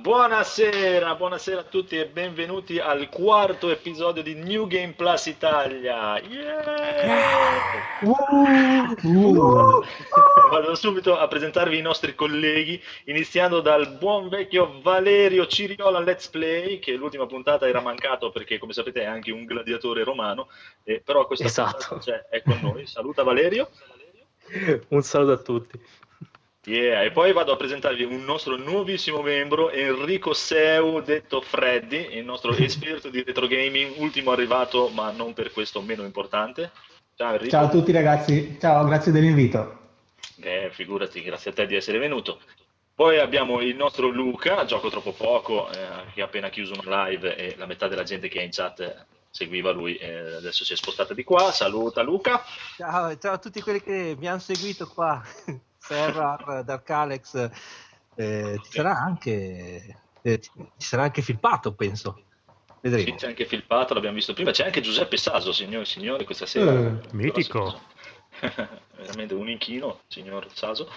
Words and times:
buonasera, 0.00 1.14
buonasera 1.14 1.60
a 1.60 1.64
tutti 1.64 1.98
e 1.98 2.06
benvenuti 2.06 2.78
al 2.78 3.10
quarto 3.10 3.68
episodio 3.68 4.22
di 4.22 4.34
New 4.34 4.66
Game 4.66 4.94
Plus 4.94 5.26
Italia. 5.26 6.18
Yeah! 6.18 7.50
Uh, 8.00 8.96
uh. 9.02 9.84
Vado 10.50 10.74
subito 10.74 11.18
a 11.18 11.28
presentarvi 11.28 11.76
i 11.76 11.82
nostri 11.82 12.14
colleghi, 12.14 12.82
iniziando 13.04 13.60
dal 13.60 13.98
buon 13.98 14.30
vecchio 14.30 14.80
Valerio 14.80 15.46
Ciriola 15.46 16.00
Let's 16.00 16.28
Play, 16.28 16.78
che 16.78 16.94
l'ultima 16.94 17.26
puntata 17.26 17.68
era 17.68 17.80
mancato 17.80 18.30
perché, 18.30 18.58
come 18.58 18.72
sapete, 18.72 19.02
è 19.02 19.06
anche 19.06 19.30
un 19.30 19.44
gladiatore 19.44 20.02
romano, 20.02 20.48
eh, 20.84 21.02
però 21.04 21.26
questa 21.26 21.44
esatto. 21.44 22.00
Cioè, 22.00 22.26
è 22.30 22.42
con 22.42 22.58
noi. 22.62 22.86
Saluta 22.86 23.22
Valerio. 23.22 23.68
Un 24.88 25.02
saluto 25.02 25.32
a 25.32 25.38
tutti. 25.38 25.78
Yeah, 26.66 27.04
e 27.04 27.10
poi 27.10 27.32
vado 27.32 27.52
a 27.52 27.56
presentarvi 27.56 28.04
un 28.04 28.22
nostro 28.22 28.56
nuovissimo 28.56 29.22
membro, 29.22 29.70
Enrico 29.70 30.34
Seu, 30.34 31.00
detto 31.00 31.40
Freddy, 31.40 32.18
il 32.18 32.24
nostro 32.24 32.52
esperto 32.56 33.08
di 33.08 33.22
retro 33.22 33.46
gaming, 33.46 33.94
ultimo 33.96 34.30
arrivato, 34.30 34.88
ma 34.88 35.10
non 35.10 35.32
per 35.32 35.52
questo 35.52 35.80
meno 35.80 36.04
importante. 36.04 36.70
Ciao 37.16 37.32
Enrico. 37.32 37.50
Ciao 37.50 37.64
a 37.64 37.68
tutti 37.70 37.92
ragazzi, 37.92 38.58
ciao, 38.60 38.84
grazie 38.84 39.10
dell'invito. 39.10 39.78
Eh, 40.40 40.68
figurati, 40.70 41.22
grazie 41.22 41.50
a 41.50 41.54
te 41.54 41.66
di 41.66 41.76
essere 41.76 41.98
venuto. 41.98 42.40
Poi 42.94 43.18
abbiamo 43.18 43.62
il 43.62 43.74
nostro 43.74 44.08
Luca, 44.08 44.66
gioco 44.66 44.90
troppo 44.90 45.12
poco, 45.12 45.70
eh, 45.70 46.12
che 46.12 46.20
ha 46.20 46.26
appena 46.26 46.50
chiuso 46.50 46.74
una 46.78 47.06
live 47.06 47.36
e 47.36 47.54
la 47.56 47.64
metà 47.64 47.88
della 47.88 48.02
gente 48.02 48.28
che 48.28 48.40
è 48.40 48.42
in 48.42 48.50
chat 48.50 49.06
seguiva 49.30 49.70
lui, 49.70 49.96
eh, 49.96 50.34
adesso 50.34 50.64
si 50.64 50.74
è 50.74 50.76
spostata 50.76 51.14
di 51.14 51.24
qua. 51.24 51.50
Saluta 51.52 52.02
Luca. 52.02 52.42
Ciao, 52.76 53.16
ciao 53.16 53.32
a 53.32 53.38
tutti 53.38 53.62
quelli 53.62 53.80
che 53.80 54.14
mi 54.18 54.28
hanno 54.28 54.40
seguito 54.40 54.86
qua. 54.86 55.22
Ferrar, 55.80 56.62
Dark 56.64 56.88
Alex, 56.90 57.50
eh, 58.14 58.60
ci 58.62 58.70
sarà 58.70 58.96
anche 58.96 59.96
eh, 60.22 60.40
ci 60.40 60.50
sarà 60.76 61.04
anche 61.04 61.22
Filpato, 61.22 61.72
penso. 61.72 62.22
Vedremo. 62.80 63.04
Sì, 63.04 63.14
c'è 63.14 63.26
anche 63.26 63.44
Filpato, 63.44 63.94
l'abbiamo 63.94 64.16
visto 64.16 64.32
prima, 64.32 64.52
c'è 64.52 64.64
anche 64.64 64.80
Giuseppe 64.80 65.16
Saso, 65.16 65.52
signore 65.52 65.82
e 65.82 65.86
signori, 65.86 66.24
questa 66.24 66.46
sera. 66.46 66.72
Eh, 66.72 67.00
mitico. 67.12 67.80
Veramente 68.96 69.34
un 69.34 69.48
inchino, 69.48 70.00
signor 70.06 70.46
Saso. 70.52 70.90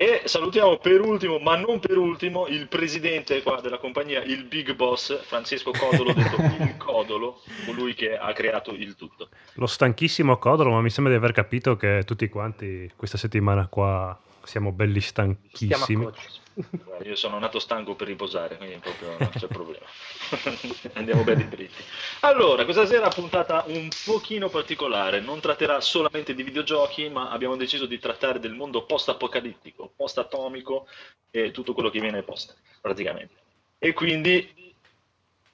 E 0.00 0.22
salutiamo 0.26 0.78
per 0.78 1.00
ultimo, 1.00 1.40
ma 1.40 1.56
non 1.56 1.80
per 1.80 1.98
ultimo, 1.98 2.46
il 2.46 2.68
presidente 2.68 3.42
qua 3.42 3.60
della 3.60 3.78
compagnia, 3.78 4.22
il 4.22 4.44
big 4.44 4.76
boss, 4.76 5.20
Francesco 5.24 5.72
Codolo, 5.72 6.12
detto 6.12 6.36
il 6.62 6.76
Codolo, 6.76 7.40
colui 7.66 7.94
che 7.94 8.16
ha 8.16 8.32
creato 8.32 8.70
il 8.70 8.94
tutto. 8.94 9.28
Lo 9.54 9.66
stanchissimo 9.66 10.38
Codolo, 10.38 10.70
ma 10.70 10.80
mi 10.80 10.90
sembra 10.90 11.12
di 11.12 11.18
aver 11.18 11.32
capito 11.32 11.76
che 11.76 12.04
tutti 12.06 12.28
quanti 12.28 12.88
questa 12.94 13.18
settimana 13.18 13.66
qua 13.66 14.16
siamo 14.44 14.70
belli 14.70 15.00
stanchissimi. 15.00 16.08
Io 17.04 17.14
sono 17.14 17.38
nato 17.38 17.58
stanco 17.58 17.94
per 17.94 18.08
riposare, 18.08 18.56
quindi 18.56 18.76
proprio 18.78 19.16
non 19.18 19.30
c'è 19.30 19.46
problema. 19.46 19.86
Andiamo 20.94 21.22
belli 21.22 21.48
dritti. 21.48 21.82
Allora, 22.20 22.64
questa 22.64 22.86
sera 22.86 23.08
puntata 23.08 23.64
un 23.68 23.88
pochino 24.04 24.48
particolare, 24.48 25.20
non 25.20 25.40
tratterà 25.40 25.80
solamente 25.80 26.34
di 26.34 26.42
videogiochi, 26.42 27.08
ma 27.08 27.30
abbiamo 27.30 27.56
deciso 27.56 27.86
di 27.86 27.98
trattare 27.98 28.40
del 28.40 28.54
mondo 28.54 28.82
post-apocalittico, 28.84 29.92
post-atomico 29.94 30.86
e 31.30 31.52
tutto 31.52 31.74
quello 31.74 31.90
che 31.90 32.00
viene 32.00 32.22
post, 32.22 32.56
praticamente. 32.80 33.34
E 33.78 33.92
quindi 33.92 34.74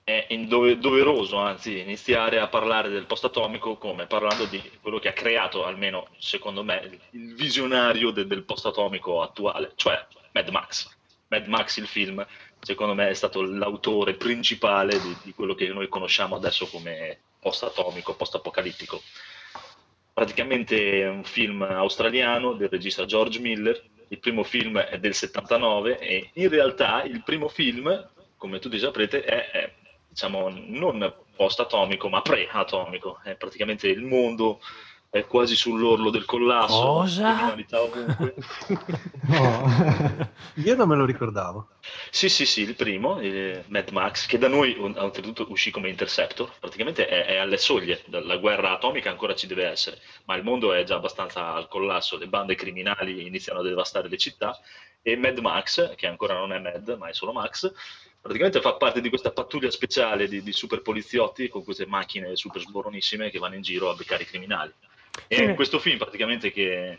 è 0.03 0.27
dove, 0.47 0.79
doveroso, 0.79 1.37
anzi, 1.39 1.81
iniziare 1.81 2.39
a 2.39 2.49
parlare 2.49 2.89
del 2.89 3.07
post-atomico 3.07 3.77
come 3.77 4.07
parlando 4.07 4.45
di 4.47 4.63
quello 4.81 4.99
che 4.99 5.09
ha 5.09 5.13
creato, 5.15 5.65
almeno 5.65 6.09
secondo 6.19 6.63
me, 6.63 7.01
il 7.11 7.35
visionario 7.35 8.11
de, 8.11 8.27
del 8.27 8.45
post-atomico 8.45 9.23
attuale, 9.23 9.73
cioè 9.77 10.07
Mad 10.35 10.49
Max. 10.49 10.89
Mad 11.29 11.47
Max 11.47 11.77
il 11.77 11.87
film, 11.87 12.27
secondo 12.61 12.95
me 12.95 13.09
è 13.09 13.15
stato 13.15 13.43
l'autore 13.43 14.15
principale 14.15 15.01
di, 15.01 15.17
di 15.23 15.33
quello 15.33 15.55
che 15.55 15.69
noi 15.69 15.89
conosciamo 15.89 16.35
adesso 16.35 16.67
come 16.67 17.21
post-atomico, 17.39 18.17
post-apocalittico. 18.17 19.01
Praticamente 20.13 21.03
è 21.03 21.09
un 21.09 21.25
film 21.25 21.63
australiano 21.63 22.55
del 22.55 22.69
regista 22.69 23.05
George 23.05 23.39
Miller, 23.39 23.81
il 24.09 24.19
primo 24.19 24.43
film 24.43 24.79
è 24.79 24.99
del 24.99 25.15
79 25.15 25.99
e 25.99 26.31
in 26.35 26.49
realtà 26.49 27.05
il 27.05 27.23
primo 27.23 27.49
film, 27.49 28.11
come 28.37 28.59
tutti 28.59 28.79
saprete, 28.79 29.23
è, 29.23 29.51
è 29.51 29.73
diciamo 30.09 30.49
non 30.53 31.15
post-atomico 31.37 32.09
ma 32.09 32.23
pre-atomico, 32.23 33.21
è 33.23 33.37
praticamente 33.37 33.89
il 33.89 34.03
mondo 34.03 34.61
è 35.15 35.29
quasi 35.29 35.55
sull'orlo 35.55 36.11
del 36.11 36.25
collasso. 36.25 36.81
Cosa? 36.81 37.55
no. 39.29 40.29
Io 40.55 40.75
non 40.75 40.89
me 40.89 40.97
lo 40.97 41.05
ricordavo. 41.05 41.69
Sì, 42.11 42.29
sì, 42.29 42.45
sì, 42.45 42.63
il 42.63 42.75
primo, 42.75 43.21
il 43.21 43.63
Mad 43.69 43.91
Max, 43.91 44.27
che 44.27 44.39
da 44.39 44.49
noi 44.49 44.77
oltretutto 44.77 45.47
uscì 45.51 45.71
come 45.71 45.89
Interceptor, 45.89 46.51
praticamente 46.59 47.07
è, 47.07 47.27
è, 47.27 47.37
alle 47.37 47.59
soglie, 47.59 48.03
la 48.07 48.39
guerra 48.39 48.73
atomica 48.73 49.09
ancora 49.09 49.37
ci 49.37 49.47
deve 49.47 49.69
essere, 49.69 50.01
ma 50.25 50.35
il 50.35 50.43
mondo 50.43 50.73
è 50.73 50.83
già 50.83 50.97
abbastanza 50.97 51.55
al 51.55 51.69
collasso, 51.69 52.19
le 52.19 52.27
bande 52.27 52.57
criminali 52.57 53.25
iniziano 53.25 53.61
a 53.61 53.63
devastare 53.63 54.09
le 54.09 54.19
città 54.19 54.59
e 55.01 55.17
Mad 55.17 55.39
Max, 55.39 55.95
che 55.95 56.09
ancora 56.09 56.35
non 56.35 56.53
è 56.53 56.59
Mad, 56.59 56.97
ma 56.99 57.07
è 57.07 57.13
solo 57.13 57.31
Max, 57.31 57.73
praticamente 58.21 58.61
fa 58.61 58.75
parte 58.75 59.01
di 59.01 59.11
questa 59.11 59.31
pattuglia 59.31 59.71
speciale 59.71 60.27
di, 60.27 60.43
di 60.43 60.53
super 60.53 60.83
poliziotti 60.83 61.49
con 61.49 61.63
queste 61.63 61.87
macchine 61.87 62.35
super 62.35 62.61
sboronissime 62.61 63.31
che 63.31 63.39
vanno 63.39 63.55
in 63.55 63.63
giro 63.63 63.91
a 63.91 63.95
beccare 63.95 64.25
i 64.25 64.27
criminali. 64.27 64.73
E 65.27 65.43
in 65.43 65.55
questo 65.55 65.79
film 65.79 65.99
praticamente 65.99 66.53
che 66.53 66.99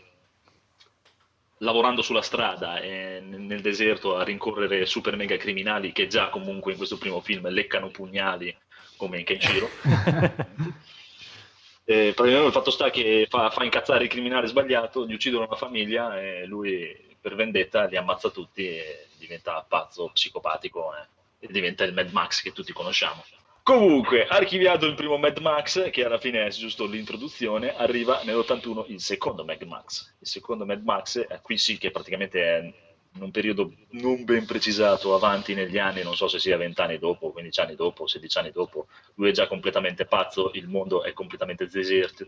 lavorando 1.58 2.02
sulla 2.02 2.22
strada 2.22 2.80
e 2.80 3.20
nel 3.20 3.60
deserto 3.60 4.16
a 4.16 4.24
rincorrere 4.24 4.84
super 4.84 5.16
mega 5.16 5.36
criminali 5.36 5.92
che 5.92 6.06
già 6.06 6.28
comunque 6.28 6.72
in 6.72 6.76
questo 6.76 6.98
primo 6.98 7.20
film 7.20 7.48
leccano 7.48 7.88
pugnali 7.88 8.54
come 8.96 9.18
in 9.18 9.24
Kenshiro. 9.24 9.68
e 11.84 12.12
praticamente 12.14 12.46
il 12.46 12.52
fatto 12.52 12.70
sta 12.70 12.90
che 12.90 13.26
fa, 13.28 13.50
fa, 13.50 13.64
incazzare 13.64 14.04
il 14.04 14.10
criminale 14.10 14.48
sbagliato, 14.48 15.06
gli 15.06 15.14
uccidono 15.14 15.46
una 15.46 15.56
famiglia 15.56 16.20
e 16.20 16.44
lui 16.46 17.04
per 17.20 17.34
vendetta 17.34 17.84
li 17.86 17.96
ammazza 17.96 18.30
tutti 18.30 18.66
e 18.66 19.06
diventa 19.18 19.64
pazzo, 19.66 20.10
psicopatico 20.12 20.94
eh, 20.94 21.46
e 21.46 21.48
diventa 21.50 21.84
il 21.84 21.94
Mad 21.94 22.10
Max 22.10 22.42
che 22.42 22.52
tutti 22.52 22.72
conosciamo. 22.72 23.24
Comunque, 23.66 24.28
archiviato 24.28 24.86
il 24.86 24.94
primo 24.94 25.18
Mad 25.18 25.38
Max, 25.38 25.90
che 25.90 26.04
alla 26.04 26.20
fine 26.20 26.46
è 26.46 26.50
giusto 26.50 26.86
l'introduzione, 26.86 27.74
arriva 27.74 28.22
nell'81 28.22 28.84
il 28.92 29.00
secondo 29.00 29.44
Mad 29.44 29.60
Max. 29.62 30.14
Il 30.20 30.28
secondo 30.28 30.64
Mad 30.64 30.84
Max, 30.84 31.16
eh, 31.16 31.40
qui 31.42 31.58
sì 31.58 31.76
che 31.76 31.90
praticamente 31.90 32.40
è 32.40 32.58
in 32.60 33.22
un 33.22 33.32
periodo 33.32 33.72
non 33.90 34.22
ben 34.22 34.46
precisato, 34.46 35.16
avanti 35.16 35.54
negli 35.54 35.78
anni, 35.78 36.04
non 36.04 36.14
so 36.14 36.28
se 36.28 36.38
sia 36.38 36.56
20 36.56 36.80
anni 36.80 36.98
dopo, 36.98 37.32
15 37.32 37.60
anni 37.60 37.74
dopo, 37.74 38.06
16 38.06 38.38
anni 38.38 38.52
dopo, 38.52 38.86
lui 39.14 39.30
è 39.30 39.32
già 39.32 39.48
completamente 39.48 40.06
pazzo, 40.06 40.52
il 40.54 40.68
mondo 40.68 41.02
è 41.02 41.12
completamente 41.12 41.66
deserto. 41.66 42.24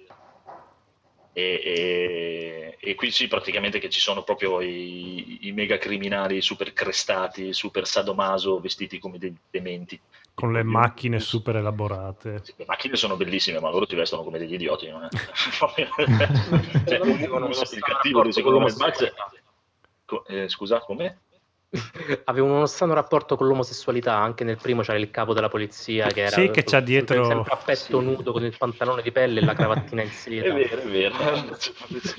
E, 1.32 1.60
e, 1.64 2.76
e, 2.80 2.94
qui 2.96 3.12
sì 3.12 3.28
praticamente 3.28 3.78
che 3.78 3.90
ci 3.90 4.00
sono 4.00 4.24
proprio 4.24 4.60
i, 4.60 5.46
i 5.46 5.52
mega 5.52 5.78
criminali 5.78 6.42
super 6.42 6.72
crestati, 6.72 7.52
super 7.52 7.86
sadomaso, 7.86 8.58
vestiti 8.58 8.98
come 8.98 9.18
dei 9.18 9.32
dementi 9.48 10.00
con 10.38 10.52
le 10.52 10.62
macchine 10.62 11.18
super 11.18 11.56
elaborate. 11.56 12.38
Sì, 12.44 12.54
le 12.58 12.64
macchine 12.64 12.94
sono 12.94 13.16
bellissime, 13.16 13.58
ma 13.58 13.70
loro 13.70 13.88
ti 13.88 13.96
vestono 13.96 14.22
come 14.22 14.38
degli 14.38 14.54
idioti. 14.54 14.88
Non 14.88 15.02
è? 15.02 15.08
cioè, 16.86 17.00
il 17.00 17.80
cattivo 17.80 18.22
di 18.22 18.30
secondo 18.30 18.60
me 18.60 18.72
Max. 18.78 19.12
Eh, 20.28 20.48
scusa, 20.48 20.78
com'è? 20.78 21.12
Avevano 22.24 22.56
uno 22.56 22.66
strano 22.66 22.94
rapporto 22.94 23.36
con 23.36 23.46
l'omosessualità, 23.46 24.14
anche 24.14 24.42
nel 24.42 24.56
primo 24.56 24.80
c'era 24.80 24.96
il 24.96 25.10
capo 25.10 25.34
della 25.34 25.50
polizia 25.50 26.06
che 26.06 26.22
era 26.22 26.30
sì, 26.30 26.50
che 26.50 26.64
c'ha 26.64 26.80
dietro 26.80 27.22
sempre 27.26 27.52
a 27.52 27.56
petto 27.56 27.98
sì. 27.98 28.04
nudo 28.04 28.32
con 28.32 28.42
il 28.42 28.56
pantalone 28.56 29.02
di 29.02 29.12
pelle 29.12 29.40
e 29.40 29.44
la 29.44 29.52
cravattina 29.52 30.02
in 30.02 30.08
seta. 30.08 30.46
È 30.46 30.52
vero, 30.52 30.80
è 30.80 30.86
vero. 30.86 31.14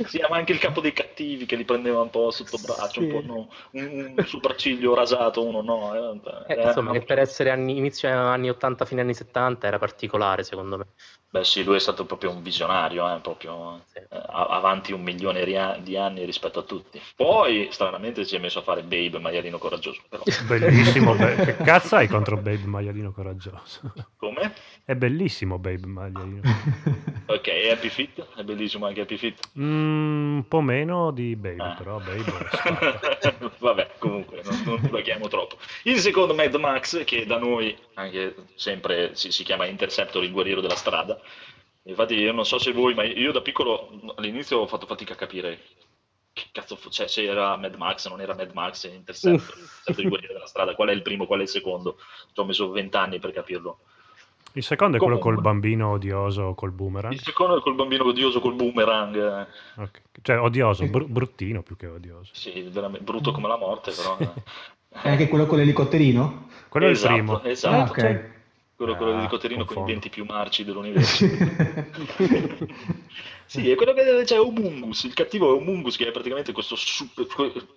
sì, 0.05 0.23
ma 0.29 0.37
anche 0.37 0.51
il 0.51 0.59
capo 0.59 0.81
dei 0.81 0.93
cattivi 0.93 1.47
che 1.47 1.55
li 1.55 1.65
prendeva 1.65 1.99
un 1.99 2.11
po' 2.11 2.29
sotto 2.29 2.57
braccio, 2.63 3.01
sì. 3.01 3.07
un, 3.07 3.11
po' 3.11 3.21
no, 3.25 3.49
un, 3.71 4.13
un 4.15 4.25
sopracciglio 4.25 4.93
rasato, 4.93 5.43
uno 5.43 5.61
no. 5.61 6.19
Eh, 6.45 6.53
eh, 6.53 6.67
insomma, 6.67 6.91
che 6.91 7.01
per 7.01 7.17
essere 7.17 7.49
anni, 7.49 7.75
inizio 7.75 8.07
anni 8.09 8.49
80, 8.49 8.85
fine 8.85 9.01
anni 9.01 9.15
70 9.15 9.65
era 9.65 9.79
particolare 9.79 10.43
secondo 10.43 10.77
me. 10.77 10.85
Beh 11.31 11.43
sì, 11.43 11.63
lui 11.63 11.75
è 11.75 11.79
stato 11.79 12.05
proprio 12.05 12.31
un 12.31 12.41
visionario, 12.41 13.07
eh, 13.13 13.19
proprio 13.19 13.81
sì. 13.91 13.99
eh, 13.99 14.07
avanti 14.09 14.93
un 14.93 15.03
milione 15.03 15.45
di 15.83 15.95
anni 15.95 16.25
rispetto 16.25 16.59
a 16.59 16.63
tutti. 16.63 16.99
Poi, 17.15 17.67
stranamente, 17.71 18.25
si 18.25 18.35
è 18.35 18.39
messo 18.39 18.59
a 18.59 18.61
fare 18.63 18.81
Babe, 18.81 19.19
maialino 19.19 19.59
coraggioso. 19.59 20.01
Però. 20.09 20.23
Bellissimo, 20.47 21.13
be- 21.13 21.35
che 21.35 21.57
cazzo 21.57 21.97
hai 21.97 22.07
contro 22.07 22.35
Babe, 22.37 22.65
maialino 22.65 23.11
coraggioso? 23.11 23.93
Come? 24.17 24.53
È 24.83 24.95
bellissimo 24.95 25.59
Babe, 25.59 25.85
maialino. 25.85 26.41
ok, 27.27 27.47
e 27.47 27.71
Happy 27.71 27.89
Feet? 27.89 28.25
È 28.35 28.43
bellissimo 28.43 28.87
anche 28.87 29.01
Happy 29.01 29.17
Feet? 29.17 29.49
Mm, 29.59 30.35
un 30.37 30.47
po' 30.47 30.61
meno 30.61 31.11
di 31.11 31.35
Babe, 31.35 31.61
ah. 31.61 31.75
però 31.75 31.99
Babe 31.99 32.25
Vabbè, 33.59 33.91
comunque, 33.99 34.41
non, 34.43 34.61
non 34.65 34.81
divaghiamo 34.81 35.27
troppo. 35.27 35.57
Il 35.83 35.99
secondo 35.99 36.33
Mad 36.33 36.55
Max, 36.55 37.03
che 37.03 37.25
da 37.27 37.37
noi 37.37 37.77
anche 37.93 38.35
sempre 38.55 39.11
si, 39.13 39.31
si 39.31 39.43
chiama 39.43 39.65
Interceptor, 39.65 40.23
il 40.23 40.31
guerriero 40.31 40.61
della 40.61 40.75
strada, 40.75 41.18
Infatti 41.83 42.15
io 42.15 42.31
non 42.33 42.45
so 42.45 42.59
se 42.59 42.71
voi, 42.71 42.93
ma 42.93 43.03
io 43.03 43.31
da 43.31 43.41
piccolo 43.41 43.89
all'inizio 44.15 44.59
ho 44.59 44.67
fatto 44.67 44.85
fatica 44.85 45.13
a 45.13 45.17
capire 45.17 45.59
che 46.33 46.45
cazzo, 46.51 46.75
fu- 46.75 46.89
cioè, 46.89 47.07
se 47.07 47.23
era 47.23 47.57
Mad 47.57 47.75
Max, 47.75 48.07
non 48.07 48.21
era 48.21 48.35
Mad 48.35 48.51
Max, 48.53 48.83
Interceptor, 48.91 49.57
Interceptor 49.57 50.19
di 50.19 50.27
della 50.27 50.45
strada, 50.45 50.75
qual 50.75 50.89
è 50.89 50.93
il 50.93 51.01
primo, 51.01 51.25
qual 51.25 51.39
è 51.39 51.43
il 51.43 51.49
secondo? 51.49 51.97
Ci 52.33 52.39
ho 52.39 52.45
messo 52.45 52.69
vent'anni 52.69 53.19
per 53.19 53.31
capirlo. 53.31 53.79
Il 54.53 54.63
secondo 54.63 54.97
è 54.97 54.99
quello 54.99 55.17
Comunque. 55.19 55.43
col 55.43 55.51
bambino 55.53 55.91
odioso 55.91 56.53
col 56.53 56.71
boomerang. 56.71 57.13
Il 57.13 57.21
secondo 57.21 57.57
è 57.57 57.61
col 57.61 57.75
bambino 57.75 58.05
odioso 58.05 58.39
col 58.39 58.55
boomerang, 58.55 59.15
eh, 59.15 59.81
Ok. 59.81 60.01
Cioè, 60.21 60.39
odioso, 60.39 60.85
bru- 60.87 61.07
bruttino 61.07 61.61
più 61.63 61.75
che 61.75 61.87
odioso. 61.87 62.31
sì, 62.33 62.61
veramente 62.63 63.03
brutto 63.03 63.31
come 63.31 63.47
la 63.47 63.57
morte, 63.57 63.91
però... 63.91 64.17
È 65.01 65.07
anche 65.07 65.27
quello 65.29 65.45
con 65.45 65.59
l'elicotterino? 65.59 66.49
Quello 66.67 66.87
Esatto, 66.87 67.13
è 67.13 67.17
il 67.17 67.23
primo. 67.23 67.43
Esatto, 67.43 68.01
Ah, 68.01 68.09
ok. 68.09 68.29
Quello, 68.79 68.95
quello 68.95 69.11
Ah, 69.11 69.13
dell'elicotterino 69.15 69.65
con 69.65 69.73
i 69.73 69.75
confondo. 69.75 69.91
denti 69.91 70.09
più 70.09 70.23
marci 70.23 70.63
dell'universo. 70.63 71.25
Sì, 73.49 73.67
è 73.71 73.73
quello 73.75 73.93
che 73.93 74.21
c'è 74.25 74.37
Humungus, 74.39 75.05
il 75.05 75.15
cattivo 75.15 75.49
è 75.49 75.57
Humungus 75.59 75.97
che 75.97 76.07
è 76.07 76.11
praticamente 76.11 76.51
questo 76.51 76.75
super- 76.75 77.25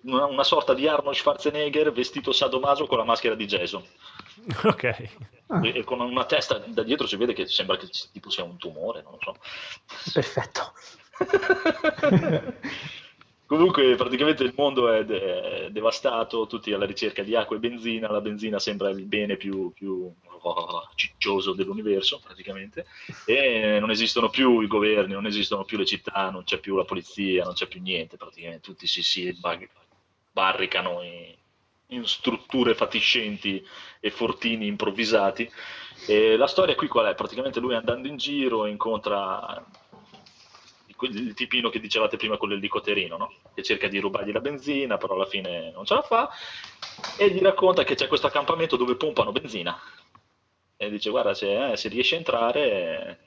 una, 0.03 0.25
una 0.25 0.43
sorta 0.43 0.75
di 0.75 0.87
Arnold 0.87 1.15
Schwarzenegger 1.15 1.91
vestito 1.91 2.31
sadomaso 2.31 2.85
con 2.85 2.99
la 2.99 3.03
maschera 3.03 3.33
di 3.33 3.45
Jason 3.47 3.83
Ok. 4.65 5.09
Ah, 5.47 5.65
e, 5.65 5.79
e 5.79 5.83
con 5.83 5.99
una 5.99 6.25
testa 6.25 6.59
da 6.59 6.83
dietro 6.83 7.07
si 7.07 7.15
vede 7.15 7.33
che 7.33 7.47
sembra 7.47 7.75
che 7.77 7.87
tipo 8.11 8.29
sia 8.29 8.43
un 8.43 8.57
tumore, 8.57 9.01
non 9.01 9.13
lo 9.13 9.19
so. 9.19 9.35
Perfetto. 10.13 10.73
Comunque 13.53 13.93
praticamente 13.93 14.41
il 14.41 14.53
mondo 14.57 14.91
è, 14.91 15.05
de- 15.05 15.65
è 15.65 15.69
devastato, 15.69 16.47
tutti 16.47 16.73
alla 16.73 16.87
ricerca 16.87 17.21
di 17.21 17.35
acqua 17.35 17.55
e 17.55 17.59
benzina, 17.59 18.09
la 18.09 18.19
benzina 18.19 18.57
sembra 18.57 18.89
il 18.89 19.05
bene 19.05 19.37
più, 19.37 19.71
più 19.71 20.11
oh, 20.41 20.89
ciccioso 20.95 21.53
dell'universo 21.53 22.19
praticamente 22.19 22.87
e 23.27 23.77
non 23.79 23.91
esistono 23.91 24.31
più 24.31 24.61
i 24.61 24.65
governi, 24.65 25.13
non 25.13 25.27
esistono 25.27 25.65
più 25.65 25.77
le 25.77 25.85
città, 25.85 26.31
non 26.31 26.45
c'è 26.45 26.57
più 26.57 26.75
la 26.75 26.83
polizia, 26.83 27.43
non 27.43 27.53
c'è 27.53 27.67
più 27.67 27.79
niente 27.79 28.17
praticamente, 28.17 28.61
tutti 28.61 28.87
si, 28.87 29.03
si 29.03 29.31
bag- 29.39 29.69
barricano 30.31 31.03
in, 31.03 31.35
in 31.89 32.07
strutture 32.07 32.73
fatiscenti 32.73 33.63
e 33.99 34.09
fortini 34.09 34.65
improvvisati 34.65 35.47
e 36.07 36.37
la 36.37 36.47
storia 36.47 36.73
qui 36.73 36.87
qual 36.87 37.05
è? 37.05 37.13
Praticamente 37.13 37.59
lui 37.59 37.75
andando 37.75 38.07
in 38.07 38.17
giro 38.17 38.65
incontra 38.65 39.63
il 41.01 41.33
tipino 41.33 41.69
che 41.69 41.79
dicevate 41.79 42.17
prima 42.17 42.37
con 42.37 42.49
l'elicotterino, 42.49 43.17
no? 43.17 43.33
che 43.53 43.63
cerca 43.63 43.87
di 43.87 43.99
rubargli 43.99 44.31
la 44.31 44.39
benzina, 44.39 44.97
però 44.97 45.15
alla 45.15 45.25
fine 45.25 45.71
non 45.71 45.85
ce 45.85 45.93
la 45.93 46.01
fa, 46.01 46.29
e 47.17 47.29
gli 47.29 47.39
racconta 47.39 47.83
che 47.83 47.95
c'è 47.95 48.07
questo 48.07 48.27
accampamento 48.27 48.75
dove 48.75 48.95
pompano 48.95 49.31
benzina. 49.31 49.77
E 50.77 50.89
dice, 50.89 51.09
guarda, 51.09 51.33
se, 51.33 51.71
eh, 51.71 51.77
se 51.77 51.89
riesci 51.89 52.15
a 52.15 52.17
entrare, 52.17 53.19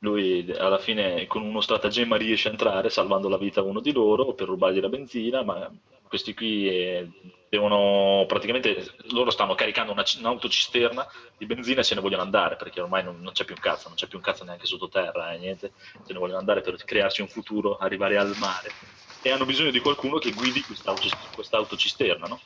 lui 0.00 0.50
alla 0.56 0.78
fine 0.78 1.26
con 1.26 1.42
uno 1.42 1.60
stratagemma 1.60 2.16
riesce 2.16 2.48
a 2.48 2.52
entrare, 2.52 2.90
salvando 2.90 3.28
la 3.28 3.38
vita 3.38 3.60
a 3.60 3.64
uno 3.64 3.80
di 3.80 3.92
loro 3.92 4.34
per 4.34 4.48
rubargli 4.48 4.80
la 4.80 4.88
benzina, 4.88 5.42
ma 5.42 5.70
questi 6.08 6.34
qui 6.34 7.36
devono 7.48 8.24
praticamente, 8.26 8.94
loro 9.10 9.30
stanno 9.30 9.54
caricando 9.54 9.92
una, 9.92 10.04
un'autocisterna 10.18 11.06
di 11.36 11.46
benzina 11.46 11.80
e 11.80 11.84
se 11.84 11.94
ne 11.94 12.00
vogliono 12.00 12.22
andare 12.22 12.56
perché 12.56 12.80
ormai 12.80 13.02
non, 13.02 13.20
non 13.20 13.32
c'è 13.32 13.44
più 13.44 13.54
un 13.54 13.60
cazzo, 13.60 13.88
non 13.88 13.96
c'è 13.96 14.06
più 14.06 14.18
un 14.18 14.24
cazzo 14.24 14.44
neanche 14.44 14.66
sottoterra, 14.66 15.32
eh, 15.32 15.38
niente, 15.38 15.72
se 16.04 16.12
ne 16.12 16.18
vogliono 16.18 16.38
andare 16.38 16.60
per 16.60 16.76
crearsi 16.84 17.22
un 17.22 17.28
futuro, 17.28 17.76
arrivare 17.78 18.18
al 18.18 18.34
mare 18.38 18.70
e 19.22 19.30
hanno 19.30 19.46
bisogno 19.46 19.70
di 19.70 19.80
qualcuno 19.80 20.18
che 20.18 20.32
guidi 20.32 20.62
quest'auto, 20.62 21.08
quest'autocisterna, 21.34 22.26
no? 22.26 22.40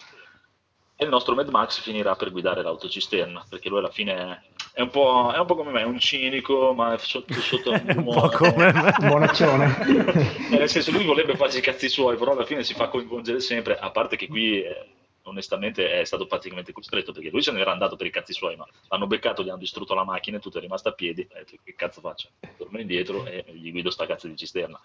E 0.96 1.04
il 1.04 1.10
nostro 1.10 1.34
Mad 1.34 1.48
Max 1.48 1.80
finirà 1.80 2.14
per 2.14 2.30
guidare 2.30 2.62
l'autocisterna 2.62 3.44
perché 3.48 3.68
lui 3.68 3.78
alla 3.78 3.90
fine 3.90 4.44
è 4.74 4.80
un 4.80 4.90
po', 4.90 5.32
è 5.34 5.38
un 5.38 5.46
po' 5.46 5.54
come 5.54 5.70
me, 5.70 5.82
è 5.82 5.84
un 5.84 5.98
cinico, 5.98 6.72
ma 6.72 6.94
è 6.94 6.98
sotto, 6.98 7.34
sotto 7.34 7.72
È 7.72 7.94
un 7.94 8.04
po' 8.04 8.28
come 8.28 8.72
me. 8.72 8.94
Buonaccione. 8.98 10.46
Eh, 10.50 10.56
nel 10.56 10.68
senso 10.68 10.90
lui 10.92 11.04
vorrebbe 11.04 11.36
farsi 11.36 11.58
i 11.58 11.62
cazzi 11.62 11.88
suoi, 11.88 12.16
però 12.16 12.32
alla 12.32 12.46
fine 12.46 12.64
si 12.64 12.72
fa 12.72 12.88
coinvolgere 12.88 13.40
sempre, 13.40 13.78
a 13.78 13.90
parte 13.90 14.16
che 14.16 14.28
qui 14.28 14.62
eh, 14.62 14.86
onestamente 15.24 16.00
è 16.00 16.04
stato 16.04 16.26
praticamente 16.26 16.72
costretto 16.72 17.12
perché 17.12 17.28
lui 17.30 17.42
se 17.42 17.52
n'era 17.52 17.70
andato 17.70 17.96
per 17.96 18.06
i 18.06 18.10
cazzi 18.10 18.32
suoi, 18.32 18.56
ma 18.56 18.66
l'hanno 18.88 19.06
beccato, 19.06 19.42
gli 19.42 19.50
hanno 19.50 19.58
distrutto 19.58 19.94
la 19.94 20.04
macchina 20.04 20.38
e 20.38 20.40
tutto 20.40 20.56
è 20.56 20.60
rimasto 20.62 20.88
a 20.88 20.92
piedi, 20.92 21.26
ha 21.32 21.38
detto 21.38 21.56
che 21.62 21.74
cazzo 21.74 22.00
faccio? 22.00 22.30
Torno 22.56 22.80
indietro 22.80 23.26
e 23.26 23.44
gli 23.52 23.70
guido 23.70 23.90
sta 23.90 24.06
cazzo 24.06 24.26
di 24.26 24.36
cisterna. 24.36 24.80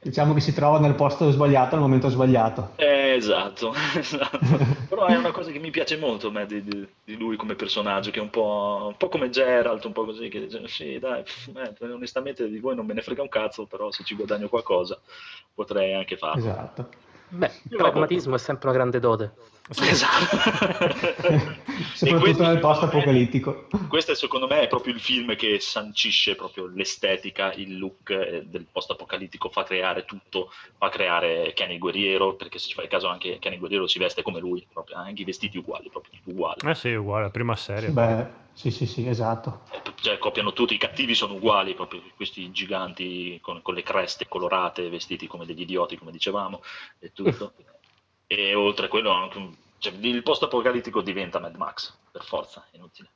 Diciamo 0.00 0.34
che 0.34 0.40
si 0.40 0.54
trova 0.54 0.78
nel 0.78 0.94
posto 0.94 1.30
sbagliato 1.30 1.74
al 1.74 1.80
momento 1.80 2.08
sbagliato. 2.08 2.72
Eh, 2.76 3.14
esatto, 3.16 3.72
esatto. 3.96 4.38
però 4.88 5.06
è 5.06 5.16
una 5.16 5.32
cosa 5.32 5.50
che 5.50 5.58
mi 5.58 5.70
piace 5.70 5.96
molto 5.96 6.30
me, 6.30 6.46
di, 6.46 6.62
di- 6.62 6.86
di 7.04 7.16
lui 7.16 7.36
come 7.36 7.54
personaggio, 7.54 8.10
che 8.10 8.18
è 8.20 8.22
un 8.22 8.30
po', 8.30 8.86
un 8.88 8.96
po' 8.96 9.08
come 9.08 9.30
Geralt, 9.30 9.84
un 9.84 9.92
po' 9.92 10.04
così, 10.04 10.28
che 10.28 10.40
dice 10.40 10.68
sì 10.68 10.98
dai, 10.98 11.22
pff, 11.22 11.50
eh, 11.56 11.92
onestamente 11.92 12.48
di 12.48 12.60
voi 12.60 12.76
non 12.76 12.86
me 12.86 12.94
ne 12.94 13.02
frega 13.02 13.22
un 13.22 13.28
cazzo, 13.28 13.66
però 13.66 13.90
se 13.90 14.04
ci 14.04 14.14
guadagno 14.14 14.48
qualcosa 14.48 15.00
potrei 15.54 15.94
anche 15.94 16.16
farlo. 16.16 16.38
Esatto. 16.38 16.88
Beh, 17.28 17.50
il 17.70 17.76
pragmatismo 17.76 18.36
è 18.36 18.38
sempre 18.38 18.68
una 18.68 18.76
grande 18.76 19.00
dote. 19.00 19.32
Esatto. 19.68 20.36
Soprattutto 21.94 22.20
questo, 22.20 22.42
nel 22.44 22.58
post 22.60 22.82
apocalittico. 22.84 23.66
Questo 23.88 24.14
secondo 24.14 24.46
me 24.46 24.60
è 24.60 24.68
proprio 24.68 24.94
il 24.94 25.00
film 25.00 25.34
che 25.34 25.58
sancisce 25.60 26.36
proprio 26.36 26.66
l'estetica, 26.66 27.52
il 27.52 27.78
look 27.78 28.10
eh, 28.10 28.44
del 28.46 28.66
post 28.70 28.90
apocalittico, 28.90 29.48
fa 29.48 29.64
creare 29.64 30.04
tutto, 30.04 30.52
fa 30.76 30.88
creare 30.88 31.52
Kenny 31.54 31.78
guerriero, 31.78 32.34
perché 32.34 32.58
se 32.58 32.68
ci 32.68 32.74
fai 32.74 32.86
caso 32.86 33.08
anche 33.08 33.38
Kenny 33.38 33.58
guerriero 33.58 33.86
si 33.86 33.98
veste 33.98 34.22
come 34.22 34.38
lui, 34.38 34.64
proprio, 34.72 34.96
anche 34.96 35.22
i 35.22 35.24
vestiti 35.24 35.58
uguali, 35.58 35.88
proprio 35.90 36.20
uguali. 36.24 36.60
Eh 36.64 36.74
sì, 36.74 36.92
uguale, 36.92 37.30
prima 37.30 37.56
serie. 37.56 37.90
Beh, 37.90 38.26
sì, 38.52 38.70
sì, 38.70 38.86
sì, 38.86 39.08
esatto. 39.08 39.62
Cioè, 40.00 40.18
copiano 40.18 40.52
tutti, 40.52 40.74
i 40.74 40.78
cattivi 40.78 41.14
sono 41.14 41.34
uguali, 41.34 41.74
proprio 41.74 42.02
questi 42.14 42.52
giganti 42.52 43.38
con, 43.42 43.60
con 43.62 43.74
le 43.74 43.82
creste 43.82 44.28
colorate, 44.28 44.88
vestiti 44.88 45.26
come 45.26 45.44
degli 45.44 45.62
idioti, 45.62 45.98
come 45.98 46.12
dicevamo, 46.12 46.62
e 47.00 47.12
tutto. 47.12 47.52
e 48.26 48.54
oltre 48.54 48.86
a 48.86 48.88
quello, 48.88 49.30
cioè, 49.78 49.92
il 50.00 50.22
post-apocalittico 50.22 51.00
diventa 51.00 51.38
Mad 51.38 51.56
Max, 51.56 51.96
per 52.10 52.24
forza, 52.24 52.66
inutile. 52.72 53.10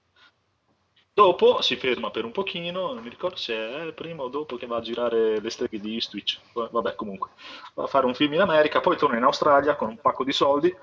Dopo 1.13 1.61
si 1.61 1.77
ferma 1.77 2.11
per 2.11 2.25
un 2.25 2.31
pochino, 2.31 2.93
non 2.93 3.03
mi 3.03 3.11
ricordo 3.11 3.37
se 3.37 3.89
è 3.89 3.93
prima 3.93 4.23
o 4.23 4.29
dopo 4.29 4.57
che 4.57 4.67
va 4.67 4.77
a 4.77 4.81
girare 4.81 5.41
le 5.41 5.51
streghe 5.51 5.81
di 5.81 5.95
Eastwich, 5.95 6.41
vabbè 6.53 6.95
comunque, 6.95 7.31
va 7.75 7.85
a 7.85 7.89
fare 7.89 8.07
un 8.07 8.15
film 8.15 8.35
in 8.35 8.41
America, 8.41 8.81
poi 8.81 8.97
torna 8.97 9.17
in 9.17 9.25
Australia 9.25 9.77
con 9.77 9.89
un 9.89 10.01
pacco 10.01 10.25
di 10.25 10.33
soldi 10.33 10.75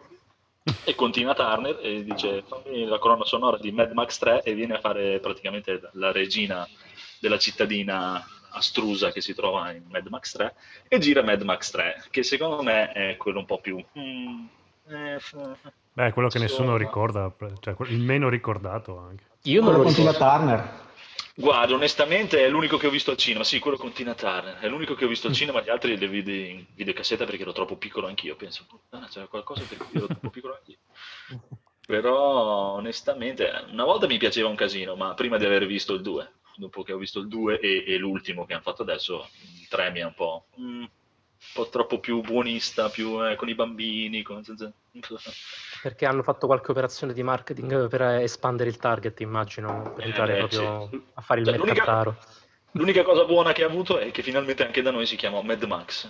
e 0.83 0.95
continua 0.95 1.33
Turner 1.33 1.79
e 1.81 2.03
dice 2.03 2.43
fammi 2.43 2.85
la 2.85 2.99
colonna 2.99 3.23
sonora 3.23 3.57
di 3.57 3.71
Mad 3.71 3.93
Max 3.93 4.17
3 4.17 4.43
e 4.43 4.53
viene 4.53 4.75
a 4.75 4.79
fare 4.79 5.19
praticamente 5.19 5.89
la 5.93 6.11
regina 6.11 6.67
della 7.19 7.37
cittadina 7.39 8.23
astrusa 8.57 9.11
che 9.11 9.21
si 9.21 9.33
trova 9.33 9.71
in 9.71 9.83
Mad 9.89 10.07
Max 10.07 10.33
3 10.33 10.55
e 10.87 10.99
gira 10.99 11.23
Mad 11.23 11.41
Max 11.41 11.71
3 11.71 12.05
che 12.09 12.23
secondo 12.23 12.61
me 12.61 12.91
è 12.91 13.17
quello 13.17 13.39
un 13.39 13.45
po' 13.45 13.59
più 13.59 13.83
mm, 13.97 14.45
eh, 14.89 15.19
Beh, 15.93 16.11
quello 16.11 16.29
che 16.29 16.37
nessuno 16.37 16.77
insomma. 16.77 16.77
ricorda, 16.77 17.35
cioè 17.59 17.75
il 17.87 17.99
meno 17.99 18.29
ricordato 18.29 18.99
anche. 18.99 19.23
Io 19.43 19.61
non 19.61 19.73
Quello 19.73 19.77
lo 19.77 19.83
con 19.85 19.93
Tina. 19.95 20.13
Turner. 20.13 20.85
Guarda, 21.33 21.73
onestamente 21.73 22.43
è 22.43 22.49
l'unico 22.49 22.77
che 22.77 22.87
ho 22.87 22.91
visto 22.91 23.11
al 23.11 23.17
cinema, 23.17 23.43
sì, 23.43 23.59
quello 23.59 23.77
con 23.77 23.91
Tina 23.93 24.13
Turner, 24.13 24.57
è 24.57 24.67
l'unico 24.67 24.95
che 24.95 25.05
ho 25.05 25.07
visto 25.07 25.27
al 25.27 25.33
cinema, 25.33 25.61
gli 25.61 25.69
altri 25.69 25.97
li 25.97 26.07
vidi 26.07 26.49
in 26.49 26.65
videocassetta 26.73 27.25
perché 27.25 27.43
ero 27.43 27.51
troppo 27.51 27.77
piccolo 27.77 28.07
anch'io, 28.07 28.35
penso, 28.35 28.65
puttana, 28.67 29.07
c'era 29.07 29.27
qualcosa 29.27 29.63
per 29.67 29.77
cui 29.77 29.97
ero 29.97 30.07
troppo 30.07 30.29
piccolo 30.29 30.55
anch'io. 30.55 30.77
Però 31.85 32.73
onestamente 32.73 33.51
una 33.71 33.85
volta 33.85 34.07
mi 34.07 34.17
piaceva 34.17 34.49
un 34.49 34.55
casino, 34.55 34.95
ma 34.95 35.13
prima 35.13 35.37
di 35.37 35.45
aver 35.45 35.65
visto 35.65 35.93
il 35.93 36.01
2, 36.01 36.31
dopo 36.57 36.83
che 36.83 36.91
ho 36.93 36.97
visto 36.97 37.19
il 37.19 37.27
2 37.27 37.59
e, 37.59 37.83
e 37.87 37.97
l'ultimo 37.97 38.45
che 38.45 38.53
hanno 38.53 38.61
fatto 38.61 38.81
adesso, 38.81 39.29
il 39.59 39.67
3 39.67 39.91
mi 39.91 39.99
è 39.99 40.03
un 40.05 40.13
po', 40.13 40.45
mm, 40.59 40.81
un 40.81 40.89
po' 41.53 41.69
troppo 41.69 41.99
più 41.99 42.21
buonista, 42.21 42.89
più 42.89 43.23
eh, 43.25 43.35
con 43.35 43.47
i 43.49 43.55
bambini, 43.55 44.21
con... 44.23 44.43
Perché 45.81 46.05
hanno 46.05 46.23
fatto 46.23 46.47
qualche 46.47 46.71
operazione 46.71 47.13
di 47.13 47.21
marketing 47.23 47.87
per 47.87 48.01
espandere 48.01 48.69
il 48.69 48.77
target, 48.77 49.19
immagino, 49.21 49.93
per 49.95 50.03
Eh, 50.03 50.07
entrare 50.07 50.33
beh, 50.33 50.37
proprio 50.39 50.87
sì. 50.89 51.01
a 51.13 51.21
fare 51.21 51.39
il 51.41 51.45
Cioè, 51.45 51.55
l'unica- 51.57 51.73
mercataro. 51.75 52.17
L'unica 52.71 53.03
cosa 53.03 53.23
buona 53.25 53.53
che 53.53 53.63
ha 53.63 53.67
avuto 53.67 53.97
è 53.97 54.11
che 54.11 54.21
finalmente 54.21 54.65
anche 54.65 54.81
da 54.81 54.91
noi 54.91 55.05
si 55.05 55.15
chiama 55.15 55.41
Mad 55.41 55.63
Max. 55.63 56.09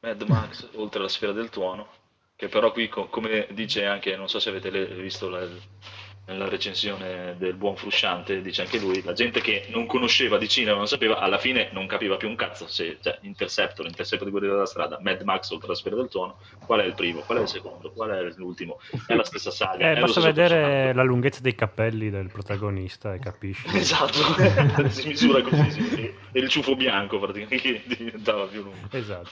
Mad 0.00 0.22
Max, 0.22 0.68
oltre 0.76 1.00
alla 1.00 1.08
sfera 1.08 1.32
del 1.32 1.48
tuono, 1.50 1.88
che 2.36 2.48
però 2.48 2.70
qui, 2.72 2.88
co- 2.88 3.06
come 3.08 3.48
dice 3.52 3.84
anche, 3.86 4.16
non 4.16 4.28
so 4.28 4.38
se 4.38 4.50
avete 4.50 4.70
le- 4.70 4.86
visto 4.86 5.28
la, 5.28 5.46
nella 6.26 6.48
recensione 6.48 7.34
del 7.38 7.54
buon 7.54 7.76
Frusciante, 7.76 8.40
dice 8.40 8.62
anche 8.62 8.78
lui, 8.78 9.02
la 9.02 9.12
gente 9.12 9.40
che 9.40 9.66
non 9.68 9.86
conosceva 9.86 10.38
di 10.38 10.48
cinema, 10.48 10.78
non 10.78 10.88
sapeva, 10.88 11.18
alla 11.18 11.38
fine 11.38 11.68
non 11.72 11.86
capiva 11.86 12.16
più 12.16 12.28
un 12.28 12.36
cazzo 12.36 12.66
se, 12.66 12.98
cioè, 13.02 13.18
Interceptor, 13.22 13.84
Interceptor 13.84 14.24
di 14.24 14.30
Guerriero 14.30 14.54
della 14.54 14.66
Strada, 14.66 14.98
Mad 15.00 15.20
Max, 15.22 15.50
oltre 15.50 15.66
alla 15.66 15.76
sfera 15.76 15.96
del 15.96 16.08
tuono, 16.08 16.38
qual 16.64 16.80
è 16.80 16.84
il 16.84 16.94
primo, 16.94 17.20
qual 17.20 17.38
è 17.38 17.40
il 17.42 17.48
secondo, 17.48 17.90
qual 17.90 18.10
è 18.10 18.22
l'ultimo, 18.36 18.80
è 19.06 19.14
la 19.14 19.24
stessa 19.24 19.50
saga. 19.50 19.90
Eh, 19.90 20.00
basta 20.00 20.20
vedere 20.20 20.56
personaggio. 20.56 20.96
la 20.96 21.02
lunghezza 21.02 21.40
dei 21.42 21.54
capelli 21.54 22.10
del 22.10 22.30
protagonista 22.30 23.12
e 23.14 23.18
capisci. 23.18 23.62
Esatto, 23.84 24.18
si 24.88 25.08
misura 25.08 25.42
così, 25.42 25.70
sì. 25.70 26.14
e 26.32 26.40
il 26.40 26.48
ciuffo 26.48 26.74
bianco 26.74 27.18
praticamente 27.18 27.56
che 27.60 27.82
diventava 27.96 28.46
più 28.46 28.62
lungo. 28.62 28.88
Esatto. 28.90 29.30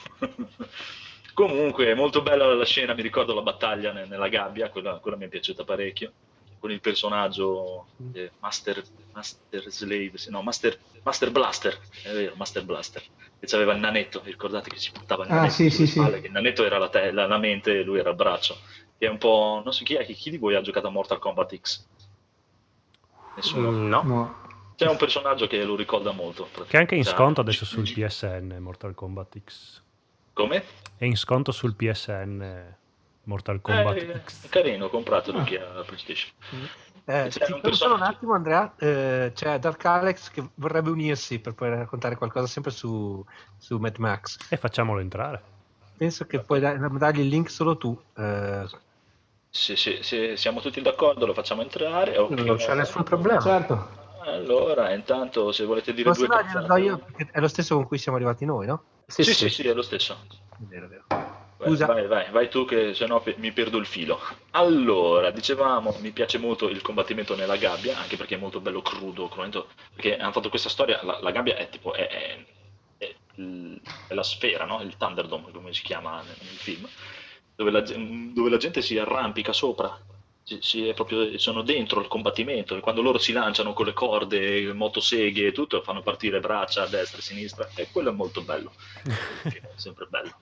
Comunque, 1.33 1.95
molto 1.95 2.21
bella 2.21 2.53
la 2.53 2.65
scena, 2.67 2.93
mi 2.93 3.01
ricordo 3.01 3.33
la 3.33 3.41
battaglia 3.41 3.93
ne- 3.93 4.05
nella 4.05 4.29
gabbia, 4.29 4.69
quella, 4.69 4.99
quella 4.99 5.17
mi 5.17 5.25
è 5.25 5.29
piaciuta 5.29 5.65
parecchio. 5.65 6.13
Con 6.63 6.71
il 6.71 6.81
personaggio 6.81 7.87
eh, 8.13 8.31
Master, 8.39 8.81
Master 9.13 9.65
Slave, 9.69 10.13
sì, 10.15 10.31
no, 10.31 10.43
Master, 10.43 10.79
Master 11.03 11.33
Blaster, 11.33 11.77
è 12.05 12.13
vero, 12.13 12.35
Master 12.37 12.65
Blaster, 12.65 13.03
che 13.41 13.55
aveva 13.57 13.73
il 13.73 13.81
nanetto, 13.81 14.21
ricordate 14.23 14.71
che 14.71 14.79
si 14.79 14.93
buttava 14.93 15.25
il 15.25 15.33
Ah, 15.33 15.35
nanetto 15.35 15.53
sì, 15.55 15.71
sulle 15.71 15.87
sì, 15.89 15.93
sì. 15.93 15.99
spalle, 15.99 16.21
che 16.21 16.27
il 16.29 16.33
nanetto 16.33 16.65
era 16.65 16.79
la, 16.79 16.89
te- 16.89 17.11
la- 17.11 17.27
la 17.27 17.39
mente 17.39 17.81
e 17.81 17.83
lui 17.83 17.99
era 17.99 18.11
il 18.11 18.15
braccio, 18.17 18.57
che 18.97 19.07
è 19.07 19.11
un 19.11 19.19
po', 19.19 19.61
non 19.65 19.73
so 19.73 19.83
chi 19.83 19.95
è, 19.95 20.07
chi, 20.07 20.31
di 20.31 20.39
voi 20.39 20.55
ha 20.55 20.61
giocato 20.61 20.87
a 20.87 20.91
Mortal 20.91 21.19
Kombat 21.19 21.59
X? 21.61 21.85
Nessuno. 23.35 23.71
Mm, 23.73 23.89
No. 23.89 24.03
No. 24.05 24.41
C'è 24.77 24.89
un 24.89 24.97
personaggio 24.97 25.49
che 25.49 25.63
lo 25.65 25.75
ricorda 25.77 26.13
molto. 26.13 26.49
Che 26.53 26.77
è 26.77 26.81
anche 26.81 26.95
in 26.95 27.03
Già, 27.03 27.11
sconto 27.11 27.41
adesso 27.41 27.65
sul 27.65 27.83
PSN 27.93 28.57
Mortal 28.61 28.95
Kombat 28.95 29.41
X. 29.45 29.81
Come? 30.33 30.65
È 30.97 31.05
in 31.05 31.17
sconto 31.17 31.53
sul 31.53 31.75
PSN 31.75 32.77
Mortal 33.25 33.61
Kombat 33.61 33.97
Eh, 33.97 34.21
X. 34.25 34.49
carino, 34.49 34.89
compratelo 34.89 35.43
chi 35.45 35.57
ha 35.57 35.73
la 35.73 35.83
PlayStation. 35.83 36.31
Eh, 37.05 37.27
C'è 37.31 37.45
ti 37.47 37.61
un 37.63 37.73
solo 37.73 37.95
un 37.95 38.03
attimo, 38.03 38.35
Andrea. 38.35 38.75
Eh, 38.79 39.33
c'è 39.35 39.59
Dark 39.59 39.85
Alex 39.85 40.31
che 40.31 40.45
vorrebbe 40.55 40.91
unirsi 40.91 41.39
per 41.41 41.55
poi 41.55 41.69
raccontare 41.71 42.17
qualcosa 42.17 42.47
sempre 42.47 42.71
su, 42.71 43.25
su 43.59 43.79
Mad 43.79 43.97
Max. 43.99 44.37
E 44.49 44.57
facciamolo 44.57 45.01
entrare. 45.01 45.43
Penso 45.97 46.27
che 46.27 46.41
puoi 46.41 46.61
da- 46.61 46.75
dargli 46.77 47.21
il 47.21 47.29
link 47.29 47.51
solo 47.51 47.77
tu. 47.77 47.97
eh, 48.17 48.67
Se, 49.51 49.77
se- 49.77 50.03
se 50.03 50.37
siamo 50.37 50.61
tutti 50.61 50.81
d'accordo 50.81 51.27
lo 51.27 51.35
facciamo 51.35 51.63
entrare. 51.63 52.17
ok. 52.19 52.31
Non 52.41 52.57
c'è 52.57 52.75
nessun 52.75 53.03
problema. 53.03 53.41
Certo. 53.41 54.01
Allora, 54.25 54.93
intanto 54.95 55.51
se 55.51 55.65
volete 55.65 55.93
dire 55.93 56.09
Posso 56.09 56.27
due 56.27 56.37
cazzate- 56.37 56.81
io? 56.83 56.99
Perché 56.99 57.29
è 57.33 57.41
lo 57.41 57.49
stesso 57.49 57.75
con 57.75 57.87
cui 57.87 57.99
siamo 57.99 58.17
arrivati 58.17 58.45
noi, 58.45 58.67
no? 58.67 58.85
Sì, 59.07 59.25
Sì, 59.25 59.33
sì. 59.35 59.49
sì, 59.49 59.63
sì, 59.63 59.69
è 59.69 59.75
lo 59.75 59.83
stesso. 59.83 60.17
È 60.29 60.37
vero, 60.61 60.87
è 60.87 60.89
vero. 60.89 61.05
Vai, 61.63 61.71
Scusa. 61.71 61.87
Vai, 61.87 62.07
vai, 62.09 62.31
vai 62.31 62.49
tu 62.49 62.65
che 62.65 62.93
se 62.95 63.07
no 63.07 63.23
mi 63.37 63.53
perdo 63.53 63.79
il 63.79 63.87
filo. 63.87 64.19
Allora, 64.51 65.31
dicevamo, 65.31 65.97
mi 66.01 66.11
piace 66.11 66.39
molto 66.39 66.69
il 66.69 66.83
combattimento 66.83 67.37
nella 67.37 67.57
gabbia, 67.57 67.99
anche 67.99 68.17
perché 68.17 68.35
è 68.35 68.39
molto 68.39 68.61
bello 68.61 68.83
crudo, 68.83 69.29
cruento, 69.29 69.69
perché 69.95 70.17
hanno 70.17 70.33
fatto 70.33 70.49
questa 70.49 70.69
storia, 70.69 71.01
la, 71.05 71.21
la 71.21 71.31
gabbia 71.31 71.57
è 71.57 71.69
tipo, 71.69 71.93
è, 71.93 72.09
è- 72.09 72.45
è 72.99 73.15
è 74.09 74.15
la 74.15 74.23
sfera, 74.25 74.65
no? 74.65 74.83
Il 74.83 74.97
Thunderdome, 74.97 75.51
come 75.53 75.73
si 75.73 75.83
chiama 75.83 76.21
nel, 76.23 76.37
nel 76.41 76.57
film, 76.57 76.87
dove 77.55 77.71
la, 77.71 77.81
dove 77.81 78.51
la 78.51 78.57
gente 78.57 78.83
si 78.83 78.99
arrampica 78.99 79.53
sopra, 79.53 79.97
proprio, 80.95 81.39
sono 81.39 81.63
dentro 81.63 82.01
il 82.01 82.09
combattimento, 82.09 82.77
e 82.77 82.81
quando 82.81 83.03
loro 83.03 83.19
si 83.19 83.33
lanciano 83.33 83.73
con 83.73 83.87
le 83.87 83.93
corde, 83.93 84.73
motoseghe 84.73 85.47
e 85.47 85.53
tutto, 85.53 85.83
fanno 85.83 86.03
partire 86.03 86.41
braccia 86.41 86.83
a 86.83 86.89
destra 86.89 87.19
e 87.19 87.21
a 87.21 87.25
sinistra, 87.25 87.69
e 87.75 87.89
quello 87.91 88.11
è 88.11 88.13
molto 88.13 88.43
bello, 88.43 88.73
è 89.45 89.61
sempre 89.77 90.07
bello. 90.09 90.35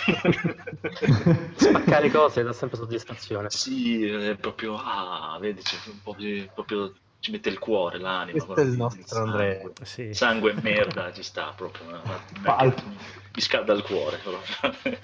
Spaccare 1.54 2.10
cose 2.10 2.42
dà 2.42 2.52
sempre 2.52 2.76
soddisfazione. 2.78 3.50
Sì, 3.50 4.04
è 4.06 4.36
proprio, 4.36 4.76
ah, 4.76 5.38
vedi, 5.40 5.62
c'è 5.62 5.76
un 5.86 6.02
po' 6.02 6.14
di, 6.16 6.48
proprio, 6.52 6.94
ci 7.20 7.30
mette 7.30 7.48
il 7.48 7.58
cuore, 7.58 7.98
l'anima. 7.98 8.44
Questo 8.44 8.54
è 8.54 8.64
il 8.64 8.76
nostro 8.76 9.02
sangue. 9.06 9.30
Andrea. 9.30 9.70
Sì. 9.82 10.14
Sangue 10.14 10.52
e 10.52 10.60
merda 10.60 11.12
ci 11.12 11.22
sta 11.22 11.52
proprio, 11.54 12.00
mi 12.42 13.40
scalda 13.40 13.72
il 13.72 13.82
cuore. 13.82 14.18
proprio. 14.18 14.98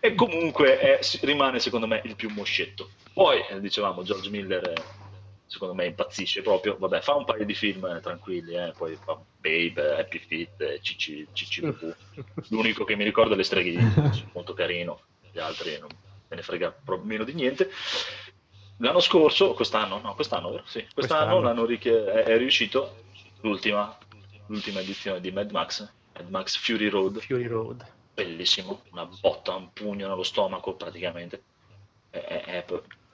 E 0.00 0.14
comunque 0.14 0.78
è- 0.78 1.02
si- 1.02 1.18
rimane 1.22 1.58
secondo 1.60 1.86
me 1.86 2.00
il 2.04 2.16
più 2.16 2.30
moscetto. 2.30 2.90
Poi, 3.12 3.40
eh, 3.48 3.60
dicevamo, 3.60 4.02
George 4.02 4.30
Miller 4.30 4.66
eh, 4.70 4.82
secondo 5.46 5.74
me 5.74 5.86
impazzisce 5.86 6.42
proprio, 6.42 6.76
vabbè, 6.78 7.00
fa 7.00 7.14
un 7.16 7.24
paio 7.24 7.44
di 7.44 7.54
film 7.54 7.84
eh, 7.84 8.00
tranquilli, 8.00 8.54
eh, 8.54 8.72
poi 8.76 8.96
fa 8.96 9.20
Babe, 9.36 9.74
eh, 9.96 10.00
Happy 10.00 10.18
Feet, 10.18 10.60
eh, 10.60 10.80
Cici, 10.80 11.28
CCVV. 11.32 11.96
L'unico 12.48 12.84
che 12.84 12.96
mi 12.96 13.04
ricordo 13.04 13.34
è 13.34 13.36
le 13.36 13.42
streghe 13.42 13.70
di 13.70 14.28
molto 14.32 14.54
carino, 14.54 15.02
gli 15.30 15.38
altri 15.38 15.78
non 15.78 15.88
me 16.28 16.36
ne 16.36 16.42
frega 16.42 16.70
pro- 16.70 17.02
meno 17.02 17.24
di 17.24 17.34
niente. 17.34 17.70
L'anno 18.78 19.00
scorso, 19.00 19.52
quest'anno, 19.52 20.00
no, 20.00 20.14
quest'anno, 20.14 20.50
vero? 20.50 20.62
Sì, 20.66 20.86
quest'anno, 20.94 21.40
Quest'anno. 21.40 22.12
è, 22.12 22.22
è 22.22 22.38
riuscito 22.38 22.96
l'ultima, 23.42 23.96
l'ultima 24.46 24.80
edizione 24.80 25.20
di 25.20 25.30
Mad 25.30 25.50
Max, 25.50 25.86
Mad 26.14 26.30
Max 26.30 26.56
Fury 26.56 26.88
Road, 26.88 27.20
Fury 27.20 27.46
Road. 27.46 27.98
Bellissimo, 28.24 28.82
una 28.90 29.06
botta, 29.06 29.54
un 29.54 29.72
pugno 29.72 30.08
nello 30.08 30.22
stomaco 30.22 30.74
praticamente. 30.74 31.42
È- 32.10 32.18
è- 32.18 32.64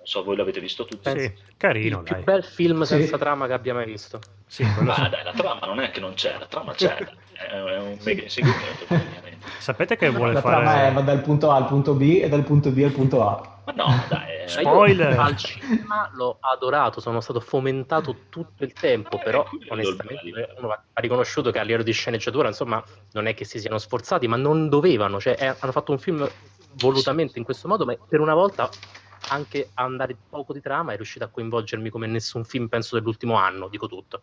non 0.06 0.14
so, 0.14 0.22
voi 0.22 0.36
l'avete 0.36 0.60
visto 0.60 0.84
tutti? 0.84 1.10
Sì, 1.18 1.32
carino, 1.56 1.98
il 1.98 2.04
più 2.04 2.14
dai. 2.14 2.22
bel 2.22 2.44
film 2.44 2.82
Sì. 2.82 2.96
senza 2.96 3.18
trama 3.18 3.48
che 3.48 3.54
abbia 3.54 3.74
mai 3.74 3.86
visto. 3.86 4.20
Sì, 4.46 4.62
quello 4.72 4.94
sì. 4.94 5.00
Ma 5.00 5.08
dai, 5.08 5.24
la 5.24 5.32
trama 5.32 5.66
non 5.66 5.80
è 5.80 5.90
che 5.90 5.98
non 5.98 6.14
c'è, 6.14 6.36
la 6.38 6.46
trama 6.46 6.72
c'è, 6.74 6.94
è, 7.32 7.58
un 7.58 7.98
mega 8.04 8.22
inseguimento. 8.22 8.86
Sapete 9.58 9.96
che 9.96 10.08
vuole 10.10 10.34
La 10.34 10.40
trama 10.42 10.86
è 10.86 10.92
va 10.92 11.00
fare... 11.00 11.04
dal 11.04 11.20
punto 11.22 11.50
A 11.50 11.56
al 11.56 11.66
punto 11.66 11.94
B 11.94 12.20
e 12.22 12.28
dal 12.28 12.44
punto 12.44 12.70
B 12.70 12.78
al 12.84 12.92
punto 12.92 13.28
A. 13.28 13.54
Ma 13.64 13.72
no, 13.72 14.04
dai, 14.08 14.42
io 14.42 14.48
Spoiler. 14.48 15.18
al 15.18 15.34
cinema 15.34 16.08
l'ho 16.14 16.38
adorato, 16.38 17.00
sono 17.00 17.20
stato 17.20 17.40
fomentato 17.40 18.14
tutto 18.28 18.62
il 18.62 18.72
tempo, 18.72 19.18
Eh, 19.18 19.22
però 19.24 19.44
onestamente 19.70 20.54
uno 20.58 20.70
ha 20.70 21.00
riconosciuto 21.00 21.50
che 21.50 21.58
a 21.58 21.62
livello 21.62 21.82
di 21.82 21.90
sceneggiatura, 21.90 22.46
insomma, 22.46 22.80
non 23.14 23.26
è 23.26 23.34
che 23.34 23.44
si 23.44 23.58
siano 23.58 23.78
sforzati, 23.78 24.28
ma 24.28 24.36
non 24.36 24.68
dovevano, 24.68 25.18
cioè 25.18 25.34
eh, 25.36 25.56
hanno 25.58 25.72
fatto 25.72 25.90
un 25.90 25.98
film 25.98 26.30
volutamente 26.74 27.38
in 27.38 27.44
questo 27.44 27.66
modo, 27.66 27.84
ma 27.84 27.96
per 28.08 28.20
una 28.20 28.34
volta 28.34 28.70
anche 29.28 29.70
a 29.74 29.82
andare 29.84 30.16
poco 30.28 30.52
di 30.52 30.60
trama 30.60 30.92
è 30.92 30.96
riuscito 30.96 31.24
a 31.24 31.28
coinvolgermi 31.28 31.90
come 31.90 32.06
nessun 32.06 32.44
film, 32.44 32.68
penso, 32.68 32.96
dell'ultimo 32.96 33.34
anno, 33.36 33.68
dico 33.68 33.86
tutto. 33.88 34.22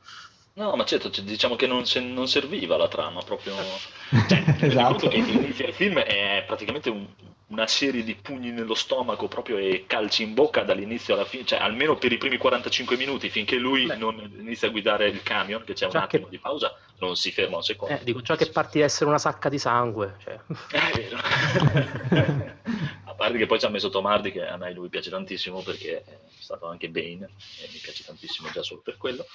No, 0.56 0.76
ma 0.76 0.86
certo, 0.86 1.10
cioè, 1.10 1.24
diciamo 1.26 1.56
che 1.56 1.66
non, 1.66 1.86
se- 1.86 2.00
non 2.00 2.28
serviva 2.28 2.78
la 2.78 2.88
trama, 2.88 3.22
proprio... 3.22 3.54
Cioè, 4.28 4.44
Esatto. 4.60 5.08
che 5.08 5.18
inizia 5.18 5.66
il 5.66 5.74
film 5.74 5.98
è 6.00 6.44
praticamente 6.46 6.90
un- 6.90 7.08
una 7.48 7.66
serie 7.68 8.04
di 8.04 8.16
pugni 8.16 8.52
nello 8.52 8.74
stomaco 8.74 9.28
proprio 9.28 9.58
e 9.58 9.86
calci 9.88 10.24
in 10.24 10.34
bocca 10.34 10.64
dall'inizio 10.64 11.14
alla 11.14 11.26
fine, 11.26 11.46
cioè 11.46 11.60
almeno 11.60 11.96
per 11.98 12.12
i 12.12 12.18
primi 12.18 12.38
45 12.38 12.96
minuti, 12.98 13.30
finché 13.30 13.58
lui 13.58 13.86
Beh. 13.86 13.96
non 13.96 14.20
inizia 14.40 14.68
a 14.68 14.72
guidare 14.72 15.08
il 15.08 15.22
camion, 15.24 15.64
che 15.64 15.74
c'è 15.74 15.86
un 15.86 15.92
Già 15.92 16.04
attimo 16.04 16.26
che- 16.26 16.30
di 16.32 16.38
pausa, 16.40 16.72
non 17.00 17.16
si 17.16 17.32
ferma 17.32 17.58
un 17.58 17.64
secondo. 17.64 17.94
Eh, 17.96 18.04
dico 18.04 18.22
già 18.22 18.36
che 18.36 18.50
parti 18.50 18.80
da 18.80 18.86
essere 18.86 19.10
una 19.10 19.20
sacca 19.20 19.50
di 19.50 19.58
sangue, 19.60 20.16
cioè. 20.24 20.40
È 20.72 20.92
vero. 20.96 21.18
a 23.14 23.16
parte 23.16 23.38
che 23.38 23.46
poi 23.46 23.60
ci 23.60 23.66
ha 23.66 23.70
messo 23.70 23.90
Tomardi, 23.90 24.32
che 24.32 24.46
a 24.46 24.58
me 24.58 24.74
lui 24.74 24.90
piace 24.90 25.10
tantissimo 25.10 25.62
perché 25.62 26.04
è 26.04 26.18
stato 26.40 26.68
anche 26.68 26.90
Bane 26.90 27.26
e 27.62 27.70
mi 27.72 27.80
piace 27.82 28.04
tantissimo 28.04 28.50
già 28.52 28.64
solo 28.64 28.82
per 28.82 28.98
quello. 28.98 29.26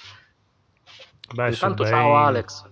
Beh, 1.33 1.49
Intanto 1.49 1.83
Bane- 1.83 1.95
ciao 1.95 2.15
Alex. 2.15 2.65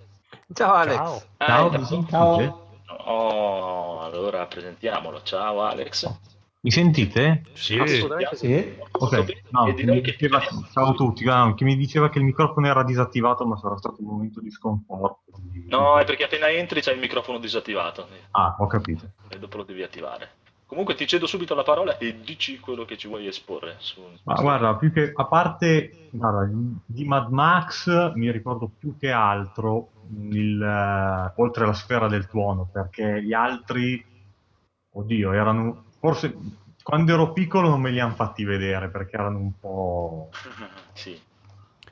Ciao 0.53 0.73
Alex. 0.73 0.95
Ciao. 0.95 1.21
Ah, 1.37 1.45
Ciao, 1.45 1.69
mi 1.71 1.85
sentite? 1.85 2.11
Ciao. 2.11 2.65
Oh, 3.05 4.01
allora 4.01 4.45
presentiamolo. 4.45 5.21
Ciao 5.23 5.61
Alex. 5.61 6.11
Mi 6.59 6.71
sentite? 6.71 7.43
Sì. 7.53 7.77
Assolutamente 7.77 8.35
sì. 8.35 8.77
Ok, 8.91 9.41
no, 9.51 9.65
che 10.01 10.17
ciao 10.73 10.85
a 10.87 10.93
tutti, 10.93 11.23
no, 11.23 11.53
che 11.53 11.63
mi 11.63 11.77
diceva 11.77 12.09
che 12.09 12.17
il 12.17 12.25
microfono 12.25 12.67
era 12.67 12.83
disattivato, 12.83 13.45
ma 13.45 13.55
sarà 13.57 13.77
stato 13.77 13.97
un 13.99 14.07
momento 14.07 14.41
di 14.41 14.49
sconforto. 14.51 15.23
No, 15.67 15.97
è 15.99 16.03
perché 16.03 16.23
appena 16.25 16.49
entri 16.49 16.81
c'hai 16.81 16.95
il 16.95 16.99
microfono 16.99 17.37
disattivato 17.37 18.07
Ah, 18.31 18.55
ho 18.59 18.67
capito. 18.67 19.11
e 19.29 19.37
dopo 19.39 19.57
lo 19.57 19.63
devi 19.63 19.83
attivare. 19.83 20.31
Comunque 20.67 20.95
ti 20.95 21.07
cedo 21.07 21.27
subito 21.27 21.55
la 21.55 21.63
parola 21.63 21.97
e 21.97 22.19
dici 22.19 22.59
quello 22.59 22.83
che 22.83 22.97
ci 22.97 23.07
vuoi 23.07 23.25
esporre. 23.25 23.77
Su... 23.79 24.01
Ma 24.23 24.33
guarda, 24.33 24.75
più 24.75 24.91
che 24.91 25.13
a 25.15 25.25
parte 25.25 26.09
guarda, 26.11 26.51
di 26.85 27.05
Mad 27.05 27.29
Max 27.29 28.13
mi 28.15 28.29
ricordo 28.29 28.69
più 28.77 28.97
che 28.97 29.09
altro 29.09 29.91
il, 30.29 30.61
eh, 30.61 31.41
oltre 31.41 31.65
la 31.65 31.73
sfera 31.73 32.09
del 32.09 32.27
tuono, 32.27 32.67
perché 32.69 33.23
gli 33.23 33.31
altri, 33.31 34.03
oddio, 34.91 35.31
erano 35.31 35.85
forse 35.99 36.35
quando 36.83 37.13
ero 37.13 37.31
piccolo 37.31 37.69
non 37.69 37.79
me 37.79 37.91
li 37.91 38.01
hanno 38.01 38.15
fatti 38.15 38.43
vedere 38.43 38.89
perché 38.89 39.15
erano 39.15 39.37
un 39.39 39.57
po'. 39.57 40.29
sì. 40.91 41.17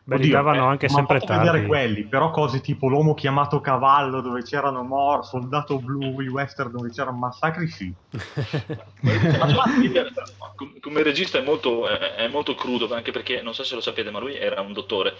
Beh, 0.07 0.17
li 0.17 0.21
Oddio, 0.25 0.35
davano 0.35 0.65
eh, 0.65 0.69
anche 0.69 0.85
mi 0.85 0.93
sempre 0.93 1.19
fatto 1.19 1.33
vedere 1.33 1.51
tardi. 1.53 1.67
quelli, 1.67 2.07
però 2.07 2.29
cose 2.29 2.61
tipo 2.61 2.87
l'uomo 2.87 3.15
chiamato 3.15 3.59
cavallo 3.59 4.21
dove 4.21 4.43
c'erano 4.43 4.83
mor, 4.83 5.25
soldato 5.25 5.79
blu, 5.79 6.21
i 6.21 6.27
western 6.27 6.71
dove 6.71 6.91
c'erano 6.91 7.17
massacri, 7.17 7.67
sì. 7.67 7.91
Com- 10.55 10.79
come 10.79 11.03
regista 11.03 11.39
è 11.39 11.43
molto, 11.43 11.87
è- 11.87 12.15
è 12.15 12.27
molto 12.27 12.55
crudo 12.55 12.93
anche 12.93 13.11
perché 13.11 13.41
non 13.41 13.53
so 13.53 13.63
se 13.63 13.75
lo 13.75 13.81
sapete 13.81 14.11
ma 14.11 14.19
lui 14.19 14.35
era 14.35 14.61
un 14.61 14.73
dottore 14.73 15.13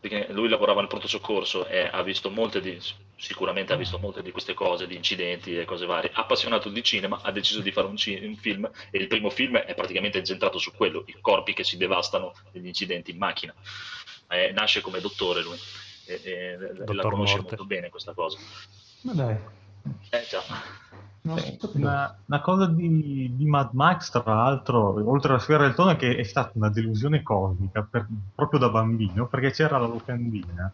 perché 0.00 0.28
lui 0.30 0.48
lavorava 0.48 0.80
nel 0.80 0.88
pronto 0.88 1.08
soccorso 1.08 1.66
e 1.66 1.88
ha 1.92 2.02
visto 2.02 2.30
molte 2.30 2.60
di, 2.60 2.78
sicuramente 3.20 3.72
ha 3.72 3.76
visto 3.76 3.98
molte 3.98 4.22
di 4.22 4.30
queste 4.30 4.54
cose 4.54 4.86
di 4.86 4.94
incidenti 4.94 5.58
e 5.58 5.64
cose 5.64 5.86
varie 5.86 6.10
appassionato 6.14 6.68
di 6.70 6.82
cinema 6.84 7.18
ha 7.22 7.32
deciso 7.32 7.60
di 7.60 7.72
fare 7.72 7.88
un, 7.88 7.96
ci- 7.96 8.18
un 8.22 8.36
film 8.36 8.70
e 8.90 8.98
il 8.98 9.08
primo 9.08 9.28
film 9.28 9.56
è 9.56 9.74
praticamente 9.74 10.18
incentrato 10.18 10.58
su 10.58 10.72
quello 10.72 11.02
i 11.06 11.16
corpi 11.20 11.52
che 11.52 11.64
si 11.64 11.76
devastano 11.76 12.32
negli 12.52 12.66
incidenti 12.68 13.10
in 13.10 13.18
macchina 13.18 13.52
Eh, 14.28 14.52
nasce 14.52 14.80
come 14.80 15.00
dottore 15.00 15.42
lui 15.42 15.56
e, 16.06 16.20
e 16.24 16.56
la 16.58 16.84
Dottor 16.84 17.10
conosce 17.10 17.36
Morte. 17.36 17.48
molto 17.56 17.64
bene 17.66 17.88
questa 17.90 18.12
cosa 18.14 18.38
Ma 19.02 19.12
dai. 19.14 19.36
eh 20.10 20.26
già 20.30 20.40
Sì. 21.36 21.58
Una, 21.74 22.16
una 22.26 22.40
cosa 22.40 22.66
di, 22.66 23.34
di 23.36 23.44
Mad 23.44 23.70
Max, 23.72 24.10
tra 24.10 24.22
l'altro, 24.32 24.94
oltre 25.10 25.32
alla 25.32 25.40
sfera 25.40 25.64
del 25.64 25.74
tono, 25.74 25.90
è 25.90 25.96
che 25.96 26.16
è 26.16 26.22
stata 26.22 26.52
una 26.54 26.70
delusione 26.70 27.22
cosmica 27.22 27.82
per- 27.82 28.06
proprio 28.34 28.58
da 28.60 28.70
bambino, 28.70 29.26
perché 29.28 29.50
c'era 29.50 29.76
la 29.76 29.86
locandina. 29.88 30.72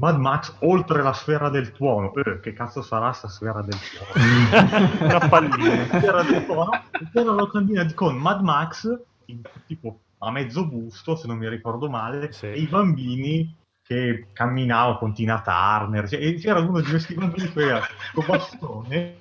Mad 0.00 0.16
Max 0.18 0.56
oltre 0.60 1.02
la 1.02 1.12
sfera 1.12 1.50
del 1.50 1.72
tuono. 1.72 2.14
Eh, 2.14 2.40
che 2.40 2.54
cazzo 2.54 2.80
sarà 2.80 3.12
sta 3.12 3.28
sfera 3.28 3.60
del 3.60 3.76
tuono? 3.78 5.04
Una 5.04 5.28
pallina. 5.28 5.84
sfera 5.84 6.22
del 6.22 6.46
tuono. 6.46 6.70
e 6.90 7.08
C'era 7.12 7.24
la 7.26 7.32
locandina 7.32 7.84
di- 7.84 7.92
con 7.92 8.16
Mad 8.16 8.40
Max, 8.40 8.98
in 9.26 9.42
tipo 9.66 10.00
a 10.22 10.30
mezzo 10.30 10.66
busto, 10.66 11.16
se 11.16 11.26
non 11.26 11.36
mi 11.36 11.48
ricordo 11.48 11.88
male, 11.90 12.32
Sì. 12.32 12.46
e 12.46 12.58
i 12.60 12.66
bambini 12.66 13.54
che 13.82 14.28
camminavano 14.32 14.96
con 14.98 15.12
Tina 15.12 15.40
Turner. 15.42 16.08
Cioè, 16.08 16.18
e 16.20 16.34
c'era 16.36 16.60
uno 16.60 16.80
di 16.80 16.88
questi 16.88 17.14
bambini 17.14 17.52
che 17.52 17.60
era 17.60 17.80
con 18.14 18.24
bastone, 18.26 19.16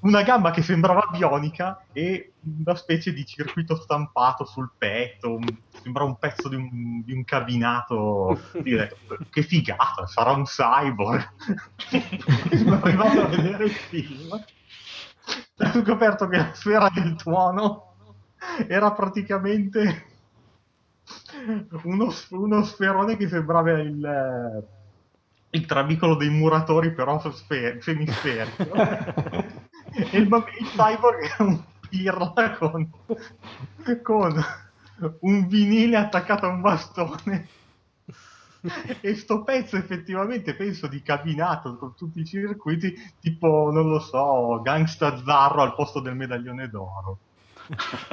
una 0.00 0.22
gamba 0.22 0.50
che 0.50 0.62
sembrava 0.62 1.08
bionica 1.10 1.84
e 1.92 2.32
una 2.62 2.74
specie 2.76 3.12
di 3.12 3.24
circuito 3.26 3.76
stampato 3.76 4.44
sul 4.44 4.70
petto, 4.76 5.34
un- 5.34 5.56
sembra 5.82 6.04
un 6.04 6.18
pezzo 6.18 6.48
di 6.48 6.56
un, 6.56 7.02
di 7.04 7.12
un 7.12 7.24
cabinato. 7.24 8.38
Dire, 8.62 8.96
che 9.30 9.42
figata, 9.42 10.06
sarà 10.06 10.32
un 10.32 10.44
cyborg. 10.44 11.28
Sono 12.56 12.80
arrivato 12.82 13.20
a 13.22 13.26
vedere 13.26 13.64
il 13.64 13.72
film. 13.72 14.30
Ho 14.32 15.82
scoperto 15.82 16.28
che 16.28 16.36
la 16.36 16.54
sfera 16.54 16.88
del 16.90 17.16
tuono 17.16 17.94
era 18.66 18.92
praticamente 18.92 20.06
uno, 21.82 22.12
uno 22.30 22.62
sferone 22.64 23.16
che 23.16 23.28
sembrava 23.28 23.72
il, 23.72 24.64
il 25.50 25.66
trabicolo 25.66 26.14
dei 26.16 26.30
muratori, 26.30 26.92
però 26.92 27.18
sfer- 27.30 27.82
semisferico. 27.82 28.64
e 28.74 29.46
il, 30.12 30.26
bamb- 30.26 30.48
il 30.58 30.66
cyborg 30.68 31.22
era 31.22 31.44
un 31.44 31.62
pirla 31.88 32.56
con, 32.58 32.90
con 34.02 34.44
un 35.20 35.46
vinile 35.46 35.96
attaccato 35.96 36.46
a 36.46 36.50
un 36.50 36.60
bastone. 36.60 37.48
E 39.00 39.14
sto 39.14 39.44
pezzo 39.44 39.76
effettivamente 39.76 40.54
penso 40.54 40.88
di 40.88 41.00
cabinato 41.00 41.76
con 41.76 41.94
tutti 41.94 42.20
i 42.20 42.26
circuiti, 42.26 42.92
tipo, 43.20 43.70
non 43.72 43.88
lo 43.88 44.00
so, 44.00 44.60
Gangsta 44.62 45.22
Zarro 45.24 45.62
al 45.62 45.74
posto 45.74 46.00
del 46.00 46.16
medaglione 46.16 46.68
d'oro. 46.68 47.18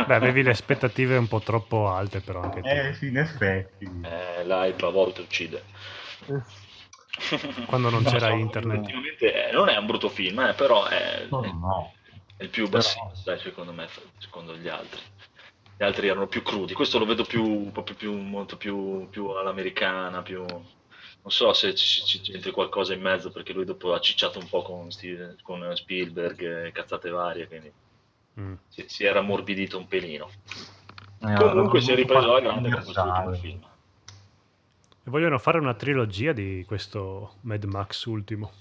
Beh, 0.05 0.15
avevi 0.15 0.43
le 0.43 0.51
aspettative 0.51 1.17
un 1.17 1.27
po' 1.27 1.39
troppo 1.39 1.89
alte, 1.89 2.19
però 2.21 2.41
anche 2.41 2.61
tu. 2.61 2.67
Eh 2.67 2.93
sì, 2.93 3.07
in 3.07 3.17
effetti. 3.17 3.85
Eh, 3.85 4.45
l'hype 4.45 4.85
a 4.85 4.89
volte 4.89 5.21
uccide. 5.21 5.63
Quando 7.65 7.89
non 7.89 8.03
No, 8.03 8.09
c'era 8.09 8.29
no, 8.29 8.35
internet. 8.37 8.77
Effettivamente 8.79 9.49
eh, 9.49 9.51
non 9.51 9.69
è 9.69 9.77
un 9.77 9.85
brutto 9.85 10.09
film, 10.09 10.39
eh, 10.41 10.53
però 10.53 10.85
è, 10.85 11.25
No, 11.29 11.41
no, 11.41 11.51
no. 11.53 11.93
è 12.37 12.43
il 12.43 12.49
più 12.49 12.65
Però- 12.65 12.77
bassino, 12.77 13.11
dai, 13.23 13.39
secondo 13.39 13.71
me, 13.73 13.87
secondo 14.17 14.55
gli 14.55 14.67
altri. 14.67 14.99
Gli 15.77 15.83
altri 15.83 16.07
erano 16.07 16.27
più 16.27 16.41
crudi, 16.41 16.73
questo 16.73 16.99
lo 16.99 17.05
vedo 17.05 17.23
più, 17.25 17.69
proprio 17.71 17.95
più, 17.95 18.13
molto 18.13 18.55
più, 18.57 19.07
più 19.09 19.27
all'americana, 19.29 20.21
più... 20.21 20.39
Non 20.45 21.33
so 21.33 21.51
se 21.53 21.73
ci, 21.73 22.03
ci 22.05 22.21
c'entri 22.21 22.51
qualcosa 22.51 22.93
in 22.93 23.01
mezzo, 23.01 23.31
perché 23.31 23.51
lui 23.51 23.65
dopo 23.65 23.93
ha 23.93 23.99
cicciato 23.99 24.37
un 24.37 24.47
po' 24.47 24.61
con, 24.61 24.91
Steve- 24.91 25.35
con 25.41 25.75
Spielberg 25.75 26.65
e 26.67 26.71
cazzate 26.71 27.09
varie, 27.09 27.47
quindi 27.47 27.71
Mm. 28.37 28.53
si, 28.67 28.83
si 28.87 29.05
era 29.05 29.19
ammorbidito 29.19 29.77
un 29.77 29.87
pelino. 29.87 30.29
Eh, 31.21 31.33
Comunque 31.35 31.79
si 31.79 31.93
è 31.93 31.95
ripreso 31.95 32.29
alla 32.31 32.41
grande 32.41 32.69
con 32.69 32.83
questo 32.83 33.01
ultimo 33.01 33.33
film. 33.35 33.61
E 35.07 35.11
vogliono 35.11 35.37
fare 35.37 35.59
una 35.59 35.75
trilogia 35.75 36.33
di 36.33 36.63
questo 36.65 37.35
Mad 37.41 37.63
Max 37.65 38.05
ultimo. 38.05 38.51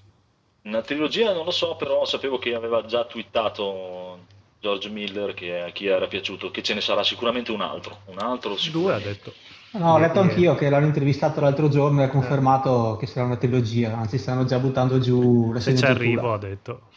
Una 0.64 0.82
trilogia 0.82 1.32
non 1.32 1.46
lo 1.46 1.50
so, 1.50 1.74
però 1.76 2.04
sapevo 2.04 2.38
che 2.38 2.54
aveva 2.54 2.84
già 2.84 3.06
twittato 3.06 4.26
George 4.60 4.90
Miller 4.90 5.32
che 5.32 5.62
a 5.62 5.70
chi 5.70 5.86
era 5.86 6.06
piaciuto, 6.06 6.50
che 6.50 6.62
ce 6.62 6.74
ne 6.74 6.82
sarà 6.82 7.02
sicuramente 7.02 7.50
un 7.50 7.62
altro. 7.62 8.00
Un 8.06 8.18
altro 8.18 8.56
Due 8.70 8.92
ha 8.92 8.98
detto. 8.98 9.32
No, 9.72 9.94
ho 9.94 9.98
letto 9.98 10.20
anch'io 10.20 10.54
che 10.54 10.68
l'hanno 10.68 10.84
intervistato 10.84 11.40
l'altro 11.40 11.70
giorno 11.70 12.02
e 12.02 12.04
ha 12.04 12.08
confermato 12.10 12.96
che 13.00 13.06
sarà 13.06 13.24
una 13.24 13.36
trilogia, 13.36 13.96
anzi 13.96 14.18
stanno 14.18 14.44
già 14.44 14.58
buttando 14.58 14.98
giù 14.98 15.50
la 15.50 15.60
Se 15.60 15.74
ci 15.74 15.84
arrivo, 15.86 16.34
ha 16.34 16.38
detto. 16.38 16.88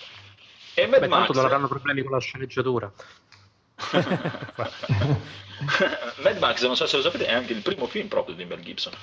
E 0.74 0.88
Mad 0.88 1.00
Beh, 1.00 1.08
Max, 1.08 1.20
tanto 1.20 1.34
non 1.34 1.46
avranno 1.46 1.68
problemi 1.70 2.04
con 2.04 2.12
la 2.12 2.20
sceneggiatura. 2.20 2.92
Mad 6.22 6.38
Max, 6.40 6.64
non 6.66 6.76
so 6.76 6.86
se 6.86 6.98
lo 6.98 7.02
sapete, 7.02 7.26
è 7.26 7.34
anche 7.34 7.54
il 7.54 7.62
primo 7.62 7.88
film 7.88 8.08
proprio 8.08 8.36
di 8.36 8.46
Mel 8.46 8.62
Gibson. 8.62 8.94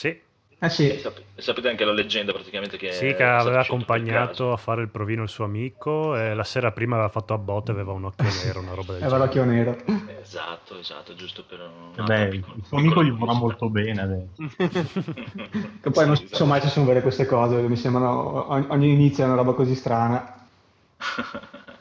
Sì, 0.00 0.20
E 0.62 0.68
sì, 0.70 0.98
sap- 0.98 1.22
e 1.34 1.42
sapete 1.42 1.68
anche 1.68 1.84
la 1.84 1.92
leggenda 1.92 2.32
praticamente 2.32 2.76
che 2.76 2.90
sì, 2.92 3.14
che 3.14 3.24
aveva 3.24 3.60
accompagnato 3.60 4.52
a 4.52 4.56
fare 4.58 4.82
il 4.82 4.90
provino 4.90 5.22
il 5.22 5.28
suo 5.30 5.44
amico 5.44 6.14
e 6.16 6.34
la 6.34 6.44
sera 6.44 6.72
prima 6.72 6.96
aveva 6.96 7.08
fatto 7.10 7.32
a 7.32 7.38
botte, 7.38 7.70
aveva 7.70 7.92
un 7.92 8.04
occhio 8.04 8.30
nero, 8.32 8.60
una 8.60 8.74
roba 8.74 8.92
del 8.94 9.06
aveva 9.06 9.18
genere. 9.18 9.24
l'occhio 9.24 9.44
nero. 9.44 9.76
Esatto, 10.04 10.78
esatto, 10.78 11.14
giusto 11.14 11.44
per 11.44 11.60
un 11.60 11.94
Eh 11.96 12.02
beh, 12.02 12.28
piccolo- 12.28 12.56
il 12.56 12.64
suo 12.64 12.78
amico 12.78 13.02
gli 13.04 13.10
vorrà 13.10 13.32
molto 13.34 13.68
bene 13.70 14.00
adesso. 14.02 14.42
Che 15.80 15.90
poi 15.90 16.06
non 16.06 16.16
Sì, 16.16 16.28
so 16.30 16.46
mai 16.46 16.60
se 16.60 16.68
sono 16.68 16.86
vere 16.86 17.02
queste 17.02 17.26
cose, 17.26 17.56
mi 17.62 17.76
sembrano 17.76 18.50
ogni, 18.50 18.66
ogni 18.70 18.92
inizio 18.92 19.24
è 19.24 19.26
una 19.26 19.36
roba 19.36 19.52
così 19.54 19.74
strana. 19.74 20.46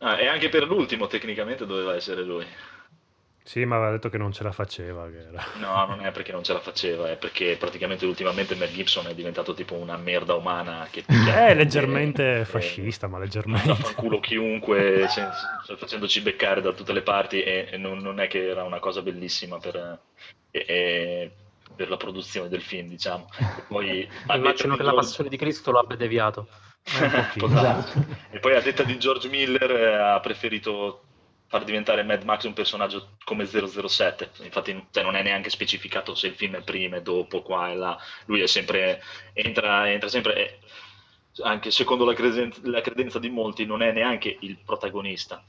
Ah, 0.00 0.18
e 0.20 0.26
anche 0.26 0.48
per 0.48 0.66
l'ultimo 0.66 1.06
tecnicamente 1.06 1.66
doveva 1.66 1.94
essere 1.94 2.22
lui. 2.22 2.46
Sì, 3.48 3.64
ma 3.64 3.76
aveva 3.76 3.92
detto 3.92 4.10
che 4.10 4.18
non 4.18 4.30
ce 4.30 4.42
la 4.42 4.52
faceva. 4.52 5.08
Che 5.08 5.26
era... 5.26 5.42
No, 5.58 5.86
non 5.86 6.04
è 6.04 6.10
perché 6.12 6.32
non 6.32 6.42
ce 6.44 6.52
la 6.52 6.60
faceva, 6.60 7.10
è 7.10 7.16
perché 7.16 7.56
praticamente 7.58 8.04
ultimamente 8.04 8.54
Mel 8.54 8.70
Gibson 8.70 9.06
è 9.06 9.14
diventato 9.14 9.54
tipo 9.54 9.74
una 9.74 9.96
merda 9.96 10.34
umana 10.34 10.86
che 10.90 11.02
È 11.08 11.54
leggermente 11.54 12.40
eh, 12.40 12.44
fascista, 12.44 13.06
ma 13.06 13.16
manda 13.16 13.24
leggermente. 13.24 13.70
a 13.70 13.74
fanculo 13.74 14.20
chiunque 14.20 15.06
sen- 15.08 15.30
facendoci 15.78 16.20
beccare 16.20 16.60
da 16.60 16.72
tutte 16.72 16.92
le 16.92 17.00
parti 17.00 17.42
e, 17.42 17.68
e 17.70 17.76
non, 17.78 17.96
non 18.00 18.20
è 18.20 18.28
che 18.28 18.46
era 18.46 18.64
una 18.64 18.80
cosa 18.80 19.00
bellissima 19.00 19.56
per, 19.58 19.98
e- 20.50 20.64
e- 20.68 21.30
per 21.74 21.88
la 21.88 21.96
produzione 21.96 22.50
del 22.50 22.60
film, 22.60 22.88
diciamo. 22.88 23.28
E 23.38 23.62
poi, 23.66 24.06
Immagino 24.34 24.76
che 24.76 24.82
la 24.82 24.90
George- 24.90 24.94
passione 25.06 25.30
di 25.30 25.36
Cristo 25.38 25.70
lo 25.70 25.78
abbia 25.78 25.96
deviato. 25.96 26.48
Un 27.00 27.10
pochino. 27.10 27.46
Esatto. 27.46 28.04
E 28.30 28.38
poi 28.40 28.54
a 28.56 28.60
detta 28.60 28.82
di 28.82 28.98
George 28.98 29.28
Miller 29.28 29.70
eh, 29.70 29.94
ha 29.94 30.20
preferito 30.20 31.04
far 31.48 31.64
diventare 31.64 32.02
Mad 32.02 32.22
Max 32.24 32.44
un 32.44 32.52
personaggio 32.52 33.16
come 33.24 33.46
007. 33.46 34.30
Infatti 34.42 34.86
cioè, 34.90 35.02
non 35.02 35.16
è 35.16 35.22
neanche 35.22 35.50
specificato 35.50 36.14
se 36.14 36.28
il 36.28 36.34
film 36.34 36.56
è 36.56 36.62
prima 36.62 36.96
e 36.96 37.02
dopo, 37.02 37.42
qua 37.42 37.70
e 37.70 37.74
là. 37.74 37.98
Lui 38.26 38.40
è 38.40 38.46
sempre, 38.46 39.02
entra, 39.32 39.90
entra 39.90 40.08
sempre, 40.08 40.36
e 40.36 40.58
anche 41.42 41.70
secondo 41.70 42.04
la 42.04 42.14
credenza, 42.14 42.60
la 42.64 42.80
credenza 42.80 43.18
di 43.18 43.30
molti, 43.30 43.64
non 43.64 43.82
è 43.82 43.92
neanche 43.92 44.36
il 44.40 44.58
protagonista 44.64 45.42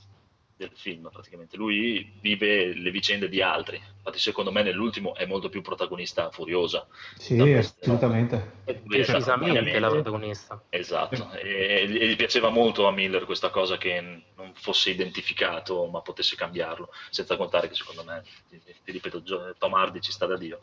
del 0.59 0.71
film 0.75 1.09
praticamente. 1.09 1.55
Lui 1.55 2.11
vive 2.19 2.73
le 2.73 2.91
vicende 2.91 3.29
di 3.29 3.41
altri. 3.41 3.81
Infatti 3.97 4.19
secondo 4.19 4.51
me 4.51 4.61
nell'ultimo 4.61 5.15
è 5.15 5.25
molto 5.25 5.47
più 5.47 5.61
protagonista 5.61 6.29
furiosa. 6.31 6.85
Sì, 7.15 7.37
Da 7.37 7.45
queste- 7.45 7.79
assolutamente. 7.81 8.51
Veramente- 8.65 9.79
la 9.79 9.87
protagonista. 9.89 10.61
Esatto, 10.69 11.31
e, 11.33 11.87
e 11.89 12.07
gli 12.07 12.15
piaceva 12.17 12.49
molto 12.49 12.87
a 12.87 12.91
Miller 12.91 13.23
questa 13.23 13.49
cosa 13.49 13.77
che 13.77 14.01
non 14.35 14.51
fosse 14.53 14.89
identificato 14.89 15.87
ma 15.87 16.01
potesse 16.01 16.35
cambiarlo, 16.35 16.89
senza 17.09 17.37
contare 17.37 17.69
che 17.69 17.75
secondo 17.75 18.03
me, 18.03 18.23
ti, 18.49 18.59
ti 18.83 18.91
ripeto, 18.91 19.23
Tom 19.57 19.73
Hardy 19.73 20.01
ci 20.01 20.11
sta 20.11 20.25
da 20.25 20.37
Dio. 20.37 20.59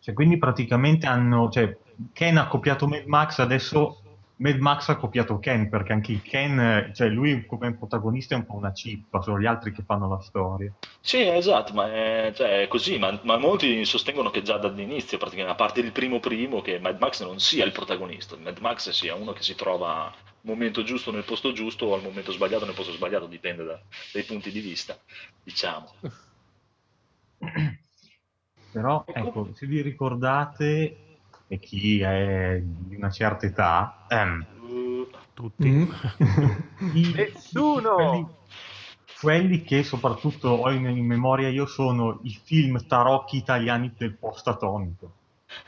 Cioè, 0.00 0.12
quindi 0.12 0.36
praticamente 0.36 1.06
hanno... 1.06 1.48
Cioè, 1.48 1.74
Ken 2.12 2.36
ha 2.36 2.46
copiato 2.46 2.86
Mad 2.86 3.04
Max, 3.06 3.38
adesso 3.38 4.00
Mad 4.36 4.58
Max 4.58 4.88
ha 4.88 4.96
copiato 4.96 5.38
Ken, 5.38 5.68
perché 5.68 5.92
anche 5.92 6.10
il 6.12 6.22
Ken, 6.22 6.90
cioè 6.94 7.08
lui 7.08 7.46
come 7.46 7.74
protagonista 7.74 8.34
è 8.34 8.38
un 8.38 8.46
po' 8.46 8.56
una 8.56 8.72
cippa, 8.72 9.22
sono 9.22 9.38
gli 9.38 9.46
altri 9.46 9.72
che 9.72 9.84
fanno 9.84 10.08
la 10.08 10.20
storia. 10.20 10.72
Sì, 11.00 11.22
esatto, 11.22 11.72
ma 11.72 11.92
è, 11.92 12.32
cioè, 12.34 12.62
è 12.62 12.68
così, 12.68 12.98
ma, 12.98 13.18
ma 13.22 13.36
molti 13.36 13.84
sostengono 13.84 14.30
che 14.30 14.42
già 14.42 14.58
dall'inizio, 14.58 15.18
praticamente, 15.18 15.52
a 15.52 15.56
parte 15.56 15.80
il 15.80 15.92
primo 15.92 16.18
primo, 16.18 16.62
che 16.62 16.80
Mad 16.80 16.98
Max 16.98 17.22
non 17.22 17.38
sia 17.38 17.64
il 17.64 17.72
protagonista, 17.72 18.36
Mad 18.36 18.58
Max 18.58 18.90
sia 18.90 19.14
uno 19.14 19.32
che 19.32 19.42
si 19.42 19.54
trova 19.54 20.06
al 20.06 20.12
momento 20.40 20.82
giusto 20.82 21.12
nel 21.12 21.24
posto 21.24 21.52
giusto 21.52 21.86
o 21.86 21.94
al 21.94 22.02
momento 22.02 22.32
sbagliato 22.32 22.64
nel 22.64 22.74
posto 22.74 22.92
sbagliato, 22.92 23.26
dipende 23.26 23.64
da- 23.64 23.80
dai 24.12 24.24
punti 24.24 24.50
di 24.50 24.60
vista, 24.60 24.98
diciamo. 25.44 25.92
Però, 28.72 29.04
ecco, 29.06 29.50
se 29.54 29.66
vi 29.66 29.80
ricordate, 29.80 31.13
e 31.46 31.58
chi 31.58 32.00
è 32.00 32.60
di 32.62 32.96
una 32.96 33.10
certa 33.10 33.46
età, 33.46 34.06
ehm, 34.08 34.46
Tutti. 35.34 35.68
Mm. 35.68 35.82
i- 36.94 37.12
Nessuno! 37.14 37.94
Quelli, 37.94 38.26
quelli 39.20 39.62
che 39.64 39.82
soprattutto 39.82 40.48
ho 40.48 40.70
in, 40.70 40.86
in 40.86 41.06
memoria 41.06 41.48
io 41.48 41.66
sono 41.66 42.20
i 42.22 42.30
film 42.42 42.86
tarocchi 42.86 43.36
italiani 43.36 43.92
del 43.96 44.14
post 44.16 44.46
atomico. 44.48 45.12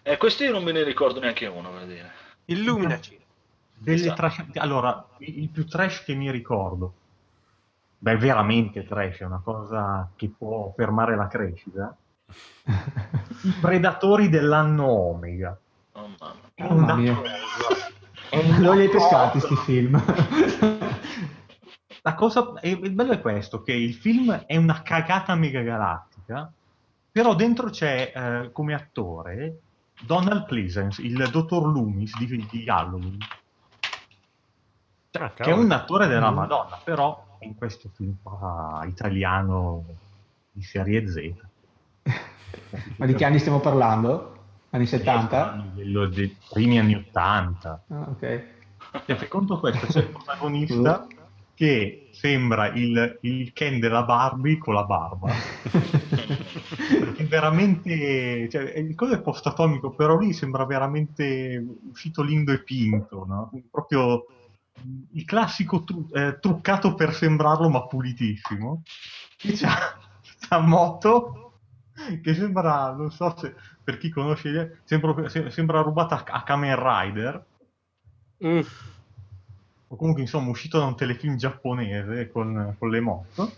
eh, 0.02 0.16
questi 0.16 0.44
io 0.44 0.52
non 0.52 0.62
me 0.62 0.72
ne 0.72 0.82
ricordo 0.84 1.20
neanche 1.20 1.46
uno, 1.46 1.70
per 1.70 1.86
dire. 1.86 2.12
Illuminaci. 2.46 3.18
Delle 3.78 3.94
Esatto. 3.96 4.14
trash- 4.14 4.56
allora, 4.56 5.06
il 5.18 5.42
il 5.42 5.48
più 5.50 5.66
trash 5.66 6.04
che 6.04 6.14
mi 6.14 6.30
ricordo, 6.30 6.94
beh, 7.98 8.16
veramente 8.16 8.84
trash, 8.84 9.18
è 9.18 9.24
una 9.24 9.40
cosa 9.42 10.10
che 10.16 10.28
può 10.28 10.72
fermare 10.76 11.16
la 11.16 11.26
crescita. 11.26 11.96
I 13.42 13.52
predatori 13.60 14.28
dell'anno 14.28 14.86
Omega. 14.88 15.58
Mamma. 16.56 16.94
Mia. 16.94 17.20
Non 18.58 18.76
li 18.76 18.82
hai 18.82 18.88
pescati 18.88 19.40
sti 19.40 19.56
film. 19.56 20.02
La 22.02 22.14
cosa, 22.14 22.52
il 22.62 22.92
bello 22.92 23.12
è 23.12 23.20
questo, 23.20 23.62
che 23.62 23.72
il 23.72 23.94
film 23.94 24.32
è 24.46 24.56
una 24.56 24.82
cagata 24.82 25.34
megagalattica, 25.34 26.52
però 27.10 27.34
dentro 27.34 27.70
c'è 27.70 28.12
eh, 28.14 28.52
come 28.52 28.74
attore 28.74 29.60
Donald 30.00 30.44
Pleasence, 30.46 31.02
il 31.02 31.28
dottor 31.30 31.66
Loomis 31.66 32.16
di, 32.18 32.46
di 32.48 32.68
Halloween, 32.68 33.18
Ah, 35.18 35.30
che 35.30 35.44
è 35.44 35.52
un 35.52 35.70
attore 35.70 36.06
della 36.06 36.30
Mm. 36.30 36.34
Madonna, 36.34 36.80
però 36.82 37.38
in 37.40 37.54
questo 37.54 37.88
film 37.94 38.16
qua 38.22 38.84
italiano 38.86 39.84
di 40.50 40.62
serie 40.62 41.06
Z. 41.08 41.32
Ma 42.96 43.06
di 43.06 43.14
che 43.14 43.24
anni 43.24 43.38
stiamo 43.38 43.60
parlando? 43.60 44.35
Anni 44.70 44.86
70? 44.86 45.70
Quello 45.74 46.06
dei 46.06 46.36
primi 46.50 46.78
anni 46.78 46.94
80. 46.94 47.84
Ah, 47.88 48.08
ok. 48.08 48.44
Cioè, 49.06 49.16
fai 49.16 49.28
conto 49.28 49.58
questo, 49.58 49.86
c'è 49.86 50.00
il 50.00 50.10
protagonista 50.10 51.06
che 51.54 52.10
sembra 52.12 52.68
il, 52.68 53.18
il 53.22 53.52
Ken 53.52 53.78
della 53.80 54.02
Barbie 54.02 54.58
con 54.58 54.74
la 54.74 54.84
barba. 54.84 55.32
è 57.16 57.24
veramente... 57.24 58.48
Cioè, 58.50 58.74
il 58.76 58.94
coso 58.94 59.14
è 59.14 59.22
post-atomico, 59.22 59.94
però 59.94 60.18
lì 60.18 60.32
sembra 60.34 60.66
veramente 60.66 61.64
uscito 61.90 62.22
lindo 62.22 62.52
e 62.52 62.62
pinto, 62.62 63.24
no? 63.26 63.50
Proprio 63.70 64.26
il 65.12 65.24
classico 65.24 65.82
tru- 65.84 66.14
eh, 66.14 66.38
truccato 66.38 66.94
per 66.94 67.14
sembrarlo 67.14 67.70
ma 67.70 67.86
pulitissimo. 67.86 68.82
E 69.42 69.52
c'ha 69.54 69.96
questa 70.20 70.58
moto 70.58 71.60
che 72.22 72.34
sembra, 72.34 72.92
non 72.92 73.10
so 73.10 73.34
se 73.38 73.54
per 73.86 73.98
chi 73.98 74.10
conosce, 74.10 74.80
sembra, 74.82 75.28
sembra 75.28 75.80
rubata 75.80 76.24
a 76.26 76.42
Kamen 76.42 76.76
Rider. 76.76 77.44
Mm. 78.44 78.60
O 79.86 79.94
comunque, 79.94 80.22
insomma, 80.22 80.50
uscito 80.50 80.80
da 80.80 80.86
un 80.86 80.96
telefilm 80.96 81.36
giapponese 81.36 82.32
con, 82.32 82.74
con 82.76 82.90
le 82.90 82.98
moto. 82.98 83.52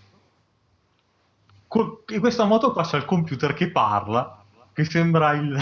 E 2.09 2.19
questa 2.19 2.45
moto 2.45 2.73
qua 2.73 2.85
c'ha 2.85 2.99
il 2.99 3.07
computer 3.07 3.55
che 3.55 3.71
parla, 3.71 4.45
che 4.75 4.85
sembra 4.85 5.33
il... 5.33 5.59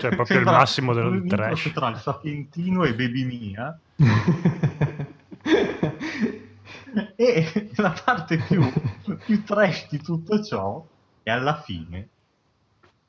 Cioè, 0.00 0.16
proprio 0.16 0.38
il 0.42 0.44
massimo 0.44 0.92
del 0.92 1.24
trash. 1.28 1.70
Tra 1.72 1.90
il 1.90 1.98
Sapientino 1.98 2.82
e 2.82 2.92
Baby 2.92 3.24
Mia. 3.24 3.78
e 7.14 7.70
la 7.76 7.94
parte 8.04 8.38
più, 8.38 8.68
più 9.24 9.44
trash 9.44 9.90
di 9.90 10.02
tutto 10.02 10.42
ciò 10.42 10.84
e 11.22 11.30
alla 11.30 11.60
fine, 11.60 12.08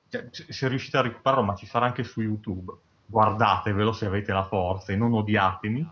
cioè, 0.10 0.30
se 0.32 0.68
riuscite 0.68 0.98
a 0.98 1.02
recuperarlo, 1.02 1.44
ma 1.44 1.56
ci 1.56 1.66
sarà 1.66 1.86
anche 1.86 2.04
su 2.04 2.22
YouTube, 2.22 2.74
guardatevelo 3.06 3.92
se 3.92 4.06
avete 4.06 4.32
la 4.34 4.46
forza 4.46 4.92
e 4.92 4.96
non 4.96 5.14
odiatemi 5.14 5.90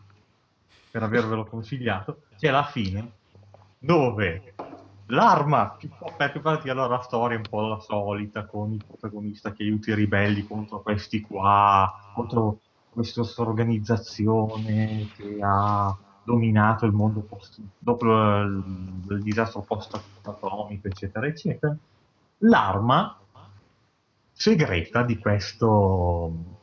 per 0.91 1.04
avervelo 1.04 1.45
consigliato, 1.45 2.21
c'è 2.38 2.51
la 2.51 2.63
fine 2.63 3.12
dove 3.78 4.54
l'arma, 5.08 5.78
perché 6.17 6.39
parti 6.39 6.69
allora 6.69 6.95
la 6.95 7.01
storia 7.01 7.36
è 7.36 7.39
un 7.39 7.47
po' 7.49 7.62
la 7.62 7.80
solita, 7.80 8.45
con 8.45 8.73
il 8.73 8.84
protagonista 8.86 9.51
che 9.51 9.63
aiuta 9.63 9.91
i 9.91 9.95
ribelli 9.95 10.47
contro 10.47 10.82
questi 10.82 11.21
qua, 11.21 12.12
contro 12.13 12.60
questa 12.89 13.21
organizzazione 13.41 15.10
che 15.15 15.38
ha 15.41 15.95
dominato 16.23 16.86
il 16.86 16.93
mondo 16.93 17.19
post, 17.19 17.60
dopo 17.78 18.06
il, 18.06 18.63
il 19.10 19.21
disastro 19.21 19.62
post-atomico, 19.62 20.88
eccetera, 20.88 21.28
eccetera. 21.28 21.75
L'arma 22.39 23.17
segreta 24.38 25.04
di, 25.04 25.17
questo, 25.17 26.60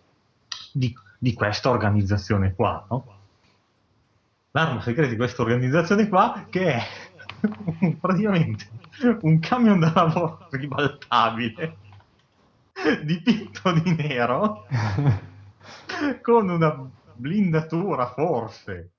di, 0.73 0.95
di 1.19 1.33
questa 1.33 1.71
organizzazione 1.71 2.55
qua, 2.55 2.87
no? 2.91 3.21
L'arma 4.51 4.83
segreta 4.83 5.09
di 5.09 5.17
questa 5.17 5.41
organizzazione 5.41 6.09
qua 6.09 6.47
che 6.51 6.75
è 6.75 6.83
praticamente 7.99 8.69
un 9.23 9.39
camion 9.39 9.81
da 9.81 9.93
lavoro 9.95 10.47
ribaltabile 10.51 11.77
dipinto 13.03 13.73
di 13.73 13.95
nero 13.95 14.67
con 16.21 16.51
una 16.51 16.91
blindatura 17.15 18.13
forse 18.13 18.91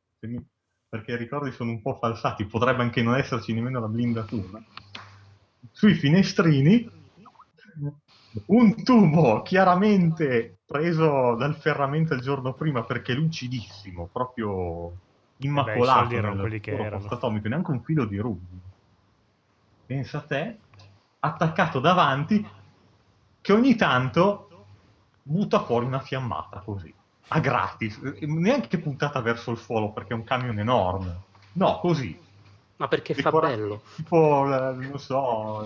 perché 0.89 1.11
i 1.11 1.17
ricordi 1.17 1.51
sono 1.51 1.69
un 1.69 1.81
po' 1.81 1.95
falsati 1.95 2.45
potrebbe 2.45 2.81
anche 2.81 3.03
non 3.03 3.15
esserci 3.15 3.53
nemmeno 3.53 3.79
la 3.79 3.87
blindatura 3.87 4.59
sui 5.71 5.93
finestrini 5.93 6.92
un 8.47 8.83
tubo 8.83 9.41
chiaramente 9.41 10.57
preso 10.65 11.35
dal 11.35 11.55
ferramento 11.55 12.13
il 12.13 12.21
giorno 12.21 12.53
prima 12.53 12.83
perché 12.83 13.13
lucidissimo, 13.13 14.09
proprio 14.11 14.91
immacolato 15.37 16.07
Beh, 16.07 16.15
erano 16.15 16.41
quelli 16.41 16.59
che 16.59 16.71
erano. 16.71 17.07
atomico, 17.07 17.47
neanche 17.47 17.71
un 17.71 17.81
filo 17.81 18.05
di 18.05 18.17
rubio. 18.17 18.59
Pensa 19.85 20.19
a 20.19 20.21
te, 20.21 20.57
attaccato 21.19 21.79
davanti, 21.79 22.45
che 23.41 23.53
ogni 23.53 23.75
tanto 23.75 24.47
butta 25.21 25.63
fuori 25.63 25.85
una 25.85 25.99
fiammata 25.99 26.59
così, 26.59 26.93
a 27.29 27.39
gratis, 27.39 27.99
neanche 28.21 28.79
puntata 28.79 29.21
verso 29.21 29.51
il 29.51 29.57
suolo 29.57 29.91
perché 29.91 30.13
è 30.13 30.15
un 30.15 30.23
camion 30.23 30.57
enorme. 30.57 31.31
No, 31.53 31.79
così, 31.79 32.19
ma 32.77 32.87
perché 32.87 33.13
fa 33.13 33.31
bello? 33.31 33.81
Tipo, 33.95 34.45
non 34.45 34.99
so, 34.99 35.65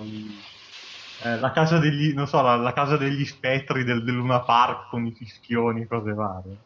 eh, 1.24 1.40
la, 1.40 1.52
casa 1.52 1.80
degli, 1.80 2.14
non 2.14 2.28
so 2.28 2.42
la, 2.42 2.56
la 2.56 2.74
casa 2.74 2.98
degli 2.98 3.26
spettri 3.26 3.84
del, 3.84 4.04
del, 4.04 4.16
Luna 4.16 4.42
Park 4.42 4.90
con 4.90 5.06
i 5.06 5.14
fischioni 5.14 5.82
e 5.82 5.88
cose 5.88 6.14
varie. 6.14 6.58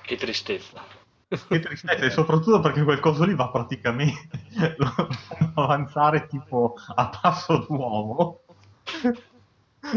Che 0.00 0.16
tristezza. 0.16 0.82
Che 1.28 1.60
tristezza, 1.60 2.04
e 2.04 2.10
soprattutto 2.10 2.60
perché 2.60 2.82
quel 2.84 3.00
coso 3.00 3.24
lì 3.24 3.34
va 3.34 3.48
praticamente 3.48 4.76
avanzare 5.54 6.26
tipo 6.26 6.74
a 6.94 7.08
passo 7.20 7.58
d'uomo 7.58 8.40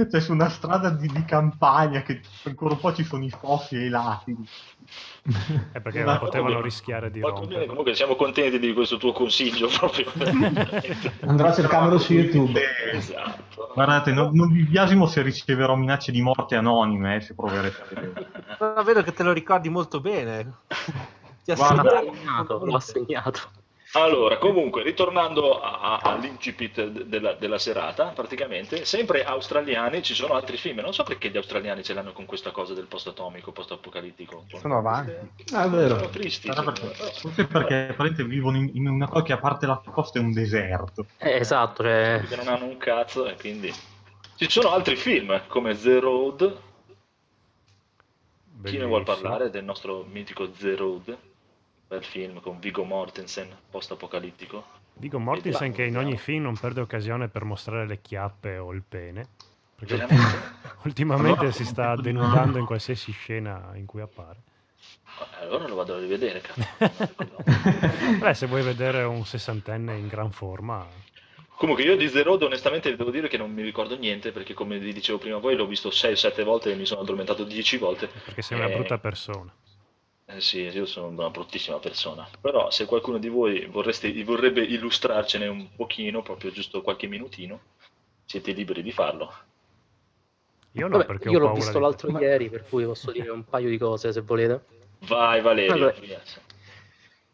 cioè 0.09 0.21
su 0.21 0.31
una 0.31 0.49
strada 0.49 0.89
di, 0.89 1.07
di, 1.07 1.25
campagna 1.25 2.01
che 2.01 2.21
ancora 2.43 2.73
un 2.73 2.79
po' 2.79 2.93
ci 2.93 3.03
sono 3.03 3.23
i 3.23 3.29
fossi 3.29 3.75
ai 3.75 3.89
lati. 3.89 4.35
È 5.71 5.79
perché 5.79 6.03
non 6.03 6.17
potevano 6.19 6.61
rischiare 6.61 7.11
di 7.11 7.19
rompere. 7.19 7.65
Comunque 7.65 7.93
siamo 7.95 8.15
contenti 8.15 8.59
di 8.59 8.73
questo 8.73 8.97
tuo 8.97 9.11
consiglio 9.11 9.67
proprio. 9.77 10.11
Andrò 11.21 11.47
a 11.47 11.53
cercarlo 11.53 11.97
su 11.97 12.13
YouTube. 12.13 12.59
Esatto. 12.91 13.71
Guardate, 13.73 14.11
non, 14.11 14.31
non 14.33 14.51
vi 14.51 14.63
biasimo 14.63 15.05
se 15.05 15.21
riceverò 15.21 15.75
minacce 15.75 16.11
di 16.11 16.21
morte 16.21 16.55
anonime, 16.55 17.17
eh, 17.17 17.21
se 17.21 17.35
proverete 17.35 17.81
a 17.81 17.85
vedere. 17.89 18.83
Vedo 18.83 19.03
che 19.03 19.13
te 19.13 19.23
lo 19.23 19.31
ricordi 19.31 19.69
molto 19.69 19.99
bene. 19.99 20.53
Ti 21.43 21.51
ha 21.51 21.55
segnato, 21.55 22.65
l'ho 22.65 22.79
segnato. 22.79 23.39
Allora, 23.93 24.37
comunque, 24.37 24.83
ritornando 24.83 25.59
a, 25.59 25.79
a, 25.79 25.99
all'incipit 26.03 26.85
della, 26.85 27.33
della, 27.33 27.57
serata, 27.57 28.09
praticamente, 28.09 28.85
sempre 28.85 29.23
australiani, 29.23 30.03
ci 30.03 30.13
sono 30.13 30.35
altri 30.35 30.57
film, 30.57 30.79
non 30.79 30.93
so 30.93 31.01
perché 31.03 31.29
gli 31.29 31.37
australiani 31.37 31.83
ce 31.83 31.95
l'hanno 31.95 32.11
con 32.11 32.25
questa 32.25 32.51
cosa 32.51 32.75
del 32.75 32.85
post-atomico, 32.85 33.51
post-apocalittico. 33.51 34.45
Sono 34.59 34.77
avanti. 34.77 35.13
Ah, 35.53 35.65
è 35.65 35.69
vero. 35.69 35.97
Sono 35.97 36.09
tristi. 36.09 36.51
Forse 36.51 37.45
perché, 37.47 37.95
perché 37.97 38.23
vivono 38.23 38.57
in, 38.57 38.69
in, 38.73 38.87
una 38.87 39.07
cosa 39.07 39.23
che 39.23 39.33
a 39.33 39.39
parte 39.39 39.65
la 39.65 39.81
costa 39.83 40.19
è 40.19 40.21
un 40.21 40.33
deserto. 40.33 41.07
Eh, 41.17 41.37
esatto. 41.37 41.81
Cioè... 41.81 42.19
Perché 42.19 42.35
non 42.35 42.47
hanno 42.47 42.65
un 42.65 42.77
cazzo 42.77 43.25
e 43.27 43.35
quindi... 43.37 43.73
Ci 44.35 44.49
sono 44.49 44.69
altri 44.69 44.95
film, 44.97 45.47
come 45.47 45.75
The 45.75 45.99
Road. 45.99 46.37
Bellissimo. 48.43 48.69
Chi 48.69 48.77
ne 48.77 48.85
vuole 48.85 49.03
parlare 49.03 49.49
del 49.49 49.63
nostro 49.63 50.05
mitico 50.07 50.47
The 50.49 50.75
Road? 50.75 51.17
Bel 51.89 52.03
film 52.03 52.39
con 52.39 52.59
Vigo 52.59 52.83
Mortensen, 52.83 53.49
post-apocalittico. 53.67 54.63
Vigo 54.93 55.17
Mortensen 55.17 55.73
che 55.73 55.85
in 55.85 55.97
ogni 55.97 56.17
film 56.17 56.43
non 56.43 56.55
perde 56.55 56.81
occasione 56.81 57.29
per 57.29 57.45
mostrare 57.45 57.87
le 57.87 57.99
chiappe 57.99 58.59
o 58.59 58.71
il 58.73 58.83
pene. 58.87 59.27
Perché 59.75 60.05
ultimamente 60.85 61.39
allora, 61.39 61.51
si 61.51 61.65
sta 61.65 61.95
denudando 61.95 62.59
in 62.59 62.65
qualsiasi 62.65 63.11
scena 63.11 63.71
in 63.73 63.87
cui 63.87 64.01
appare. 64.01 64.37
Allora 65.41 65.67
lo 65.67 65.73
vado 65.73 65.95
a 65.95 65.99
rivedere. 65.99 66.43
Beh, 68.19 68.33
se 68.35 68.45
vuoi 68.45 68.61
vedere 68.61 69.01
un 69.01 69.25
sessantenne 69.25 69.97
in 69.97 70.07
gran 70.07 70.31
forma. 70.31 70.85
Comunque 71.55 71.83
io 71.83 71.97
di 71.97 72.09
The 72.09 72.21
Road 72.21 72.43
onestamente 72.43 72.95
devo 72.95 73.09
dire 73.09 73.27
che 73.27 73.37
non 73.37 73.51
mi 73.51 73.63
ricordo 73.63 73.97
niente 73.97 74.31
perché 74.31 74.53
come 74.53 74.77
vi 74.77 74.93
dicevo 74.93 75.17
prima 75.17 75.37
voi 75.39 75.55
l'ho 75.55 75.65
visto 75.65 75.89
6-7 75.89 76.43
volte 76.43 76.71
e 76.71 76.75
mi 76.75 76.85
sono 76.85 77.01
addormentato 77.01 77.43
10 77.43 77.77
volte. 77.77 78.07
Perché 78.25 78.43
sei 78.43 78.59
una 78.59 78.69
brutta 78.69 78.99
persona. 78.99 79.51
Eh 80.31 80.41
sì, 80.41 80.59
io 80.59 80.85
sono 80.85 81.07
una 81.07 81.31
bruttissima 81.31 81.79
persona, 81.79 82.29
però 82.39 82.69
se 82.69 82.85
qualcuno 82.85 83.17
di 83.17 83.29
voi 83.29 83.65
vorreste, 83.65 84.23
vorrebbe 84.23 84.61
illustrarcene 84.61 85.47
un 85.47 85.69
pochino, 85.75 86.21
proprio 86.21 86.51
giusto 86.51 86.83
qualche 86.83 87.07
minutino, 87.07 87.59
siete 88.25 88.51
liberi 88.51 88.83
di 88.83 88.91
farlo. 88.91 89.33
Io 90.73 90.87
no, 90.87 90.99
Vabbè, 90.99 91.29
io 91.31 91.39
l'ho 91.39 91.53
visto 91.53 91.79
l'altro 91.79 92.11
te. 92.11 92.23
ieri, 92.23 92.47
per 92.47 92.63
cui 92.69 92.85
posso 92.85 93.11
dire 93.11 93.31
un 93.31 93.43
paio 93.43 93.69
di 93.69 93.79
cose 93.79 94.13
se 94.13 94.21
volete. 94.21 94.63
Vai 95.07 95.41
Valerio. 95.41 95.95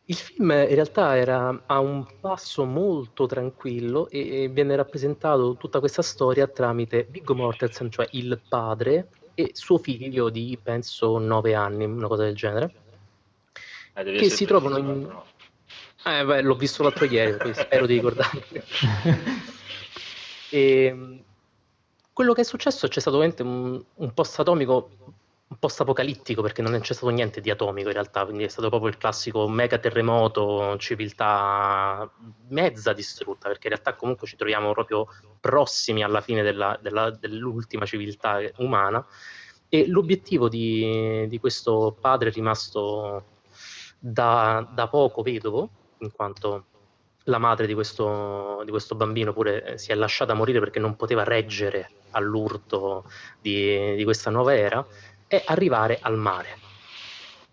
il 0.05 0.15
film 0.15 0.51
in 0.51 0.75
realtà 0.75 1.17
era 1.17 1.63
a 1.65 1.79
un 1.79 2.05
passo 2.21 2.63
molto 2.63 3.25
tranquillo 3.25 4.07
e 4.07 4.47
viene 4.47 4.73
rappresentato 4.73 5.57
tutta 5.57 5.79
questa 5.79 6.01
storia 6.01 6.47
tramite 6.47 7.07
Viggo 7.09 7.35
Mortensen, 7.35 7.91
cioè 7.91 8.07
il 8.11 8.39
padre, 8.47 9.09
e 9.33 9.49
suo 9.51 9.79
figlio 9.79 10.29
di 10.29 10.57
penso 10.63 11.17
9 11.17 11.53
anni, 11.53 11.83
una 11.83 12.07
cosa 12.07 12.23
del 12.23 12.35
genere 12.35 12.83
eh, 13.95 14.11
che 14.13 14.29
si 14.29 14.45
trovano 14.45 14.77
in... 14.77 15.23
Eh, 16.05 16.23
beh, 16.23 16.41
l'ho 16.41 16.55
visto 16.55 16.83
l'altro 16.83 17.05
ieri, 17.05 17.53
spero 17.55 17.85
di 17.85 17.95
ricordarmi. 17.95 18.41
e, 20.51 21.23
quello 22.13 22.33
che 22.33 22.41
è 22.41 22.45
successo 22.45 22.87
c'è 22.87 22.99
stato 22.99 23.17
veramente 23.17 23.43
un, 23.43 23.83
un 23.95 24.13
post 24.13 24.39
atomico 24.39 24.91
un 25.47 25.59
post-apocalittico 25.59 26.41
perché 26.41 26.63
non 26.63 26.79
c'è 26.79 26.93
stato 26.93 27.11
niente 27.11 27.39
di 27.39 27.51
atomico 27.51 27.89
in 27.89 27.93
realtà, 27.93 28.25
quindi 28.25 28.45
è 28.45 28.47
stato 28.47 28.69
proprio 28.69 28.89
il 28.89 28.97
classico 28.97 29.47
mega 29.47 29.77
terremoto, 29.77 30.75
civiltà 30.77 32.09
mezza 32.49 32.93
distrutta, 32.93 33.47
perché 33.47 33.67
in 33.67 33.73
realtà 33.73 33.93
comunque 33.93 34.27
ci 34.27 34.35
troviamo 34.35 34.71
proprio 34.71 35.07
prossimi 35.39 36.03
alla 36.03 36.21
fine 36.21 36.41
della, 36.41 36.77
della, 36.81 37.11
dell'ultima 37.11 37.85
civiltà 37.85 38.39
umana 38.57 39.05
e 39.69 39.87
l'obiettivo 39.87 40.49
di, 40.49 41.27
di 41.27 41.39
questo 41.39 41.95
padre 41.99 42.31
rimasto 42.31 43.23
da, 44.07 44.67
da, 44.71 44.87
poco 44.87 45.23
vedovo, 45.23 45.69
in 45.99 46.11
quanto 46.11 46.65
la 47.23 47.39
madre 47.39 47.65
di 47.65 47.73
questo, 47.73 48.61
di 48.63 48.69
questo 48.69 48.93
bambino 48.93 49.33
pure 49.33 49.79
si 49.79 49.91
è 49.91 49.95
lasciata 49.95 50.35
morire 50.35 50.59
perché 50.59 50.77
non 50.77 50.95
poteva 50.95 51.23
reggere 51.23 51.89
all'urto 52.11 53.05
di, 53.41 53.95
di 53.95 54.03
questa 54.03 54.29
nuova 54.29 54.55
era, 54.55 54.85
è 55.25 55.41
arrivare 55.47 55.97
al 56.01 56.17
mare. 56.17 56.59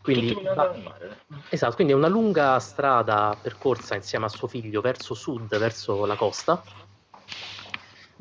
Quindi, 0.02 0.36
va, 0.54 0.74
esatto, 1.48 1.76
quindi 1.76 1.94
è 1.94 1.96
una 1.96 2.08
lunga 2.08 2.58
strada 2.58 3.34
percorsa 3.40 3.94
insieme 3.94 4.26
a 4.26 4.28
suo 4.28 4.48
figlio 4.48 4.82
verso 4.82 5.14
sud, 5.14 5.56
verso 5.56 6.04
la 6.04 6.16
costa, 6.16 6.62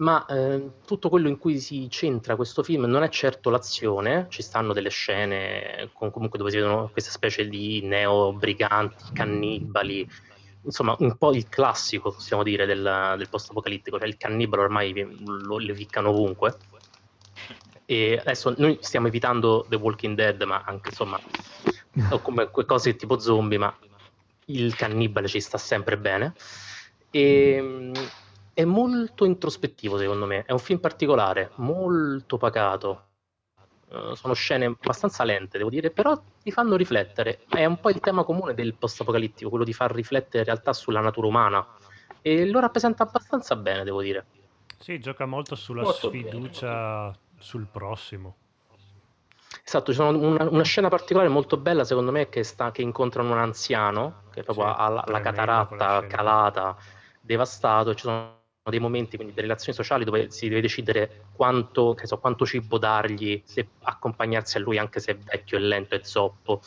ma 0.02 0.26
eh, 0.26 0.70
tutto 0.86 1.10
quello 1.10 1.28
in 1.28 1.38
cui 1.38 1.60
si 1.60 1.90
centra 1.90 2.36
questo 2.36 2.64
film 2.64 2.86
non 2.86 3.04
è 3.04 3.10
certo 3.10 3.50
l'azione, 3.50 4.26
ci 4.30 4.42
stanno 4.42 4.74
delle 4.74 4.90
scene 4.90 5.90
con, 5.94 6.12
comunque 6.12 6.38
dove 6.38 6.52
si 6.52 6.58
vedono 6.58 6.90
queste 6.92 7.12
specie 7.12 7.48
di 7.48 7.82
neo-briganti, 7.84 9.14
cannibali, 9.14 10.08
insomma 10.64 10.96
un 11.00 11.16
po' 11.18 11.34
il 11.34 11.48
classico 11.50 12.12
possiamo 12.12 12.44
dire 12.44 12.66
del, 12.66 13.16
del 13.18 13.30
post-apocalittico, 13.30 14.00
cioè 14.00 14.08
il 14.08 14.18
cannibale 14.18 14.64
ormai 14.64 15.18
lo 15.26 15.58
leviccano 15.58 16.10
ovunque 16.10 16.58
e 17.86 18.18
adesso 18.18 18.54
noi 18.58 18.78
stiamo 18.82 19.08
evitando 19.08 19.66
The 19.68 19.76
Walking 19.76 20.16
Dead, 20.16 20.42
ma 20.44 20.64
anche 20.66 20.90
insomma, 20.90 21.20
o 22.10 22.20
come 22.22 22.50
cose 22.50 22.96
tipo 22.96 23.20
zombie, 23.20 23.58
ma 23.58 23.78
il 24.46 24.74
cannibale 24.76 25.28
ci 25.28 25.42
sta 25.42 25.58
sempre 25.58 25.98
bene. 25.98 26.34
E, 27.12 27.92
è 28.54 28.64
molto 28.64 29.26
introspettivo, 29.26 29.98
secondo 29.98 30.26
me. 30.26 30.44
È 30.46 30.52
un 30.52 30.60
film 30.60 30.80
particolare, 30.80 31.52
molto 31.56 32.38
pacato. 32.38 33.06
Uh, 33.90 34.14
sono 34.16 34.34
scene 34.34 34.66
abbastanza 34.66 35.24
lente, 35.24 35.58
devo 35.58 35.70
dire, 35.70 35.92
però 35.92 36.20
ti 36.42 36.52
fanno 36.52 36.76
riflettere. 36.76 37.42
È 37.50 37.66
un 37.66 37.80
po' 37.80 37.90
il 37.90 38.00
tema 38.00 38.24
comune 38.24 38.54
del 38.54 38.76
post-apocalittico, 38.76 39.50
quello 39.50 39.66
di 39.66 39.74
far 39.74 39.92
riflettere 39.94 40.40
in 40.40 40.46
realtà 40.46 40.74
sulla 40.74 41.02
natura 41.02 41.28
umana. 41.28 41.68
E 42.22 42.48
lo 42.48 42.60
rappresenta 42.60 43.04
abbastanza 43.04 43.56
bene, 43.56 43.84
devo 43.84 44.02
dire. 44.02 44.26
Sì, 44.80 45.00
gioca 45.00 45.26
molto 45.26 45.56
sulla 45.56 45.82
molto 45.82 46.08
sfiducia 46.08 47.10
bene 47.10 47.30
sul 47.42 47.68
prossimo. 47.70 48.36
Esatto, 49.64 49.92
c'è 49.92 50.04
una, 50.04 50.48
una, 50.48 50.64
scena 50.64 50.88
particolare 50.88 51.30
molto 51.30 51.58
bella 51.58 51.84
secondo 51.84 52.12
me 52.12 52.30
che, 52.30 52.44
sta, 52.44 52.72
che 52.72 52.82
incontrano 52.82 53.32
un 53.32 53.38
anziano 53.38 54.24
che 54.32 54.44
proprio 54.44 54.66
sì, 54.66 54.74
ha 54.78 54.90
la, 54.90 55.04
la 55.06 55.20
cataratta 55.20 56.08
calata, 56.08 56.78
devastato, 57.20 57.94
ci 57.94 58.04
sono 58.04 58.40
dei 58.70 58.80
momenti, 58.80 59.16
quindi 59.16 59.34
delle 59.34 59.48
relazioni 59.48 59.76
sociali 59.76 60.04
dove 60.04 60.30
si 60.30 60.48
deve 60.48 60.62
decidere 60.62 61.26
quanto, 61.34 61.96
so, 62.04 62.20
quanto 62.20 62.46
cibo 62.46 62.78
dargli, 62.78 63.42
se 63.44 63.68
accompagnarsi 63.82 64.58
a 64.58 64.60
lui 64.60 64.78
anche 64.78 65.00
se 65.00 65.14
è 65.14 65.18
vecchio 65.18 65.58
e 65.58 65.62
lento 65.62 65.96
e 65.96 66.02
zoppo. 66.04 66.62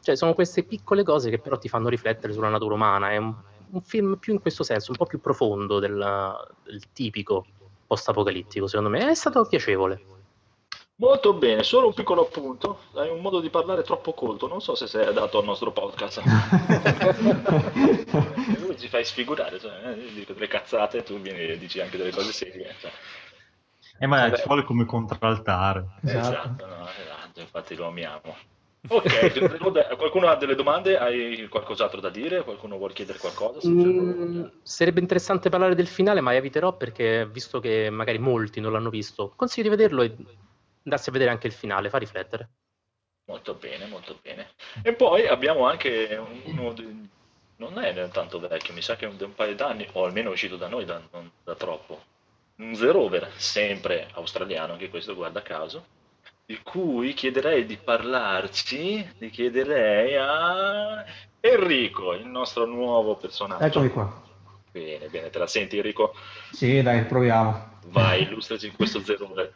Cioè 0.00 0.16
sono 0.16 0.34
queste 0.34 0.62
piccole 0.62 1.02
cose 1.02 1.28
che 1.28 1.38
però 1.38 1.58
ti 1.58 1.68
fanno 1.68 1.88
riflettere 1.88 2.32
sulla 2.32 2.48
natura 2.48 2.74
umana, 2.74 3.10
è 3.10 3.16
un, 3.16 3.34
un 3.70 3.82
film 3.82 4.16
più 4.16 4.32
in 4.32 4.40
questo 4.40 4.62
senso, 4.62 4.92
un 4.92 4.96
po' 4.96 5.06
più 5.06 5.20
profondo 5.20 5.80
del, 5.80 6.36
del 6.64 6.92
tipico 6.92 7.44
post-apocalittico, 7.86 8.68
secondo 8.68 8.90
me, 8.90 9.10
è 9.10 9.14
stato 9.14 9.44
piacevole. 9.44 10.19
Molto 11.00 11.32
bene, 11.32 11.62
solo 11.62 11.86
un 11.86 11.94
piccolo 11.94 12.26
appunto. 12.26 12.80
Hai 12.92 13.08
un 13.08 13.22
modo 13.22 13.40
di 13.40 13.48
parlare 13.48 13.82
troppo 13.82 14.12
colto, 14.12 14.46
non 14.46 14.60
so 14.60 14.74
se 14.74 14.86
sei 14.86 15.06
adatto 15.06 15.38
al 15.38 15.44
nostro 15.46 15.72
podcast. 15.72 16.20
tu 18.60 18.74
ci 18.76 18.86
fai 18.86 19.02
sfigurare, 19.02 19.58
cioè, 19.58 19.72
eh, 19.86 20.12
dico 20.12 20.34
delle 20.34 20.46
cazzate, 20.46 21.02
tu 21.02 21.18
vieni 21.18 21.38
e 21.38 21.56
dici 21.58 21.80
anche 21.80 21.96
delle 21.96 22.10
cose 22.10 22.32
serie. 22.32 22.74
Cioè. 22.78 22.90
Eh, 23.98 24.06
ma 24.06 24.24
Vabbè. 24.24 24.36
ci 24.36 24.42
vuole 24.44 24.62
come 24.64 24.84
contraltare. 24.84 25.86
Esatto, 26.04 26.28
esatto, 26.28 26.66
no, 26.66 26.86
esatto, 26.88 27.40
infatti 27.40 27.74
lo 27.76 27.86
amiamo. 27.86 28.36
Ok, 28.88 29.96
qualcuno 29.96 30.28
ha 30.28 30.36
delle 30.36 30.54
domande? 30.54 30.98
Hai 30.98 31.48
qualcos'altro 31.48 32.00
da 32.00 32.10
dire? 32.10 32.42
Qualcuno 32.42 32.76
vuole 32.76 32.92
chiedere 32.92 33.18
qualcosa? 33.18 33.66
Mm, 33.66 34.44
sarebbe 34.62 35.00
interessante 35.00 35.48
parlare 35.48 35.74
del 35.74 35.86
finale, 35.86 36.20
ma 36.20 36.34
eviterò 36.34 36.76
perché, 36.76 37.26
visto 37.26 37.58
che 37.58 37.88
magari 37.88 38.18
molti 38.18 38.60
non 38.60 38.72
l'hanno 38.72 38.90
visto, 38.90 39.32
consiglio 39.34 39.70
di 39.70 39.76
vederlo 39.76 40.02
e 40.02 40.14
andarsi 40.90 41.08
a 41.08 41.12
vedere 41.12 41.30
anche 41.30 41.46
il 41.46 41.52
finale, 41.52 41.88
fa 41.88 41.98
riflettere. 41.98 42.48
Molto 43.26 43.54
bene, 43.54 43.86
molto 43.86 44.18
bene. 44.20 44.50
E 44.82 44.92
poi 44.92 45.28
abbiamo 45.28 45.66
anche 45.66 46.20
uno, 46.44 46.72
di, 46.72 47.08
non 47.56 47.78
è 47.78 48.08
tanto 48.10 48.40
vecchio, 48.40 48.74
mi 48.74 48.82
sa 48.82 48.96
che 48.96 49.06
è 49.06 49.08
un, 49.08 49.16
un 49.20 49.34
paio 49.34 49.54
d'anni, 49.54 49.88
o 49.92 50.04
almeno 50.04 50.30
è 50.30 50.32
uscito 50.32 50.56
da 50.56 50.68
noi 50.68 50.84
da, 50.84 51.00
non 51.12 51.30
da 51.44 51.54
troppo. 51.54 52.02
Un 52.56 52.74
zero 52.74 53.00
over, 53.00 53.30
sempre 53.36 54.08
australiano, 54.14 54.72
anche 54.72 54.90
questo 54.90 55.14
guarda 55.14 55.42
caso, 55.42 55.86
di 56.44 56.60
cui 56.62 57.14
chiederei 57.14 57.64
di 57.64 57.76
parlarci, 57.76 59.14
di 59.16 59.30
chiederei 59.30 60.16
a 60.16 61.04
Enrico, 61.38 62.12
il 62.12 62.26
nostro 62.26 62.66
nuovo 62.66 63.16
personaggio. 63.16 63.64
Eccomi 63.64 63.88
qua. 63.90 64.22
Bene, 64.72 65.08
bene, 65.08 65.30
te 65.30 65.38
la 65.38 65.46
senti 65.46 65.76
Enrico? 65.76 66.14
Sì, 66.52 66.82
dai, 66.82 67.04
proviamo. 67.04 67.78
Vai, 67.86 68.22
illustraci 68.22 68.66
in 68.66 68.76
questo 68.76 69.00
zero 69.00 69.30
over. 69.30 69.54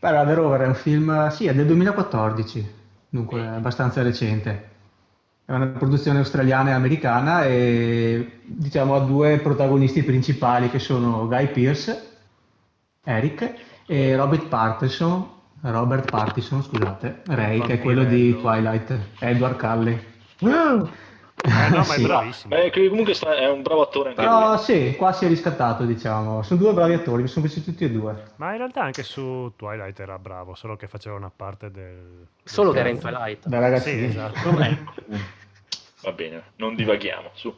Beh, 0.00 0.10
The 0.10 0.34
Rover 0.34 0.60
è 0.60 0.66
un 0.66 0.74
film, 0.74 1.28
sì, 1.28 1.46
è 1.46 1.54
del 1.54 1.66
2014, 1.66 2.74
dunque 3.08 3.42
è 3.42 3.46
abbastanza 3.46 4.02
recente. 4.02 4.76
È 5.44 5.52
una 5.52 5.66
produzione 5.66 6.18
australiana 6.18 6.70
e 6.70 6.72
americana 6.74 7.44
e 7.44 8.40
diciamo 8.44 8.94
ha 8.94 9.00
due 9.00 9.38
protagonisti 9.38 10.02
principali 10.04 10.70
che 10.70 10.78
sono 10.78 11.26
Guy 11.26 11.48
Pearce, 11.48 12.10
Eric, 13.02 13.54
e 13.86 14.14
Robert 14.14 14.46
Partison, 14.46 15.26
Robert 15.62 16.08
Partison, 16.08 16.62
scusate, 16.62 17.22
Ray, 17.26 17.60
che 17.60 17.74
è 17.74 17.80
quello 17.80 18.04
di 18.04 18.38
Twilight, 18.38 18.96
Edward 19.18 19.58
Cully. 19.58 20.00
Eh, 21.44 21.68
no, 21.70 21.76
ma 21.78 21.84
sì. 21.84 22.00
è 22.00 22.04
bravissimo. 22.04 22.54
Eh, 22.54 22.70
comunque 22.70 23.14
sta, 23.14 23.36
è 23.36 23.48
un 23.48 23.62
bravo 23.62 23.82
attore 23.82 24.10
anche 24.10 24.20
Però 24.20 24.48
lui. 24.54 24.58
sì, 24.58 24.94
qua 24.96 25.12
si 25.12 25.24
è 25.24 25.28
riscattato, 25.28 25.84
diciamo. 25.84 26.42
Sono 26.42 26.60
due 26.60 26.72
bravi 26.72 26.94
attori, 26.94 27.22
mi 27.22 27.28
sono 27.28 27.46
piaciuti 27.46 27.70
tutti 27.70 27.84
e 27.84 27.90
due. 27.90 28.22
Ma 28.36 28.52
in 28.52 28.58
realtà 28.58 28.82
anche 28.82 29.02
su 29.02 29.52
Twilight 29.56 29.98
era 30.00 30.18
bravo, 30.18 30.54
solo 30.54 30.76
che 30.76 30.88
faceva 30.88 31.16
una 31.16 31.30
parte 31.34 31.70
del... 31.70 31.82
del 31.82 32.26
solo 32.44 32.72
che 32.72 32.80
era 32.80 32.88
in 32.88 32.98
Twilight. 32.98 33.46
Da 33.46 33.58
ragazzi. 33.58 33.90
Sì, 33.90 34.04
esatto. 34.04 35.36
Va 36.00 36.12
bene, 36.12 36.42
non 36.56 36.76
divaghiamo, 36.76 37.30
su. 37.32 37.52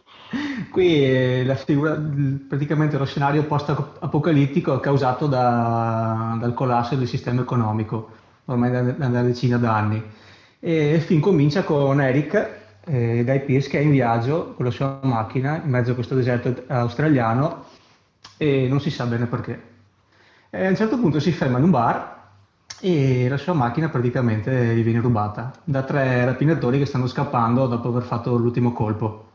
Qui 0.71 1.45
la 1.45 1.55
figura, 1.57 2.01
praticamente 2.49 2.97
lo 2.97 3.05
scenario 3.05 3.45
post-apocalittico 3.45 4.79
è 4.79 4.81
causato 4.81 5.27
da, 5.27 6.39
dal 6.41 6.55
collasso 6.55 6.95
del 6.97 7.07
sistema 7.07 7.43
economico, 7.43 8.11
ormai 8.47 8.71
da, 8.71 8.81
da 8.81 9.07
una 9.09 9.23
decina 9.23 9.59
d'anni. 9.59 10.03
E 10.59 10.95
il 10.95 11.03
film 11.03 11.21
comincia 11.21 11.65
con 11.65 12.01
Eric 12.01 12.60
eh, 12.85 13.23
Guy 13.25 13.45
Pearce 13.45 13.69
che 13.69 13.79
è 13.79 13.83
in 13.83 13.91
viaggio 13.91 14.55
con 14.55 14.65
la 14.65 14.71
sua 14.71 14.99
macchina 15.03 15.61
in 15.63 15.71
mezzo 15.71 15.93
a 15.93 15.95
questo 15.95 16.15
deserto 16.15 16.65
australiano 16.69 17.65
e 18.37 18.69
non 18.69 18.81
si 18.81 18.91
sa 18.91 19.05
bene 19.07 19.27
perché. 19.27 19.69
E 20.51 20.67
a 20.67 20.69
un 20.69 20.77
certo 20.77 20.99
punto 20.99 21.21
si 21.21 21.31
ferma 21.33 21.59
in 21.59 21.65
un 21.65 21.71
bar 21.71 22.19
e 22.81 23.29
la 23.29 23.37
sua 23.37 23.53
macchina 23.53 23.89
praticamente 23.89 24.75
gli 24.75 24.83
viene 24.83 25.01
rubata 25.01 25.53
da 25.63 25.83
tre 25.83 26.25
rapinatori 26.25 26.79
che 26.79 26.87
stanno 26.87 27.07
scappando 27.07 27.67
dopo 27.67 27.89
aver 27.89 28.03
fatto 28.03 28.37
l'ultimo 28.37 28.73
colpo. 28.73 29.29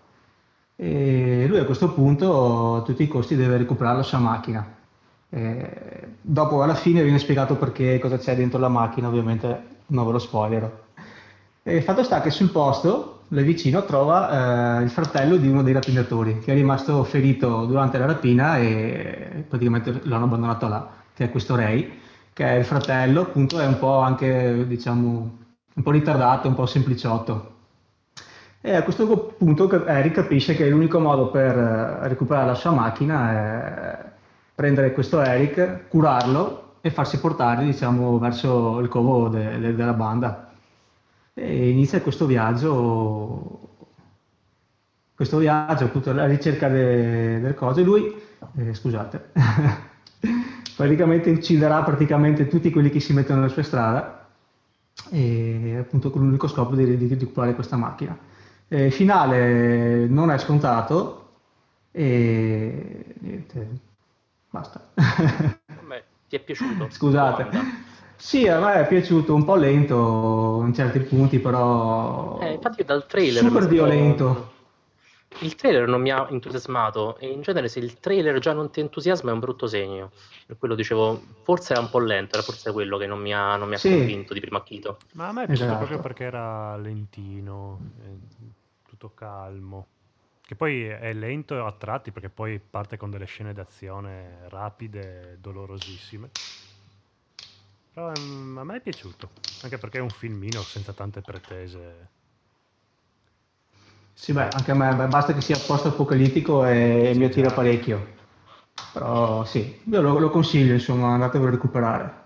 E 0.76 1.46
lui 1.48 1.60
a 1.60 1.66
questo 1.66 1.94
punto 1.94 2.78
a 2.78 2.82
tutti 2.82 3.04
i 3.04 3.08
costi 3.08 3.36
deve 3.36 3.58
recuperare 3.58 3.98
la 3.98 4.04
sua 4.04 4.18
macchina. 4.18 4.74
E 5.30 6.08
dopo 6.22 6.64
alla 6.64 6.76
fine 6.76 7.04
viene 7.04 7.20
spiegato 7.20 7.56
perché 7.56 8.00
cosa 8.00 8.18
c'è 8.18 8.36
dentro 8.36 8.60
la 8.60 8.68
macchina, 8.68 9.08
ovviamente 9.08 9.64
non 9.88 10.06
ve 10.06 10.12
lo 10.12 10.20
spoilerò. 10.20 10.72
Il 11.64 11.84
fatto 11.84 12.04
sta 12.04 12.22
che 12.22 12.32
sul 12.32 12.50
posto 12.50 13.15
là 13.30 13.42
vicino 13.42 13.84
trova 13.86 14.80
eh, 14.80 14.84
il 14.84 14.90
fratello 14.90 15.38
di 15.38 15.48
uno 15.48 15.64
dei 15.64 15.74
rapinatori 15.74 16.40
che 16.40 16.52
è 16.52 16.56
rimasto 16.56 17.04
ferito 17.04 17.66
durante 17.66 17.98
la 17.98 18.06
rapina 18.06 18.58
e 18.58 19.46
praticamente 19.48 20.02
l'hanno 20.04 20.26
abbandonato 20.26 20.68
là, 20.68 20.88
che 21.14 21.26
è 21.26 21.32
questo 21.32 21.56
Ray, 21.56 22.00
che 22.34 22.46
è 22.46 22.54
il 22.54 22.66
fratello, 22.66 23.22
appunto 23.22 23.60
è 23.60 23.66
un 23.66 23.80
po' 23.80 24.00
anche, 24.00 24.66
diciamo, 24.68 25.38
un 25.74 25.84
po' 25.84 25.92
ritardato, 25.92 26.48
un 26.48 26.54
po' 26.54 26.66
sempliciotto. 26.66 27.54
E 28.62 28.76
a 28.76 28.84
questo 28.84 29.36
punto 29.38 29.86
Eric 29.86 30.14
capisce 30.14 30.56
che 30.56 30.68
l'unico 30.70 31.00
modo 31.00 31.30
per 31.30 31.58
eh, 31.58 32.08
recuperare 32.08 32.48
la 32.48 32.56
sua 32.56 32.72
macchina 32.72 33.32
è 33.32 34.14
prendere 34.56 34.92
questo 34.92 35.22
Eric, 35.22 35.88
curarlo 35.88 36.78
e 36.82 36.90
farsi 36.90 37.20
portare, 37.20 37.66
diciamo, 37.66 38.18
verso 38.20 38.80
il 38.80 38.88
covo 38.88 39.30
de- 39.30 39.60
de- 39.60 39.76
della 39.76 39.94
banda 39.94 40.55
e 41.38 41.70
inizia 41.70 42.02
questo 42.02 42.26
viaggio, 42.26 43.88
questo 45.14 45.38
viaggio 45.38 45.84
appunto 45.84 46.10
alla 46.10 46.26
ricerca 46.26 46.70
de, 46.70 47.42
del 47.42 47.54
coso 47.54 47.82
e 47.82 47.84
lui, 47.84 48.16
eh, 48.56 48.74
scusate, 48.74 49.32
praticamente 50.78 51.30
ucciderà 51.30 51.84
praticamente 51.84 52.48
tutti 52.48 52.72
quelli 52.72 52.90
che 52.90 53.02
si 53.02 53.12
mettono 53.12 53.42
nella 53.42 53.52
sua 53.52 53.64
strada 53.64 54.30
e 55.12 55.76
appunto 55.78 56.10
con 56.10 56.22
l'unico 56.22 56.48
scopo 56.48 56.74
di, 56.74 56.86
di, 56.86 56.98
di 56.98 57.14
recuperare 57.14 57.54
questa 57.54 57.76
macchina. 57.76 58.18
Il 58.70 58.92
finale 58.94 60.08
non 60.08 60.32
è 60.32 60.38
scontato 60.38 61.34
e 61.92 63.14
niente, 63.20 63.70
basta. 64.50 64.90
Beh, 64.96 66.04
ti 66.30 66.38
è 66.38 66.40
piaciuto? 66.40 66.88
Scusate. 66.90 67.85
Sì, 68.18 68.48
a 68.48 68.60
me 68.60 68.74
è 68.82 68.88
piaciuto, 68.88 69.36
un 69.36 69.44
po' 69.44 69.56
lento 69.56 70.62
in 70.66 70.74
certi 70.74 71.00
punti, 71.00 71.40
però 71.40 72.40
Eh, 72.42 72.54
infatti 72.54 72.80
io 72.80 72.86
dal 72.86 73.06
trailer 73.06 73.44
super 73.44 73.68
violento. 73.68 74.54
Il 75.42 75.56
trailer 75.56 75.88
non 75.88 76.02
mi 76.02 76.12
ha 76.12 76.28
entusiasmato 76.30 77.18
e 77.18 77.28
in 77.30 77.42
genere 77.42 77.68
se 77.68 77.80
il 77.80 78.00
trailer 78.00 78.40
già 78.40 78.54
non 78.54 78.72
ti 78.72 78.80
entusiasma 78.80 79.32
è 79.32 79.34
un 79.34 79.40
brutto 79.40 79.68
segno. 79.68 80.12
Per 80.48 80.58
quello 80.58 80.76
dicevo, 80.76 81.22
forse 81.44 81.74
era 81.74 81.82
un 81.82 81.90
po' 81.90 82.00
lento, 82.00 82.36
era 82.36 82.44
forse 82.44 82.72
quello 82.72 82.98
che 82.98 83.06
non 83.06 83.20
mi 83.20 83.34
ha, 83.34 83.56
non 83.58 83.68
mi 83.68 83.76
ha 83.76 83.78
Sì. 83.78 83.90
convinto 83.90 84.34
di 84.34 84.40
primo 84.40 84.58
acchito. 84.58 84.98
Ma 85.14 85.28
a 85.28 85.32
me 85.34 85.44
è 85.44 85.46
piaciuto 85.46 85.68
Esatto. 85.68 85.86
proprio 85.86 86.00
perché 86.00 86.24
era 86.24 86.78
lentino, 86.78 87.80
eh, 88.02 88.18
tutto 88.88 89.12
calmo. 89.14 89.88
Che 90.42 90.56
poi 90.56 90.84
è 90.86 91.12
lento 91.14 91.66
a 91.66 91.72
tratti 91.74 92.12
perché 92.12 92.30
poi 92.30 92.60
parte 92.60 92.98
con 92.98 93.10
delle 93.10 93.26
scene 93.26 93.52
d'azione 93.52 94.48
rapide 94.48 95.34
e 95.34 95.38
dolorosissime. 95.40 96.30
Però 97.96 98.12
ehm, 98.14 98.60
a 98.60 98.64
me 98.64 98.76
è 98.78 98.82
piaciuto, 98.82 99.32
anche 99.64 99.80
perché 99.80 99.98
è 99.98 100.02
un 100.02 100.12
filmino 100.12 100.62
senza 100.62 100.94
tante 100.94 101.24
pretese. 101.24 102.12
Sì, 104.14 104.32
beh, 104.34 104.50
anche 104.50 104.72
a 104.72 104.76
me 104.76 104.96
beh, 104.96 105.08
basta 105.08 105.34
che 105.34 105.42
sia 105.42 105.58
post-apocalittico 105.60 106.66
e 106.66 107.12
Sì, 107.14 107.20
mi 107.20 107.26
attira 107.26 107.50
certo. 107.50 107.62
parecchio. 107.62 108.14
Però 108.94 109.46
sì, 109.46 109.82
io 109.90 110.02
lo, 110.02 110.20
lo 110.20 110.30
consiglio, 110.30 110.74
insomma, 110.74 111.14
andatevelo 111.14 111.50
a 111.50 111.54
recuperare. 111.54 112.24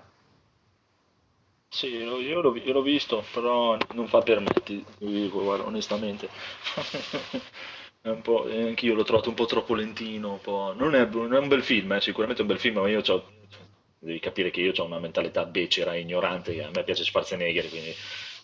Sì, 1.72 1.88
io 1.88 2.18
io 2.20 2.42
l'ho, 2.42 2.56
io 2.56 2.74
l'ho 2.74 2.82
visto, 2.82 3.24
però 3.34 3.78
non 3.94 4.08
fa 4.08 4.22
per 4.22 4.40
me, 4.40 4.52
ti 4.64 4.84
dico, 4.98 5.42
guarda, 5.44 5.66
onestamente. 5.66 6.30
È 8.02 8.08
un 8.10 8.22
po', 8.22 8.46
anch'io 8.46 8.94
l'ho 8.96 9.04
trovato 9.04 9.30
un 9.30 9.36
po' 9.36 9.46
troppo 9.46 9.76
lentino, 9.76 10.32
un 10.34 10.40
po'... 10.42 10.74
Non 10.78 10.96
è, 10.96 11.06
non 11.06 11.34
è 11.34 11.38
un 11.38 11.48
bel 11.50 11.62
film, 11.64 11.92
eh, 11.94 12.02
sicuramente 12.02 12.42
è 12.42 12.46
un 12.46 12.52
bel 12.52 12.60
film, 12.60 12.78
ma 12.80 12.88
io 12.90 13.02
c'ho... 13.02 13.34
Devi 14.02 14.20
capire 14.20 14.50
che 14.50 14.62
io 14.62 14.72
ho 14.76 14.86
una 14.86 15.00
mentalità 15.00 15.46
becera 15.46 15.94
e 15.94 16.00
ignorante, 16.00 16.64
a 16.64 16.70
me 16.74 16.84
piace 16.84 17.04
Schwarzenegger, 17.04 17.68
quindi 17.68 17.94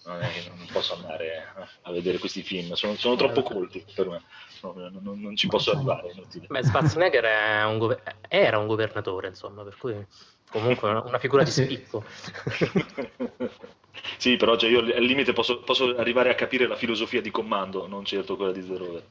non 0.04 0.22
è 0.22 0.30
che 0.30 0.50
non 0.50 0.68
posso 0.72 0.96
andare 0.96 1.48
a, 1.82 1.92
vedere 1.92 2.18
questi 2.18 2.44
film, 2.44 2.74
sono, 2.74 2.96
sono 2.96 3.16
troppo 3.16 3.42
colti 3.42 3.84
per 3.96 4.10
me, 4.10 4.22
No, 4.62 4.74
non, 4.76 5.00
non- 5.02 5.22
non 5.22 5.36
ci 5.36 5.48
posso 5.48 5.72
arrivare, 5.72 6.10
è 6.10 6.14
inutile. 6.14 6.48
Beh, 6.50 6.64
Schwarzenegger 6.64 7.24
è 7.24 7.64
un 7.64 7.78
gover- 7.78 8.18
era 8.28 8.58
un 8.58 8.68
governatore, 8.68 9.30
insomma, 9.30 9.64
per 9.64 9.78
cui 9.78 10.06
comunque 10.50 10.90
è 10.90 10.92
una, 10.92 11.20
figura 11.20 11.44
di 11.44 11.52
spicco. 11.52 12.04
Sì, 14.18 14.36
però 14.36 14.58
cioè, 14.58 14.70
io 14.70 14.80
al 14.80 15.04
limite 15.04 15.34
posso, 15.34 15.62
posso 15.62 15.96
arrivare 15.96 16.30
a 16.30 16.36
capire 16.36 16.68
la 16.68 16.76
filosofia 16.76 17.22
di 17.22 17.32
comando, 17.32 17.88
non 17.88 18.04
certo 18.04 18.36
quella 18.36 18.52
di. 18.52 18.62
Proprio. 18.62 19.04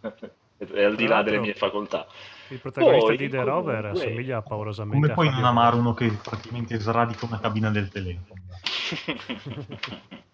È 0.58 0.82
al 0.82 0.96
di 0.96 1.06
là 1.06 1.22
delle 1.22 1.38
mie 1.38 1.54
facoltà. 1.54 2.06
Il 2.52 2.60
protagonista 2.60 3.06
Poi, 3.06 3.16
di 3.16 3.28
The 3.30 3.42
Rover 3.42 3.84
assomiglia 3.86 4.42
paurosamente 4.42 5.00
Come 5.00 5.10
a 5.10 5.14
puoi 5.14 5.30
non 5.30 5.44
amare 5.44 5.76
uno 5.76 5.94
che 5.94 6.08
praticamente 6.22 6.78
sradica 6.78 7.24
una 7.24 7.40
cabina 7.40 7.70
del 7.70 7.88
telefono? 7.88 8.40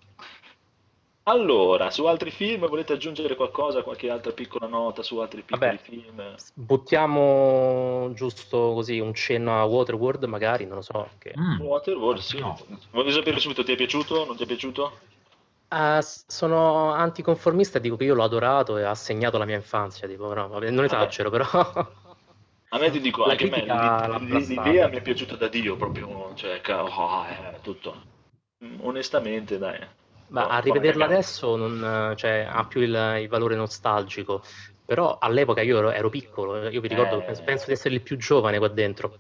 Allora, 1.29 1.91
su 1.91 2.07
altri 2.07 2.31
film 2.31 2.67
volete 2.69 2.95
aggiungere 2.95 3.37
qualcosa, 3.37 3.83
qualche 3.83 4.09
altra 4.09 4.33
piccola 4.33 4.67
nota 4.67 5.03
su 5.03 5.19
altri 5.19 5.43
piccoli 5.43 5.77
Vabbè, 5.77 5.79
film? 5.79 6.35
buttiamo 6.55 8.11
giusto 8.15 8.73
così 8.73 8.99
un 8.99 9.13
cenno 9.13 9.61
a 9.61 9.65
Waterworld, 9.65 10.25
magari, 10.25 10.65
non 10.65 10.77
lo 10.77 10.81
so. 10.81 11.11
Che... 11.19 11.35
Mm. 11.39 11.61
Waterworld, 11.61 12.21
sì. 12.21 12.39
No. 12.39 12.59
Voglio 12.93 13.11
sapere 13.11 13.39
subito, 13.41 13.63
ti 13.63 13.73
è 13.73 13.77
piaciuto? 13.77 14.25
Non 14.25 14.37
ti 14.37 14.45
è 14.45 14.47
piaciuto? 14.47 14.99
S- 15.69 16.25
sono 16.27 16.93
anticonformista 16.93 17.77
e 17.77 17.83
dico 17.83 17.97
che 17.97 18.05
io 18.05 18.15
l'ho 18.15 18.25
adorato 18.25 18.79
e 18.79 18.85
ha 18.85 18.95
segnato 18.95 19.37
la 19.37 19.45
mia 19.45 19.57
infanzia, 19.57 20.09
tipo, 20.09 20.33
no, 20.33 20.49
vabbè, 20.49 20.71
non 20.71 20.85
esagero, 20.85 21.29
però... 21.29 21.51
A 22.71 22.79
me 22.79 22.91
ti 22.91 23.01
dico, 23.01 23.25
La 23.25 23.31
anche 23.31 23.47
a 23.47 23.49
me 23.51 23.57
critica 23.63 24.05
abbracciata. 24.05 24.69
l'idea 24.69 24.89
mi 24.89 24.97
è 24.97 25.01
piaciuta 25.03 25.37
da 25.37 25.49
Dio 25.49 25.77
proprio, 25.77 26.35
cioè, 26.35 26.61
ca- 26.61 26.85
oh, 26.85 27.25
eh, 27.27 27.61
tutto. 27.63 28.03
Mm, 28.65 28.81
Onestamente, 28.83 29.57
dai. 29.59 29.79
Ma 30.29 30.45
Oh, 30.45 30.49
a 30.51 30.59
rivederla 30.59 31.07
adesso 31.07 31.57
non, 31.57 32.15
cioè, 32.17 32.47
ha 32.51 32.67
più 32.67 32.83
il, 32.83 33.19
il 33.23 33.29
valore 33.29 33.55
nostalgico, 33.57 34.43
però 34.85 35.17
all'epoca 35.19 35.63
io 35.63 35.79
ero, 35.79 35.91
ero 35.91 36.11
piccolo, 36.11 36.69
io 36.69 36.81
vi 36.83 36.89
ricordo, 36.89 37.19
Eh. 37.21 37.23
penso, 37.23 37.43
penso 37.45 37.65
di 37.67 37.73
essere 37.73 37.95
il 37.95 38.03
più 38.03 38.19
giovane 38.19 38.59
qua 38.59 38.69
dentro, 38.69 39.17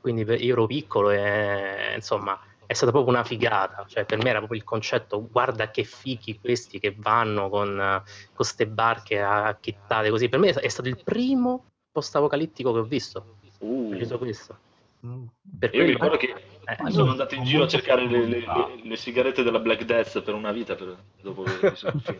quindi 0.00 0.22
io 0.22 0.52
ero 0.52 0.66
piccolo 0.66 1.10
e 1.10 1.94
insomma 1.96 2.38
è 2.64 2.72
stata 2.72 2.92
proprio 2.92 3.12
una 3.12 3.24
figata, 3.24 3.84
cioè 3.88 4.04
per 4.04 4.18
me 4.18 4.28
era 4.28 4.38
proprio 4.38 4.58
il 4.60 4.64
concetto, 4.64 5.26
guarda 5.28 5.70
che 5.72 5.82
fichi 5.82 6.38
questi 6.38 6.78
che 6.78 6.94
vanno 6.96 7.48
con 7.48 8.00
queste 8.32 8.68
barche 8.68 9.20
acchettate 9.20 10.10
così, 10.10 10.28
per 10.28 10.38
me 10.38 10.50
è 10.50 10.68
stato 10.68 10.88
il 10.88 11.02
primo 11.02 11.64
post-apocalittico 11.90 12.72
che 12.72 12.78
ho 12.78 12.84
visto, 12.84 13.36
Uh. 13.58 13.88
preciso 13.90 14.18
questo. 14.18 14.58
Mm. 15.06 15.24
Per 15.58 15.74
Io 15.74 15.82
mi 15.84 15.90
ricordo 15.90 16.16
che 16.16 16.26
eh, 16.64 16.90
sono 16.90 17.12
andato 17.12 17.34
in 17.36 17.44
giro 17.44 17.64
a 17.64 17.68
cercare 17.68 18.06
le, 18.06 18.24
le- 18.26 18.40
le- 18.40 18.80
le 18.82 18.96
sigarette 18.96 19.42
della 19.44 19.60
Black 19.60 19.84
Death 19.84 20.22
per 20.22 20.34
una 20.34 20.50
vita 20.52 20.74
per- 20.74 20.96
dopo 21.22 21.44
il 21.44 21.50
film. 21.50 22.18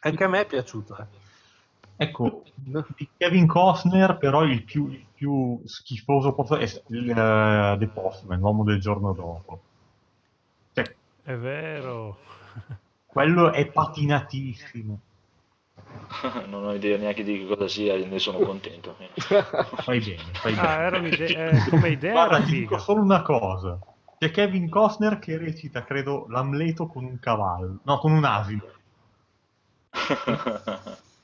Anche 0.00 0.24
a 0.24 0.28
me 0.28 0.40
è 0.40 0.46
piaciuto. 0.46 0.96
eh. 0.98 1.20
Ecco, 1.96 2.42
di 2.54 3.08
Kevin 3.16 3.46
Costner 3.46 4.16
però 4.16 4.42
il 4.44 4.64
più, 4.64 4.88
il 4.90 5.04
più 5.14 5.60
schifoso 5.66 6.32
posto 6.32 6.56
è 6.56 6.62
il, 6.88 7.10
eh, 7.10 7.76
The 7.78 7.86
Postman, 7.88 8.38
l'uomo 8.40 8.64
del 8.64 8.80
giorno 8.80 9.12
dopo. 9.12 9.60
Cioè, 10.72 10.94
È 11.22 11.34
vero. 11.36 12.18
quello 13.06 13.52
è 13.52 13.66
patinatissimo. 13.66 14.98
Non 16.46 16.64
ho 16.64 16.72
idea 16.74 16.96
neanche 16.98 17.24
di 17.24 17.38
che 17.38 17.46
cosa 17.46 17.68
sia, 17.68 17.96
ne 17.96 18.18
sono 18.18 18.38
contento. 18.44 18.96
Fai 19.16 20.00
bene, 20.00 20.22
fai 20.32 20.54
bene. 20.54 20.66
Ah, 20.66 20.80
era 20.82 20.98
un'idea, 20.98 21.50
eh, 21.50 21.64
come 21.70 21.88
idea 21.90 22.12
Guarda, 22.12 22.36
era 22.36 22.44
ti 22.44 22.52
dico 22.52 22.78
solo 22.78 23.02
una 23.02 23.22
cosa. 23.22 23.78
C'è 24.18 24.30
Kevin 24.30 24.68
Costner 24.68 25.18
che 25.18 25.36
recita, 25.36 25.82
credo, 25.84 26.26
l'Amleto 26.28 26.86
con 26.86 27.04
un 27.04 27.18
cavallo. 27.18 27.78
No, 27.82 27.98
con 27.98 28.12
un 28.12 28.24
asino. 28.24 28.62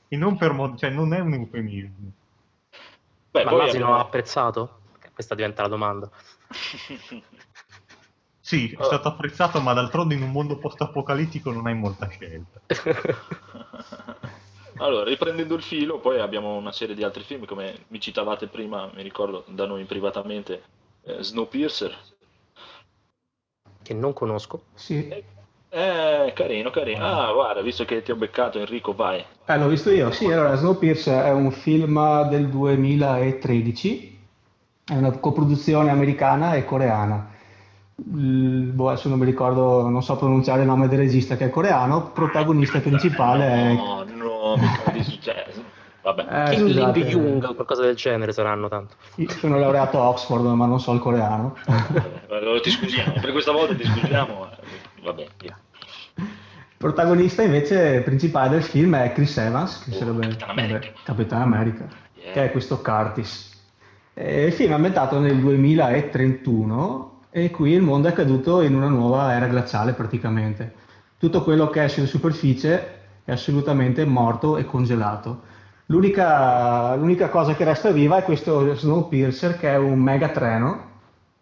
E 0.07 0.17
non 0.17 0.37
per 0.37 0.51
mod- 0.53 0.77
cioè 0.77 0.89
non 0.89 1.13
è 1.13 1.19
un 1.19 1.33
eufemismo. 1.33 2.11
Beh, 3.31 3.45
Ma 3.45 3.51
l'asino 3.51 3.83
abbiamo- 3.85 3.95
ha 3.95 3.99
apprezzato? 4.01 4.81
Questa 5.13 5.35
diventa 5.35 5.61
la 5.61 5.67
domanda. 5.67 6.09
Sì, 8.41 8.71
è 8.71 8.83
stato 8.83 9.07
apprezzato, 9.07 9.61
ma 9.61 9.73
d'altronde 9.73 10.15
in 10.15 10.23
un 10.23 10.31
mondo 10.31 10.57
post-apocalittico 10.57 11.51
non 11.51 11.67
hai 11.67 11.75
molta 11.75 12.07
scelta. 12.09 12.59
Allora, 14.79 15.03
riprendendo 15.03 15.55
il 15.55 15.61
filo, 15.61 15.99
poi 15.99 16.19
abbiamo 16.19 16.55
una 16.55 16.71
serie 16.71 16.95
di 16.95 17.03
altri 17.03 17.23
film, 17.23 17.45
come 17.45 17.85
mi 17.89 17.99
citavate 17.99 18.47
prima, 18.47 18.89
mi 18.95 19.03
ricordo 19.03 19.43
da 19.47 19.65
noi 19.65 19.83
privatamente, 19.83 20.63
eh, 21.03 21.21
Snowpiercer. 21.21 21.97
che 23.81 23.93
non 23.93 24.13
conosco. 24.13 24.63
Sì, 24.75 25.11
Eh, 25.71 26.31
carino, 26.33 26.71
carino. 26.71 27.05
Ah, 27.05 27.31
guarda, 27.31 27.61
visto 27.61 27.85
che 27.85 28.01
ti 28.01 28.11
ho 28.11 28.15
beccato, 28.15 28.57
Enrico, 28.57 28.93
vai. 28.93 29.23
Eh, 29.45 29.57
l'ho 29.57 29.67
visto 29.67 29.91
io, 29.91 30.11
sì, 30.11 30.25
allora 30.25 30.55
Snowpiercer 30.55 31.25
è 31.25 31.31
un 31.31 31.51
film 31.51 32.27
del 32.29 32.49
2013, 32.49 34.17
è 34.85 34.95
una 34.95 35.11
coproduzione 35.11 35.91
americana 35.91 36.55
e 36.55 36.65
coreana. 36.65 37.29
Il- 37.97 38.71
boh, 38.73 38.89
adesso 38.89 39.09
non 39.09 39.19
mi 39.19 39.25
ricordo, 39.25 39.87
non 39.89 40.01
so 40.01 40.15
pronunciare 40.15 40.61
il 40.61 40.67
nome 40.67 40.87
del 40.87 40.99
regista 40.99 41.35
che 41.35 41.45
è 41.45 41.49
coreano, 41.49 42.11
protagonista 42.11 42.79
principale 42.79 43.45
è... 43.45 43.73
No, 43.73 44.03
no, 44.55 44.61
mica 44.61 44.91
di 44.91 45.03
successo. 45.03 45.63
Vabbè. 46.01 46.51
Eh, 46.51 46.55
Kim 46.55 46.67
Jung 47.03 47.43
o 47.43 47.53
qualcosa 47.55 47.81
del 47.81 47.95
genere 47.95 48.31
saranno 48.31 48.69
tanto. 48.69 48.95
io 49.15 49.29
sono 49.31 49.59
laureato 49.59 50.01
a 50.01 50.07
Oxford 50.09 50.45
ma 50.45 50.65
non 50.65 50.79
so 50.79 50.93
il 50.93 50.99
coreano. 50.99 51.55
Allora 52.29 52.59
ti 52.61 52.69
scusiamo, 52.71 53.13
per 53.19 53.31
questa 53.31 53.51
volta 53.51 53.75
ti 53.75 53.83
scusiamo. 53.85 54.49
eh, 54.49 55.01
Vabbè, 55.03 55.27
via. 55.39 55.57
Il 56.15 56.25
protagonista 56.77 57.41
invece 57.43 57.99
principale 58.01 58.49
del 58.51 58.63
film 58.63 58.95
è 58.95 59.11
Chris 59.11 59.37
Evans, 59.37 59.83
che 59.83 59.91
Oh, 59.93 59.97
sarebbe 59.97 60.21
Capitan 60.27 60.49
America. 60.49 60.79
vabbè, 60.79 60.93
Capitan 61.03 61.41
America, 61.41 61.87
Yeah. 62.15 62.31
che 62.33 62.45
è 62.45 62.51
questo 62.51 62.81
Curtis. 62.81 63.47
E 64.13 64.45
il 64.45 64.53
film 64.53 64.71
è 64.71 64.75
ambientato 64.75 65.19
nel 65.19 65.37
2031 65.39 67.19
e 67.29 67.49
qui 67.51 67.71
il 67.73 67.81
mondo 67.81 68.07
è 68.07 68.13
caduto 68.13 68.61
in 68.61 68.75
una 68.75 68.87
nuova 68.87 69.33
era 69.33 69.47
glaciale 69.47 69.93
praticamente. 69.93 70.73
Tutto 71.17 71.43
quello 71.43 71.69
che 71.69 71.83
è 71.83 71.87
sulla 71.89 72.07
superficie 72.07 72.98
è 73.29 73.33
assolutamente 73.33 74.05
morto 74.05 74.57
e 74.57 74.65
congelato. 74.65 75.41
L'unica, 75.85 76.95
l'unica 76.95 77.29
cosa 77.29 77.55
che 77.55 77.63
resta 77.63 77.91
viva 77.91 78.17
è 78.17 78.23
questo 78.23 78.75
Snowpiercer 78.75 79.57
che 79.57 79.69
è 79.69 79.77
un 79.77 79.99
megatreno, 79.99 80.87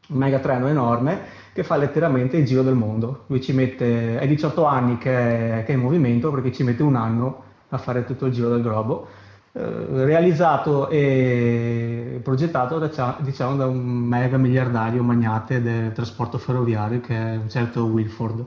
un 0.10 0.18
megatreno 0.18 0.68
enorme 0.68 1.36
che 1.54 1.64
fa 1.64 1.76
letteralmente 1.76 2.38
il 2.38 2.46
giro 2.46 2.62
del 2.62 2.76
mondo. 2.76 3.24
Lui 3.28 3.42
ci 3.42 3.52
mette, 3.54 4.20
è 4.20 4.28
18 4.28 4.66
anni 4.66 4.98
che 4.98 5.60
è, 5.60 5.64
che 5.64 5.72
è 5.72 5.76
in 5.76 5.82
movimento 5.82 6.32
perché 6.32 6.52
ci 6.52 6.64
mette 6.64 6.84
un 6.84 6.96
anno 6.96 7.44
a 7.70 7.78
fare 7.78 8.06
tutto 8.06 8.26
il 8.28 8.34
giro 8.34 8.50
del 8.50 8.62
globo. 8.62 9.08
Eh, 9.54 10.04
realizzato 10.06 10.90
e 10.90 12.20
progettato 12.24 12.78
da, 12.80 13.18
diciamo, 13.20 13.56
da 13.56 13.66
un 13.66 13.80
mega 13.80 14.38
miliardario 14.38 15.04
magnate 15.04 15.62
del 15.62 15.92
trasporto 15.94 16.38
ferroviario 16.38 17.02
che 17.02 17.16
è 17.16 17.36
un 17.38 17.50
certo 17.50 17.86
Wilford. 17.86 18.46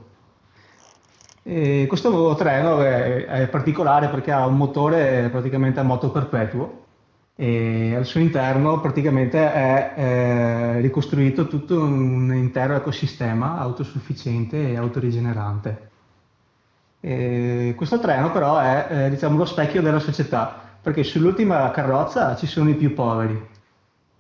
Questo 1.42 2.34
treno 2.34 2.82
è, 2.82 3.24
è, 3.24 3.48
particolare 3.48 4.08
perché 4.08 4.30
ha 4.30 4.46
un 4.46 4.56
motore 4.56 5.28
praticamente 5.30 5.80
a 5.80 5.82
moto 5.82 6.10
perpetuo 6.10 6.84
e 7.34 7.94
al 7.96 8.04
suo 8.04 8.20
interno 8.20 8.80
praticamente 8.80 9.38
è, 9.50 9.94
è 9.94 10.80
ricostruito 10.82 11.46
tutto 11.46 11.80
un 11.80 12.34
intero 12.34 12.74
ecosistema 12.74 13.58
autosufficiente 13.58 14.70
e 14.70 14.76
autorigenerante. 14.76 15.88
E 17.00 17.72
questo 17.74 17.98
treno 17.98 18.30
però 18.30 18.58
è, 18.58 18.86
è 18.86 19.10
diciamo, 19.10 19.38
lo 19.38 19.46
specchio 19.46 19.80
della 19.80 19.98
società 20.00 20.60
perché 20.82 21.02
sull'ultima 21.02 21.70
carrozza 21.70 22.36
ci 22.36 22.46
sono 22.46 22.68
i 22.68 22.74
più 22.74 22.92
poveri 22.92 23.48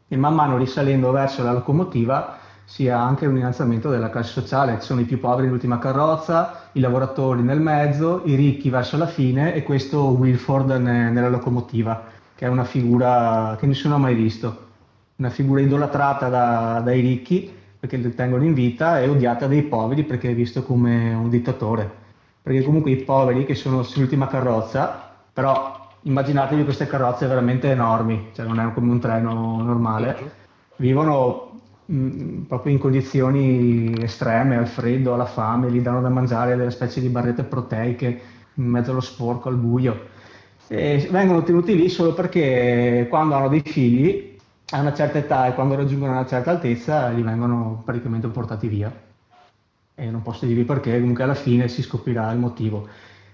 e 0.08 0.16
man 0.16 0.34
mano 0.34 0.56
risalendo 0.56 1.10
verso 1.10 1.42
la 1.42 1.52
locomotiva 1.52 2.38
si 2.70 2.88
ha 2.88 3.02
anche 3.04 3.26
un 3.26 3.36
innalzamento 3.36 3.90
della 3.90 4.10
classe 4.10 4.30
sociale, 4.30 4.78
ci 4.78 4.86
sono 4.86 5.00
i 5.00 5.04
più 5.04 5.18
poveri 5.18 5.46
nell'ultima 5.46 5.80
carrozza, 5.80 6.68
i 6.72 6.78
lavoratori 6.78 7.42
nel 7.42 7.58
mezzo, 7.58 8.22
i 8.26 8.36
ricchi 8.36 8.70
verso 8.70 8.96
la 8.96 9.08
fine 9.08 9.54
e 9.54 9.64
questo 9.64 10.04
Wilford 10.10 10.70
ne, 10.76 11.10
nella 11.10 11.28
locomotiva, 11.28 12.04
che 12.32 12.46
è 12.46 12.48
una 12.48 12.62
figura 12.62 13.56
che 13.58 13.66
nessuno 13.66 13.96
ha 13.96 13.98
mai 13.98 14.14
visto, 14.14 14.68
una 15.16 15.30
figura 15.30 15.60
idolatrata 15.60 16.28
da, 16.28 16.80
dai 16.84 17.00
ricchi 17.00 17.52
perché 17.80 17.96
li 17.96 18.14
tengono 18.14 18.44
in 18.44 18.54
vita 18.54 19.00
e 19.00 19.08
odiata 19.08 19.48
dai 19.48 19.62
poveri 19.62 20.04
perché 20.04 20.30
è 20.30 20.34
visto 20.34 20.62
come 20.62 21.12
un 21.12 21.28
dittatore, 21.28 21.90
perché 22.40 22.62
comunque 22.62 22.92
i 22.92 23.02
poveri 23.02 23.46
che 23.46 23.56
sono 23.56 23.82
sull'ultima 23.82 24.28
carrozza, 24.28 25.10
però 25.32 25.88
immaginatevi 26.02 26.62
queste 26.62 26.86
carrozze 26.86 27.26
veramente 27.26 27.68
enormi, 27.68 28.28
cioè 28.32 28.46
non 28.46 28.60
è 28.60 28.72
come 28.72 28.92
un 28.92 29.00
treno 29.00 29.60
normale, 29.60 30.38
vivono 30.76 31.49
proprio 32.46 32.72
in 32.72 32.78
condizioni 32.78 33.92
estreme, 34.00 34.56
al 34.56 34.68
freddo, 34.68 35.14
alla 35.14 35.26
fame, 35.26 35.70
gli 35.70 35.80
danno 35.80 36.00
da 36.00 36.08
mangiare 36.08 36.56
delle 36.56 36.70
specie 36.70 37.00
di 37.00 37.08
barrette 37.08 37.42
proteiche 37.42 38.20
in 38.54 38.64
mezzo 38.64 38.92
allo 38.92 39.00
sporco, 39.00 39.48
al 39.48 39.56
buio. 39.56 40.08
E 40.68 41.08
vengono 41.10 41.42
tenuti 41.42 41.74
lì 41.74 41.88
solo 41.88 42.14
perché 42.14 43.06
quando 43.08 43.34
hanno 43.34 43.48
dei 43.48 43.62
figli 43.62 44.38
a 44.70 44.80
una 44.80 44.94
certa 44.94 45.18
età 45.18 45.48
e 45.48 45.54
quando 45.54 45.74
raggiungono 45.74 46.12
una 46.12 46.26
certa 46.26 46.52
altezza 46.52 47.08
li 47.08 47.22
vengono 47.22 47.82
praticamente 47.84 48.28
portati 48.28 48.68
via. 48.68 48.92
E 49.96 50.10
non 50.10 50.22
posso 50.22 50.46
dirvi 50.46 50.62
perché, 50.62 50.98
comunque 50.98 51.24
alla 51.24 51.34
fine 51.34 51.66
si 51.66 51.82
scoprirà 51.82 52.30
il 52.30 52.38
motivo. 52.38 52.86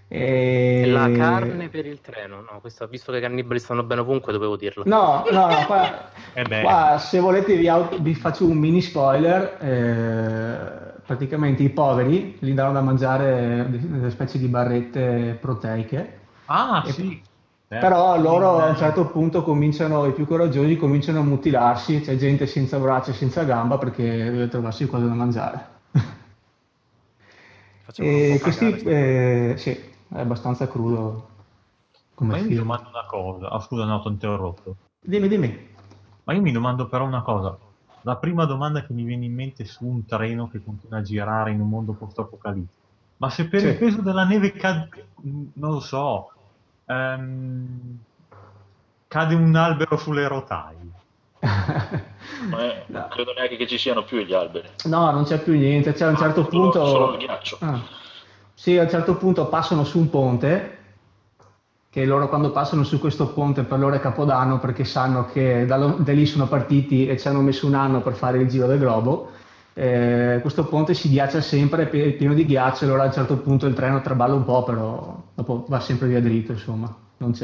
E... 0.08 0.84
La 0.86 1.10
carne 1.10 1.68
per 1.68 1.84
il 1.84 2.00
treno, 2.00 2.36
no, 2.40 2.60
questo, 2.60 2.86
visto 2.86 3.10
che 3.10 3.18
i 3.18 3.20
cannibali 3.20 3.58
stanno 3.58 3.82
bene 3.82 4.02
ovunque, 4.02 4.32
dovevo 4.32 4.56
dirlo. 4.56 4.84
No, 4.86 5.24
no, 5.30 5.48
no 5.48 5.66
qua, 5.66 6.10
eh 6.32 6.60
qua 6.62 6.98
se 6.98 7.18
volete 7.18 7.56
vi, 7.56 7.68
vi, 8.00 8.14
faccio 8.14 8.46
un 8.46 8.56
mini 8.56 8.80
spoiler. 8.80 9.56
Eh, 9.60 10.94
praticamente 11.06 11.62
i 11.62 11.70
poveri 11.70 12.36
gli 12.38 12.52
danno 12.52 12.72
da 12.72 12.80
mangiare 12.80 13.66
delle 13.68 14.10
specie 14.10 14.38
di 14.38 14.46
barrette 14.46 15.38
proteiche. 15.40 16.18
Ah, 16.46 16.84
e, 16.86 16.92
sì. 16.92 17.22
Però 17.68 18.20
loro 18.20 18.60
a 18.60 18.68
un 18.68 18.76
certo 18.76 19.06
punto 19.06 19.42
cominciano, 19.42 20.06
i 20.06 20.12
più 20.12 20.24
coraggiosi 20.24 20.76
cominciano 20.76 21.18
a 21.18 21.24
mutilarsi, 21.24 22.00
c'è 22.00 22.16
gente 22.16 22.46
senza 22.46 22.78
braccia 22.78 23.10
e 23.10 23.14
senza 23.14 23.42
gamba 23.42 23.76
perché 23.76 24.04
deve 24.04 24.48
trovarsi 24.48 24.86
qualcosa 24.86 25.12
da 25.12 25.18
mangiare. 25.18 25.66
e 27.96 28.38
questi, 28.40 28.76
eh, 28.84 29.54
sì, 29.56 29.94
è 30.16 30.20
abbastanza 30.20 30.66
crudo 30.66 31.28
come 32.14 32.30
Ma 32.30 32.36
io 32.38 32.44
film. 32.44 32.54
mi 32.54 32.62
domando 32.62 32.88
una 32.88 33.04
cosa. 33.06 33.48
Ah, 33.50 33.60
scusa, 33.60 33.84
no, 33.84 34.00
ti 34.00 34.08
ho 34.08 34.10
interrotto. 34.10 34.76
Dimmi, 35.00 35.28
dimmi. 35.28 35.68
Ma 36.24 36.32
io 36.32 36.40
mi 36.40 36.50
domando 36.50 36.88
però 36.88 37.04
una 37.04 37.22
cosa. 37.22 37.56
La 38.02 38.16
prima 38.16 38.46
domanda 38.46 38.84
che 38.84 38.92
mi 38.92 39.04
viene 39.04 39.26
in 39.26 39.34
mente 39.34 39.64
su 39.64 39.84
un 39.84 40.06
treno 40.06 40.48
che 40.48 40.62
continua 40.62 40.98
a 40.98 41.02
girare 41.02 41.50
in 41.50 41.60
un 41.60 41.68
mondo 41.68 41.92
post-apocalittico. 41.92 42.84
Ma 43.18 43.30
se 43.30 43.48
per 43.48 43.60
sì. 43.60 43.66
il 43.66 43.76
peso 43.76 44.00
della 44.00 44.24
neve 44.24 44.52
cade, 44.52 44.88
non 45.54 45.72
lo 45.72 45.80
so, 45.80 46.30
um, 46.84 47.98
cade 49.08 49.34
un 49.34 49.54
albero 49.54 49.96
sulle 49.96 50.26
rotaie. 50.28 50.94
non 52.48 52.60
è, 52.60 52.84
no. 52.86 53.08
credo 53.08 53.32
neanche 53.34 53.56
che 53.56 53.66
ci 53.66 53.78
siano 53.78 54.04
più 54.04 54.18
gli 54.18 54.32
alberi. 54.32 54.68
No, 54.84 55.10
non 55.10 55.24
c'è 55.24 55.42
più 55.42 55.54
niente. 55.54 55.92
C'è 55.92 56.04
a 56.04 56.08
un 56.08 56.14
ah, 56.14 56.18
certo 56.18 56.46
punto. 56.46 56.86
Solo 56.86 57.12
il 57.12 57.18
ghiaccio. 57.18 57.58
Ah. 57.60 58.04
Sì, 58.58 58.78
a 58.78 58.84
un 58.84 58.88
certo 58.88 59.16
punto 59.16 59.48
passano 59.48 59.84
su 59.84 59.98
un 59.98 60.08
ponte, 60.08 60.78
che 61.90 62.06
loro 62.06 62.26
quando 62.26 62.52
passano 62.52 62.84
su 62.84 62.98
questo 62.98 63.28
ponte 63.28 63.64
per 63.64 63.78
loro 63.78 63.94
è 63.94 64.00
capodanno 64.00 64.58
perché 64.58 64.84
sanno 64.84 65.26
che 65.26 65.66
da, 65.66 65.76
da 65.76 66.12
lì 66.12 66.24
sono 66.24 66.48
partiti 66.48 67.06
e 67.06 67.18
ci 67.18 67.28
hanno 67.28 67.42
messo 67.42 67.66
un 67.66 67.74
anno 67.74 68.00
per 68.00 68.14
fare 68.14 68.38
il 68.38 68.48
giro 68.48 68.66
del 68.66 68.78
globo. 68.78 69.30
Eh, 69.74 70.38
questo 70.40 70.64
ponte 70.64 70.94
si 70.94 71.10
ghiaccia 71.10 71.42
sempre, 71.42 71.82
è 71.90 72.12
pieno 72.14 72.32
di 72.32 72.46
ghiaccio, 72.46 72.86
allora 72.86 73.02
a 73.02 73.06
un 73.06 73.12
certo 73.12 73.36
punto 73.36 73.66
il 73.66 73.74
treno 73.74 74.00
traballa 74.00 74.32
un 74.34 74.44
po', 74.46 74.64
però 74.64 75.22
dopo 75.34 75.66
va 75.68 75.78
sempre 75.78 76.08
via 76.08 76.22
dritto, 76.22 76.52
insomma, 76.52 76.92
non, 77.18 77.34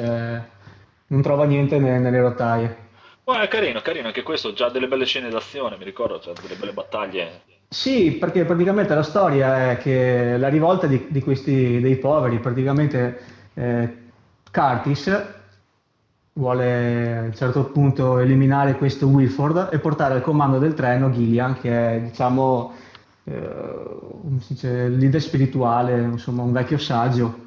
non 1.09 1.23
trova 1.23 1.45
niente 1.45 1.79
nelle, 1.79 1.99
nelle 1.99 2.21
rotaie. 2.23 2.77
Oh, 3.25 3.39
è 3.39 3.49
carino, 3.49 3.83
carino 3.83 4.07
anche 4.07 4.23
questo, 4.23 4.55
già 4.55 4.71
delle 4.71 4.89
belle 4.89 5.05
scene 5.05 5.29
d'azione, 5.29 5.77
mi 5.77 5.85
ricordo, 5.85 6.19
cioè 6.21 6.33
delle 6.41 6.57
belle 6.57 6.73
battaglie 6.73 7.43
sì, 7.73 8.13
perché 8.13 8.45
praticamente 8.45 8.95
la 8.95 9.03
storia 9.03 9.71
è 9.71 9.79
che 9.79 10.37
la 10.37 10.49
rivolta 10.49 10.87
di, 10.87 11.07
di 11.09 11.23
questi, 11.23 11.81
dei 11.81 11.97
poveri, 11.97 12.39
praticamente 12.39 13.21
eh, 13.55 13.97
Curtis 14.51 15.41
vuole 16.35 17.17
a 17.17 17.23
un 17.23 17.35
certo 17.35 17.65
punto 17.65 18.19
eliminare 18.19 18.77
questo 18.77 19.07
Wilford 19.07 19.71
e 19.73 19.79
portare 19.79 20.13
al 20.13 20.21
comando 20.21 20.59
del 20.59 20.75
treno 20.75 21.11
Gillian, 21.11 21.59
che 21.59 21.95
è 21.95 22.01
diciamo 22.01 22.75
eh, 23.25 23.41
dice, 24.21 24.89
leader 24.89 25.23
spirituale, 25.23 25.99
insomma 25.99 26.43
un 26.43 26.53
vecchio 26.53 26.77
saggio. 26.77 27.39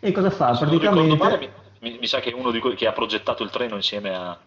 E 0.00 0.10
cosa 0.12 0.30
fa? 0.30 0.54
Se 0.54 0.64
praticamente... 0.64 1.16
Male, 1.16 1.50
mi, 1.80 1.98
mi, 2.00 2.06
sa 2.06 2.20
che 2.20 2.30
è 2.30 2.34
uno 2.34 2.50
di 2.50 2.60
quelli 2.60 2.76
che 2.76 2.86
ha 2.86 2.92
progettato 2.92 3.42
il 3.42 3.50
treno 3.50 3.74
insieme 3.74 4.14
a... 4.14 4.38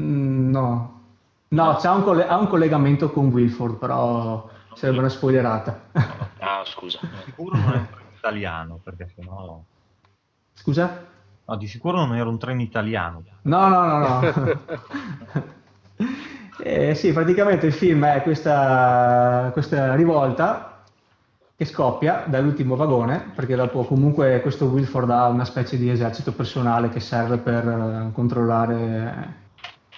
Mm, 0.00 0.50
no, 0.50 1.01
No, 1.52 1.76
c'ha 1.78 1.92
un, 1.92 2.02
coll- 2.02 2.26
ha 2.26 2.38
un 2.38 2.48
collegamento 2.48 3.10
con 3.10 3.26
Wilford, 3.26 3.76
però 3.76 4.48
sarebbe 4.74 4.98
una 4.98 5.08
spoilerata. 5.08 5.80
Ah, 6.44 6.64
scusa. 6.64 6.98
Sicuro 7.24 7.56
non 7.56 7.72
è 7.72 7.76
un 7.76 7.86
treno 7.88 8.10
italiano, 8.16 8.80
perché 8.82 9.08
sennò... 9.14 9.62
Scusa? 10.54 11.06
No, 11.44 11.56
di 11.56 11.68
sicuro 11.68 11.98
non 11.98 12.16
era 12.16 12.28
un 12.28 12.36
treno 12.36 12.62
italiano. 12.62 13.22
No, 13.42 13.68
no, 13.68 13.86
no, 13.86 14.20
no. 14.20 14.58
eh, 16.64 16.96
sì, 16.96 17.12
praticamente 17.12 17.66
il 17.66 17.72
film 17.72 18.04
è 18.06 18.22
questa, 18.22 19.50
questa 19.52 19.94
rivolta 19.94 20.82
che 21.54 21.64
scoppia 21.64 22.24
dall'ultimo 22.26 22.74
vagone, 22.74 23.30
perché 23.36 23.54
dopo 23.54 23.84
comunque 23.84 24.40
questo 24.40 24.64
Wilford 24.64 25.10
ha 25.10 25.28
una 25.28 25.44
specie 25.44 25.76
di 25.76 25.88
esercito 25.90 26.32
personale 26.32 26.88
che 26.88 26.98
serve 26.98 27.38
per 27.38 27.68
eh, 27.68 28.10
controllare 28.12 29.34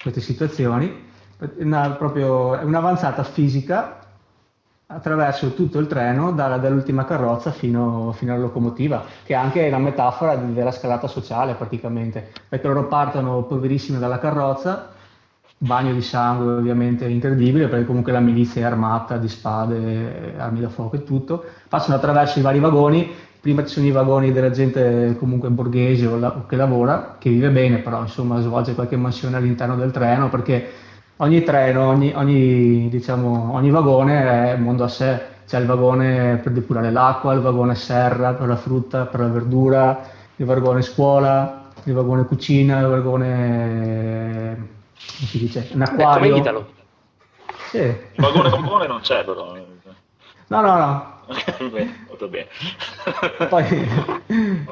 queste 0.03 0.21
situazioni 0.21 1.13
una, 1.59 1.91
proprio, 1.91 2.59
un'avanzata 2.63 3.23
fisica. 3.23 3.99
Attraverso 4.87 5.55
tutto 5.55 5.79
il 5.79 5.87
treno 5.87 6.33
da, 6.33 6.59
dall'ultima 6.59 7.07
carrozza 7.07 7.51
fino, 7.51 8.13
fino, 8.13 8.35
alla 8.35 8.43
locomotiva, 8.43 9.03
che 9.25 9.33
è 9.33 9.37
anche 9.37 9.67
una 9.67 9.79
metafora 9.79 10.37
della 10.37 10.71
scalata 10.71 11.09
sociale 11.09 11.55
praticamente, 11.55 12.31
perché 12.49 12.67
loro 12.67 12.87
partono 12.87 13.43
poverissimi 13.45 13.99
dalla 13.99 14.19
carrozza, 14.19 14.91
bagno 15.57 15.93
di 15.95 16.03
sangue 16.03 16.53
ovviamente 16.53 17.07
incredibile, 17.09 17.69
perché 17.69 17.87
comunque 17.87 18.13
la 18.13 18.21
milizia 18.21 18.61
è 18.61 18.65
armata 18.65 19.17
di 19.17 19.29
spade, 19.29 20.35
armi 20.37 20.61
da 20.61 20.69
fuoco 20.69 20.97
e 20.97 21.03
tutto, 21.03 21.45
passano 21.69 21.97
attraverso 21.97 22.39
i 22.39 22.43
vari 22.43 22.61
vagoni, 22.61 23.11
prima 23.41 23.65
ci 23.65 23.75
sono 23.75 23.87
i 23.87 23.91
vagoni 23.91 24.33
della 24.33 24.51
gente 24.51 25.17
comunque 25.19 25.49
borghese 25.49 26.07
o, 26.07 26.19
la, 26.19 26.29
o 26.29 26.47
che 26.47 26.57
lavora, 26.57 27.17
che 27.19 27.31
vive 27.31 27.51
bene, 27.51 27.79
però 27.79 28.03
insomma 28.03 28.41
svolge 28.41 28.75
qualche 28.75 28.97
mansione 28.97 29.37
all'interno 29.37 29.77
del 29.77 29.91
treno, 29.91 30.29
perché 30.29 30.71
ogni 31.17 31.43
treno, 31.43 31.89
ogni, 31.89 32.13
ogni, 32.15 32.89
diciamo, 32.89 33.53
ogni 33.53 33.71
vagone 33.71 34.51
è 34.51 34.55
un 34.55 34.63
mondo 34.63 34.85
a 34.85 34.89
sé. 34.89 35.33
C'è 35.47 35.59
il 35.61 35.67
vagone 35.67 36.37
per 36.43 36.53
depurare 36.53 36.91
l'acqua, 36.91 37.35
il 37.35 37.41
vagone 37.41 37.75
serra 37.75 38.33
per 38.33 38.49
la 38.49 38.57
frutta, 38.57 39.07
per 39.07 39.21
la 39.21 39.29
verdura, 39.29 40.09
il 40.37 40.47
vagone 40.47 40.81
scuola, 40.81 41.71
il 41.85 41.93
vagone 41.93 42.25
cucina, 42.25 42.81
il 42.81 42.87
vagone... 42.87 44.69
come 44.95 45.29
si 45.29 45.39
dice? 45.39 45.69
Un 45.73 45.83
acquario. 45.83 46.29
come 46.29 46.41
Italo. 46.41 46.73
Sì. 47.69 47.79
Il 47.79 47.99
vagone 48.17 48.49
vagone 48.49 48.87
non 48.87 49.01
c'è 49.01 49.23
però. 49.25 49.55
No, 50.47 50.61
no, 50.61 50.77
no. 50.77 51.13
Molto 52.09 52.29
bene. 52.29 52.49
poi, 53.49 53.89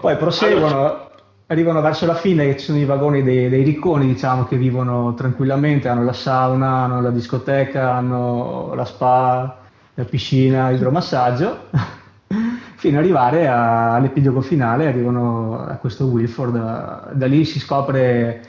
poi 0.00 0.16
proseguono 0.16 1.10
arrivano 1.52 1.80
verso 1.80 2.06
la 2.06 2.14
fine, 2.14 2.56
ci 2.56 2.64
sono 2.64 2.78
i 2.78 2.84
vagoni 2.84 3.22
dei, 3.22 3.48
dei, 3.48 3.62
ricconi, 3.62 4.06
diciamo, 4.06 4.44
che 4.44 4.56
vivono 4.56 5.14
tranquillamente, 5.14 5.88
hanno 5.88 6.02
la 6.02 6.12
sauna, 6.12 6.84
hanno 6.84 7.00
la 7.00 7.10
discoteca, 7.10 7.94
hanno 7.94 8.72
la 8.74 8.84
spa, 8.84 9.58
la 9.94 10.04
piscina, 10.04 10.70
idromassaggio, 10.70 11.68
fino 12.76 12.98
ad 12.98 13.04
arrivare 13.04 13.46
a, 13.46 13.94
all'epilogo 13.94 14.40
finale, 14.40 14.86
arrivano 14.86 15.64
a 15.64 15.76
questo 15.76 16.06
Wilford, 16.06 17.12
da, 17.12 17.26
lì 17.26 17.44
si 17.44 17.60
scopre 17.60 18.46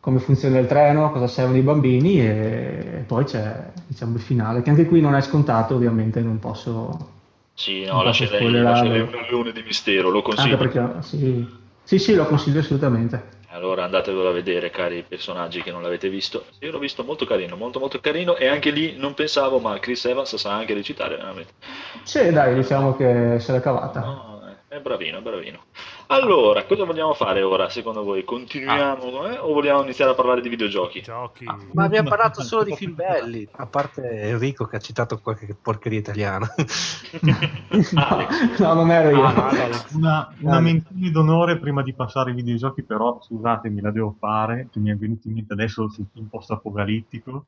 come 0.00 0.18
funziona 0.18 0.58
il 0.58 0.66
treno, 0.66 1.12
cosa 1.12 1.26
servono 1.26 1.58
i 1.58 1.62
bambini 1.62 2.20
e 2.20 3.04
poi 3.06 3.24
c'è 3.24 3.70
diciamo, 3.86 4.16
il 4.16 4.20
finale, 4.20 4.62
che 4.62 4.70
anche 4.70 4.86
qui 4.86 5.00
non 5.00 5.14
è 5.14 5.20
scontato, 5.20 5.74
ovviamente 5.74 6.20
non 6.20 6.38
posso... 6.38 7.18
Sì, 7.54 7.84
no, 7.84 8.02
lascerei, 8.02 8.50
lascerei 8.50 9.00
un 9.00 9.14
alluone 9.14 9.52
di 9.52 9.62
mistero, 9.62 10.08
lo 10.08 10.22
consiglio. 10.22 10.56
Anche 10.56 10.68
perché, 10.68 11.02
sì, 11.02 11.46
sì, 11.90 11.98
sì, 11.98 12.14
lo 12.14 12.24
consiglio 12.24 12.60
assolutamente. 12.60 13.38
Allora 13.48 13.82
andatevelo 13.82 14.28
a 14.28 14.32
vedere, 14.32 14.70
cari 14.70 15.04
personaggi 15.08 15.60
che 15.60 15.72
non 15.72 15.82
l'avete 15.82 16.08
visto. 16.08 16.44
Io 16.60 16.70
l'ho 16.70 16.78
visto 16.78 17.02
molto 17.02 17.24
carino, 17.24 17.56
molto 17.56 17.80
molto 17.80 17.98
carino 17.98 18.36
e 18.36 18.46
anche 18.46 18.70
lì 18.70 18.94
non 18.96 19.12
pensavo, 19.14 19.58
ma 19.58 19.76
Chris 19.80 20.04
Evans 20.04 20.36
sa 20.36 20.54
anche 20.54 20.72
recitare 20.72 21.16
veramente. 21.16 21.50
Sì, 22.04 22.30
dai, 22.30 22.54
diciamo 22.54 22.94
che 22.94 23.38
se 23.40 23.50
l'è 23.50 23.60
cavata. 23.60 24.00
No, 24.02 24.29
è 24.70 24.78
bravino, 24.78 25.20
bravino. 25.20 25.64
Allora, 26.06 26.64
cosa 26.64 26.84
vogliamo 26.84 27.12
fare 27.12 27.42
ora, 27.42 27.68
secondo 27.68 28.04
voi? 28.04 28.22
Continuiamo 28.22 29.26
eh, 29.26 29.38
o 29.38 29.52
vogliamo 29.52 29.82
iniziare 29.82 30.12
a 30.12 30.14
parlare 30.14 30.40
di 30.40 30.48
videogiochi? 30.48 31.02
Giochi. 31.02 31.44
Ah, 31.44 31.58
ma 31.72 31.82
abbiamo 31.82 32.06
parlato 32.08 32.40
solo 32.42 32.62
di 32.62 32.76
film 32.76 32.94
belli, 32.94 33.48
a 33.50 33.66
parte 33.66 34.08
Enrico 34.08 34.66
che 34.66 34.76
ha 34.76 34.78
citato 34.78 35.18
qualche 35.18 35.56
porcheria 35.60 35.98
italiana. 35.98 36.48
no, 37.20 38.28
no, 38.58 38.74
non 38.74 38.90
ero 38.92 39.10
io. 39.10 39.24
Ah, 39.24 39.50
no, 39.50 39.84
una, 39.94 40.34
una 40.38 40.60
menzione 40.60 41.10
d'onore 41.10 41.58
prima 41.58 41.82
di 41.82 41.92
passare 41.92 42.30
ai 42.30 42.36
videogiochi, 42.36 42.84
però 42.84 43.20
scusatemi, 43.20 43.80
la 43.80 43.90
devo 43.90 44.14
fare, 44.20 44.68
che 44.70 44.78
mi 44.78 44.92
è 44.92 44.94
venuto 44.94 45.26
in 45.26 45.34
mente 45.34 45.52
adesso 45.52 45.88
sul 45.88 46.06
film 46.12 46.26
post-apocalittico, 46.26 47.44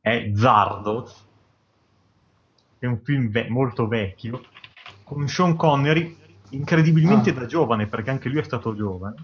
è 0.00 0.32
Zardos, 0.34 1.26
che 2.76 2.86
è 2.86 2.88
un 2.88 2.98
film 3.04 3.30
ve- 3.30 3.48
molto 3.48 3.86
vecchio, 3.86 4.42
con 5.04 5.28
Sean 5.28 5.54
Connery, 5.54 6.18
incredibilmente 6.50 7.30
Ah. 7.30 7.34
da 7.34 7.46
giovane, 7.46 7.86
perché 7.86 8.10
anche 8.10 8.28
lui 8.28 8.40
è 8.40 8.44
stato 8.44 8.74
giovane. 8.74 9.14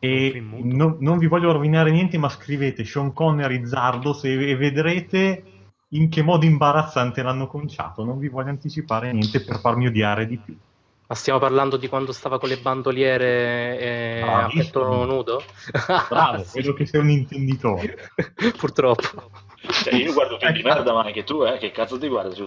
E 0.00 0.40
non, 0.62 0.96
non 1.00 1.18
vi 1.18 1.26
voglio 1.26 1.50
rovinare 1.52 1.90
niente, 1.90 2.18
ma 2.18 2.28
scrivete 2.28 2.84
Sean 2.84 3.12
Connery 3.12 3.66
Zardos 3.66 4.24
e, 4.24 4.50
e 4.50 4.56
vedrete 4.56 5.42
in 5.92 6.08
che 6.08 6.22
modo 6.22 6.44
imbarazzante 6.44 7.22
l'hanno 7.22 7.48
conciato. 7.48 8.04
Non 8.04 8.18
vi 8.18 8.28
voglio 8.28 8.50
anticipare 8.50 9.10
niente 9.12 9.40
per 9.42 9.58
farmi 9.58 9.86
odiare 9.88 10.26
di 10.26 10.36
più. 10.36 10.56
Ma 11.08 11.14
stiamo 11.14 11.38
parlando 11.40 11.78
di 11.78 11.88
quando 11.88 12.12
stava 12.12 12.38
con 12.38 12.50
le 12.50 12.58
bandoliere 12.58 13.78
e 13.80 14.20
a 14.20 14.26
Bravissimo. 14.26 14.62
petto 14.62 15.04
nudo? 15.06 15.42
Bravo, 16.08 16.44
Sì. 16.44 16.58
vedo 16.60 16.74
che 16.74 16.86
sei 16.86 17.00
un 17.00 17.08
intenditore. 17.10 18.10
Purtroppo. 18.58 19.30
Cioè, 19.70 19.94
io 19.94 20.12
guardo 20.12 20.38
film 20.38 20.52
di 20.52 20.62
merda, 20.62 20.92
ma 20.92 21.02
anche 21.02 21.24
tu, 21.24 21.42
eh? 21.44 21.56
Che 21.58 21.72
cazzo 21.72 21.98
ti 21.98 22.08
guardi? 22.08 22.46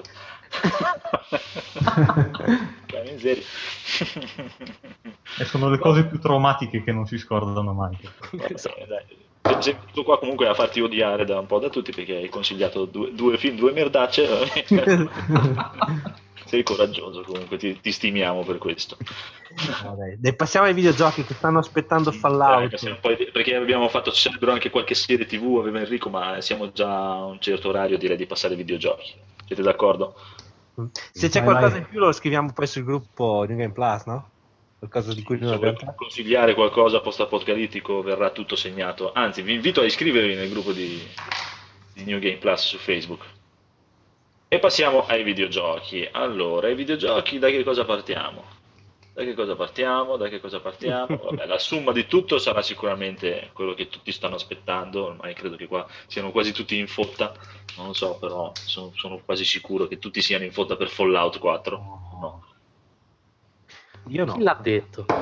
E 5.38 5.46
sono 5.46 5.70
le 5.70 5.78
cose 5.80 6.06
più 6.06 6.20
traumatiche 6.20 6.84
che 6.84 6.92
non 6.92 7.06
si 7.06 7.18
scordano 7.18 7.74
mai. 7.74 7.98
Va 8.32 8.48
bene, 8.48 8.88
dai. 8.88 9.20
Sei 9.62 9.74
venuto 9.74 10.04
qua 10.04 10.20
comunque 10.20 10.48
a 10.48 10.54
farti 10.54 10.82
odiare 10.82 11.26
da 11.26 11.40
un 11.40 11.48
po' 11.48 11.60
da 11.60 11.70
tutti 11.70 11.92
perché 11.92 12.16
hai 12.16 12.30
consigliato 12.30 12.86
due, 12.86 13.14
due 13.14 13.38
film, 13.38 13.58
due 13.58 13.72
merdacce. 13.72 14.28
Sei 16.46 16.64
coraggioso 16.64 17.22
comunque, 17.22 17.58
ti, 17.58 17.80
ti 17.80 17.92
stimiamo 17.94 18.44
per 18.44 18.58
questo. 18.58 18.98
Vabbè, 19.84 20.16
dai, 20.18 20.36
passiamo 20.36 20.66
ai 20.66 20.74
videogiochi 20.74 21.24
che 21.24 21.34
stanno 21.34 21.60
aspettando 21.60 22.10
Eh, 22.10 22.14
Fallout. 22.14 22.72
passiamo 22.72 22.98
poi- 23.00 23.30
perché 23.32 23.56
abbiamo 23.56 23.88
fatto 23.88 24.12
cerebro 24.12 24.52
anche 24.52 24.70
qualche 24.70 24.94
serie 24.94 25.26
tv, 25.26 25.60
aveva 25.60 25.80
Enrico, 25.80 26.10
ma 26.10 26.42
siamo 26.42 26.72
già 26.74 27.12
a 27.14 27.24
un 27.26 27.40
certo 27.40 27.70
orario, 27.70 27.98
direi 27.98 28.18
di 28.18 28.26
passare 28.26 28.54
ai 28.54 28.60
videogiochi. 28.60 29.14
Siete 29.52 29.64
d'accordo? 29.64 30.16
Se 31.12 31.28
c'è 31.28 31.42
Vai, 31.42 31.50
qualcosa 31.50 31.74
vai. 31.74 31.80
in 31.80 31.88
più 31.90 32.00
lo 32.00 32.14
scriviamo 32.14 32.54
poi 32.54 32.68
sul 32.68 32.86
gruppo 32.86 33.44
New 33.46 33.58
Game 33.58 33.74
Plus, 33.74 34.06
no? 34.06 34.30
Qualcosa 34.80 35.14
di 35.14 35.24
cui 35.24 35.38
Se 35.40 35.44
abbiamo 35.44 35.78
vuoi 35.78 35.94
consigliare 35.96 36.54
qualcosa 36.54 37.02
post-apocalittico 37.02 38.02
verrà 38.02 38.30
tutto 38.30 38.56
segnato. 38.56 39.12
Anzi, 39.12 39.42
vi 39.42 39.54
invito 39.54 39.82
a 39.82 39.84
iscrivervi 39.84 40.36
nel 40.36 40.50
gruppo 40.50 40.72
di, 40.72 41.06
di 41.94 42.06
New 42.06 42.20
Game 42.20 42.38
Plus 42.38 42.66
su 42.66 42.78
Facebook. 42.78 43.26
E 44.48 44.60
passiamo 44.60 45.06
ai 45.06 45.24
videogiochi. 45.24 46.08
Allora, 46.10 46.68
ai 46.68 46.76
videogiochi 46.76 47.38
da 47.38 47.50
che 47.50 47.66
cosa 47.66 47.84
partiamo? 47.84 48.44
Da 49.22 49.28
che 49.28 49.36
cosa 49.36 49.56
partiamo? 49.56 50.18
Da 50.18 50.30
che 50.30 50.40
cosa 50.40 50.60
partiamo? 50.60 51.16
Vabbè, 51.30 51.46
la 51.46 51.60
somma 51.60 51.92
di 51.92 52.08
tutto 52.08 52.40
sarà 52.40 52.64
sicuramente 52.64 53.52
quello 53.54 53.76
che 53.76 53.88
tutti 53.88 54.12
stanno 54.12 54.34
aspettando. 54.34 55.06
Ormai 55.06 55.36
credo 55.36 55.56
che 55.58 55.68
qua 55.68 55.88
siano 56.08 56.32
quasi 56.32 56.52
tutti 56.52 56.76
in 56.76 56.88
fotta. 56.88 57.32
Non 57.78 57.88
lo 57.88 57.94
so, 57.94 58.18
però 58.18 58.52
sono, 58.56 58.92
sono 58.96 59.22
quasi 59.24 59.46
sicuro 59.46 59.86
che 59.86 60.00
tutti 60.00 60.24
siano 60.24 60.44
in 60.44 60.52
fotta 60.52 60.76
per 60.76 60.90
Fallout 60.90 61.38
4. 61.38 61.78
No. 61.78 62.46
Io 64.08 64.26
no. 64.26 64.34
Chi 64.34 64.42
l'ha 64.42 64.58
detto? 64.60 65.06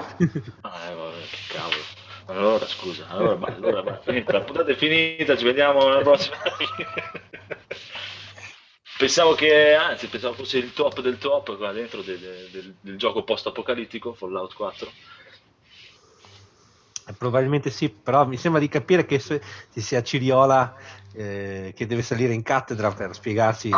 Ah, 0.61 0.89
eh, 0.89 0.95
vabbè, 0.95 1.17
che 1.29 1.53
cavolo. 1.53 1.97
Allora, 2.27 2.65
scusa, 2.67 3.07
allora, 3.09 3.35
ma, 3.35 3.47
allora, 3.47 3.83
ma, 3.83 3.99
finita, 3.99 4.31
la 4.31 4.41
puntata 4.41 4.71
è 4.71 4.75
finita, 4.75 5.35
ci 5.35 5.43
vediamo 5.43 5.83
nella 5.83 6.01
prossima. 6.01 6.37
pensavo 8.99 9.33
che, 9.33 9.73
anzi, 9.75 10.07
pensavo 10.07 10.33
fosse 10.33 10.57
il 10.57 10.73
top 10.73 10.99
del 10.99 11.17
top 11.17 11.55
qua 11.55 11.71
dentro 11.71 12.01
del, 12.01 12.19
del- 12.51 12.75
del 12.81 12.97
gioco 12.97 13.23
post-apocalittico, 13.23 14.13
Fallout 14.13 14.53
4. 14.53 14.91
Eh, 17.07 17.13
Probabilmente 17.13 17.69
sì, 17.69 17.89
però 17.89 18.27
mi 18.27 18.35
sembra 18.35 18.59
di 18.59 18.67
capire 18.67 19.05
che 19.05 19.19
se- 19.19 19.41
ci 19.71 19.79
sia 19.79 20.03
Ciriola 20.03 20.75
eh, 21.13 21.71
che 21.73 21.87
deve 21.87 22.01
salire 22.01 22.33
in 22.33 22.43
cattedra 22.43 22.91
per 22.91 23.13
spiegarsi. 23.15 23.69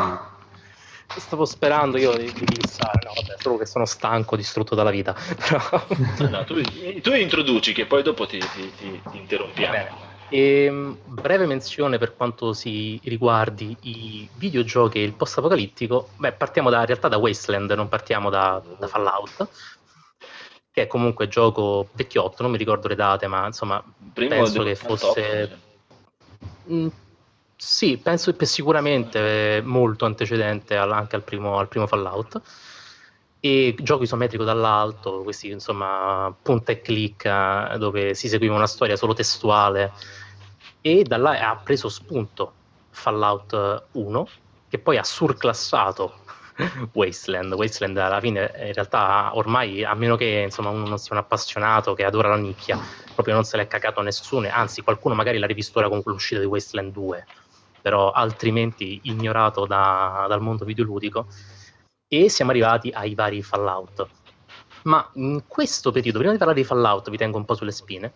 Stavo 1.15 1.45
sperando 1.45 1.97
io 1.99 2.15
di, 2.17 2.25
di 2.33 2.45
pensare, 2.45 3.03
no, 3.03 3.11
vabbè, 3.13 3.35
solo 3.39 3.57
che 3.57 3.65
sono 3.67 3.85
stanco, 3.85 4.35
distrutto 4.35 4.73
dalla 4.73 4.89
vita. 4.91 5.13
Però... 5.13 5.85
No, 6.31 6.43
tu, 6.45 6.59
tu 7.01 7.13
introduci 7.13 7.73
che 7.73 7.85
poi 7.85 8.01
dopo 8.01 8.25
ti, 8.25 8.39
ti- 8.39 8.73
ti- 8.75 9.01
ti 9.11 9.17
interrompiamo. 9.19 10.09
Bene. 10.31 10.65
Ehm, 10.65 10.97
breve 11.03 11.45
menzione 11.45 11.97
per 11.97 12.15
quanto 12.15 12.53
si 12.53 12.99
riguardi 13.03 13.75
i 13.81 14.27
videogiochi 14.37 14.99
e 14.99 15.03
il 15.03 15.13
post-apocalittico. 15.13 16.09
Beh, 16.17 16.31
partiamo 16.31 16.69
da, 16.69 16.79
in 16.79 16.85
realtà 16.85 17.09
da 17.09 17.17
Wasteland, 17.17 17.71
non 17.71 17.89
partiamo 17.89 18.29
da, 18.29 18.61
da 18.79 18.87
Fallout, 18.87 19.47
che 20.71 20.83
è 20.83 20.87
comunque 20.87 21.27
gioco 21.27 21.89
vecchiotto, 21.93 22.41
non 22.43 22.51
mi 22.51 22.57
ricordo 22.57 22.87
le 22.87 22.95
date, 22.95 23.27
ma 23.27 23.45
insomma, 23.45 23.83
Primo 24.13 24.29
penso 24.29 24.63
che 24.63 24.77
98, 24.81 24.85
fosse... 24.85 25.59
Mm, 26.71 26.87
sì, 27.55 27.97
penso 27.97 28.35
che 28.35 28.45
sicuramente 28.45 29.57
eh, 29.57 29.61
molto 29.61 30.05
antecedente 30.05 30.77
al- 30.77 30.91
anche 30.91 31.15
al 31.15 31.23
primo, 31.23 31.57
al 31.59 31.67
primo 31.67 31.87
Fallout. 31.87 32.41
E 33.43 33.75
gioco 33.79 34.03
isometrico 34.03 34.43
dall'alto, 34.43 35.23
questi 35.23 35.49
insomma 35.49 36.31
punta 36.43 36.71
e 36.71 36.81
clicca 36.81 37.75
dove 37.79 38.13
si 38.13 38.27
seguiva 38.27 38.53
una 38.53 38.67
storia 38.67 38.95
solo 38.95 39.13
testuale 39.15 39.91
e 40.81 41.03
da 41.03 41.17
là 41.17 41.49
ha 41.49 41.55
preso 41.57 41.89
spunto 41.89 42.53
Fallout 42.89 43.85
1 43.91 44.27
che 44.67 44.79
poi 44.79 44.97
ha 44.97 45.03
surclassato 45.03 46.19
Wasteland. 46.93 47.53
Wasteland 47.53 47.97
alla 47.97 48.19
fine 48.19 48.51
in 48.57 48.73
realtà 48.73 49.31
ormai 49.35 49.83
a 49.83 49.93
meno 49.93 50.15
che 50.15 50.43
insomma 50.45 50.69
uno 50.69 50.87
non 50.87 50.97
sia 50.97 51.15
un 51.15 51.21
appassionato 51.21 51.93
che 51.93 52.05
adora 52.05 52.29
la 52.29 52.37
nicchia, 52.37 52.79
proprio 53.13 53.33
non 53.33 53.43
se 53.43 53.57
l'è 53.57 53.67
cagato 53.67 54.01
nessuno, 54.01 54.47
anzi 54.51 54.81
qualcuno 54.81 55.15
magari 55.15 55.37
l'ha 55.37 55.47
rivisto 55.47 55.79
ora 55.79 55.89
con 55.89 56.01
l'uscita 56.03 56.39
di 56.39 56.45
Wasteland 56.45 56.91
2, 56.91 57.25
però 57.81 58.11
altrimenti 58.11 59.01
ignorato 59.03 59.65
da- 59.65 60.25
dal 60.27 60.41
mondo 60.41 60.65
videoludico 60.65 61.27
e 62.07 62.29
siamo 62.29 62.51
arrivati 62.51 62.89
ai 62.89 63.15
vari 63.15 63.41
Fallout. 63.41 64.07
Ma 64.83 65.07
in 65.13 65.43
questo 65.47 65.91
periodo, 65.91 66.17
prima 66.17 66.33
di 66.33 66.39
parlare 66.39 66.59
di 66.59 66.65
Fallout, 66.65 67.09
vi 67.09 67.17
tengo 67.17 67.37
un 67.37 67.45
po' 67.45 67.55
sulle 67.55 67.71
spine. 67.71 68.13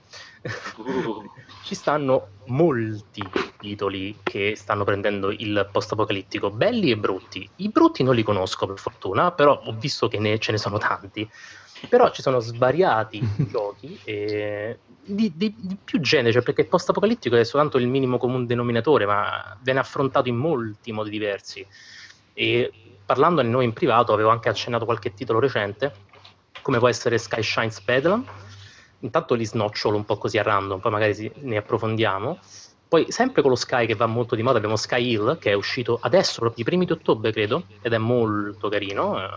Uh, 0.77 1.23
Ci 1.63 1.75
stanno 1.75 2.29
molti 2.45 3.23
titoli 3.59 4.17
che 4.23 4.55
stanno 4.55 4.83
prendendo 4.83 5.31
il 5.31 5.67
post-apocalittico, 5.71 6.51
belli 6.51 6.91
e 6.91 6.97
brutti. 6.97 7.47
I 7.57 7.69
brutti 7.69 8.03
non 8.03 8.15
li 8.15 8.23
conosco 8.23 8.67
per 8.67 8.77
fortuna, 8.77 9.31
però 9.31 9.59
ho 9.63 9.73
visto 9.73 10.07
che 10.07 10.19
ne- 10.19 10.39
ce 10.39 10.51
ne 10.51 10.57
sono 10.57 10.77
tanti. 10.77 11.27
Però 11.89 12.09
ci 12.11 12.21
sono 12.21 12.39
svariati 12.39 13.19
giochi 13.49 13.99
eh, 14.03 14.79
di, 15.03 15.33
di- 15.35 15.55
di 15.57 15.77
più 15.83 15.99
genere, 15.99 16.31
cioè 16.31 16.41
perché 16.41 16.61
il 16.61 16.67
post-apocalittico 16.67 17.35
è 17.35 17.43
soltanto 17.43 17.77
il 17.77 17.87
minimo 17.87 18.17
comune 18.17 18.45
denominatore, 18.45 19.05
ma 19.05 19.57
viene 19.61 19.79
affrontato 19.79 20.29
in 20.29 20.35
molti 20.35 20.91
modi 20.91 21.09
diversi. 21.09 21.65
E 22.33 22.71
parlandone 23.05 23.47
noi 23.47 23.65
in 23.65 23.73
privato, 23.73 24.13
avevo 24.13 24.29
anche 24.29 24.49
accennato 24.49 24.85
qualche 24.85 25.13
titolo 25.13 25.39
recente, 25.39 25.93
come 26.65 26.79
può 26.79 26.87
essere 26.87 27.19
Sky 27.19 27.43
Shines 27.43 27.79
Bedlam. 27.81 28.25
Intanto 29.01 29.35
li 29.35 29.45
snocciolo 29.45 29.97
un 29.97 30.03
po' 30.03 30.17
così 30.17 30.39
a 30.39 30.41
random, 30.41 30.79
poi 30.79 30.91
magari 30.91 31.31
ne 31.41 31.57
approfondiamo. 31.57 32.39
Poi, 32.87 33.11
sempre 33.11 33.43
con 33.43 33.51
lo 33.51 33.55
Sky 33.55 33.85
che 33.85 33.93
va 33.93 34.07
molto 34.07 34.33
di 34.33 34.41
moda, 34.41 34.57
abbiamo 34.57 34.75
Sky 34.75 35.11
Hill 35.11 35.37
che 35.37 35.51
è 35.51 35.53
uscito 35.53 35.99
adesso, 36.01 36.39
proprio 36.39 36.63
i 36.63 36.65
primi 36.65 36.85
di 36.85 36.91
ottobre, 36.93 37.31
credo, 37.31 37.65
ed 37.83 37.93
è 37.93 37.99
molto 37.99 38.67
carino. 38.67 39.23
eh. 39.23 39.29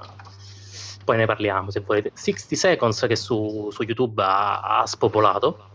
Poi 1.05 1.19
ne 1.19 1.27
parliamo 1.27 1.71
se 1.71 1.81
volete. 1.81 2.13
60 2.15 2.57
Seconds 2.57 3.05
che 3.07 3.17
su, 3.17 3.69
su 3.73 3.83
YouTube 3.83 4.23
ha, 4.23 4.79
ha 4.79 4.87
spopolato. 4.87 5.69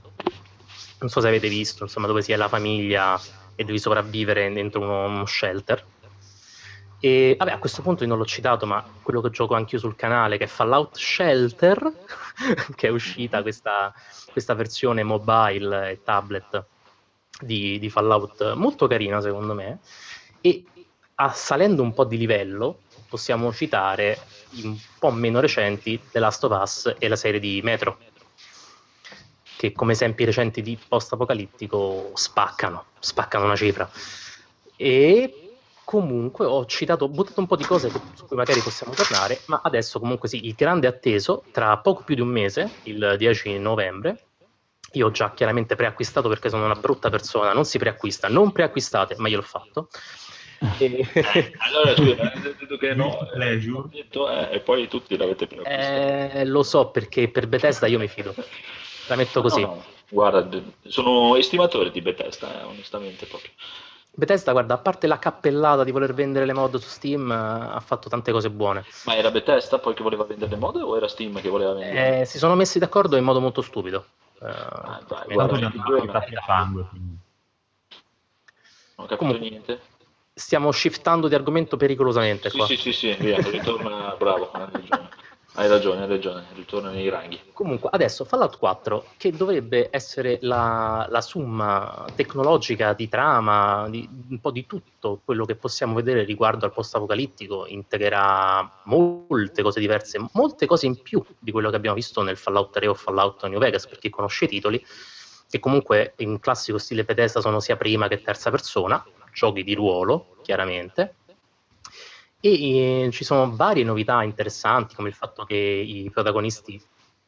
Non 1.02 1.10
so 1.12 1.22
se 1.22 1.28
avete 1.28 1.50
visto, 1.50 1.84
insomma, 1.84 2.08
dove 2.08 2.24
si 2.24 2.32
è 2.32 2.36
la 2.36 2.48
famiglia 2.48 3.22
e 3.54 3.64
devi 3.64 3.78
sopravvivere 3.78 4.52
dentro 4.52 4.82
uno, 4.82 5.06
uno 5.06 5.26
shelter. 5.28 5.86
E 7.06 7.36
vabbè, 7.38 7.52
a 7.52 7.58
questo 7.58 7.82
punto 7.82 8.04
io 8.04 8.10
non 8.10 8.18
l'ho 8.18 8.26
citato, 8.26 8.66
ma 8.66 8.82
quello 9.02 9.20
che 9.20 9.30
gioco 9.30 9.56
anch'io 9.56 9.78
sul 9.78 9.98
canale, 9.98 10.38
che 10.38 10.46
è 10.46 10.48
Fallout 10.48 10.96
Shelter, 10.96 11.92
che 12.76 12.88
è 12.88 12.90
uscita 12.90 13.42
questa, 13.42 13.94
questa 14.32 14.54
versione 14.54 15.04
mobile 15.04 15.90
e 15.90 16.02
tablet 16.02 16.64
di, 17.42 17.78
di, 17.78 17.90
Fallout 17.90 18.54
molto 18.54 18.88
carina 18.88 19.20
secondo 19.20 19.54
me. 19.54 19.80
E 20.40 20.64
salendo 21.34 21.82
un 21.82 21.94
po' 21.94 22.06
di 22.06 22.16
livello, 22.16 22.84
possiamo 23.10 23.52
citare 23.52 24.18
un 24.64 24.78
po' 24.98 25.12
meno 25.12 25.42
recenti 25.42 26.00
The 26.10 26.20
Last 26.20 26.46
of 26.46 26.58
Us 26.58 26.96
e 26.98 27.10
la 27.10 27.18
serie 27.18 27.42
di 27.42 27.60
Metro, 27.62 27.98
che 29.58 29.74
come 29.74 29.92
esempi 29.92 30.24
recenti 30.24 30.62
di 30.62 30.80
post-apocalittico 30.88 32.12
spaccano, 32.14 32.86
spaccano 33.00 33.44
una 33.44 33.58
cifra. 33.58 33.92
E 34.78 35.43
comunque 35.94 36.48
ho 36.48 36.66
citato, 36.66 37.06
ho 37.06 37.08
buttato 37.08 37.40
un 37.40 37.46
po' 37.46 37.56
di 37.56 37.66
cose 37.66 37.92
su 38.16 38.26
cui 38.26 38.36
magari 38.36 38.60
possiamo 38.62 38.94
tornare, 38.94 39.42
ma 39.46 39.62
adesso 39.64 40.00
comunque 40.00 40.28
sì, 40.28 40.48
il 40.48 40.56
grande 40.56 40.88
atteso, 40.88 41.44
tra 41.52 41.78
poco 41.78 42.02
più 42.02 42.16
di 42.16 42.22
un 42.22 42.30
mese, 42.30 42.68
il 42.86 43.14
10 43.16 43.60
novembre, 43.60 44.24
io 44.94 45.06
ho 45.06 45.12
già 45.12 45.34
chiaramente 45.34 45.76
preacquistato 45.76 46.30
perché 46.30 46.50
sono 46.50 46.66
una 46.66 46.74
brutta 46.74 47.12
persona, 47.12 47.54
non 47.54 47.66
si 47.66 47.78
preacquista, 47.78 48.28
non 48.28 48.52
preacquistate, 48.52 49.14
ma 49.20 49.28
io 49.28 49.36
l'ho 49.36 49.44
fatto. 49.44 49.90
E... 50.80 51.08
Eh, 51.14 51.52
allora 51.62 51.96
scusa, 51.96 52.32
hai 52.34 52.42
detto 52.42 52.78
che 52.78 52.96
no, 52.96 53.30
detto, 53.92 54.32
eh, 54.32 54.56
e 54.56 54.60
poi 54.62 54.88
tutti 54.88 55.16
l'avete 55.16 55.46
preacquistato. 55.46 56.38
Eh, 56.40 56.46
lo 56.46 56.64
so 56.64 56.88
perché 56.88 57.30
per 57.30 57.46
Bethesda 57.46 57.86
io 57.86 58.00
mi 58.00 58.08
fido, 58.08 58.34
la 59.10 59.16
metto 59.16 59.44
così. 59.44 59.62
No, 59.62 59.68
no. 59.68 59.84
Guarda, 60.10 60.60
sono 60.88 61.36
estimatore 61.36 61.92
di 61.92 62.02
Bethesda, 62.02 62.62
eh, 62.62 62.64
onestamente 62.64 63.28
proprio. 63.28 63.52
Bethesda, 64.16 64.52
guarda, 64.52 64.76
a 64.76 64.78
parte 64.78 65.08
la 65.08 65.18
cappellata 65.18 65.84
di 65.84 65.90
voler 65.90 66.14
vendere 66.14 66.46
le 66.46 66.54
mod 66.54 66.76
su 66.78 66.88
Steam, 66.88 67.32
eh, 67.32 67.36
ha 67.36 67.80
fatto 67.80 68.10
tante 68.10 68.32
cose 68.32 68.52
buone. 68.52 68.86
Ma 69.06 69.16
era 69.16 69.32
Bethesda 69.32 69.80
poi 69.80 69.96
che 69.96 70.04
voleva 70.04 70.24
vendere 70.24 70.52
le 70.52 70.58
mod 70.58 70.76
o 70.76 70.96
era 70.96 71.08
Steam 71.08 71.42
che 71.42 71.50
voleva 71.50 71.74
vendere? 71.74 72.22
Eh, 72.22 72.26
si 72.26 72.38
sono 72.38 72.54
messi 72.54 72.78
d'accordo 72.78 73.18
in 73.18 73.24
modo 73.24 73.42
molto 73.42 73.64
stupido. 73.64 74.06
Uh, 74.40 74.46
ah, 74.46 75.02
dai, 75.08 75.34
guarda, 75.34 75.58
gli 75.58 75.64
hanno 75.64 76.42
sangue. 76.46 76.86
Quindi. 76.90 77.18
Non 78.96 79.06
ho 79.06 79.06
capito 79.06 79.16
Comunque, 79.16 79.50
niente. 79.50 79.82
Stiamo 80.32 80.72
shiftando 80.72 81.28
di 81.28 81.34
argomento 81.34 81.76
pericolosamente 81.76 82.52
sì, 82.52 82.58
qua. 82.58 82.68
Sì, 82.68 82.76
sì, 82.76 82.94
sì, 82.94 83.14
via, 83.20 83.38
ritorna, 83.38 84.16
bravo, 84.18 84.52
hai 85.56 85.68
ragione. 85.68 86.02
Hai 86.02 86.08
ragione, 86.08 86.46
ritorna 86.56 86.90
nei 86.90 87.10
ranghi. 87.10 87.40
Comunque, 87.54 87.90
adesso 87.92 88.26
Fallout 88.26 88.58
4, 88.58 89.06
che 89.18 89.32
dovrebbe 89.32 89.90
essere 89.92 90.40
la, 90.42 91.06
la 91.10 91.22
summa 91.22 92.06
tecnologica 92.16 92.94
di 92.94 93.08
trama, 93.08 93.88
di, 93.90 94.08
un 94.30 94.40
po' 94.40 94.52
di 94.52 94.66
tutto 94.66 95.22
quello 95.24 95.46
che 95.46 95.56
possiamo 95.56 95.94
vedere 95.94 96.24
riguardo 96.24 96.66
al 96.66 96.74
post-apocalittico, 96.74 97.68
integrerà 97.68 98.82
molte 98.86 99.62
cose 99.62 99.80
diverse, 99.80 100.20
molte 100.34 100.66
cose 100.66 100.88
in 100.88 101.02
più 101.02 101.24
di 101.38 101.52
quello 101.52 101.70
che 101.70 101.76
abbiamo 101.76 101.96
visto 101.96 102.24
nel 102.24 102.38
Fallout 102.38 102.74
3 102.74 102.88
o 102.88 102.94
Fallout 102.96 103.46
New 103.46 103.60
Vegas, 103.60 103.88
per 103.88 104.00
chi 104.00 104.10
conosce 104.10 104.46
i 104.46 104.48
titoli, 104.48 104.84
che 105.50 105.60
comunque 105.60 106.14
in 106.18 106.40
classico 106.40 106.80
stile 106.80 107.04
Bethesda 107.04 107.42
sono 107.42 107.60
sia 107.60 107.78
prima 107.78 108.08
che 108.08 108.24
terza 108.24 108.50
persona, 108.50 109.06
giochi 109.32 109.64
di 109.64 109.76
ruolo, 109.76 110.38
chiaramente, 110.42 111.16
e 112.46 113.06
eh, 113.06 113.12
ci 113.12 113.24
sono 113.24 113.56
varie 113.56 113.86
novità 113.86 114.22
interessanti, 114.22 114.96
come 114.96 115.08
il 115.08 115.16
fatto 115.16 115.46
che 115.46 115.56
i 115.56 116.10
protagonisti 116.12 116.82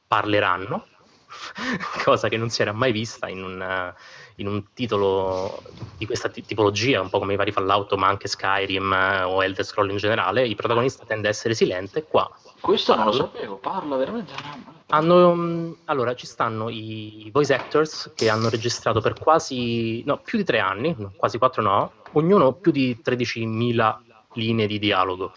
parleranno, 0.05 0.87
cosa 2.03 2.27
che 2.27 2.35
non 2.35 2.49
si 2.49 2.61
era 2.61 2.73
mai 2.73 2.91
vista 2.91 3.29
in 3.29 3.41
un, 3.41 3.93
in 4.35 4.47
un 4.47 4.73
titolo 4.73 5.63
di 5.97 6.05
questa 6.05 6.27
t- 6.27 6.43
tipologia, 6.43 6.99
un 6.99 7.09
po' 7.09 7.19
come 7.19 7.31
i 7.31 7.37
vari 7.37 7.53
Fallout, 7.53 7.93
ma 7.93 8.07
anche 8.07 8.27
Skyrim 8.27 8.91
eh, 8.91 9.23
o 9.23 9.41
Elder 9.41 9.63
Scroll 9.63 9.89
in 9.89 9.97
generale. 9.97 10.45
Il 10.45 10.55
protagonista 10.55 11.05
tende 11.05 11.27
a 11.27 11.31
essere 11.31 11.53
silente. 11.53 12.03
Qua 12.03 12.29
questo 12.59 12.95
non 12.95 13.05
lo 13.05 13.11
sapevo, 13.13 13.55
parla 13.55 13.95
veramente. 13.95 14.33
Hanno, 14.87 15.33
mm, 15.33 15.71
allora, 15.85 16.13
ci 16.13 16.25
stanno 16.25 16.69
i 16.69 17.29
voice 17.31 17.53
actors 17.53 18.11
che 18.15 18.27
hanno 18.27 18.49
registrato 18.49 18.99
per 18.99 19.13
quasi, 19.13 20.03
no, 20.03 20.17
più 20.17 20.37
di 20.37 20.43
tre 20.43 20.59
anni, 20.59 20.93
quasi 21.15 21.37
quattro 21.37 21.61
no, 21.61 21.91
ognuno 22.13 22.53
più 22.53 22.71
di 22.71 22.99
13.000 23.01 24.04
linee 24.35 24.67
di 24.67 24.79
dialogo. 24.79 25.33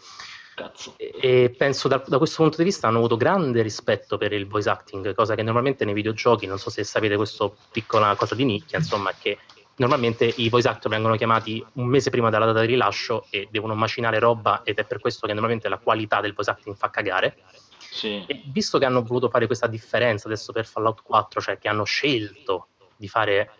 Cazzo. 0.54 0.94
E 0.96 1.54
penso 1.56 1.86
da, 1.86 2.02
da, 2.04 2.18
questo 2.18 2.42
punto 2.42 2.56
di 2.56 2.64
vista 2.64 2.88
hanno 2.88 2.98
avuto 2.98 3.16
grande 3.16 3.62
rispetto 3.62 4.18
per 4.18 4.32
il 4.32 4.46
voice 4.46 4.68
acting, 4.68 5.14
cosa 5.14 5.36
che 5.36 5.42
normalmente 5.42 5.84
nei 5.84 5.94
videogiochi, 5.94 6.46
non 6.46 6.58
so 6.58 6.68
se 6.68 6.82
sapete 6.82 7.14
questa 7.14 7.48
piccola 7.70 8.16
cosa 8.16 8.34
di 8.34 8.44
nicchia, 8.44 8.78
insomma, 8.78 9.12
che 9.16 9.38
normalmente 9.76 10.32
i 10.36 10.48
voice 10.48 10.66
actor 10.66 10.90
vengono 10.90 11.14
chiamati 11.14 11.64
un 11.74 11.86
mese 11.86 12.10
prima 12.10 12.28
della 12.30 12.46
data 12.46 12.60
di 12.60 12.66
rilascio 12.66 13.26
e 13.30 13.46
devono 13.50 13.74
macinare 13.74 14.18
roba 14.18 14.62
ed 14.64 14.78
è 14.78 14.84
per 14.84 14.98
questo 14.98 15.28
che 15.28 15.32
normalmente 15.32 15.68
la 15.68 15.78
qualità 15.78 16.20
del 16.20 16.34
voice 16.34 16.50
acting 16.50 16.74
fa 16.76 16.90
cagare. 16.90 17.36
Sì. 17.78 18.24
E 18.26 18.42
visto 18.46 18.78
che 18.78 18.84
hanno 18.84 19.02
voluto 19.02 19.28
fare 19.28 19.46
questa 19.46 19.68
differenza 19.68 20.26
adesso 20.26 20.52
per 20.52 20.66
Fallout 20.66 21.02
4, 21.02 21.40
cioè 21.40 21.58
che 21.58 21.68
hanno 21.68 21.84
scelto 21.84 22.68
di 22.96 23.06
fare 23.08 23.52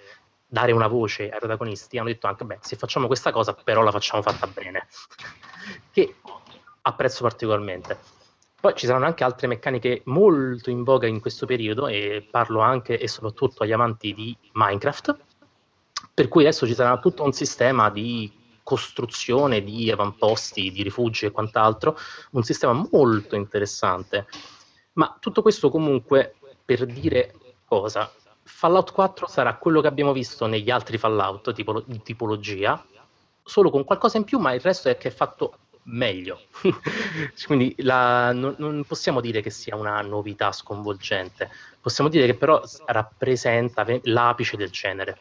dare 0.48 0.72
una 0.72 0.86
voce 0.86 1.28
ai 1.28 1.38
protagonisti, 1.38 1.98
hanno 1.98 2.08
detto 2.08 2.26
anche, 2.26 2.44
beh, 2.44 2.58
se 2.60 2.76
facciamo 2.76 3.06
questa 3.06 3.30
cosa, 3.30 3.52
però 3.52 3.82
la 3.82 3.90
facciamo 3.90 4.22
fatta 4.22 4.46
bene, 4.46 4.88
che 5.92 6.16
apprezzo 6.82 7.22
particolarmente. 7.22 7.98
Poi 8.60 8.74
ci 8.74 8.86
saranno 8.86 9.04
anche 9.04 9.22
altre 9.22 9.46
meccaniche 9.46 10.02
molto 10.06 10.70
in 10.70 10.82
voga 10.82 11.06
in 11.06 11.20
questo 11.20 11.46
periodo 11.46 11.86
e 11.86 12.26
parlo 12.28 12.60
anche 12.60 12.98
e 12.98 13.06
soprattutto 13.06 13.62
agli 13.62 13.72
amanti 13.72 14.14
di 14.14 14.36
Minecraft, 14.52 15.16
per 16.12 16.26
cui 16.26 16.42
adesso 16.42 16.66
ci 16.66 16.74
sarà 16.74 16.98
tutto 16.98 17.22
un 17.22 17.32
sistema 17.32 17.90
di 17.90 18.32
costruzione 18.64 19.62
di 19.62 19.90
avamposti, 19.90 20.72
di 20.72 20.82
rifugi 20.82 21.26
e 21.26 21.30
quant'altro, 21.30 21.96
un 22.32 22.42
sistema 22.42 22.72
molto 22.90 23.36
interessante. 23.36 24.26
Ma 24.94 25.16
tutto 25.20 25.42
questo 25.42 25.70
comunque 25.70 26.34
per 26.64 26.84
dire 26.84 27.34
cosa? 27.64 28.12
Fallout 28.48 28.92
4 28.92 29.28
sarà 29.28 29.54
quello 29.54 29.80
che 29.80 29.86
abbiamo 29.86 30.12
visto 30.12 30.46
negli 30.46 30.70
altri 30.70 30.96
Fallout 30.96 31.52
tipo, 31.52 31.82
di 31.86 32.02
tipologia, 32.02 32.82
solo 33.44 33.70
con 33.70 33.84
qualcosa 33.84 34.16
in 34.16 34.24
più, 34.24 34.38
ma 34.38 34.52
il 34.54 34.60
resto 34.60 34.88
è 34.88 34.96
che 34.96 35.08
è 35.08 35.12
fatto 35.12 35.58
meglio. 35.84 36.40
Quindi 37.46 37.74
la, 37.78 38.32
non, 38.32 38.54
non, 38.58 38.84
possiamo 38.86 39.20
dire 39.20 39.42
che 39.42 39.50
sia 39.50 39.76
una 39.76 40.00
novità 40.00 40.50
sconvolgente, 40.50 41.50
possiamo 41.80 42.08
dire 42.10 42.26
che 42.26 42.34
però 42.34 42.60
rappresenta 42.86 43.86
l'apice 44.02 44.56
del 44.56 44.70
genere. 44.70 45.18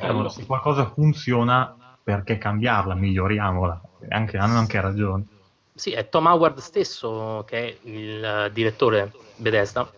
Allora, 0.00 0.28
se 0.28 0.46
qualcosa 0.46 0.90
funziona, 0.90 1.96
perché 2.02 2.38
cambiarla? 2.38 2.94
Miglioriamola. 2.94 3.80
Anche, 4.10 4.36
hanno 4.36 4.58
anche 4.58 4.80
ragione. 4.80 5.26
Sì, 5.74 5.90
è 5.90 6.08
Tom 6.08 6.26
Howard 6.26 6.58
stesso, 6.58 7.42
che 7.46 7.58
è 7.58 7.88
il 7.88 8.50
direttore 8.52 9.10
Bethesda, 9.36 9.90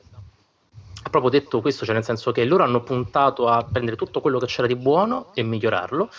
ha 1.06 1.08
proprio 1.08 1.30
detto 1.30 1.60
questo, 1.60 1.84
cioè 1.84 1.94
nel 1.94 2.02
senso 2.02 2.32
che 2.32 2.44
loro 2.44 2.64
hanno 2.64 2.82
puntato 2.82 3.46
a 3.46 3.62
prendere 3.62 3.96
tutto 3.96 4.20
quello 4.20 4.40
che 4.40 4.46
c'era 4.46 4.66
di 4.66 4.74
buono 4.74 5.30
e 5.34 5.44
migliorarlo 5.44 6.10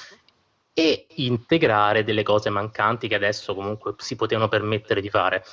e 0.74 1.08
integrare 1.16 2.06
delle 2.06 2.24
cose 2.24 2.50
mancanti 2.50 3.10
che 3.10 3.16
adesso 3.16 3.54
comunque 3.54 3.96
si 3.98 4.16
potevano 4.16 4.48
permettere 4.48 5.02
di 5.02 5.10
fare. 5.10 5.44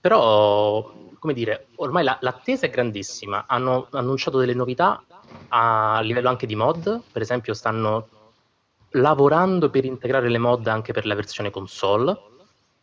Però, 0.00 0.94
come 1.18 1.32
dire, 1.32 1.66
ormai 1.76 2.04
la, 2.04 2.16
l'attesa 2.20 2.66
è 2.66 2.70
grandissima, 2.70 3.46
hanno 3.48 3.88
annunciato 3.90 4.38
delle 4.38 4.54
novità 4.54 5.02
a 5.48 6.00
livello 6.02 6.28
anche 6.28 6.46
di 6.46 6.54
mod, 6.54 7.02
per 7.10 7.22
esempio 7.22 7.52
stanno 7.52 8.08
lavorando 8.90 9.70
per 9.70 9.84
integrare 9.84 10.28
le 10.28 10.38
mod 10.38 10.68
anche 10.68 10.92
per 10.92 11.04
la 11.04 11.16
versione 11.16 11.50
console. 11.50 12.16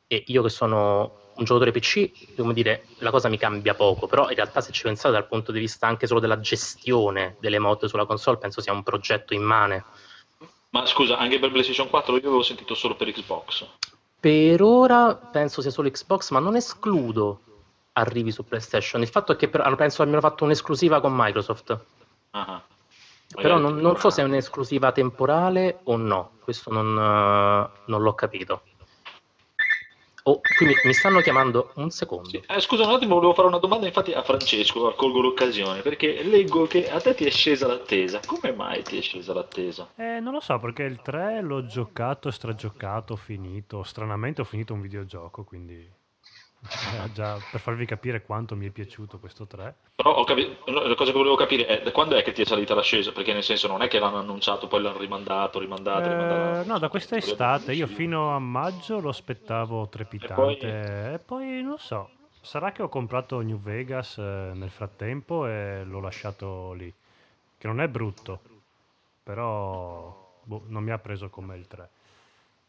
E 0.07 0.25
io 0.27 0.43
che 0.43 0.49
sono 0.49 1.21
un 1.35 1.45
giocatore 1.45 1.71
PC, 1.71 2.35
come 2.35 2.53
dire, 2.53 2.85
la 2.99 3.11
cosa 3.11 3.29
mi 3.29 3.37
cambia 3.37 3.73
poco, 3.73 4.07
però 4.07 4.29
in 4.29 4.35
realtà 4.35 4.61
se 4.61 4.71
ci 4.71 4.83
pensate 4.83 5.13
dal 5.13 5.27
punto 5.27 5.51
di 5.51 5.59
vista 5.59 5.87
anche 5.87 6.07
solo 6.07 6.19
della 6.19 6.39
gestione 6.39 7.37
delle 7.39 7.59
mod 7.59 7.85
sulla 7.85 8.05
console, 8.05 8.37
penso 8.37 8.61
sia 8.61 8.73
un 8.73 8.83
progetto 8.83 9.33
immane. 9.33 9.83
Ma 10.69 10.85
scusa, 10.85 11.17
anche 11.17 11.39
per 11.39 11.51
PlayStation 11.51 11.89
4 11.89 12.13
io 12.15 12.27
avevo 12.27 12.43
sentito 12.43 12.73
solo 12.73 12.95
per 12.95 13.11
Xbox. 13.11 13.65
Per 14.19 14.61
ora 14.61 15.15
penso 15.15 15.61
sia 15.61 15.71
solo 15.71 15.89
Xbox, 15.89 16.31
ma 16.31 16.39
non 16.39 16.55
escludo 16.55 17.41
arrivi 17.93 18.31
su 18.31 18.43
PlayStation. 18.45 19.01
Il 19.01 19.07
fatto 19.07 19.33
è 19.33 19.35
che 19.35 19.49
per, 19.49 19.61
penso 19.75 20.01
abbiano 20.01 20.21
fatto 20.21 20.43
un'esclusiva 20.43 20.99
con 21.01 21.13
Microsoft. 21.15 21.79
Uh-huh. 22.31 22.61
Però 23.35 23.57
non, 23.57 23.77
non, 23.77 23.97
so 23.97 24.09
se 24.09 24.21
è 24.21 24.25
un'esclusiva 24.25 24.91
temporale 24.91 25.79
o 25.83 25.95
no, 25.97 26.31
questo 26.43 26.71
non, 26.71 26.87
uh, 26.87 27.69
non 27.85 28.01
l'ho 28.01 28.13
capito. 28.13 28.63
Oh, 30.25 30.39
quindi 30.57 30.75
mi 30.85 30.93
stanno 30.93 31.19
chiamando 31.19 31.71
un 31.75 31.89
secondo. 31.89 32.29
Sì. 32.29 32.41
Eh, 32.47 32.59
scusa 32.61 32.85
un 32.85 32.93
attimo, 32.93 33.15
volevo 33.15 33.33
fare 33.33 33.47
una 33.47 33.57
domanda 33.57 33.87
infatti 33.87 34.13
a 34.13 34.23
Francesco, 34.23 34.93
colgo 34.95 35.19
l'occasione, 35.19 35.81
perché 35.81 36.23
leggo 36.23 36.65
che 36.65 36.89
a 36.89 37.01
te 37.01 37.13
ti 37.13 37.25
è 37.25 37.29
scesa 37.29 37.67
l'attesa. 37.67 38.21
Come 38.25 38.53
mai 38.53 38.83
ti 38.83 38.97
è 38.97 39.01
scesa 39.01 39.33
l'attesa? 39.33 39.91
Eh, 39.95 40.19
non 40.21 40.31
lo 40.31 40.39
so, 40.39 40.57
perché 40.59 40.83
il 40.83 41.01
3 41.01 41.41
l'ho 41.41 41.65
giocato, 41.65 42.31
stragiocato, 42.31 43.17
finito. 43.17 43.83
Stranamente 43.83 44.41
ho 44.41 44.45
finito 44.45 44.73
un 44.73 44.81
videogioco, 44.81 45.43
quindi... 45.43 46.01
Eh, 46.63 47.11
già, 47.11 47.37
per 47.51 47.59
farvi 47.59 47.85
capire 47.85 48.23
quanto 48.23 48.55
mi 48.55 48.67
è 48.67 48.69
piaciuto 48.69 49.19
questo 49.19 49.45
3. 49.45 49.75
Però 49.95 50.15
ho 50.15 50.23
capi- 50.23 50.57
la 50.65 50.95
cosa 50.95 51.11
che 51.11 51.17
volevo 51.17 51.35
capire 51.35 51.65
è 51.65 51.83
da 51.83 51.91
quando 51.91 52.15
è 52.15 52.23
che 52.23 52.31
ti 52.31 52.41
è 52.41 52.45
salita 52.45 52.73
l'ascesa? 52.73 53.11
Perché 53.11 53.33
nel 53.33 53.43
senso 53.43 53.67
non 53.67 53.81
è 53.81 53.87
che 53.87 53.99
l'hanno 53.99 54.17
annunciato, 54.17 54.67
poi 54.67 54.81
l'hanno 54.81 54.97
rimandato, 54.97 55.59
rimandato, 55.59 56.07
Eh, 56.09 56.11
rimandato. 56.13 56.67
no, 56.71 56.79
da 56.79 56.87
questa 56.89 57.17
estate 57.17 57.73
io 57.73 57.87
fino 57.87 58.33
a 58.35 58.39
maggio 58.39 58.99
lo 58.99 59.09
aspettavo 59.09 59.87
trepidante 59.89 61.09
E 61.09 61.13
e 61.13 61.19
poi, 61.19 61.61
non 61.61 61.77
so, 61.77 62.09
sarà 62.41 62.71
che 62.71 62.81
ho 62.81 62.89
comprato 62.89 63.39
New 63.41 63.59
Vegas 63.59 64.17
eh, 64.17 64.51
nel 64.53 64.69
frattempo 64.71 65.45
e 65.47 65.83
l'ho 65.83 65.99
lasciato 65.99 66.73
lì, 66.73 66.91
che 67.57 67.67
non 67.67 67.81
è 67.81 67.87
brutto, 67.87 68.39
però 69.21 70.39
boh, 70.43 70.63
non 70.67 70.83
mi 70.83 70.91
ha 70.91 70.97
preso 70.97 71.29
come 71.29 71.55
il 71.55 71.67
3. 71.67 71.89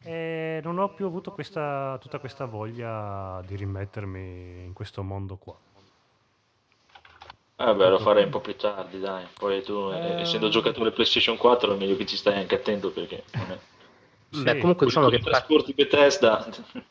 E 0.06 0.60
non 0.62 0.78
ho 0.78 0.92
più 0.92 1.06
avuto 1.06 1.32
questa, 1.32 1.96
tutta 2.00 2.18
questa 2.18 2.44
voglia 2.44 3.42
di 3.46 3.56
rimettermi 3.56 4.64
in 4.64 4.72
questo 4.74 5.02
mondo 5.02 5.36
qua. 5.36 5.56
Eh 7.56 7.74
beh, 7.74 7.88
lo 7.88 7.98
farei 7.98 8.24
un 8.24 8.30
po' 8.30 8.40
più 8.40 8.54
tardi, 8.56 8.98
dai. 9.00 9.26
Poi 9.38 9.62
tu, 9.62 9.90
eh, 9.92 10.16
Eh, 10.16 10.20
essendo 10.20 10.48
giocatore 10.48 10.90
PlayStation 10.92 11.36
4, 11.36 11.72
è 11.74 11.76
meglio 11.76 11.96
che 11.96 12.04
ci 12.06 12.16
stai 12.16 12.38
anche 12.38 12.56
attento 12.56 12.90
perché 12.90 13.24
non 13.32 13.50
è... 13.52 13.58
Beh, 14.42 14.58
comunque 14.58 14.86
diciamo 14.86 15.08
che 15.08 15.20
trasporti 15.20 15.74
Bethesda... 15.74 16.44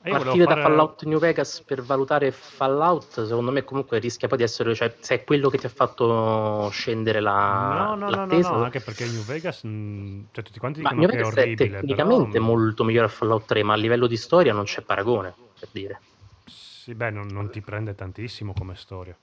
E 0.05 0.11
volevo 0.11 0.23
partire 0.23 0.45
fare- 0.45 0.61
da 0.61 0.67
Fallout 0.67 1.03
New 1.03 1.19
Vegas 1.19 1.61
per 1.61 1.81
valutare 1.81 2.31
Fallout, 2.31 3.25
secondo 3.25 3.51
me 3.51 3.63
comunque 3.63 3.99
rischia 3.99 4.27
poi 4.27 4.37
di 4.37 4.43
essere, 4.43 4.73
cioè, 4.75 4.95
se 4.99 5.15
è 5.15 5.23
quello 5.23 5.49
che 5.49 5.57
ti 5.57 5.65
ha 5.65 5.69
fatto 5.69 6.69
scendere 6.71 7.19
la 7.19 7.69
No, 7.69 7.95
no, 7.95 7.95
no, 7.95 7.95
no, 7.95 8.25
l'attesa, 8.25 8.51
no, 8.51 8.63
anche 8.63 8.79
perché 8.79 9.05
New 9.05 9.23
Vegas, 9.23 9.63
mh, 9.63 10.25
cioè 10.31 10.43
tutti 10.43 10.59
quanti 10.59 10.81
Ma 10.81 10.89
dicono 10.89 11.07
New 11.07 11.09
che 11.09 11.15
è 11.15 11.19
Vegas 11.19 11.35
è 11.35 11.41
orribile, 11.41 11.79
tecnicamente 11.79 12.31
però... 12.31 12.43
molto 12.43 12.83
migliore 12.83 13.05
a 13.07 13.09
Fallout 13.09 13.45
3, 13.45 13.63
ma 13.63 13.73
a 13.73 13.77
livello 13.77 14.07
di 14.07 14.17
storia 14.17 14.53
non 14.53 14.63
c'è 14.65 14.81
paragone, 14.81 15.33
per 15.59 15.69
dire. 15.71 16.01
Sì, 16.45 16.93
beh, 16.95 17.11
non, 17.11 17.27
non 17.27 17.49
ti 17.49 17.61
prende 17.61 17.95
tantissimo 17.95 18.53
come 18.53 18.75
storia. 18.75 19.17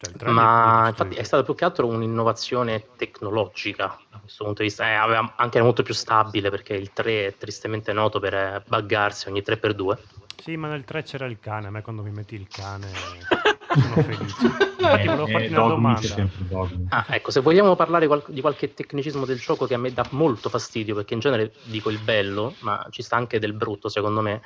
Cioè, 0.00 0.30
Ma 0.30 0.84
è 0.86 0.88
infatti 0.90 1.16
è 1.16 1.22
stata 1.24 1.42
più 1.42 1.56
che 1.56 1.64
altro 1.64 1.86
un'innovazione 1.88 2.84
tecnologica 2.96 3.98
da 4.10 4.18
questo 4.18 4.44
punto 4.44 4.62
di 4.62 4.68
vista. 4.68 4.86
Eh, 4.88 4.94
aveva- 4.94 5.32
anche 5.36 5.60
molto 5.60 5.82
più 5.82 5.92
stabile 5.94 6.50
perché 6.50 6.74
il 6.74 6.92
3 6.92 7.26
è 7.26 7.34
tristemente 7.36 7.92
noto 7.92 8.20
per 8.20 8.34
eh, 8.34 8.62
buggarsi 8.66 9.28
ogni 9.28 9.42
3x2. 9.42 9.98
Sì, 10.40 10.56
ma 10.56 10.68
nel 10.68 10.84
3 10.84 11.02
c'era 11.02 11.26
il 11.26 11.38
cane, 11.40 11.66
a 11.66 11.70
me 11.70 11.82
quando 11.82 12.02
mi 12.02 12.10
metti 12.10 12.36
il 12.36 12.46
cane 12.48 12.86
sono 13.74 14.02
felice. 14.02 14.46
Infatti 14.78 15.06
volevo 15.08 15.26
Eh, 15.26 15.32
farti 15.32 15.46
eh, 15.46 15.58
una 15.58 15.66
domanda. 15.68 16.28
Ah, 16.90 17.06
ecco, 17.08 17.32
se 17.32 17.40
vogliamo 17.40 17.74
parlare 17.74 18.06
qual- 18.06 18.22
di 18.28 18.40
qualche 18.40 18.72
tecnicismo 18.72 19.24
del 19.24 19.40
gioco 19.40 19.66
che 19.66 19.74
a 19.74 19.78
me 19.78 19.92
dà 19.92 20.06
molto 20.10 20.48
fastidio, 20.48 20.94
perché 20.94 21.14
in 21.14 21.20
genere 21.20 21.52
dico 21.64 21.90
il 21.90 21.98
bello, 21.98 22.54
ma 22.60 22.86
ci 22.90 23.02
sta 23.02 23.16
anche 23.16 23.40
del 23.40 23.52
brutto 23.52 23.88
secondo 23.88 24.20
me, 24.20 24.42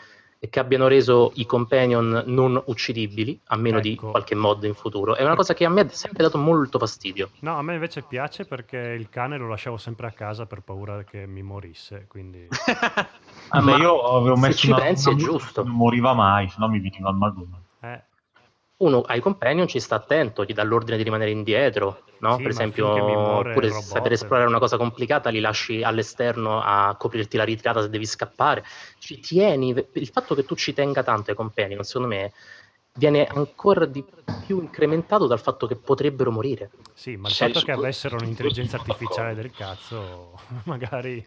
che 0.50 0.58
abbiano 0.58 0.88
reso 0.88 1.30
i 1.36 1.46
companion 1.46 2.24
non 2.26 2.60
uccidibili, 2.66 3.38
a 3.46 3.56
meno 3.56 3.78
di 3.80 3.92
Ecco. 3.92 4.10
qualche 4.10 4.34
mod 4.34 4.64
in 4.64 4.74
futuro. 4.74 5.14
È 5.14 5.22
una 5.22 5.36
cosa 5.36 5.54
che 5.54 5.64
a 5.64 5.68
me 5.68 5.82
ha 5.82 5.88
sempre 5.88 6.24
dato 6.24 6.36
molto 6.38 6.78
fastidio. 6.78 7.30
No, 7.40 7.56
a 7.58 7.62
me 7.62 7.74
invece 7.74 8.02
piace 8.02 8.44
perché 8.44 8.76
il 8.78 9.08
cane 9.08 9.38
lo 9.38 9.48
lasciavo 9.48 9.76
sempre 9.76 10.08
a 10.08 10.10
casa 10.10 10.46
per 10.46 10.60
paura 10.62 11.04
che 11.04 11.26
mi 11.26 11.42
morisse, 11.42 12.06
quindi... 12.08 12.48
Ah, 13.54 13.60
Ma 13.60 13.76
io 13.76 14.00
avevo 14.16 14.34
se 14.36 14.40
messo 14.46 14.58
ci 14.58 14.70
una, 14.70 14.78
pensi 14.80 15.08
è 15.10 15.12
una- 15.12 15.22
giusto. 15.22 15.62
Non 15.62 15.74
moriva 15.74 16.14
mai, 16.14 16.48
se 16.48 16.56
no 16.58 16.68
mi 16.68 16.80
veniva 16.80 17.10
il 17.10 17.16
malone. 17.16 17.61
Uno 18.82 19.00
ai 19.02 19.20
companion 19.20 19.68
ci 19.68 19.78
sta 19.78 19.94
attento, 19.96 20.44
gli 20.44 20.52
dà 20.52 20.62
l'ordine 20.64 20.96
di 20.96 21.04
rimanere 21.04 21.30
indietro, 21.30 22.04
no? 22.18 22.38
Sì, 22.38 22.42
per 22.42 22.50
esempio, 22.50 22.88
oppure 22.88 23.70
se 23.70 24.00
per 24.00 24.10
esplorare 24.12 24.48
una 24.48 24.58
cosa 24.58 24.76
complicata 24.76 25.30
li 25.30 25.38
lasci 25.40 25.82
all'esterno 25.82 26.60
a 26.60 26.96
coprirti 26.98 27.36
la 27.36 27.44
ritirata 27.44 27.80
se 27.82 27.88
devi 27.88 28.06
scappare. 28.06 28.64
Ci 28.98 29.20
tieni, 29.20 29.72
il 29.92 30.08
fatto 30.08 30.34
che 30.34 30.44
tu 30.44 30.56
ci 30.56 30.72
tenga 30.72 31.02
tanto 31.04 31.30
ai 31.30 31.36
companion, 31.36 31.84
secondo 31.84 32.08
me, 32.08 32.32
viene 32.92 33.26
ancora 33.26 33.86
di 33.86 34.04
più 34.38 34.60
incrementato 34.60 35.26
dal 35.28 35.40
fatto 35.40 35.66
che 35.68 35.76
potrebbero 35.76 36.32
morire. 36.32 36.72
sì, 36.92 37.16
ma 37.16 37.28
il 37.28 37.34
Sì, 37.34 37.52
fatto 37.52 37.62
che 37.62 37.72
avessero 37.72 38.16
un'intelligenza 38.16 38.76
artificiale 38.76 39.34
del 39.34 39.52
cazzo, 39.52 40.40
magari 40.64 41.26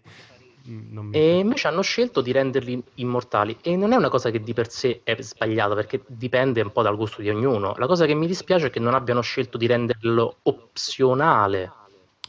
non 0.65 1.05
mi... 1.07 1.17
E 1.17 1.37
invece 1.39 1.67
hanno 1.67 1.81
scelto 1.81 2.21
di 2.21 2.31
renderli 2.31 2.81
immortali 2.95 3.57
e 3.61 3.75
non 3.75 3.91
è 3.93 3.95
una 3.95 4.09
cosa 4.09 4.31
che 4.31 4.39
di 4.41 4.53
per 4.53 4.69
sé 4.69 5.01
è 5.03 5.15
sbagliata 5.21 5.75
perché 5.75 6.01
dipende 6.07 6.61
un 6.61 6.71
po' 6.71 6.81
dal 6.81 6.95
gusto 6.95 7.21
di 7.21 7.29
ognuno. 7.29 7.75
La 7.77 7.87
cosa 7.87 8.05
che 8.05 8.13
mi 8.13 8.27
dispiace 8.27 8.67
è 8.67 8.69
che 8.69 8.79
non 8.79 8.93
abbiano 8.93 9.21
scelto 9.21 9.57
di 9.57 9.67
renderlo 9.67 10.37
opzionale, 10.43 11.71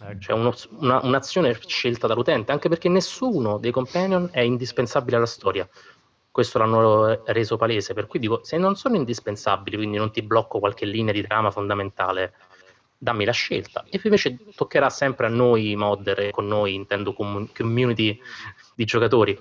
Ecco. 0.00 0.20
cioè 0.20 0.36
uno- 0.36 0.54
una- 0.80 1.00
un'azione 1.02 1.58
scelta 1.66 2.06
dall'utente, 2.06 2.52
anche 2.52 2.68
perché 2.68 2.88
nessuno 2.88 3.58
dei 3.58 3.70
companion 3.70 4.28
è 4.30 4.40
indispensabile 4.40 5.16
alla 5.16 5.26
storia. 5.26 5.68
Questo 6.30 6.58
l'hanno 6.58 7.22
reso 7.24 7.56
palese, 7.56 7.94
per 7.94 8.06
cui 8.06 8.18
dico, 8.18 8.40
se 8.42 8.58
non 8.58 8.76
sono 8.76 8.96
indispensabili, 8.96 9.76
quindi 9.76 9.96
non 9.96 10.10
ti 10.10 10.20
blocco 10.20 10.58
qualche 10.58 10.84
linea 10.84 11.14
di 11.14 11.22
trama 11.22 11.50
fondamentale, 11.50 12.34
dammi 12.98 13.24
la 13.24 13.32
scelta. 13.32 13.84
E 13.88 14.00
invece 14.02 14.36
toccherà 14.54 14.90
sempre 14.90 15.26
a 15.26 15.30
noi 15.30 15.74
modder, 15.76 16.20
e 16.20 16.30
con 16.30 16.46
noi 16.46 16.74
intendo 16.74 17.12
community 17.12 18.18
di 18.74 18.84
giocatori, 18.84 19.36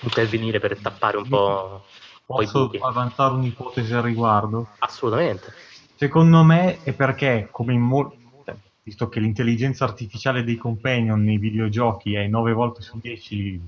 intervenire 0.00 0.60
per 0.60 0.78
tappare 0.78 1.16
un 1.16 1.28
po', 1.28 1.84
Posso 2.24 2.70
avanzare 2.80 3.34
un'ipotesi 3.34 3.92
al 3.92 4.02
riguardo? 4.02 4.68
Assolutamente. 4.78 5.52
Secondo 5.96 6.42
me 6.42 6.82
è 6.82 6.92
perché, 6.92 7.48
come 7.50 7.74
in 7.74 7.80
mol- 7.80 8.10
cioè, 8.44 8.56
visto 8.82 9.08
che 9.08 9.20
l'intelligenza 9.20 9.84
artificiale 9.84 10.42
dei 10.42 10.56
companion 10.56 11.22
nei 11.22 11.38
videogiochi 11.38 12.14
è 12.14 12.26
9 12.26 12.52
volte 12.52 12.80
su 12.82 12.98
10 13.00 13.60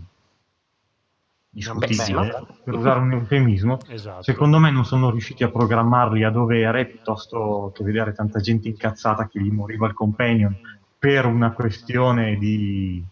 discutibile, 1.55 2.27
Beh, 2.27 2.47
per 2.65 2.75
usare 2.75 2.99
un 2.99 3.13
eufemismo, 3.13 3.79
Esatto. 3.87 4.23
secondo 4.23 4.59
me 4.59 4.71
non 4.73 4.85
sono 4.85 5.11
riusciti 5.11 5.45
a 5.45 5.51
programmarli 5.51 6.25
a 6.25 6.31
dovere 6.31 6.87
piuttosto 6.87 7.71
che 7.73 7.85
vedere 7.85 8.13
tanta 8.13 8.41
gente 8.41 8.69
incazzata 8.69 9.29
che 9.29 9.41
gli 9.41 9.51
moriva 9.51 9.87
il 9.87 9.95
companion 9.95 10.55
per 10.99 11.27
una 11.27 11.53
questione 11.53 12.37
di 12.37 13.03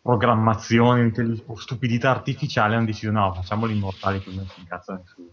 programmazione 0.00 1.10
o 1.46 1.56
stupidità 1.56 2.10
artificiale 2.10 2.76
hanno 2.76 2.84
deciso 2.84 3.10
no, 3.10 3.32
facciamoli 3.34 3.74
immortali 3.74 4.20
che 4.20 4.30
non 4.30 4.46
si 4.46 4.60
incazza 4.60 4.94
nessuno. 4.94 5.28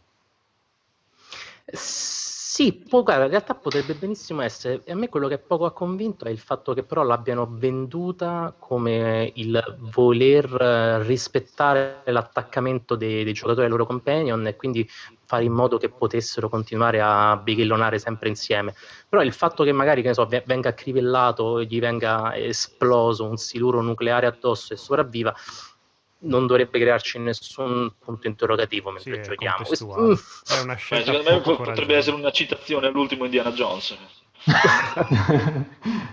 Sì, 2.53 2.73
può, 2.73 3.01
guarda, 3.01 3.23
in 3.23 3.29
realtà 3.29 3.55
potrebbe 3.55 3.95
benissimo 3.95 4.41
essere. 4.41 4.81
E 4.83 4.91
a 4.91 4.95
me 4.95 5.07
quello 5.07 5.29
che 5.29 5.37
poco 5.39 5.63
ha 5.63 5.71
convinto 5.71 6.25
è 6.25 6.29
il 6.29 6.37
fatto 6.37 6.73
che 6.73 6.83
però 6.83 7.01
l'abbiano 7.01 7.47
venduta 7.49 8.53
come 8.59 9.31
il 9.35 9.57
voler 9.79 10.53
eh, 10.61 11.01
rispettare 11.03 12.01
l'attaccamento 12.07 12.95
dei, 12.95 13.23
dei 13.23 13.31
giocatori 13.31 13.65
ai 13.67 13.71
loro 13.71 13.85
companion 13.85 14.45
e 14.47 14.57
quindi 14.57 14.85
fare 15.23 15.45
in 15.45 15.53
modo 15.53 15.77
che 15.77 15.91
potessero 15.91 16.49
continuare 16.49 16.99
a 16.99 17.37
bighellonare 17.37 17.99
sempre 17.99 18.27
insieme. 18.27 18.73
Però 19.07 19.23
il 19.23 19.31
fatto 19.31 19.63
che 19.63 19.71
magari, 19.71 20.01
che 20.01 20.13
so, 20.13 20.25
ve- 20.25 20.43
venga 20.45 20.67
accrivellato, 20.69 21.63
gli 21.63 21.79
venga 21.79 22.35
esploso 22.35 23.29
un 23.29 23.37
siluro 23.37 23.81
nucleare 23.81 24.25
addosso 24.25 24.73
e 24.73 24.77
sopravviva, 24.77 25.33
non 26.23 26.47
dovrebbe 26.47 26.79
crearci 26.79 27.19
nessun 27.19 27.93
punto 27.99 28.27
interrogativo 28.27 28.93
Sì, 28.97 29.09
mentre 29.09 29.33
è 29.33 29.35
giochiamo. 29.35 29.65
Uff. 30.11 30.43
È 30.51 30.59
una 30.59 30.73
Beh, 30.73 30.79
scelta 30.79 31.11
secondo 31.13 31.31
me 31.31 31.39
potrebbe 31.41 31.63
coraggiosa. 31.73 31.93
essere 31.97 32.15
una 32.15 32.31
citazione 32.31 32.87
all'ultimo 32.87 33.25
Indiana 33.25 33.51
Jones. 33.51 33.97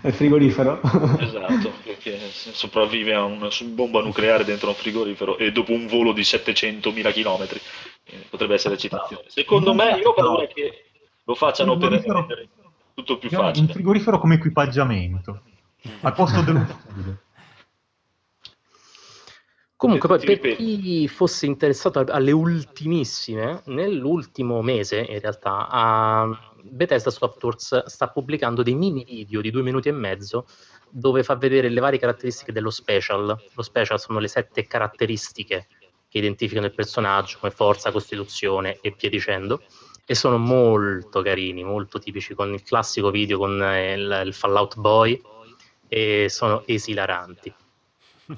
È 0.01 0.11
frigorifero. 0.11 0.79
Esatto, 1.19 1.71
perché 1.83 2.19
sopravvive 2.31 3.13
a 3.13 3.23
una 3.23 3.49
su- 3.49 3.73
bomba 3.73 4.01
nucleare 4.01 4.43
dentro 4.43 4.69
un 4.69 4.75
frigorifero 4.75 5.37
e 5.37 5.51
dopo 5.51 5.71
un 5.73 5.87
volo 5.87 6.11
di 6.13 6.21
700.000 6.21 7.11
km. 7.11 7.47
Eh, 8.05 8.25
Potrebbe 8.29 8.53
essere 8.55 8.77
citazione. 8.77 9.23
Secondo 9.27 9.73
me, 9.73 9.97
io 9.97 10.09
ho 10.09 10.13
paura 10.13 10.45
che 10.47 10.85
lo 11.23 11.35
facciano 11.35 11.77
per 11.77 11.91
rendere 11.91 12.49
tutto 12.93 13.17
più 13.17 13.29
ho 13.35 13.39
un 13.41 13.47
facile. 13.47 13.73
frigorifero 13.73 14.19
come 14.19 14.35
equipaggiamento 14.35 15.41
al 16.01 16.13
posto 16.13 16.41
dello 16.41 16.65
scudo. 16.91 17.17
Comunque, 19.79 20.09
poi 20.09 20.37
per 20.37 20.57
chi 20.57 21.07
fosse 21.07 21.45
interessato 21.45 21.99
alle 21.99 22.33
ultimissime, 22.33 23.61
nell'ultimo 23.67 24.61
mese 24.61 24.97
in 25.07 25.21
realtà 25.21 25.69
a 25.69 26.51
Bethesda 26.63 27.09
Softworks 27.09 27.85
sta 27.85 28.09
pubblicando 28.09 28.61
dei 28.61 28.75
mini 28.75 29.05
video 29.05 29.39
di 29.39 29.51
due 29.51 29.61
minuti 29.61 29.87
e 29.87 29.93
mezzo 29.93 30.45
dove 30.89 31.23
fa 31.23 31.37
vedere 31.37 31.69
le 31.69 31.79
varie 31.79 31.97
caratteristiche 31.97 32.51
dello 32.51 32.71
special. 32.71 33.41
Lo 33.53 33.61
special 33.61 34.01
sono 34.01 34.19
le 34.19 34.27
sette 34.27 34.67
caratteristiche 34.67 35.67
che 36.09 36.17
identificano 36.17 36.65
il 36.65 36.73
personaggio 36.73 37.37
come 37.39 37.53
forza, 37.53 37.89
costituzione 37.89 38.79
e 38.81 38.93
via 38.99 39.09
dicendo. 39.09 39.61
E 40.05 40.13
sono 40.13 40.37
molto 40.37 41.21
carini, 41.21 41.63
molto 41.63 41.99
tipici 41.99 42.33
con 42.33 42.51
il 42.51 42.63
classico 42.63 43.11
video 43.11 43.37
con 43.37 43.63
eh, 43.63 43.93
il, 43.93 44.23
il 44.25 44.33
Fallout 44.33 44.75
Boy 44.75 45.21
e 45.87 46.27
sono 46.27 46.63
esilaranti 46.65 47.53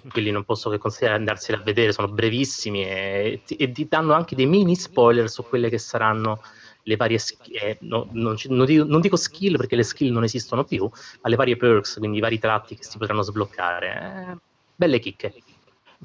quelli 0.10 0.32
non 0.32 0.44
posso 0.44 0.70
che 0.70 0.78
consigliare 0.78 1.18
andarseli 1.18 1.60
a 1.60 1.64
vedere, 1.64 1.92
sono 1.92 2.08
brevissimi 2.08 2.84
e, 2.84 3.42
e 3.46 3.72
ti 3.72 3.88
danno 3.88 4.14
anche 4.14 4.36
dei 4.36 4.46
mini 4.46 4.76
spoiler 4.76 5.30
su 5.30 5.44
quelle 5.44 5.70
che 5.70 5.78
saranno 5.78 6.42
le 6.84 6.96
varie 6.96 7.18
skill, 7.18 7.56
eh, 7.56 7.78
no- 7.82 8.08
non, 8.14 8.36
non 8.48 8.66
dico, 8.66 8.84
non 8.84 9.02
dico 9.02 9.16
skill 9.16 9.58
perché 9.58 9.76
le 9.76 9.84
skill 9.84 10.12
non 10.12 10.24
esistono 10.24 10.64
più, 10.64 10.90
ma 11.22 11.30
le 11.30 11.36
varie 11.36 11.58
perks, 11.58 11.98
quindi 11.98 12.18
i 12.18 12.22
vari 12.22 12.40
tratti 12.40 12.76
che 12.76 12.84
si 12.84 12.98
potranno 12.98 13.22
sbloccare. 13.22 14.32
Eh, 14.32 14.38
belle 14.76 15.00
chicche. 15.00 15.34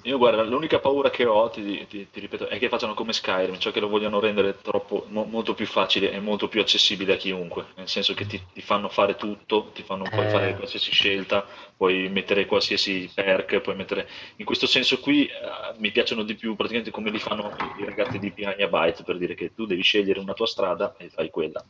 Io 0.03 0.19
guarda, 0.19 0.43
l'unica 0.45 0.79
paura 0.79 1.11
che 1.11 1.25
ho, 1.27 1.51
ti, 1.51 1.85
ti- 1.89 2.09
ti 2.11 2.21
ripeto, 2.21 2.47
è 2.47 2.59
che 2.59 2.69
facciano 2.69 2.95
come 2.95 3.13
Skyrim, 3.13 3.59
cioè 3.59 3.73
che 3.73 3.81
lo 3.81 3.89
vogliono 3.89 4.21
rendere 4.21 4.61
troppo, 4.61 5.05
mo- 5.09 5.25
molto 5.25 5.53
più 5.55 5.67
facile 5.67 6.13
e 6.13 6.21
molto 6.21 6.47
più 6.49 6.61
accessibile 6.61 7.15
a 7.15 7.17
chiunque, 7.17 7.67
nel 7.75 7.89
senso 7.89 8.15
che 8.15 8.25
ti, 8.25 8.41
ti 8.53 8.61
fanno 8.61 8.89
fare 8.89 9.17
tutto, 9.17 9.73
ti 9.75 9.83
fanno 9.83 10.09
puoi 10.09 10.29
fare 10.29 10.51
Eh, 10.51 10.55
qualsiasi 10.55 10.93
scelta, 10.93 11.45
puoi 11.77 12.09
mettere 12.09 12.47
qualsiasi 12.47 13.11
perk, 13.13 13.59
puoi 13.61 13.75
mettere... 13.75 14.09
In 14.37 14.45
questo 14.45 14.67
senso 14.69 15.01
qui 15.01 15.27
eh, 15.27 15.33
mi 15.79 15.91
piacciono 15.91 16.23
di 16.23 16.37
più 16.37 16.55
praticamente 16.55 16.93
come 16.93 17.11
li 17.11 17.19
fanno 17.19 17.57
i 17.75 17.85
ragazzi 17.85 18.21
di 18.21 18.31
Piranha 18.33 18.69
Bytes, 18.69 19.03
per 19.03 19.19
dire 19.19 19.35
che 19.35 19.53
tu 19.55 19.67
devi 19.67 19.83
scegliere 19.83 20.21
una 20.21 20.35
tua 20.35 20.47
strada 20.47 20.95
e 20.99 21.09
fai 21.11 21.31
quella. 21.31 21.67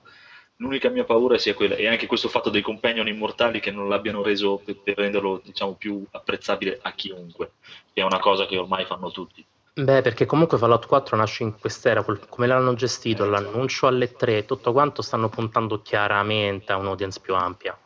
L'unica 0.58 0.88
mia 0.88 1.04
paura 1.04 1.36
sia 1.36 1.54
quella, 1.54 1.74
e 1.74 1.86
anche 1.86 2.06
questo 2.06 2.28
fatto 2.28 2.48
dei 2.48 2.62
companion 2.62 3.06
immortali 3.08 3.60
che 3.60 3.70
non 3.70 3.88
l'abbiano 3.88 4.22
reso 4.22 4.56
per, 4.64 4.76
per 4.82 4.96
renderlo, 4.96 5.40
diciamo, 5.44 5.74
più 5.74 6.02
apprezzabile 6.10 6.78
a 6.80 6.92
chiunque, 6.92 7.52
che 7.92 8.00
è 8.00 8.04
una 8.04 8.18
cosa 8.18 8.46
che 8.46 8.56
ormai 8.56 8.86
fanno 8.86 9.10
tutti. 9.10 9.44
Beh, 9.74 10.00
perché 10.00 10.24
comunque 10.24 10.56
Fallout 10.56 10.86
4 10.86 11.14
nasce 11.16 11.42
in 11.42 11.58
quest'era, 11.58 12.02
come 12.02 12.46
l'hanno 12.46 12.72
gestito, 12.72 13.26
l'annuncio 13.26 13.86
alle 13.86 14.12
3, 14.12 14.46
tutto 14.46 14.72
quanto 14.72 15.02
stanno 15.02 15.28
puntando 15.28 15.82
chiaramente 15.82 16.72
a 16.72 16.78
un'audience 16.78 17.20
più 17.20 17.34
ampia. 17.34 17.78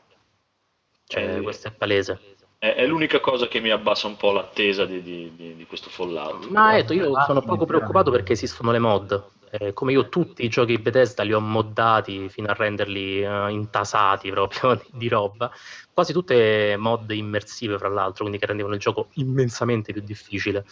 Cioè, 1.06 1.38
Eh, 1.38 1.40
questo 1.40 1.66
è 1.66 1.72
palese. 1.72 2.20
È, 2.56 2.74
è 2.74 2.86
l'unica 2.86 3.18
cosa 3.18 3.48
che 3.48 3.58
mi 3.58 3.70
abbassa 3.70 4.06
un 4.06 4.16
po' 4.16 4.30
l'attesa 4.30 4.84
di, 4.84 5.02
di- 5.02 5.32
di- 5.34 5.56
di 5.56 5.66
questo 5.66 5.90
Fallout. 5.90 6.46
Ma 6.50 6.76
ecco, 6.76 6.92
io 6.92 7.12
sono 7.26 7.40
poco 7.40 7.64
preoccupato 7.64 8.12
perché 8.12 8.34
esistono 8.34 8.70
le 8.70 8.78
mod. 8.78 9.24
Eh, 9.52 9.72
come 9.72 9.90
io 9.92 10.08
tutti 10.08 10.44
i 10.44 10.48
giochi 10.48 10.78
Bethesda 10.78 11.24
li 11.24 11.32
ho 11.32 11.40
moddati 11.40 12.28
fino 12.28 12.48
a 12.48 12.54
renderli 12.54 13.22
eh, 13.22 13.50
intasati 13.50 14.30
proprio 14.30 14.74
di, 14.90 14.90
di 14.92 15.08
roba. 15.08 15.50
Quasi 15.92 16.12
tutte 16.12 16.76
mod 16.78 17.10
immersive, 17.10 17.76
fra 17.76 17.88
l'altro, 17.88 18.20
quindi 18.20 18.38
che 18.38 18.46
rendevano 18.46 18.74
il 18.74 18.80
gioco 18.80 19.08
immensamente 19.14 19.92
più 19.92 20.02
difficile. 20.02 20.64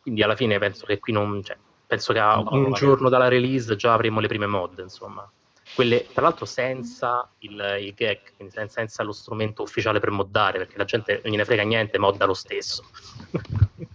Quindi 0.00 0.22
alla 0.22 0.36
fine 0.36 0.58
penso 0.58 0.86
che 0.86 0.98
qui 0.98 1.12
non... 1.12 1.42
Cioè, 1.42 1.56
penso 1.86 2.12
che 2.14 2.18
a 2.18 2.38
un 2.38 2.72
giorno 2.72 3.10
dalla 3.10 3.28
release 3.28 3.76
già 3.76 3.92
avremo 3.92 4.20
le 4.20 4.28
prime 4.28 4.46
mod, 4.46 4.78
insomma. 4.78 5.30
Quelle, 5.74 6.06
tra 6.12 6.22
l'altro 6.22 6.46
senza 6.46 7.28
il, 7.38 7.78
il 7.80 7.94
gag, 7.94 8.20
quindi 8.36 8.54
sen- 8.54 8.68
senza 8.68 9.02
lo 9.02 9.12
strumento 9.12 9.62
ufficiale 9.62 10.00
per 10.00 10.10
moddare, 10.10 10.58
perché 10.58 10.78
la 10.78 10.84
gente 10.84 11.20
non 11.22 11.32
gliene 11.32 11.44
frega 11.44 11.62
niente, 11.62 11.98
modda 11.98 12.24
lo 12.24 12.34
stesso. 12.34 12.84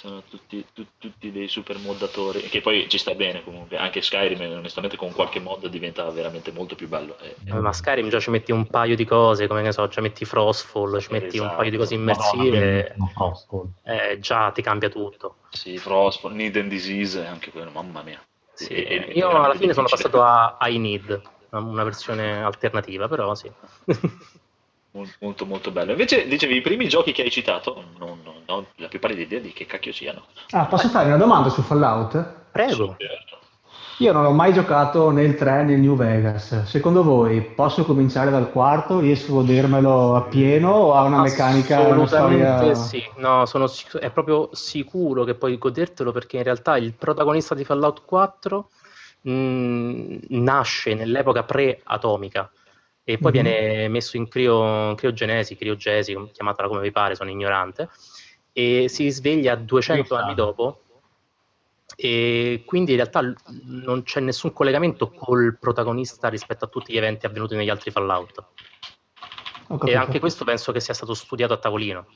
Sono 0.00 0.22
tutti, 0.22 0.64
tu- 0.72 0.86
tutti 0.96 1.30
dei 1.30 1.46
super 1.46 1.76
moddatori, 1.76 2.40
che 2.48 2.62
poi 2.62 2.88
ci 2.88 2.96
sta 2.96 3.14
bene 3.14 3.44
comunque. 3.44 3.76
Anche 3.76 4.00
Skyrim, 4.00 4.40
onestamente, 4.56 4.96
con 4.96 5.12
qualche 5.12 5.40
mod 5.40 5.66
diventa 5.66 6.08
veramente 6.10 6.52
molto 6.52 6.74
più 6.74 6.88
bello. 6.88 7.18
E- 7.18 7.36
e- 7.44 7.50
Eh, 7.50 7.60
Ma 7.60 7.70
Skyrim 7.70 8.08
già 8.08 8.18
ci 8.18 8.30
metti 8.30 8.50
un 8.50 8.66
paio 8.66 8.96
di 8.96 9.04
cose, 9.04 9.46
come 9.46 9.60
ne 9.60 9.72
so, 9.72 9.86
già 9.88 10.00
metti 10.00 10.24
Frostfall, 10.24 10.98
ci 11.00 11.08
metti 11.12 11.36
un 11.36 11.44
Esatto. 11.44 11.56
paio 11.56 11.70
di 11.70 11.76
cose 11.76 11.96
Madonna, 11.98 12.22
immersive, 12.32 12.82
benissimo, 12.96 13.10
Frostfall. 13.14 13.68
eh, 13.84 14.18
già 14.20 14.50
ti 14.52 14.62
cambia 14.62 14.88
tutto. 14.88 15.36
Sì, 15.50 15.76
Frost, 15.76 16.24
Need 16.28 16.56
and 16.56 16.70
Disease, 16.70 17.22
anche 17.26 17.50
quello, 17.50 17.70
mamma 17.70 18.00
mia. 18.02 18.18
Sì, 18.54 18.72
E- 18.72 19.12
io 19.12 19.28
alla 19.28 19.54
fine 19.54 19.74
sono 19.74 19.84
difficile. 19.86 20.10
passato 20.10 20.22
a 20.22 20.56
I 20.66 20.78
Need, 20.78 21.20
una 21.50 21.84
versione 21.84 22.42
alternativa, 22.42 23.06
però 23.06 23.34
sì. 23.34 23.52
Mol- 24.92 25.08
Molto 25.20 25.46
molto 25.46 25.70
bello. 25.70 25.92
Invece 25.92 26.26
dicevi 26.26 26.56
i 26.56 26.60
primi 26.60 26.88
giochi 26.88 27.12
che 27.12 27.22
hai 27.22 27.30
citato, 27.30 27.84
non, 27.98 28.18
non- 28.24 28.34
ho 28.46 28.66
la 28.76 28.88
più 28.88 28.98
pallida 28.98 29.22
idea 29.22 29.38
di 29.38 29.52
che 29.52 29.64
cacchio 29.66 29.92
siano. 29.92 30.24
Ah, 30.50 30.64
posso 30.66 30.88
fare 30.88 31.06
una 31.06 31.16
domanda 31.16 31.48
su 31.48 31.62
Fallout? 31.62 32.34
Prego. 32.50 32.96
Certo. 32.98 33.38
Io 33.98 34.12
non 34.12 34.24
ho 34.24 34.32
mai 34.32 34.52
giocato 34.52 35.10
né 35.10 35.22
il 35.22 35.34
3 35.36 35.62
né 35.62 35.74
il 35.74 35.80
New 35.80 35.94
Vegas. 35.94 36.64
Secondo 36.64 37.04
voi 37.04 37.42
posso 37.42 37.84
cominciare 37.84 38.30
dal 38.30 38.50
quarto? 38.50 38.98
Riesco 38.98 39.32
a 39.32 39.34
godermelo 39.42 40.16
a 40.16 40.22
pieno 40.22 40.70
o 40.70 40.94
ha 40.94 41.02
una 41.02 41.20
meccanica, 41.20 41.80
una 41.80 42.02
Assolutamente 42.02 42.74
storia... 42.74 42.74
sì, 42.74 43.04
no, 43.16 43.44
sono 43.44 43.66
sic- 43.66 43.98
è 43.98 44.10
proprio 44.10 44.48
sicuro 44.52 45.24
che 45.24 45.34
puoi 45.34 45.58
godertelo 45.58 46.12
perché 46.12 46.38
in 46.38 46.44
realtà 46.44 46.78
il 46.78 46.94
protagonista 46.94 47.54
di 47.54 47.62
Fallout 47.64 48.02
4 48.06 48.70
mh, 49.20 50.16
nasce 50.28 50.94
nell'epoca 50.94 51.42
pre-atomica 51.42 52.50
e 53.12 53.18
poi 53.18 53.32
Mhm. 53.32 53.42
viene 53.42 53.88
messo 53.88 54.16
in 54.16 54.28
crio, 54.28 54.94
criogenesi, 54.94 55.56
criogesi, 55.56 56.16
chiamatela 56.32 56.68
come 56.68 56.80
vi 56.80 56.92
pare, 56.92 57.16
sono 57.16 57.28
ignorante, 57.30 57.88
e 58.52 58.86
si 58.88 59.10
sveglia 59.10 59.56
200 59.56 60.14
Io 60.14 60.20
anni 60.20 60.34
dopo 60.34 60.82
e 61.96 62.62
quindi 62.64 62.92
in 62.92 62.98
realtà 62.98 63.20
non 63.64 64.04
c'è 64.04 64.20
nessun 64.20 64.52
collegamento 64.52 65.10
col 65.10 65.58
protagonista 65.58 66.28
rispetto 66.28 66.64
a 66.64 66.68
tutti 66.68 66.92
gli 66.92 66.96
eventi 66.96 67.26
avvenuti 67.26 67.56
negli 67.56 67.68
altri 67.68 67.90
Fallout. 67.90 68.44
E 69.84 69.96
anche 69.96 70.20
questo 70.20 70.44
penso 70.44 70.70
che 70.70 70.80
sia 70.80 70.94
stato 70.94 71.14
studiato 71.14 71.52
a 71.52 71.56
tavolino. 71.58 72.06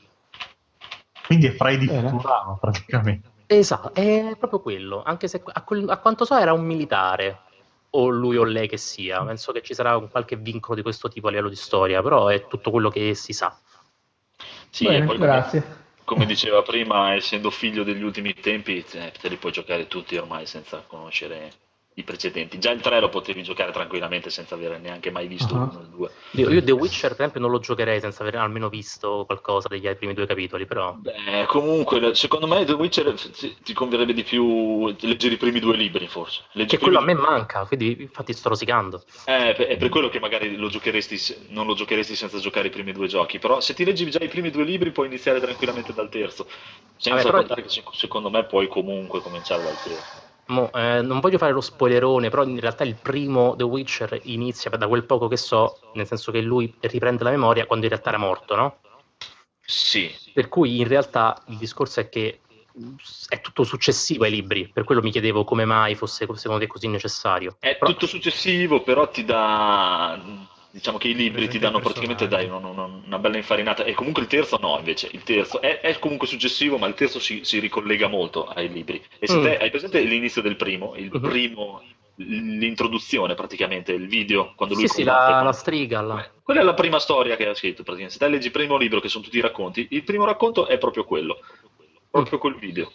Quindi 1.26 1.46
è 1.46 1.50
Freddy 1.50 1.86
Bene. 1.86 2.08
Futurama 2.08 2.56
praticamente. 2.60 3.32
Esatto, 3.46 3.94
è 3.94 4.36
proprio 4.38 4.60
quello, 4.60 5.02
anche 5.04 5.26
se 5.28 5.42
a, 5.44 5.62
quel- 5.62 5.88
a 5.90 5.98
quanto 5.98 6.24
so 6.24 6.36
era 6.36 6.52
un 6.52 6.64
militare, 6.64 7.40
o 7.96 8.08
lui 8.08 8.36
o 8.36 8.44
lei 8.44 8.68
che 8.68 8.76
sia, 8.76 9.22
penso 9.24 9.52
che 9.52 9.62
ci 9.62 9.74
sarà 9.74 9.96
un 9.96 10.08
qualche 10.10 10.36
vincolo 10.36 10.74
di 10.74 10.82
questo 10.82 11.08
tipo 11.08 11.28
a 11.28 11.30
livello 11.30 11.48
di 11.48 11.56
storia, 11.56 12.02
però 12.02 12.28
è 12.28 12.46
tutto 12.46 12.70
quello 12.70 12.90
che 12.90 13.14
si 13.14 13.32
sa. 13.32 13.56
Sì, 14.70 14.86
Bene, 14.86 15.04
poi 15.04 15.16
come, 15.16 15.26
grazie. 15.26 15.62
come 16.04 16.26
diceva 16.26 16.62
prima, 16.62 17.14
essendo 17.14 17.50
figlio 17.50 17.84
degli 17.84 18.02
ultimi 18.02 18.34
tempi, 18.34 18.84
te, 18.84 19.12
te 19.20 19.28
li 19.28 19.36
puoi 19.36 19.52
giocare 19.52 19.86
tutti 19.86 20.16
ormai 20.16 20.46
senza 20.46 20.82
conoscere 20.86 21.52
i 21.94 22.02
precedenti. 22.02 22.58
Già 22.58 22.72
il 22.72 22.80
3 22.80 22.98
lo 22.98 23.08
potevi 23.08 23.42
giocare 23.42 23.70
tranquillamente 23.70 24.28
senza 24.28 24.56
aver 24.56 24.80
neanche 24.80 25.10
mai 25.10 25.28
visto 25.28 25.54
uno 25.54 25.72
o 25.76 25.80
il 25.80 25.86
2. 25.88 26.10
Io, 26.32 26.50
io 26.50 26.62
The 26.62 26.72
Witcher, 26.72 27.10
per 27.10 27.20
esempio, 27.20 27.40
non 27.40 27.50
lo 27.50 27.60
giocherei 27.60 28.00
senza 28.00 28.22
aver 28.22 28.36
almeno 28.36 28.68
visto 28.68 29.24
qualcosa 29.26 29.68
degli 29.68 29.88
primi 29.94 30.12
due 30.12 30.26
capitoli, 30.26 30.66
però... 30.66 30.94
Beh, 30.94 31.44
comunque, 31.46 32.14
secondo 32.16 32.48
me 32.48 32.64
The 32.64 32.72
Witcher 32.72 33.14
ti, 33.14 33.56
ti 33.62 33.72
converrebbe 33.72 34.12
di 34.12 34.24
più 34.24 34.88
leggere 35.00 35.34
i 35.34 35.36
primi 35.36 35.60
due 35.60 35.76
libri, 35.76 36.08
forse. 36.08 36.42
Leggi 36.52 36.76
Che 36.76 36.82
quello 36.82 36.98
a 36.98 37.02
me 37.02 37.14
manca, 37.14 37.64
quindi 37.64 37.96
infatti 38.00 38.32
sto 38.32 38.48
rosicando. 38.48 39.04
Eh, 39.26 39.54
è 39.54 39.76
per 39.76 39.88
quello 39.88 40.08
che 40.08 40.18
magari 40.18 40.56
lo 40.56 40.70
non 41.50 41.66
lo 41.66 41.74
giocheresti 41.74 42.16
senza 42.16 42.38
giocare 42.38 42.66
i 42.66 42.70
primi 42.70 42.92
due 42.92 43.06
giochi, 43.06 43.38
però 43.38 43.60
se 43.60 43.72
ti 43.72 43.84
leggi 43.84 44.10
già 44.10 44.18
i 44.22 44.28
primi 44.28 44.50
due 44.50 44.64
libri 44.64 44.90
puoi 44.90 45.06
iniziare 45.06 45.40
tranquillamente 45.40 45.92
dal 45.92 46.08
terzo, 46.08 46.48
senza 46.96 47.10
Vabbè, 47.10 47.22
però- 47.22 47.38
contare 47.38 47.62
che 47.62 47.68
sec- 47.68 47.94
secondo 47.94 48.30
me 48.30 48.44
puoi 48.44 48.66
comunque 48.66 49.20
cominciare 49.20 49.62
dal 49.62 49.80
terzo. 49.80 50.23
Mo, 50.46 50.70
eh, 50.72 51.00
non 51.00 51.20
voglio 51.20 51.38
fare 51.38 51.52
lo 51.52 51.60
spoilerone, 51.62 52.28
però 52.28 52.44
in 52.44 52.60
realtà 52.60 52.84
il 52.84 52.96
primo 52.96 53.54
The 53.56 53.62
Witcher 53.64 54.20
inizia, 54.24 54.70
da 54.70 54.86
quel 54.88 55.04
poco 55.04 55.26
che 55.28 55.38
so, 55.38 55.78
nel 55.94 56.06
senso 56.06 56.30
che 56.30 56.40
lui 56.42 56.72
riprende 56.80 57.24
la 57.24 57.30
memoria 57.30 57.66
quando 57.66 57.86
in 57.86 57.90
realtà 57.90 58.10
era 58.10 58.18
morto, 58.18 58.54
no? 58.54 58.78
Sì, 59.66 60.14
Per 60.34 60.48
cui 60.48 60.80
in 60.80 60.88
realtà 60.88 61.42
il 61.46 61.56
discorso 61.56 62.00
è 62.00 62.08
che 62.10 62.40
è 63.28 63.40
tutto 63.40 63.64
successivo 63.64 64.24
ai 64.24 64.30
libri, 64.30 64.68
per 64.68 64.84
quello 64.84 65.00
mi 65.00 65.10
chiedevo 65.10 65.44
come 65.44 65.64
mai 65.64 65.94
fosse 65.94 66.26
secondo 66.34 66.60
te 66.60 66.66
così 66.66 66.88
necessario. 66.88 67.56
è 67.60 67.76
Però- 67.76 67.90
tutto 67.92 68.06
successivo, 68.06 68.82
però 68.82 69.08
ti 69.08 69.24
dà, 69.24 70.20
diciamo 70.74 70.98
che 70.98 71.06
i 71.06 71.14
libri 71.14 71.46
ti 71.46 71.60
danno 71.60 71.78
praticamente 71.78 72.26
dai, 72.26 72.46
un- 72.46 72.64
un- 72.64 73.02
una 73.06 73.18
bella 73.20 73.36
infarinata, 73.36 73.84
e 73.84 73.94
comunque 73.94 74.22
il 74.22 74.28
terzo 74.28 74.58
no, 74.60 74.76
invece, 74.76 75.08
il 75.12 75.22
terzo 75.22 75.60
è, 75.60 75.78
è 75.80 75.96
comunque 76.00 76.26
successivo, 76.26 76.78
ma 76.78 76.88
il 76.88 76.94
terzo 76.94 77.20
si, 77.20 77.44
si 77.44 77.60
ricollega 77.60 78.08
molto 78.08 78.44
ai 78.44 78.68
libri. 78.68 79.00
E 79.20 79.28
se 79.28 79.38
Mm. 79.38 79.42
te 79.42 79.56
hai 79.58 79.70
presente 79.70 80.00
l'inizio 80.00 80.42
del 80.42 80.56
primo, 80.56 80.96
il 80.96 81.10
Mhm. 81.12 81.20
primo, 81.20 81.80
l'introduzione 82.16 83.34
praticamente, 83.34 83.92
il 83.92 84.08
video, 84.08 84.52
quando 84.56 84.74
lui 84.74 84.88
Sì, 84.88 84.94
sì, 84.94 85.02
la, 85.04 85.42
la 85.42 85.52
striga. 85.52 86.00
la- 86.00 86.28
Quella 86.42 86.60
è 86.60 86.64
la 86.64 86.74
prima 86.74 86.98
storia 86.98 87.36
che 87.36 87.46
ha 87.46 87.54
scritto, 87.54 87.84
praticamente. 87.84 88.12
Se 88.12 88.18
te 88.18 88.28
leggi 88.28 88.46
il 88.46 88.52
primo 88.52 88.76
libro, 88.76 88.98
che 89.00 89.08
sono 89.08 89.22
tutti 89.22 89.38
i 89.38 89.40
racconti, 89.40 89.86
il 89.90 90.02
primo 90.02 90.24
racconto 90.24 90.66
è 90.66 90.76
proprio 90.76 91.04
quello, 91.04 91.38
proprio 92.10 92.38
quel 92.38 92.56
video. 92.56 92.92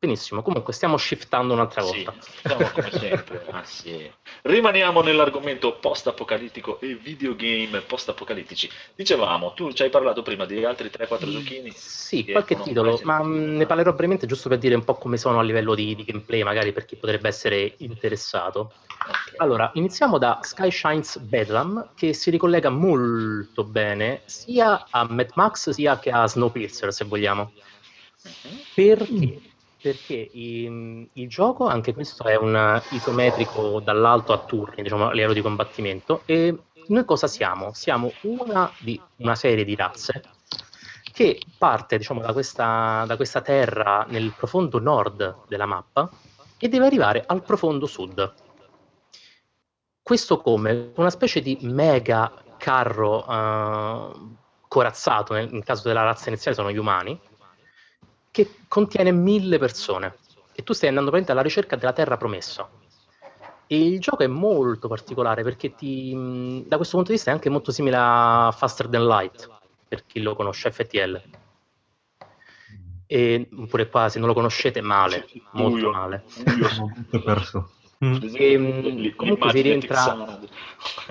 Benissimo, 0.00 0.42
comunque 0.42 0.72
stiamo 0.72 0.96
shiftando 0.96 1.54
un'altra 1.54 1.82
Sì, 1.82 2.04
volta. 2.04 2.14
siamo 2.46 2.70
come 2.70 2.90
sempre. 2.92 3.46
Ah, 3.50 3.64
sì. 3.64 4.08
Rimaniamo 4.42 5.02
nell'argomento 5.02 5.74
post-apocalittico 5.80 6.78
e 6.80 6.94
videogame 6.94 7.80
post-apocalittici. 7.80 8.70
Dicevamo, 8.94 9.54
tu 9.54 9.72
ci 9.72 9.82
hai 9.82 9.90
parlato 9.90 10.22
prima 10.22 10.44
di 10.44 10.64
altri 10.64 10.88
3-4 10.88 11.28
giochini. 11.28 11.72
Sì, 11.74 12.22
che 12.22 12.30
qualche 12.30 12.60
titolo, 12.60 13.00
ma 13.02 13.18
ne 13.24 13.66
parlerò 13.66 13.92
brevemente 13.92 14.26
giusto 14.26 14.48
per 14.48 14.58
dire 14.58 14.76
un 14.76 14.84
po' 14.84 14.94
come 14.94 15.16
sono 15.16 15.40
a 15.40 15.42
livello 15.42 15.74
di, 15.74 15.96
di 15.96 16.04
gameplay, 16.04 16.44
magari 16.44 16.72
per 16.72 16.84
chi 16.84 16.94
potrebbe 16.94 17.26
essere 17.26 17.74
interessato. 17.78 18.74
Ok. 19.08 19.34
Allora, 19.38 19.68
iniziamo 19.74 20.16
da 20.18 20.38
Sky 20.42 20.70
Shines 20.70 21.18
Bedlam, 21.18 21.90
che 21.96 22.12
si 22.12 22.30
ricollega 22.30 22.70
molto 22.70 23.64
bene 23.64 24.22
sia 24.26 24.86
a 24.90 25.06
Mad 25.10 25.30
Max 25.34 25.70
sia 25.70 25.98
che 25.98 26.10
a 26.10 26.24
Snowpiercer, 26.28 26.92
se 26.92 27.04
vogliamo. 27.04 27.52
Mhm. 28.22 28.58
Perché? 28.74 29.40
Perché 29.80 30.14
i- 30.14 31.08
il 31.12 31.28
gioco, 31.28 31.66
anche 31.66 31.94
questo 31.94 32.24
è 32.24 32.36
un 32.36 32.82
isometrico 32.90 33.80
dall'alto 33.80 34.32
a 34.32 34.38
turni, 34.38 34.82
diciamo 34.82 35.08
a 35.08 35.12
livello 35.12 35.32
di 35.32 35.40
combattimento, 35.40 36.22
e 36.26 36.56
noi 36.88 37.04
cosa 37.04 37.26
siamo? 37.26 37.72
Siamo 37.74 38.10
una, 38.22 38.70
di, 38.80 39.00
una 39.16 39.34
serie 39.34 39.64
di 39.64 39.74
razze 39.76 40.22
che 41.12 41.40
parte 41.58 41.96
diciamo, 41.96 42.20
da, 42.20 42.32
questa, 42.32 43.04
da 43.06 43.16
questa 43.16 43.40
terra 43.40 44.04
nel 44.08 44.32
profondo 44.36 44.78
nord 44.78 45.44
della 45.48 45.66
mappa 45.66 46.08
e 46.58 46.68
deve 46.68 46.86
arrivare 46.86 47.24
al 47.26 47.42
profondo 47.42 47.86
sud. 47.86 48.34
Questo 50.02 50.40
come? 50.40 50.92
Una 50.96 51.10
specie 51.10 51.40
di 51.40 51.58
mega 51.62 52.32
carro 52.56 53.26
eh, 53.28 54.10
corazzato, 54.66 55.34
nel, 55.34 55.48
nel 55.50 55.64
caso 55.64 55.86
della 55.86 56.02
razza 56.02 56.28
iniziale 56.28 56.56
sono 56.56 56.70
gli 56.70 56.78
umani, 56.78 57.18
che 58.38 58.54
contiene 58.68 59.10
mille 59.10 59.58
persone 59.58 60.14
e 60.54 60.62
tu 60.62 60.72
stai 60.72 60.90
andando 60.90 61.10
praticamente 61.10 61.32
alla 61.32 61.42
ricerca 61.42 61.74
della 61.74 61.92
terra 61.92 62.16
promessa. 62.16 62.68
E 63.66 63.84
il 63.84 63.98
gioco 63.98 64.22
è 64.22 64.28
molto 64.28 64.86
particolare 64.86 65.42
perché 65.42 65.74
ti, 65.74 66.14
mh, 66.14 66.68
da 66.68 66.76
questo 66.76 66.96
punto 66.96 67.10
di 67.10 67.16
vista 67.16 67.30
è 67.30 67.34
anche 67.34 67.50
molto 67.50 67.72
simile 67.72 67.96
a 67.98 68.54
Faster 68.56 68.88
Than 68.88 69.06
Light, 69.06 69.48
per 69.88 70.06
chi 70.06 70.20
lo 70.20 70.36
conosce, 70.36 70.70
FTL. 70.70 71.22
E 73.06 73.48
pure 73.68 73.88
qua, 73.88 74.08
se 74.08 74.18
non 74.18 74.28
lo 74.28 74.34
conoscete, 74.34 74.80
male, 74.80 75.26
molto 75.52 75.90
male. 75.90 76.24
Buio. 76.44 76.68
Sono 76.68 76.92
tutto 76.94 77.22
perso. 77.22 77.70
E, 78.00 78.56
mh, 78.58 78.80
Lì- 78.96 79.14
comunque 79.14 79.50
si 79.50 79.60
rientra 79.60 80.16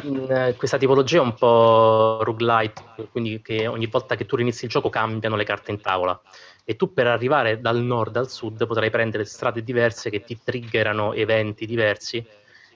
in 0.04 0.26
eh, 0.30 0.56
questa 0.56 0.78
tipologia 0.78 1.22
un 1.22 1.38
po' 1.38 2.20
roguelite, 2.24 2.82
quindi 3.12 3.42
che 3.42 3.68
ogni 3.68 3.88
volta 3.88 4.16
che 4.16 4.26
tu 4.26 4.36
rinizi 4.36 4.66
il 4.66 4.72
gioco 4.72 4.90
cambiano 4.90 5.36
le 5.36 5.44
carte 5.44 5.72
in 5.72 5.82
tavola 5.82 6.20
e 6.64 6.76
tu 6.76 6.94
per 6.94 7.08
arrivare 7.08 7.60
dal 7.60 7.82
nord 7.82 8.16
al 8.18 8.30
sud 8.30 8.66
potrai 8.68 8.90
prendere 8.90 9.26
strade 9.26 9.64
diverse 9.64 10.10
che 10.10 10.24
ti 10.24 10.42
triggerano 10.44 11.14
eventi 11.14 11.66
diversi 11.66 12.26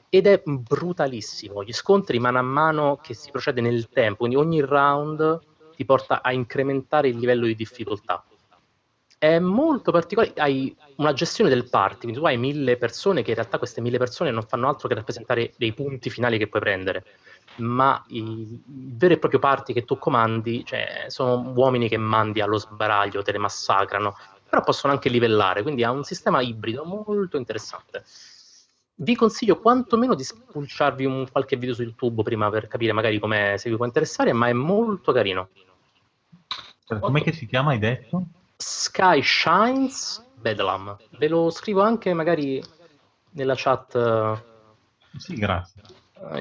ed 0.10 0.28
è 0.28 0.42
brutalissimo. 0.44 1.64
Gli 1.64 1.72
scontri 1.74 2.20
mano 2.20 2.40
a 2.40 2.42
mano 2.42 3.00
che 3.02 3.14
si 3.14 3.32
procede 3.32 3.62
nel 3.62 3.90
tempo, 3.92 4.18
quindi 4.26 4.36
ogni 4.36 4.60
round 4.62 5.42
ti 5.74 5.86
porta 5.86 6.22
a 6.22 6.34
incrementare 6.34 7.08
il 7.08 7.18
livello 7.18 7.46
di 7.46 7.56
difficoltà. 7.56 8.26
È 9.22 9.38
molto 9.38 9.92
particolare, 9.92 10.34
hai 10.38 10.76
una 10.96 11.14
gestione 11.14 11.52
del 11.52 11.70
party, 11.70 12.06
quindi 12.06 12.18
tu 12.18 12.26
hai 12.26 12.38
mille 12.38 12.76
persone 12.76 13.22
che 13.22 13.30
in 13.30 13.36
realtà 13.36 13.60
queste 13.60 13.80
mille 13.80 14.00
persone 14.00 14.32
non 14.32 14.42
fanno 14.42 14.68
altro 14.68 14.88
che 14.88 14.96
rappresentare 14.96 15.54
dei 15.58 15.74
punti 15.74 16.10
finali 16.10 16.40
che 16.40 16.48
puoi 16.48 16.60
prendere, 16.60 17.06
ma 17.58 18.04
i- 18.08 18.18
il 18.18 18.60
vero 18.66 19.14
e 19.14 19.20
proprio 19.20 19.40
party 19.40 19.74
che 19.74 19.86
tu 19.86 20.00
comandi, 20.00 20.66
cioè, 20.66 21.06
sono 21.10 21.52
uomini 21.56 21.88
che 21.88 21.98
mandi 21.98 22.42
allo 22.42 22.58
sbaraglio, 22.58 23.22
te 23.22 23.32
le 23.32 23.38
massacrano, 23.38 24.16
però 24.50 24.64
possono 24.64 24.92
anche 24.92 25.08
livellare, 25.10 25.62
quindi 25.62 25.84
ha 25.84 25.92
un 25.92 26.04
sistema 26.04 26.42
ibrido 26.42 26.84
molto 26.84 27.38
interessante. 27.38 28.04
Vi 28.96 29.16
consiglio 29.16 29.60
quantomeno 29.60 30.16
di 30.16 30.24
spulciarvi 30.24 31.06
un 31.06 31.28
qualche 31.32 31.58
video 31.58 31.76
su 31.76 31.84
YouTube 31.84 32.24
prima 32.24 32.50
per 32.50 32.68
capire 32.68 32.92
magari 32.92 33.20
come 33.20 33.54
se 33.60 33.70
vi 33.70 33.76
può 33.76 33.86
interessare, 33.86 34.34
ma 34.34 34.48
è 34.48 34.54
molto 34.54 35.12
carino. 35.12 35.50
Com'è 37.00 37.22
che 37.22 37.34
si 37.34 37.46
chiama, 37.46 37.70
hai 37.70 37.78
detto? 37.78 38.24
Sky 38.62 39.22
Shines 39.24 40.24
Bedlam. 40.36 40.96
Ve 41.18 41.28
lo 41.28 41.50
scrivo 41.50 41.82
anche 41.82 42.14
magari 42.14 42.62
nella 43.32 43.56
chat. 43.58 43.96
eh, 43.96 45.18
Sì, 45.18 45.36
grazie. 45.36 45.82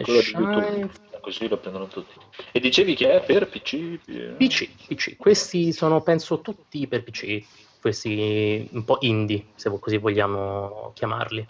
Shines-. 0.04 1.00
Così 1.20 1.48
lo 1.48 1.58
prendono 1.58 1.86
tutti. 1.86 2.14
E 2.52 2.60
dicevi 2.60 2.94
che 2.94 3.12
è 3.12 3.22
per 3.24 3.48
PC? 3.48 3.98
PC, 4.36 4.68
PC. 4.86 5.16
Questi 5.16 5.72
sono, 5.72 6.00
penso, 6.02 6.40
tutti 6.40 6.86
per 6.86 7.02
PC. 7.02 7.42
Questi 7.80 8.68
un 8.72 8.84
po' 8.84 8.98
indie, 9.00 9.46
se 9.54 9.70
così 9.78 9.96
vogliamo 9.98 10.92
chiamarli. 10.94 11.46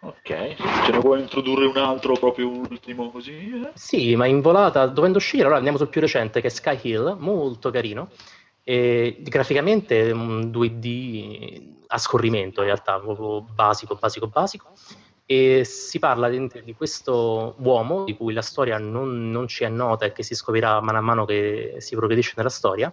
Ok. 0.00 0.54
Ce 0.84 0.90
ne 0.90 0.98
vuoi 0.98 1.20
introdurre 1.20 1.64
un 1.66 1.76
altro 1.76 2.14
proprio 2.14 2.48
ultimo 2.48 3.10
così? 3.10 3.62
eh? 3.64 3.70
Sì, 3.74 4.16
ma 4.16 4.26
in 4.26 4.40
volata, 4.40 4.86
dovendo 4.86 5.18
uscire, 5.18 5.42
allora 5.42 5.56
andiamo 5.56 5.78
sul 5.78 5.88
più 5.88 6.00
recente 6.00 6.40
che 6.40 6.48
è 6.48 6.50
Sky 6.50 6.78
Hill, 6.82 7.16
molto 7.18 7.70
carino. 7.70 8.10
E 8.64 9.18
graficamente 9.20 10.10
un 10.12 10.50
2D 10.50 11.80
a 11.88 11.98
scorrimento, 11.98 12.60
in 12.60 12.66
realtà, 12.66 12.98
proprio 12.98 13.42
basico, 13.42 13.96
basico, 13.96 14.28
basico. 14.28 14.72
E 15.24 15.64
si 15.64 15.98
parla 15.98 16.28
di, 16.28 16.48
di 16.64 16.74
questo 16.74 17.54
uomo 17.58 18.04
di 18.04 18.16
cui 18.16 18.32
la 18.32 18.42
storia 18.42 18.78
non, 18.78 19.30
non 19.30 19.46
ci 19.48 19.64
è 19.64 19.68
nota 19.68 20.04
e 20.04 20.12
che 20.12 20.22
si 20.22 20.34
scoprirà 20.34 20.80
mano 20.80 20.98
a 20.98 21.00
mano 21.00 21.24
che 21.24 21.76
si 21.78 21.96
progredisce 21.96 22.34
nella 22.36 22.48
storia, 22.50 22.92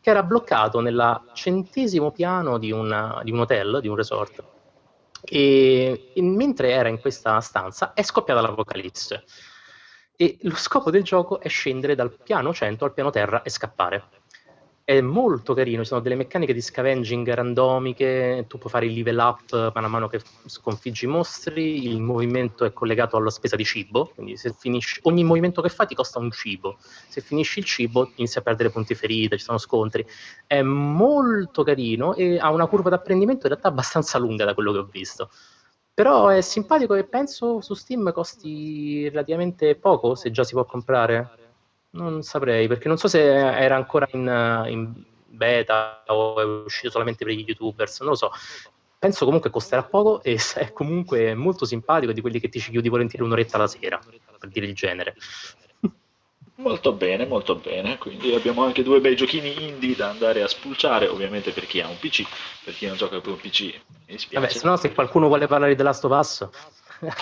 che 0.00 0.10
era 0.10 0.22
bloccato 0.22 0.80
nel 0.80 1.30
centesimo 1.32 2.10
piano 2.10 2.58
di, 2.58 2.70
una- 2.72 3.20
di 3.24 3.30
un 3.30 3.40
hotel, 3.40 3.80
di 3.80 3.88
un 3.88 3.96
resort. 3.96 4.44
E, 5.24 6.12
e 6.14 6.22
mentre 6.22 6.70
era 6.70 6.88
in 6.88 7.00
questa 7.00 7.40
stanza 7.40 7.92
è 7.92 8.02
scoppiata 8.02 8.40
l'apocalisse. 8.40 9.24
E 10.16 10.38
lo 10.42 10.56
scopo 10.56 10.90
del 10.90 11.02
gioco 11.04 11.40
è 11.40 11.48
scendere 11.48 11.94
dal 11.94 12.12
piano 12.22 12.52
100 12.52 12.84
al 12.84 12.92
piano 12.92 13.10
terra 13.10 13.42
e 13.42 13.50
scappare. 13.50 14.08
È 14.88 15.02
molto 15.02 15.52
carino, 15.52 15.82
ci 15.82 15.88
sono 15.88 16.00
delle 16.00 16.14
meccaniche 16.14 16.54
di 16.54 16.62
scavenging 16.62 17.30
randomiche, 17.34 18.46
tu 18.48 18.56
puoi 18.56 18.72
fare 18.72 18.86
il 18.86 18.94
level 18.94 19.18
up 19.18 19.70
man 19.74 19.84
mano 19.90 20.08
che 20.08 20.18
sconfiggi 20.46 21.04
i 21.04 21.08
mostri, 21.08 21.84
il 21.84 22.00
movimento 22.00 22.64
è 22.64 22.72
collegato 22.72 23.18
alla 23.18 23.28
spesa 23.28 23.54
di 23.54 23.66
cibo, 23.66 24.06
quindi 24.14 24.38
se 24.38 24.54
finisci, 24.58 24.98
ogni 25.02 25.24
movimento 25.24 25.60
che 25.60 25.68
fai 25.68 25.86
ti 25.86 25.94
costa 25.94 26.18
un 26.18 26.30
cibo, 26.30 26.78
se 26.80 27.20
finisci 27.20 27.58
il 27.58 27.66
cibo 27.66 28.12
inizi 28.14 28.38
a 28.38 28.40
perdere 28.40 28.70
punti 28.70 28.94
ferita, 28.94 29.36
ci 29.36 29.42
sono 29.44 29.58
scontri. 29.58 30.06
È 30.46 30.62
molto 30.62 31.62
carino 31.64 32.14
e 32.14 32.38
ha 32.38 32.50
una 32.50 32.66
curva 32.66 32.88
d'apprendimento 32.88 33.42
in 33.42 33.50
realtà 33.52 33.68
abbastanza 33.68 34.16
lunga 34.16 34.46
da 34.46 34.54
quello 34.54 34.72
che 34.72 34.78
ho 34.78 34.84
visto. 34.90 35.28
Però 35.92 36.28
è 36.28 36.40
simpatico 36.40 36.94
e 36.94 37.06
penso 37.06 37.60
su 37.60 37.74
Steam 37.74 38.10
costi 38.12 39.06
relativamente 39.10 39.76
poco 39.76 40.14
se 40.14 40.30
già 40.30 40.44
si 40.44 40.54
può 40.54 40.64
comprare. 40.64 41.32
Non 41.90 42.22
saprei, 42.22 42.68
perché 42.68 42.88
non 42.88 42.98
so 42.98 43.08
se 43.08 43.22
era 43.22 43.76
ancora 43.76 44.06
in, 44.12 44.64
in 44.68 44.92
beta 45.28 46.02
o 46.06 46.40
è 46.40 46.44
uscito 46.44 46.90
solamente 46.90 47.24
per 47.24 47.34
gli 47.34 47.44
youtubers, 47.46 48.00
non 48.00 48.10
lo 48.10 48.16
so. 48.16 48.30
Penso 48.98 49.24
comunque 49.24 49.50
costerà 49.50 49.84
poco 49.84 50.22
e 50.22 50.38
è 50.56 50.72
comunque 50.72 51.34
molto 51.34 51.64
simpatico, 51.64 52.12
di 52.12 52.20
quelli 52.20 52.40
che 52.40 52.48
ti 52.48 52.58
ci 52.58 52.70
chiudi 52.70 52.88
volentieri 52.88 53.24
un'oretta 53.24 53.56
la 53.56 53.68
sera, 53.68 54.00
per 54.38 54.48
dire 54.48 54.66
il 54.66 54.74
genere. 54.74 55.14
Molto 56.58 56.92
bene, 56.92 57.24
molto 57.24 57.54
bene. 57.54 57.98
Quindi 57.98 58.34
abbiamo 58.34 58.64
anche 58.64 58.82
due 58.82 59.00
bei 59.00 59.14
giochini 59.14 59.68
indie 59.68 59.94
da 59.94 60.08
andare 60.08 60.42
a 60.42 60.48
spulciare, 60.48 61.06
ovviamente 61.06 61.52
per 61.52 61.68
chi 61.68 61.80
ha 61.80 61.86
un 61.86 61.96
PC, 62.00 62.24
per 62.64 62.74
chi 62.74 62.86
non 62.86 62.96
gioca 62.96 63.20
con 63.20 63.34
un 63.34 63.38
PC 63.38 63.60
mi 63.60 64.14
dispiace. 64.14 64.44
Vabbè, 64.44 64.58
se 64.58 64.66
no 64.66 64.76
se 64.76 64.92
qualcuno 64.92 65.28
vuole 65.28 65.46
parlare 65.46 65.76
The 65.76 65.84
Last 65.84 66.04
of 66.04 66.18
Us... 66.18 66.48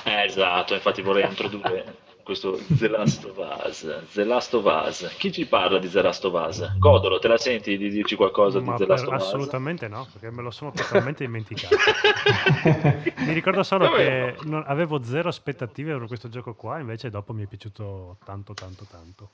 Eh, 0.05 0.25
esatto, 0.25 0.73
infatti 0.73 1.03
vorrei 1.03 1.29
introdurre 1.29 2.06
questo 2.27 2.59
The 2.67 2.89
Last 2.89 3.25
of 3.25 3.37
Us. 3.39 4.05
The 4.13 4.25
Last 4.25 4.53
of 4.55 4.65
Us. 4.65 5.15
Chi 5.17 5.31
ci 5.31 5.47
parla 5.47 5.79
di 5.79 5.89
The 5.89 6.03
Last 6.03 6.25
of 6.25 6.33
Us? 6.35 6.75
Codolo, 6.81 7.21
te 7.21 7.29
la 7.29 7.39
senti 7.39 7.79
di 7.79 7.89
dirci 7.89 8.17
qualcosa 8.17 8.59
Ma 8.59 8.73
di 8.73 8.79
The 8.79 8.87
per- 8.87 8.89
Last 8.89 9.07
of 9.07 9.15
Us? 9.15 9.23
assolutamente 9.23 9.87
no, 9.87 10.09
perché 10.11 10.31
me 10.33 10.43
lo 10.43 10.51
sono 10.51 10.73
totalmente 10.73 11.25
dimenticato. 11.25 11.77
Mi 13.25 13.33
ricordo 13.33 13.63
solo 13.63 13.93
che 13.93 14.37
non- 14.43 14.65
avevo 14.67 15.05
zero 15.05 15.29
aspettative 15.29 15.97
per 15.97 16.09
questo 16.09 16.29
gioco 16.29 16.55
qua, 16.55 16.81
invece 16.81 17.11
dopo 17.11 17.33
mi 17.33 17.45
è 17.45 17.47
piaciuto 17.47 18.17
tanto, 18.25 18.55
tanto, 18.55 18.85
tanto. 18.91 19.31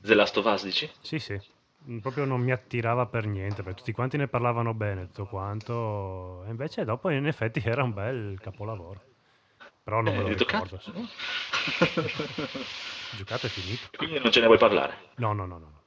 The 0.00 0.14
Last 0.14 0.36
of 0.36 0.44
Us, 0.44 0.62
dici? 0.62 0.88
Sì, 1.00 1.18
sì, 1.18 1.36
mm, 1.90 1.98
proprio 1.98 2.24
non 2.26 2.40
mi 2.40 2.52
attirava 2.52 3.06
per 3.06 3.26
niente, 3.26 3.64
perché 3.64 3.78
tutti 3.80 3.90
quanti 3.92 4.16
ne 4.16 4.28
parlavano 4.28 4.72
bene, 4.72 5.08
tutto 5.08 5.26
quanto, 5.26 6.44
e 6.46 6.50
invece 6.50 6.84
dopo 6.84 7.10
in 7.10 7.26
effetti 7.26 7.60
era 7.66 7.82
un 7.82 7.92
bel 7.92 8.38
capolavoro. 8.40 9.00
Però 9.88 10.02
non 10.02 10.12
me 10.14 10.20
Eh, 10.20 10.22
lo 10.22 10.28
detto, 10.28 10.44
ricordo. 10.44 10.78
Giocato 13.16 13.46
e 13.46 13.48
finito. 13.48 13.88
Quindi 13.96 14.18
non 14.18 14.30
ce 14.30 14.40
ne 14.40 14.46
vuoi 14.46 14.58
parlare? 14.58 14.98
No, 15.14 15.32
no, 15.32 15.46
no, 15.46 15.56
no. 15.56 15.64
no. 15.64 15.80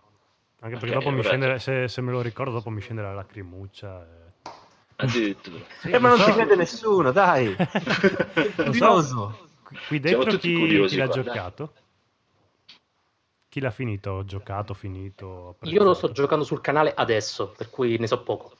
Anche 0.61 0.77
perché 0.77 0.95
Ok, 0.95 1.03
dopo 1.03 1.15
mi 1.15 1.21
scende, 1.21 1.59
se, 1.59 1.87
se 1.87 2.01
me 2.01 2.11
lo 2.11 2.19
ricordo, 2.21 2.51
dopo 2.51 2.71
mi 2.71 2.81
scende 2.81 3.03
la 3.03 3.13
lacrimuccia. 3.13 4.01
e- 4.03 4.49
Addirittura. 4.95 5.63
Sì, 5.81 5.91
Eh, 5.91 5.99
ma 5.99 6.07
non 6.07 6.17
so- 6.17 6.23
ci 6.25 6.31
crede 6.31 6.55
nessuno, 6.55 7.11
dai. 7.11 7.55
Non 8.57 8.73
so, 8.73 8.85
Curioso. 8.87 9.47
qui- 9.87 9.99
dentro 9.99 10.31
chi, 10.37 10.85
chi 10.87 10.95
l'ha 10.97 11.05
qua, 11.05 11.15
dai. 11.15 11.23
giocato? 11.23 11.73
Chi 13.49 13.59
l'ha 13.59 13.69
finito? 13.69 14.25
Giocato, 14.25 14.73
finito? 14.73 15.57
Io 15.61 15.83
lo 15.83 15.93
sto 15.93 16.11
giocando 16.11 16.43
sul 16.43 16.59
canale 16.61 16.91
adesso, 16.95 17.49
per 17.55 17.69
cui 17.69 17.99
ne 17.99 18.07
so 18.07 18.23
poco. 18.23 18.53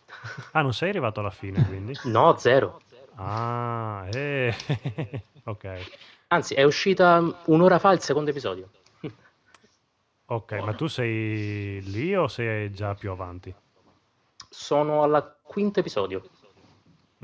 Ah, 0.51 0.61
non 0.61 0.71
sei 0.75 0.89
arrivato 0.89 1.19
alla 1.19 1.31
fine, 1.31 1.65
quindi? 1.65 1.97
No, 2.03 2.37
zero. 2.37 2.81
Ah, 3.15 4.07
eh. 4.13 4.53
ok. 5.45 5.89
Anzi, 6.27 6.53
è 6.53 6.63
uscita 6.63 7.41
un'ora 7.45 7.77
fa 7.79 7.91
il 7.91 8.01
secondo 8.01 8.29
episodio. 8.29 8.69
Ok, 10.31 10.53
ma 10.63 10.73
tu 10.73 10.87
sei 10.87 11.81
lì 11.83 12.15
o 12.15 12.29
sei 12.29 12.71
già 12.71 12.93
più 12.95 13.11
avanti? 13.11 13.53
Sono 14.49 15.03
al 15.03 15.35
quinto 15.41 15.81
episodio, 15.81 16.23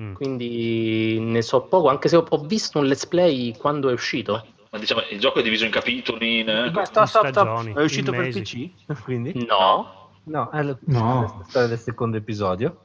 Mm. 0.02 0.14
quindi 0.14 1.18
ne 1.22 1.42
so 1.42 1.62
poco, 1.64 1.88
anche 1.88 2.10
se 2.10 2.18
ho, 2.18 2.26
visto 2.46 2.80
un 2.80 2.86
let's 2.86 3.08
play 3.08 3.56
quando 3.56 3.88
è 3.90 3.94
uscito. 3.94 4.46
Ma 4.72 4.78
diciamo, 4.78 5.02
il 5.10 5.20
gioco 5.22 5.40
è 5.40 5.42
diviso 5.42 5.64
in 5.64 5.72
capitoli, 5.72 6.40
in... 6.42 6.48
Ma 6.48 6.82
eh, 6.82 6.86
stop, 6.86 7.06
stop, 7.06 7.28
stop. 7.30 7.30
stagioni, 7.30 7.74
È 7.74 7.82
uscito 7.82 8.12
per 8.12 8.20
mesi. 8.20 8.42
PC? 8.86 9.02
Quindi? 9.04 9.46
No. 9.46 10.12
No, 10.24 10.50
è 10.52 10.62
la 10.62 10.78
No. 10.82 11.44
storia 11.48 11.70
del 11.70 11.80
secondo 11.80 12.18
episodio. 12.18 12.82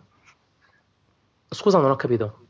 Scusa, 1.50 1.78
non 1.80 1.90
ho 1.90 1.96
capito. 1.96 2.41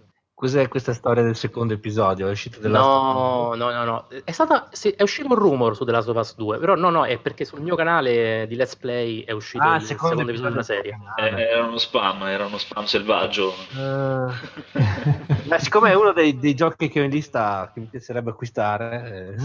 Cos'è 0.43 0.66
questa 0.66 0.93
storia 0.93 1.22
del 1.22 1.36
secondo 1.36 1.72
episodio? 1.72 2.26
È 2.26 2.32
uscito 2.32 2.59
della 2.59 2.80
No, 2.80 3.55
no, 3.55 3.70
no, 3.70 3.84
no. 3.84 4.09
È, 4.24 4.32
stata, 4.32 4.66
sì, 4.72 4.90
è 4.90 5.05
uscito 5.05 5.28
un 5.28 5.36
rumor 5.36 5.76
su 5.76 5.84
The 5.84 5.93
Last 5.93 6.09
of 6.09 6.16
Us 6.16 6.34
2, 6.34 6.59
però 6.59 6.74
no, 6.74 6.90
no, 6.90 7.07
è 7.07 7.16
perché 7.20 7.45
sul 7.45 7.61
mio 7.61 7.76
canale 7.76 8.49
di 8.49 8.57
Let's 8.57 8.74
Play 8.74 9.22
è 9.22 9.30
uscito 9.30 9.62
Ah, 9.62 9.76
il 9.76 9.82
secondo, 9.82 10.22
episodio 10.22 10.51
della 10.51 10.64
serie. 10.64 10.99
eh, 11.14 11.43
era 11.43 11.64
uno 11.64 11.78
spam, 11.78 12.24
era 12.24 12.47
uno 12.47 12.59
spam 12.59 12.86
selvaggio. 12.86 13.55
Beh, 15.47 15.61
siccome 15.61 15.93
è 15.93 15.95
uno 15.95 16.12
dei, 16.12 16.36
dei 16.36 16.55
giochi 16.57 16.88
che 16.88 16.99
ho 17.01 17.05
in 17.05 17.11
lista 17.11 17.70
che 17.72 17.78
mi 17.78 17.86
piacerebbe 17.86 18.30
acquistare, 18.30 19.36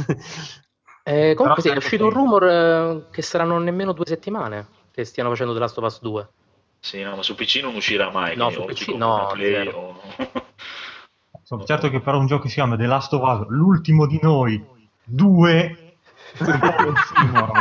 eh, 1.04 1.30
Eh, 1.30 1.36
comunque 1.36 1.62
sì, 1.62 1.70
è 1.70 1.78
uscito 1.78 2.06
un 2.06 2.10
rumor 2.10 2.44
eh, 2.44 3.04
che 3.12 3.22
saranno 3.22 3.60
nemmeno 3.60 3.92
due 3.92 4.08
settimane 4.08 4.66
che 4.92 5.04
stiano 5.06 5.30
facendo 5.30 5.54
The 5.54 5.60
Last 5.60 5.78
of 5.78 5.84
Us 5.84 6.02
2. 6.02 6.28
Sì, 6.80 7.04
no, 7.04 7.16
ma 7.16 7.22
su 7.22 7.36
PC 7.36 7.60
non 7.62 7.76
uscirà 7.76 8.10
mai. 8.10 8.36
No, 8.36 8.50
su 8.50 8.66
PC 8.66 8.96
no, 8.96 9.30
Play 9.32 9.68
o- 9.68 10.02
Sono 11.48 11.64
certo 11.64 11.90
che 11.90 12.02
per 12.02 12.14
un 12.14 12.28
gioco 12.28 12.42
che 12.42 12.50
si 12.50 12.56
chiama 12.56 12.76
The 12.76 12.88
Last 12.88 13.14
of 13.14 13.22
Us, 13.22 13.48
l'ultimo 13.48 14.06
di 14.06 14.20
noi, 14.22 14.62
due, 15.02 15.96
un 16.40 16.60
po' 17.32 17.54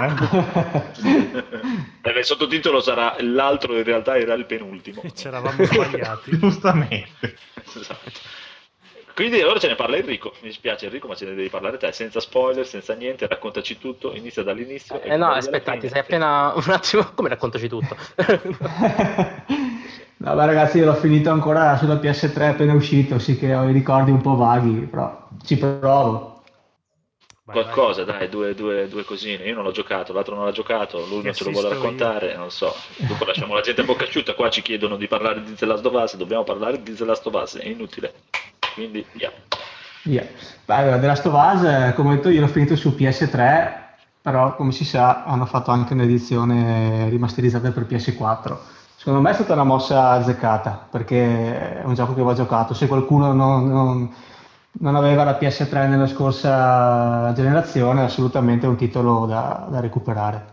eh? 2.02 2.10
Il 2.18 2.24
sottotitolo 2.24 2.80
sarà 2.80 3.14
l'altro 3.20 3.76
in 3.76 3.84
realtà 3.84 4.18
era 4.18 4.34
il 4.34 4.44
penultimo. 4.44 5.02
C'eravamo 5.14 5.64
sbagliati. 5.64 6.34
Giustamente. 6.36 7.36
Esatto. 7.62 8.10
Quindi 9.14 9.40
ora 9.42 9.60
ce 9.60 9.68
ne 9.68 9.76
parla 9.76 9.98
Enrico. 9.98 10.32
Mi 10.40 10.48
dispiace 10.48 10.86
Enrico, 10.86 11.06
ma 11.06 11.14
ce 11.14 11.26
ne 11.26 11.36
devi 11.36 11.48
parlare 11.48 11.76
te, 11.76 11.92
senza 11.92 12.18
spoiler, 12.18 12.66
senza 12.66 12.92
niente, 12.94 13.28
raccontaci 13.28 13.78
tutto, 13.78 14.16
inizia 14.16 14.42
dall'inizio. 14.42 15.00
e 15.00 15.10
Eh 15.10 15.16
no, 15.16 15.26
vai 15.26 15.28
alla 15.28 15.36
aspetta, 15.36 15.70
fine. 15.70 15.82
ti 15.84 15.88
sei 15.90 16.00
appena 16.00 16.52
un 16.56 16.70
attimo. 16.72 17.04
Come 17.14 17.28
raccontaci 17.28 17.68
tutto? 17.68 17.96
Vabbè 20.18 20.46
ragazzi, 20.46 20.78
io 20.78 20.86
l'ho 20.86 20.94
finito 20.94 21.30
ancora 21.30 21.76
sulla 21.76 21.96
PS3 21.96 22.42
appena 22.48 22.72
uscito, 22.72 23.18
sì 23.18 23.38
che 23.38 23.54
ho 23.54 23.68
i 23.68 23.72
ricordi 23.72 24.10
un 24.10 24.22
po' 24.22 24.34
vaghi, 24.34 24.86
però 24.86 25.28
ci 25.44 25.58
provo. 25.58 26.42
Vai, 27.44 27.62
Qualcosa, 27.62 28.02
dai, 28.02 28.28
due, 28.28 28.54
due, 28.54 28.88
due 28.88 29.04
cosine. 29.04 29.44
Io 29.44 29.54
non 29.54 29.62
l'ho 29.62 29.70
giocato, 29.70 30.12
l'altro 30.12 30.34
non 30.34 30.46
l'ha 30.46 30.52
giocato, 30.52 31.04
lui 31.06 31.22
non 31.22 31.34
ce 31.34 31.44
lo 31.44 31.50
vuole 31.50 31.68
assisto 31.68 31.84
io. 31.84 31.90
raccontare, 31.90 32.36
non 32.36 32.50
so. 32.50 32.74
Dopo 32.96 33.24
lasciamo 33.24 33.54
la 33.54 33.60
gente 33.60 33.82
a 33.82 33.84
bocca 33.84 34.04
asciutta, 34.04 34.34
qua 34.34 34.48
ci 34.48 34.62
chiedono 34.62 34.96
di 34.96 35.06
parlare 35.06 35.44
di 35.44 35.54
The 35.54 35.66
Last 35.66 35.84
of 35.84 35.92
Us, 35.92 36.16
dobbiamo 36.16 36.44
parlare 36.44 36.82
di 36.82 36.94
The 36.94 37.04
Last 37.04 37.26
of 37.26 37.34
Us, 37.34 37.58
è 37.58 37.66
inutile. 37.68 38.14
Quindi, 38.74 39.04
via. 39.12 39.30
Via. 40.02 40.26
Beh, 40.64 40.74
allora, 40.74 40.98
The 40.98 41.06
Last 41.06 41.26
of 41.26 41.34
Us, 41.34 41.62
eh, 41.62 41.92
come 41.94 42.10
ho 42.10 42.14
detto, 42.14 42.30
io 42.30 42.40
l'ho 42.40 42.48
finito 42.48 42.74
su 42.74 42.96
PS3, 42.98 43.84
però 44.22 44.56
come 44.56 44.72
si 44.72 44.84
sa 44.84 45.22
hanno 45.24 45.46
fatto 45.46 45.70
anche 45.70 45.92
un'edizione 45.92 47.08
rimasterizzata 47.10 47.70
per 47.70 47.84
PS4. 47.84 48.56
Secondo 49.06 49.22
me 49.24 49.30
è 49.30 49.34
stata 49.34 49.52
una 49.52 49.62
mossa 49.62 50.10
azzeccata, 50.10 50.88
perché 50.90 51.80
è 51.80 51.84
un 51.84 51.94
gioco 51.94 52.12
che 52.12 52.22
va 52.22 52.34
giocato. 52.34 52.74
Se 52.74 52.88
qualcuno 52.88 53.32
non, 53.32 53.68
non- 53.68 54.12
non 54.80 54.96
aveva 54.96 55.22
la 55.22 55.34
PS3 55.34 55.86
nella 55.86 56.08
scorsa 56.08 57.32
generazione, 57.32 58.00
è 58.00 58.04
assolutamente 58.06 58.66
un 58.66 58.74
titolo 58.74 59.24
da, 59.26 59.64
da 59.70 59.78
recuperare. 59.78 60.44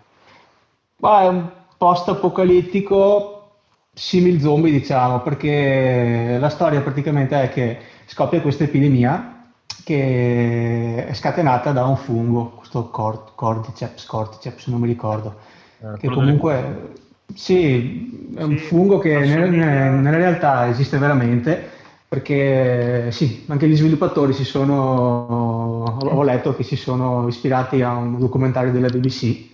Ma 0.97 1.21
è 1.21 1.27
un 1.29 1.49
post-apocalittico 1.75 3.53
simil 3.91 4.39
zombie, 4.39 4.71
diciamo, 4.71 5.21
perché 5.21 6.37
la 6.39 6.49
storia 6.49 6.81
praticamente 6.81 7.41
è 7.41 7.49
che 7.49 7.79
scoppia 8.05 8.39
questa 8.39 8.65
epidemia 8.65 9.47
che 9.83 11.07
è 11.07 11.13
scatenata 11.15 11.71
da 11.71 11.85
un 11.85 11.97
fungo, 11.97 12.51
questo 12.57 12.87
cor- 12.91 13.33
Cordyceps, 13.33 14.05
Cordyceps, 14.05 14.67
non 14.67 14.79
mi 14.79 14.85
ricordo, 14.87 15.37
Eh, 15.79 15.97
che 15.97 16.07
comunque 16.07 16.91
sì, 17.33 18.31
è 18.35 18.43
un 18.43 18.57
Sì, 18.57 18.65
fungo 18.65 18.99
che 18.99 19.17
nel- 19.19 19.49
nella 19.51 20.17
realtà 20.17 20.67
esiste 20.67 20.97
veramente, 20.97 21.69
perché 22.07 23.11
sì, 23.11 23.45
anche 23.47 23.67
gli 23.67 23.75
sviluppatori 23.75 24.33
si 24.33 24.43
sono, 24.43 25.83
ho 25.85 26.23
letto 26.23 26.55
che 26.55 26.63
si 26.63 26.75
sono 26.75 27.27
ispirati 27.27 27.81
a 27.81 27.93
un 27.95 28.19
documentario 28.19 28.71
della 28.71 28.89
BBC. 28.89 29.51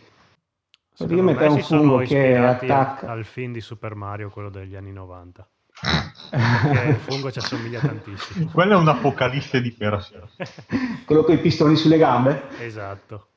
Praticamente 0.98 1.40
me 1.40 1.46
è 1.46 1.50
un 1.50 1.60
fungo 1.60 1.98
che 2.00 2.36
attacca. 2.36 3.12
al 3.12 3.24
film 3.24 3.54
di 3.54 3.62
Super 3.62 3.96
Mario, 3.96 4.30
quello 4.30 4.50
degli 4.50 4.76
anni 4.76 4.92
90. 4.92 5.48
Perché 6.30 6.90
il 6.90 6.96
fungo 6.98 7.32
ci 7.32 7.40
assomiglia 7.40 7.80
tantissimo. 7.80 8.50
Quella 8.52 8.76
è 8.76 8.78
un'apocalisse 8.78 9.62
di 9.62 9.72
per 9.72 10.04
sé. 10.04 10.20
quello 11.06 11.24
con 11.24 11.36
i 11.36 11.40
pistoni 11.40 11.78
sulle 11.78 11.98
gambe. 11.98 12.44
Esatto. 12.60 13.28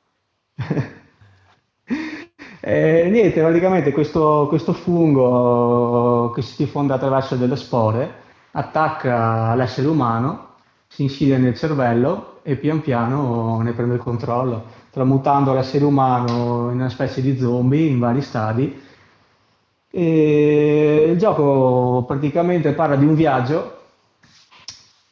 Eh, 2.65 3.09
niente, 3.11 3.41
praticamente 3.41 3.91
questo, 3.91 4.47
questo 4.49 4.73
fungo 4.73 6.31
che 6.31 6.43
si 6.43 6.63
diffonde 6.63 6.93
attraverso 6.93 7.35
delle 7.35 7.57
spore 7.57 8.21
attacca 8.53 9.53
l'essere 9.57 9.89
umano, 9.89 10.51
si 10.87 11.03
insidia 11.03 11.39
nel 11.39 11.57
cervello 11.57 12.39
e 12.43 12.55
pian 12.57 12.81
piano 12.81 13.61
ne 13.63 13.73
prende 13.73 13.95
il 13.95 14.01
controllo, 14.01 14.65
tramutando 14.91 15.53
l'essere 15.53 15.85
umano 15.85 16.71
in 16.71 16.79
una 16.79 16.89
specie 16.89 17.21
di 17.21 17.37
zombie 17.37 17.89
in 17.89 17.99
vari 17.99 18.23
stadi. 18.23 18.81
E 19.91 21.07
il 21.11 21.19
gioco 21.19 22.05
praticamente 22.07 22.73
parla 22.75 22.95
di 22.95 23.07
un 23.07 23.15
viaggio 23.17 23.79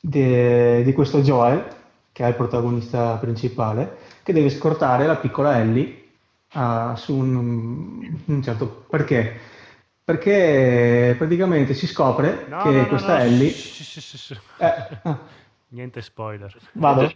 de- 0.01 0.83
di 0.85 0.93
questo 0.93 1.21
Joel, 1.21 1.65
che 2.13 2.25
è 2.25 2.29
il 2.29 2.35
protagonista 2.37 3.17
principale, 3.17 3.97
che 4.23 4.33
deve 4.33 4.51
scortare 4.51 5.07
la 5.07 5.17
piccola 5.17 5.59
Ellie 5.59 6.00
ah, 6.53 6.95
su 6.97 7.15
un, 7.17 8.21
un 8.25 8.43
certo 8.43 8.85
perché? 8.89 9.39
Perché 10.05 11.15
praticamente 11.17 11.73
si 11.75 11.87
scopre 11.87 12.47
No, 12.49 12.63
che 12.65 12.71
no, 12.73 12.87
questa 12.89 13.19
no, 13.19 13.25
Ellie. 13.25 13.55
Eh, 14.59 14.75
ah, 15.05 15.19
Niente 15.69 16.03
spoiler. 16.03 16.53
vado? 16.73 17.13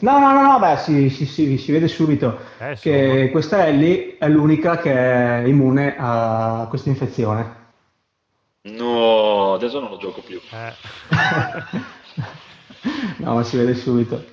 No, 0.00 0.18
no, 0.18 0.32
no, 0.32 0.42
no, 0.42 0.58
beh, 0.58 0.76
si, 0.78 1.08
si- 1.10 1.24
si- 1.26 1.56
si 1.58 1.72
vede 1.72 1.88
subito 1.88 2.38
Eh, 2.58 2.74
che 2.78 3.28
questa 3.32 3.66
Ellie 3.66 4.18
è 4.18 4.28
l'unica 4.28 4.76
che 4.78 4.92
è 4.92 5.44
immune 5.46 5.94
a 5.98 6.66
questa 6.68 6.90
infezione. 6.90 7.58
No, 8.62 9.54
adesso 9.54 9.80
non 9.80 9.90
lo 9.90 9.96
gioco 9.96 10.20
più. 10.20 10.38
Eh. 10.52 10.72
No, 13.18 13.34
ma 13.34 13.42
si 13.42 13.56
vede 13.58 13.74
subito. 13.74 14.24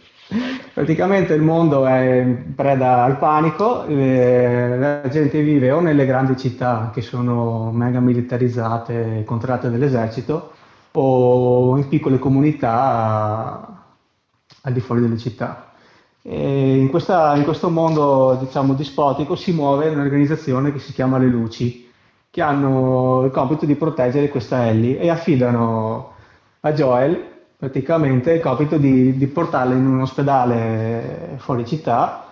Praticamente 0.73 1.34
il 1.34 1.41
mondo 1.41 1.86
è 1.86 2.19
in 2.19 2.53
preda 2.53 3.03
al 3.03 3.17
panico, 3.17 3.86
eh, 3.86 4.78
la 4.78 5.07
gente 5.07 5.41
vive 5.41 5.71
o 5.71 5.80
nelle 5.80 6.05
grandi 6.05 6.36
città 6.36 6.91
che 6.93 7.01
sono 7.01 7.71
mega 7.71 8.01
militarizzate, 8.01 9.23
controllate 9.25 9.69
dall'esercito, 9.69 10.51
o 10.91 11.78
in 11.78 11.88
piccole 11.88 12.19
comunità 12.19 13.86
al 14.61 14.73
di 14.73 14.80
fuori 14.82 15.01
delle 15.01 15.17
città. 15.17 15.71
In, 16.23 16.89
questa- 16.89 17.36
in 17.38 17.43
questo 17.45 17.69
mondo, 17.69 18.38
diciamo, 18.41 18.73
dispotico 18.73 19.36
si 19.36 19.53
muove 19.53 19.88
un'organizzazione 19.88 20.73
che 20.73 20.80
si 20.80 20.91
chiama 20.91 21.17
Le 21.17 21.28
Luci, 21.28 21.89
che 22.30 22.41
hanno 22.41 23.23
il 23.23 23.32
compito 23.32 23.65
di 23.65 23.75
proteggere 23.75 24.28
questa 24.28 24.67
Ellie 24.67 24.99
e 24.99 25.09
affidano 25.09 26.11
a 26.59 26.73
Joel 26.73 27.36
praticamente 27.58 28.34
il 28.34 28.41
compito 28.41 28.78
di, 28.78 29.18
di 29.18 29.28
portarla 29.28 29.74
in 29.74 29.86
un 29.86 30.01
ospedale 30.01 31.36
fuori 31.38 31.66
città 31.66 32.26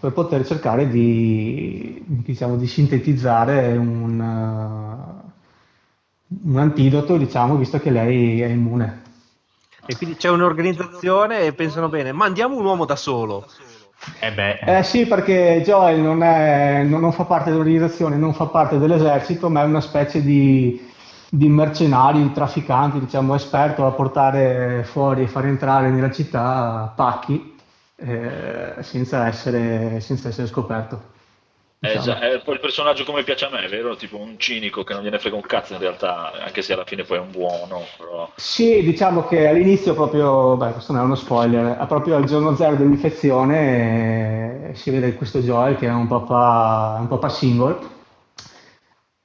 per 0.00 0.12
poter 0.12 0.46
cercare 0.46 0.88
di, 0.88 2.02
diciamo, 2.06 2.56
di 2.56 2.66
sintetizzare 2.66 3.76
un, 3.76 4.20
uh, 4.20 6.48
un 6.50 6.58
antidoto, 6.58 7.16
diciamo, 7.16 7.56
visto 7.56 7.78
che 7.80 7.90
lei 7.90 8.40
è 8.40 8.46
immune. 8.46 9.02
E 9.86 9.96
quindi 9.96 10.16
c'è 10.16 10.30
un'organizzazione 10.30 11.40
e 11.40 11.52
pensano 11.52 11.88
bene, 11.88 12.12
mandiamo 12.12 12.56
un 12.56 12.64
uomo 12.64 12.86
da 12.86 12.96
solo. 12.96 13.46
Eh 14.20 14.32
beh, 14.32 14.78
Eh 14.78 14.82
sì, 14.82 15.06
perché 15.06 15.62
Joel 15.64 16.00
non, 16.00 16.22
è- 16.22 16.82
non- 16.84 17.00
non 17.00 17.12
fa 17.12 17.24
parte 17.24 17.50
dell'organizzazione, 17.50 18.16
non 18.16 18.34
fa 18.34 18.46
parte 18.46 18.78
dell'esercito, 18.78 19.50
ma 19.50 19.62
è 19.62 19.64
una 19.64 19.80
specie 19.80 20.22
di, 20.22 20.80
di 21.36 21.48
mercenario, 21.48 22.22
di 22.22 22.32
trafficante, 22.32 23.00
diciamo, 23.00 23.34
esperto 23.34 23.84
a 23.86 23.90
portare 23.90 24.84
fuori 24.84 25.24
e 25.24 25.26
far 25.26 25.46
entrare 25.46 25.90
nella 25.90 26.10
città 26.10 26.92
pacchi 26.94 27.56
eh, 27.96 28.74
senza 28.80 29.26
essere, 29.26 29.98
senza 30.00 30.28
essere 30.28 30.46
scoperto. 30.46 31.12
Eh, 31.80 31.98
diciamo. 31.98 32.20
è 32.20 32.40
poi 32.42 32.54
il 32.54 32.60
personaggio 32.60 33.04
come 33.04 33.24
piace 33.24 33.46
a 33.46 33.50
me, 33.50 33.66
vero? 33.66 33.96
Tipo 33.96 34.16
un 34.16 34.38
cinico 34.38 34.84
che 34.84 34.94
non 34.94 35.02
gliene 35.02 35.18
frega 35.18 35.34
un 35.34 35.42
cazzo 35.42 35.74
in 35.74 35.80
realtà, 35.80 36.32
anche 36.40 36.62
se 36.62 36.72
alla 36.72 36.84
fine 36.84 37.02
poi 37.02 37.18
è 37.18 37.20
un 37.20 37.32
buono, 37.32 37.82
però... 37.98 38.30
Sì, 38.36 38.82
diciamo 38.82 39.26
che 39.26 39.48
all'inizio 39.48 39.92
proprio, 39.92 40.56
beh, 40.56 40.70
questo 40.70 40.92
non 40.92 41.02
è 41.02 41.04
uno 41.04 41.16
spoiler, 41.16 41.76
è 41.76 41.86
proprio 41.86 42.14
al 42.14 42.24
giorno 42.24 42.54
zero 42.54 42.76
dell'infezione 42.76 44.70
eh, 44.70 44.74
si 44.76 44.90
vede 44.90 45.14
questo 45.14 45.40
Joel 45.40 45.76
che 45.76 45.86
è 45.86 45.92
un 45.92 46.06
papà, 46.06 46.96
un 47.00 47.08
papà 47.08 47.28
single 47.28 47.78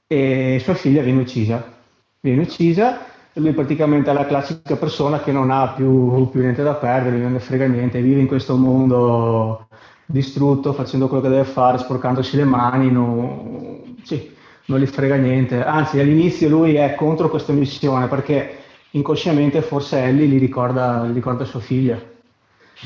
e 0.07 0.59
sua 0.61 0.73
figlia 0.73 1.03
viene 1.03 1.21
uccisa. 1.21 1.77
Viene 2.21 2.41
uccisa 2.41 2.99
e 3.31 3.39
lui 3.39 3.53
praticamente 3.53 4.09
è 4.09 4.13
la 4.13 4.25
classica 4.25 4.75
persona 4.75 5.21
che 5.21 5.31
non 5.31 5.51
ha 5.51 5.69
più, 5.69 6.29
più 6.29 6.41
niente 6.41 6.63
da 6.63 6.73
perdere, 6.73 7.17
non 7.17 7.31
ne 7.31 7.39
frega 7.39 7.65
niente, 7.65 8.01
vive 8.01 8.19
in 8.19 8.27
questo 8.27 8.57
mondo 8.57 9.67
distrutto, 10.05 10.73
facendo 10.73 11.07
quello 11.07 11.23
che 11.23 11.29
deve 11.29 11.45
fare, 11.45 11.77
sporcandosi 11.77 12.35
le 12.35 12.43
mani, 12.43 12.91
non, 12.91 13.95
sì, 14.03 14.35
non 14.65 14.79
gli 14.79 14.85
frega 14.85 15.15
niente. 15.15 15.63
Anzi, 15.63 15.99
all'inizio 15.99 16.49
lui 16.49 16.75
è 16.75 16.93
contro 16.95 17.29
questa 17.29 17.53
missione 17.53 18.07
perché 18.07 18.57
inconsciamente 18.91 19.61
forse 19.61 20.03
Ellie 20.03 20.25
gli 20.25 20.39
ricorda, 20.39 21.05
gli 21.05 21.13
ricorda 21.13 21.45
sua 21.45 21.61
figlia. 21.61 22.01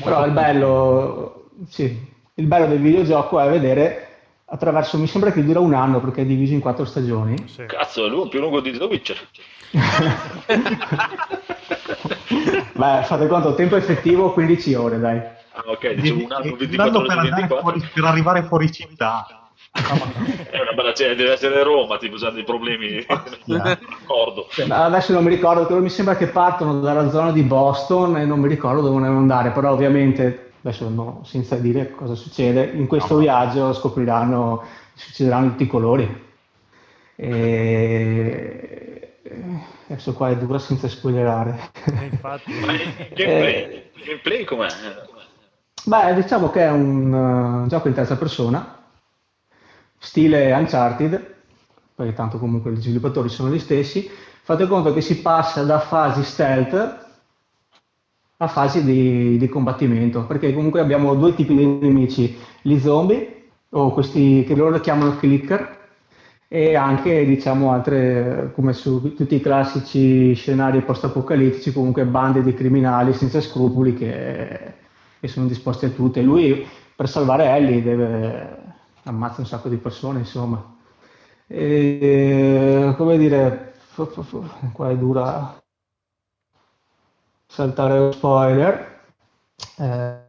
Però 0.02 0.26
il 0.26 0.32
bello, 0.32 1.50
sì, 1.66 1.98
il 2.34 2.46
bello 2.46 2.66
del 2.66 2.80
videogioco 2.80 3.40
è 3.40 3.50
vedere 3.50 4.03
attraverso, 4.54 4.98
mi 4.98 5.08
sembra 5.08 5.32
che 5.32 5.44
dura 5.44 5.58
un 5.58 5.74
anno 5.74 6.00
perché 6.00 6.22
è 6.22 6.24
diviso 6.24 6.52
in 6.52 6.60
quattro 6.60 6.84
stagioni. 6.84 7.36
Sì. 7.48 7.66
Cazzo, 7.66 8.06
è 8.06 8.08
lui 8.08 8.28
più 8.28 8.40
lungo 8.40 8.60
di 8.60 8.70
The 8.72 8.84
Witcher. 8.86 9.18
Beh, 12.72 13.02
fate 13.02 13.26
conto, 13.26 13.54
tempo 13.54 13.76
effettivo 13.76 14.32
15 14.32 14.74
ore, 14.74 14.98
dai. 15.00 15.18
Ah, 15.18 15.62
ok, 15.66 15.92
dicevo 15.94 16.24
un 16.24 16.32
anno 16.32 16.52
un 16.52 16.56
24 16.58 16.98
anno 16.98 17.06
per, 17.06 17.06
ore 17.06 17.06
su 17.06 17.18
andare 17.18 17.40
24. 17.40 17.60
fuori- 17.60 17.90
per 17.92 18.04
arrivare 18.04 18.42
fuori 18.44 18.72
città. 18.72 19.26
È 19.74 20.60
una 20.60 20.72
bella 20.72 20.92
gente, 20.92 21.16
deve 21.16 21.32
essere 21.32 21.60
Roma, 21.64 21.96
tipo 21.98 22.14
usando 22.14 22.38
i 22.38 22.44
problemi. 22.44 23.04
D'accordo. 23.44 24.46
Adesso 24.68 25.12
non 25.12 25.24
mi 25.24 25.30
ricordo, 25.30 25.66
però 25.66 25.80
mi 25.80 25.90
sembra 25.90 26.16
che 26.16 26.28
partono 26.28 26.78
dalla 26.78 27.10
zona 27.10 27.32
di 27.32 27.42
Boston 27.42 28.18
e 28.18 28.24
non 28.24 28.38
mi 28.38 28.46
ricordo 28.46 28.82
dove 28.82 28.94
volevano 28.94 29.18
andare, 29.18 29.50
però 29.50 29.72
ovviamente, 29.72 30.43
adesso 30.64 30.88
no, 30.88 31.20
senza 31.24 31.56
dire 31.56 31.90
cosa 31.90 32.14
succede, 32.14 32.64
in 32.64 32.86
questo 32.86 33.14
No. 33.14 33.20
viaggio 33.20 33.72
scopriranno, 33.74 34.62
succederanno 34.94 35.50
tutti 35.50 35.64
i 35.64 35.68
colori. 35.68 36.22
E... 37.16 39.18
Adesso 39.86 40.14
qua 40.14 40.30
è 40.30 40.36
dura 40.36 40.58
senza 40.58 40.88
spoilerare. 40.88 41.70
E 41.84 42.04
infatti, 42.06 42.52
Ma 42.64 42.72
il 42.72 42.94
gameplay, 43.14 43.90
il 43.92 44.02
gameplay 44.04 44.44
com'è? 44.44 44.68
Beh, 45.84 46.14
diciamo 46.14 46.50
che 46.50 46.60
è 46.60 46.70
un 46.70 47.64
eh, 47.64 47.68
gioco 47.68 47.88
in 47.88 47.94
terza 47.94 48.16
persona, 48.16 48.78
stile 49.98 50.50
Uncharted, 50.52 51.34
perché 51.94 52.14
tanto 52.14 52.38
comunque 52.38 52.72
gli 52.72 52.80
sviluppatori 52.80 53.28
sono 53.28 53.50
gli 53.50 53.58
stessi. 53.58 54.10
Fate 54.42 54.66
conto 54.66 54.94
che 54.94 55.02
si 55.02 55.20
passa 55.20 55.62
da 55.62 55.78
fasi 55.78 56.22
stealth 56.22 57.03
a 58.36 58.48
fasi 58.48 58.84
di, 58.84 59.36
di 59.38 59.48
combattimento, 59.48 60.24
perché 60.26 60.52
comunque 60.52 60.80
abbiamo 60.80 61.14
due 61.14 61.34
tipi 61.34 61.54
di 61.54 61.66
nemici, 61.66 62.36
gli 62.62 62.78
zombie, 62.78 63.42
o 63.70 63.90
questi 63.92 64.44
che 64.44 64.54
loro 64.54 64.80
chiamano 64.80 65.16
clicker, 65.16 65.82
e 66.48 66.76
anche 66.76 67.24
diciamo 67.24 67.72
altre, 67.72 68.52
come 68.54 68.72
su 68.72 69.14
tutti 69.14 69.34
i 69.34 69.40
classici 69.40 70.34
scenari 70.34 70.82
post-apocalittici, 70.82 71.72
comunque 71.72 72.04
bande 72.04 72.42
di 72.42 72.54
criminali 72.54 73.12
senza 73.12 73.40
scrupoli 73.40 73.94
che, 73.94 74.74
che 75.18 75.28
sono 75.28 75.46
disposti 75.46 75.86
a 75.86 75.90
tutto. 75.90 76.18
E 76.20 76.22
lui 76.22 76.64
per 76.94 77.08
salvare 77.08 77.46
Ellie 77.46 77.82
deve 77.82 78.56
ammazza 79.04 79.40
un 79.40 79.46
sacco 79.46 79.68
di 79.68 79.76
persone, 79.76 80.20
insomma. 80.20 80.76
E, 81.48 82.94
come 82.96 83.18
dire, 83.18 83.74
qua 84.72 84.90
è 84.90 84.96
dura 84.96 85.63
saltare 87.54 87.98
lo 87.98 88.10
spoiler. 88.10 89.02
Eh, 89.78 90.22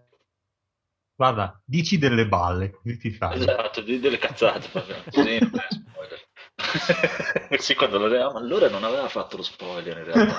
Guarda, 1.16 1.60
dici 1.66 1.98
delle 1.98 2.28
balle, 2.28 2.80
ti 3.00 3.10
fai. 3.10 3.40
Esatto, 3.40 3.82
di- 3.82 4.00
delle 4.00 4.20
cazzate. 4.20 4.68
Sì, 5.10 5.40
non 5.40 5.52
è 5.60 5.68
spoiler. 5.70 6.20
sì, 7.60 7.74
quando 7.74 7.98
lo 7.98 8.08
ma 8.08 8.40
allora 8.40 8.70
non 8.70 8.84
aveva 8.84 9.08
fatto 9.10 9.38
lo 9.38 9.44
spoiler 9.44 9.98
in 9.98 10.04
realtà. 10.04 10.36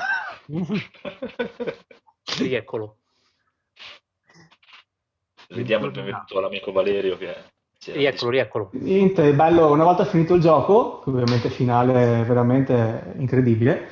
Rieccolo. 2.38 2.98
Ridiamo 5.48 5.86
il 5.86 5.92
benvenuto 5.92 6.38
all'amico 6.38 6.72
Valerio 6.72 7.16
che 7.16 7.34
Rieccolo, 7.84 8.30
rieccolo. 8.30 8.70
Niente, 8.72 9.32
bello, 9.32 9.70
una 9.70 9.84
volta 9.84 10.04
finito 10.04 10.34
il 10.34 10.40
gioco, 10.40 11.02
ovviamente 11.06 11.50
finale 11.50 12.24
veramente 12.24 13.14
incredibile, 13.16 13.88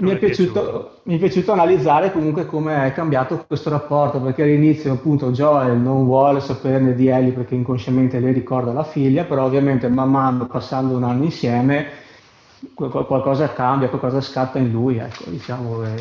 mi 0.00 0.10
è, 0.10 0.18
piaciuto, 0.18 1.00
mi 1.04 1.16
è 1.16 1.18
piaciuto 1.18 1.52
analizzare 1.52 2.12
comunque 2.12 2.46
come 2.46 2.86
è 2.86 2.92
cambiato 2.92 3.44
questo 3.46 3.70
rapporto, 3.70 4.20
perché 4.20 4.42
all'inizio 4.42 4.92
appunto 4.92 5.32
Joel 5.32 5.76
non 5.76 6.04
vuole 6.04 6.40
saperne 6.40 6.94
di 6.94 7.08
Ellie 7.08 7.32
perché 7.32 7.54
inconsciamente 7.56 8.20
le 8.20 8.32
ricorda 8.32 8.72
la 8.72 8.84
figlia, 8.84 9.24
però 9.24 9.44
ovviamente 9.44 9.88
man 9.88 10.10
mano 10.10 10.46
passando 10.46 10.96
un 10.96 11.02
anno 11.02 11.24
insieme 11.24 11.86
qual- 12.74 12.90
qual- 12.90 13.06
qualcosa 13.06 13.52
cambia, 13.52 13.88
qualcosa 13.88 14.20
scatta 14.20 14.58
in 14.58 14.70
lui, 14.70 14.98
ecco, 14.98 15.24
diciamo, 15.28 15.84
e, 15.84 15.94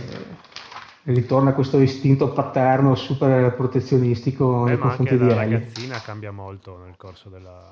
e 1.03 1.13
ritorna 1.13 1.53
questo 1.53 1.79
istinto 1.79 2.31
paterno 2.33 2.93
super 2.95 3.53
protezionistico 3.55 4.63
Beh, 4.63 4.69
nei 4.69 4.77
confronti 4.77 5.17
di 5.17 5.25
la 5.25 5.41
Ellie. 5.41 5.57
ragazzina 5.57 5.99
cambia 6.01 6.31
molto 6.31 6.77
nel 6.77 6.95
corso 6.95 7.29
della, 7.29 7.63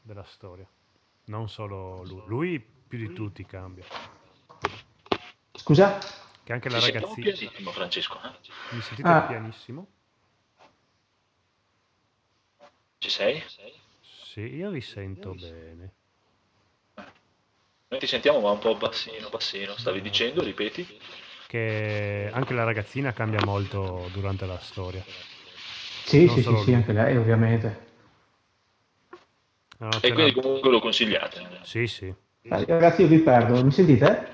della 0.00 0.24
storia. 0.26 0.66
Non 1.26 1.48
solo 1.48 2.02
lui. 2.04 2.22
Lui 2.26 2.66
più 2.86 2.98
di 2.98 3.12
tutti 3.12 3.44
cambia. 3.46 3.84
Scusa? 5.56 5.98
Che 6.42 6.52
anche 6.52 6.68
la 6.68 6.78
Ti 6.78 6.86
ragazzina... 6.92 7.32
pianissimo, 7.32 7.70
Francesco. 7.72 8.20
eh? 8.22 8.30
Mi 8.74 8.80
sentite 8.80 9.08
Ah. 9.08 9.20
pianissimo? 9.22 9.86
Ci 12.98 13.10
sei? 13.10 13.42
Sì, 14.00 14.40
io 14.40 14.70
vi 14.70 14.80
sento 14.80 15.34
bene. 15.34 15.92
Noi 17.88 18.00
ti 18.00 18.06
sentiamo 18.06 18.40
ma 18.40 18.50
un 18.50 18.58
po' 18.58 18.74
bassino, 18.76 19.28
bassino. 19.28 19.76
Stavi 19.76 20.00
dicendo, 20.00 20.42
ripeti? 20.42 20.98
Che 21.46 22.30
anche 22.32 22.54
la 22.54 22.64
ragazzina 22.64 23.12
cambia 23.12 23.44
molto 23.44 24.08
durante 24.12 24.44
la 24.46 24.58
storia. 24.58 25.02
Sì, 26.04 26.24
Non 26.26 26.36
sì, 26.36 26.42
sì, 26.42 26.56
sì, 26.56 26.72
anche 26.74 26.92
lei 26.92 27.16
ovviamente. 27.16 27.92
No, 29.78 29.88
E 29.88 30.00
c'è 30.00 30.12
quindi 30.12 30.34
la- 30.34 30.40
comunque 30.42 30.70
lo 30.70 30.80
consigliate. 30.80 31.60
Sì, 31.62 31.86
sì. 31.86 32.06
Eh, 32.06 32.64
Ragazzi, 32.66 33.02
io 33.02 33.08
vi 33.08 33.18
perdo, 33.18 33.62
mi 33.62 33.70
sentite? 33.70 34.33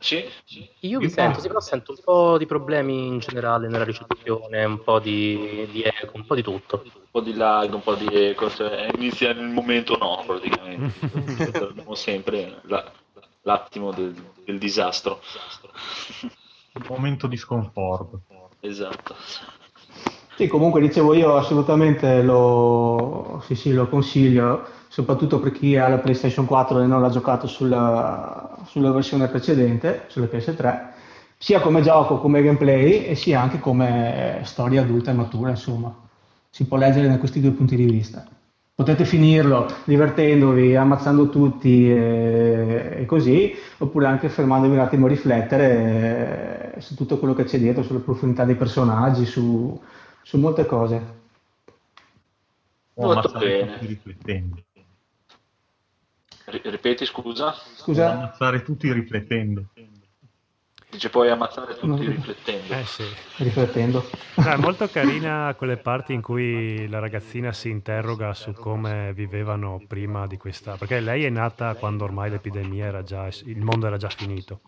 Sì? 0.00 0.24
Sì. 0.44 0.68
Io 0.80 0.98
Io 1.00 1.08
sento, 1.10 1.40
sì, 1.40 1.46
però 1.48 1.60
sento 1.60 1.92
un 1.92 1.98
po' 2.02 2.38
di 2.38 2.46
problemi 2.46 3.06
in 3.06 3.18
generale 3.18 3.68
nella 3.68 3.84
ricezione, 3.84 4.64
un 4.64 4.82
po' 4.82 4.98
di, 4.98 5.68
di 5.70 5.82
eco, 5.82 6.12
un 6.14 6.24
po' 6.24 6.34
di 6.34 6.42
tutto. 6.42 6.82
Un 6.82 6.90
po' 7.10 7.20
di 7.20 7.34
lag, 7.34 7.72
un 7.74 7.82
po' 7.82 7.94
di 7.94 8.06
eco, 8.10 8.48
cioè 8.50 8.88
inizia 8.94 9.34
nel 9.34 9.48
momento 9.48 9.96
no, 9.98 10.22
praticamente. 10.26 11.06
Abbiamo 11.68 11.94
sempre 11.94 12.60
la- 12.62 12.90
l'attimo 13.42 13.92
del, 13.92 14.14
del 14.44 14.58
disastro. 14.58 15.20
Un 16.72 16.82
momento 16.88 17.26
di 17.26 17.36
sconforto. 17.36 18.22
Esatto. 18.60 19.14
Sì, 20.36 20.46
comunque 20.46 20.80
dicevo 20.80 21.12
io 21.12 21.36
assolutamente 21.36 22.22
lo, 22.22 23.42
sì, 23.44 23.54
sì, 23.54 23.72
lo 23.72 23.86
consiglio, 23.88 24.66
soprattutto 24.90 25.38
per 25.38 25.52
chi 25.52 25.76
ha 25.76 25.86
la 25.86 25.98
PlayStation 25.98 26.46
4 26.46 26.82
e 26.82 26.86
non 26.86 27.00
l'ha 27.00 27.10
giocato 27.10 27.46
sulla, 27.46 28.58
sulla 28.66 28.90
versione 28.90 29.28
precedente, 29.28 30.06
sulla 30.08 30.26
PS3, 30.26 30.88
sia 31.38 31.60
come 31.60 31.80
gioco, 31.80 32.18
come 32.18 32.42
gameplay 32.42 33.04
e 33.04 33.14
sia 33.14 33.40
anche 33.40 33.60
come 33.60 34.40
storia 34.42 34.82
adulta 34.82 35.12
e 35.12 35.14
matura, 35.14 35.50
insomma. 35.50 35.94
Si 36.50 36.66
può 36.66 36.76
leggere 36.76 37.06
da 37.06 37.18
questi 37.18 37.40
due 37.40 37.52
punti 37.52 37.76
di 37.76 37.84
vista. 37.84 38.26
Potete 38.74 39.04
finirlo 39.04 39.68
divertendovi, 39.84 40.74
ammazzando 40.74 41.28
tutti 41.28 41.88
e, 41.88 42.96
e 42.98 43.04
così, 43.06 43.54
oppure 43.78 44.06
anche 44.06 44.28
fermandovi 44.28 44.74
un 44.74 44.80
attimo 44.80 45.06
a 45.06 45.08
riflettere 45.08 46.74
eh, 46.74 46.80
su 46.80 46.96
tutto 46.96 47.18
quello 47.18 47.34
che 47.34 47.44
c'è 47.44 47.58
dietro, 47.60 47.84
sulle 47.84 48.00
profondità 48.00 48.44
dei 48.44 48.56
personaggi, 48.56 49.24
su, 49.24 49.80
su 50.22 50.36
molte 50.36 50.66
cose. 50.66 51.18
Molto 52.94 53.30
bene. 53.38 53.78
Ripeti, 56.50 57.04
scusa? 57.04 57.54
Scusa? 57.76 58.10
ammazzare 58.10 58.62
tutti 58.62 58.92
riflettendo. 58.92 59.66
Dice 60.90 61.08
puoi 61.08 61.30
ammazzare 61.30 61.74
tutti 61.74 61.86
No. 61.86 62.10
riflettendo. 62.10 62.74
Eh 62.74 62.84
sì. 62.84 63.04
Riflettendo. 63.36 64.10
No, 64.34 64.50
è 64.50 64.56
molto 64.56 64.88
carina 64.88 65.54
quelle 65.56 65.76
parti 65.76 66.12
in 66.12 66.20
cui 66.20 66.88
la 66.88 66.98
ragazzina 66.98 67.52
si 67.52 67.70
interroga 67.70 68.34
su 68.34 68.52
come 68.52 69.12
vivevano 69.14 69.80
prima 69.86 70.26
di 70.26 70.36
questa... 70.36 70.76
Perché 70.76 70.98
lei 70.98 71.24
è 71.24 71.30
nata 71.30 71.74
quando 71.74 72.02
ormai 72.02 72.30
l'epidemia 72.30 72.86
era 72.86 73.04
già... 73.04 73.28
il 73.44 73.62
mondo 73.62 73.86
era 73.86 73.98
già 73.98 74.08
finito. 74.08 74.62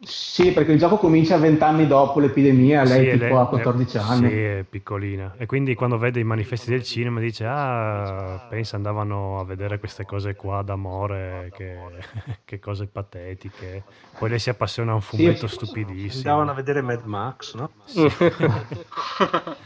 Sì, 0.00 0.52
perché 0.52 0.72
il 0.72 0.78
gioco 0.78 0.98
comincia 0.98 1.38
vent'anni 1.38 1.86
dopo 1.86 2.20
l'epidemia, 2.20 2.82
lei 2.84 3.04
Sì, 3.04 3.18
tipo 3.18 3.34
e 3.34 3.38
ha 3.38 3.46
14 3.46 3.96
anni. 3.98 4.28
Sì, 4.28 4.34
è 4.34 4.64
piccolina. 4.68 5.34
E 5.38 5.46
quindi 5.46 5.74
quando 5.74 5.96
vede 5.96 6.20
i 6.20 6.24
manifesti 6.24 6.70
del 6.70 6.82
cinema 6.82 7.20
dice, 7.20 7.46
ah, 7.46 8.38
pensa 8.48 8.76
andavano 8.76 9.40
a 9.40 9.44
vedere 9.44 9.78
queste 9.78 10.04
cose 10.04 10.34
qua 10.34 10.60
d'amore, 10.62 11.50
che, 11.54 11.76
che 12.44 12.58
cose 12.58 12.86
patetiche. 12.86 13.84
Poi 14.18 14.28
lei 14.28 14.38
si 14.38 14.50
appassiona 14.50 14.92
a 14.92 14.94
un 14.96 15.00
fumetto 15.00 15.46
Sì. 15.46 15.54
stupidissimo. 15.54 16.28
Andavano 16.28 16.50
a 16.50 16.54
vedere 16.54 16.82
Mad 16.82 17.04
Max, 17.04 17.54
no? 17.54 17.70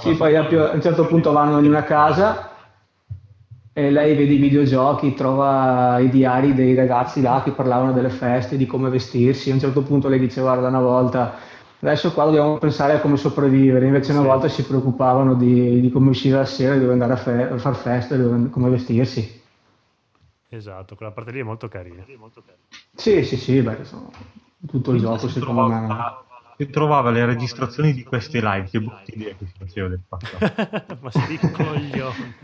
Sì, 0.00 0.14
poi 0.14 0.34
a 0.36 0.44
più- 0.44 0.58
a 0.60 0.70
un 0.72 0.80
certo 0.80 1.06
punto 1.06 1.32
vanno 1.32 1.58
in 1.58 1.66
una 1.66 1.82
casa 1.84 2.49
e 3.86 3.90
lei 3.90 4.14
vede 4.16 4.34
i 4.34 4.38
videogiochi, 4.38 5.14
trova 5.14 5.98
i 5.98 6.08
diari 6.08 6.54
dei 6.54 6.74
ragazzi 6.74 7.20
là 7.20 7.40
che 7.44 7.52
parlavano 7.52 7.92
delle 7.92 8.10
feste, 8.10 8.56
di 8.56 8.66
come 8.66 8.90
vestirsi. 8.90 9.50
A 9.50 9.54
un 9.54 9.60
certo 9.60 9.82
punto 9.82 10.08
lei 10.08 10.18
dice, 10.18 10.40
guarda, 10.40 10.68
una 10.68 10.80
volta, 10.80 11.34
adesso 11.80 12.12
qua 12.12 12.24
dobbiamo 12.24 12.58
pensare 12.58 12.94
a 12.94 13.00
come 13.00 13.16
sopravvivere. 13.16 13.86
Invece 13.86 14.12
una 14.12 14.20
Sì. 14.20 14.26
volta 14.26 14.48
si 14.48 14.64
preoccupavano 14.64 15.34
di, 15.34 15.80
di 15.80 15.90
come 15.90 16.10
uscire 16.10 16.36
la 16.36 16.44
sera, 16.44 16.74
di 16.74 16.80
dove 16.80 16.92
andare 16.92 17.12
a, 17.12 17.16
fe- 17.16 17.48
a 17.48 17.58
far 17.58 17.74
feste, 17.76 18.16
dove- 18.16 18.50
come 18.50 18.68
vestirsi. 18.70 19.38
Esatto, 20.48 20.96
quella 20.96 21.12
parte 21.12 21.30
lì 21.30 21.40
è 21.40 21.44
molto 21.44 21.68
carina. 21.68 22.04
Sì, 22.94 23.22
sì, 23.22 23.36
sì, 23.36 23.60
beh, 23.62 23.76
insomma, 23.78 24.10
tutto 24.66 24.92
il 24.92 25.00
gioco 25.00 25.28
Si 25.28 25.38
secondo 25.38 25.66
me. 25.68 25.86
trovava, 25.86 26.24
si 26.56 26.70
trovava 26.70 27.10
le 27.10 27.24
registrazioni 27.24 27.94
di 27.94 28.02
queste 28.02 28.40
live, 28.40 28.68
che 28.68 28.80
brutte 28.80 29.12
idee 29.14 29.36
che 29.36 29.46
si 29.46 29.54
faceva 29.56 29.88
del 29.88 30.00
passato. 30.06 30.98
Ma 31.00 31.10
sti 31.10 31.38
coglioni. 31.52 32.34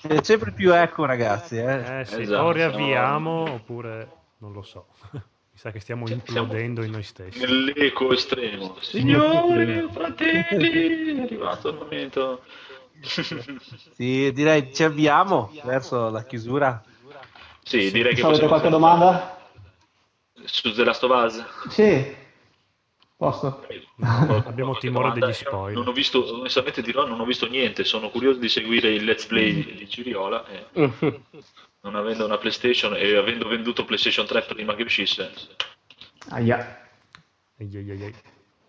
C'è 0.00 0.22
sempre 0.22 0.52
più 0.52 0.74
eco, 0.74 1.04
ragazzi. 1.04 1.56
Eh. 1.56 2.00
Eh 2.00 2.04
sì, 2.04 2.20
Esatto, 2.22 2.42
o 2.42 2.52
riavviamo 2.52 3.52
oppure 3.54 4.10
non 4.38 4.52
lo 4.52 4.62
so. 4.62 4.86
Mi 5.56 5.58
sa 5.62 5.70
che 5.70 5.80
stiamo 5.80 6.08
implodendo 6.08 6.82
in 6.82 6.90
noi 6.92 7.02
stessi. 7.02 7.38
Nell'eco 7.38 8.12
estremo. 8.12 8.76
Signori, 8.80 9.88
fratelli, 9.90 11.16
è 11.16 11.22
arrivato 11.22 11.68
il 11.70 11.74
momento. 11.76 12.42
Sì, 13.92 14.30
direi 14.32 14.72
ci 14.72 14.82
avviamo 14.84 15.52
verso 15.64 16.08
la 16.10 16.24
chiusura. 16.24 16.82
Sì, 17.62 17.90
direi 17.90 18.14
che 18.14 18.22
Avete 18.22 18.46
qualche 18.46 18.68
fare- 18.68 18.70
domanda? 18.70 19.38
su 20.44 20.72
The 20.72 20.84
Last 20.84 21.02
of 21.02 21.10
Us. 21.10 21.44
Sì. 21.70 22.24
Posto? 23.16 23.64
Abbiamo 24.46 24.76
timore 24.76 25.04
domanda? 25.08 25.26
degli 25.26 25.34
spoiler. 25.34 25.74
Non 25.74 25.88
ho 25.88 25.92
visto, 25.92 26.38
onestamente 26.38 26.82
dirò, 26.82 27.06
non 27.06 27.18
ho 27.20 27.24
visto 27.24 27.46
niente. 27.48 27.84
Sono 27.84 28.10
curioso 28.10 28.38
di 28.38 28.48
seguire 28.48 28.92
il 28.92 29.04
let's 29.04 29.26
play 29.26 29.54
di, 29.54 29.74
di 29.74 29.88
Ciriola. 29.88 30.44
E 30.46 30.66
non 31.80 31.94
avendo 31.94 32.24
una 32.26 32.36
PlayStation 32.36 32.94
e 32.94 33.16
avendo 33.16 33.48
venduto 33.48 33.84
PlayStation 33.84 34.26
3 34.26 34.42
prima 34.42 34.74
che 34.74 34.82
uscisse, 34.82 35.30
Aia. 36.30 36.80
Ei, 37.56 37.70
ei. 37.74 38.14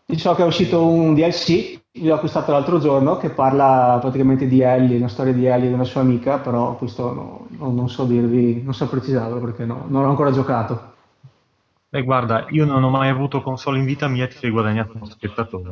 Io 0.10 0.18
so 0.18 0.34
che 0.36 0.44
è 0.44 0.46
uscito 0.46 0.86
un 0.86 1.14
DLC, 1.14 1.82
l'ho 1.92 2.14
acquistato 2.14 2.54
l'altro 2.54 2.80
giorno, 2.80 3.18
che 3.18 3.32
parla 3.32 3.98
praticamente 4.00 4.48
di 4.48 4.62
Ellie, 4.62 4.96
una 4.96 5.10
storia 5.10 5.34
di 5.34 5.46
Ellie 5.46 5.66
e 5.66 5.68
di 5.68 5.74
una 5.74 5.84
sua 5.84 6.00
amica, 6.00 6.38
però 6.38 6.78
questo 6.78 7.12
no- 7.14 7.48
no- 7.50 7.72
non 7.72 7.90
so 7.90 8.06
dirvi, 8.06 8.62
non 8.64 8.74
so 8.74 8.88
precisarlo 8.88 9.42
perché 9.42 9.66
no- 9.66 9.86
non 9.90 10.04
l'ho 10.04 10.10
ancora 10.10 10.32
giocato. 10.32 10.94
Beh, 11.90 12.04
guarda, 12.04 12.46
io 12.50 12.66
non 12.66 12.84
ho 12.84 12.90
mai 12.90 13.10
avuto 13.10 13.42
console 13.42 13.78
in 13.80 13.86
vita 13.86 14.08
mia, 14.08 14.28
ti 14.28 14.38
sei 14.38 14.50
guadagnato 14.50 14.92
uno 14.96 15.06
spettatore. 15.06 15.70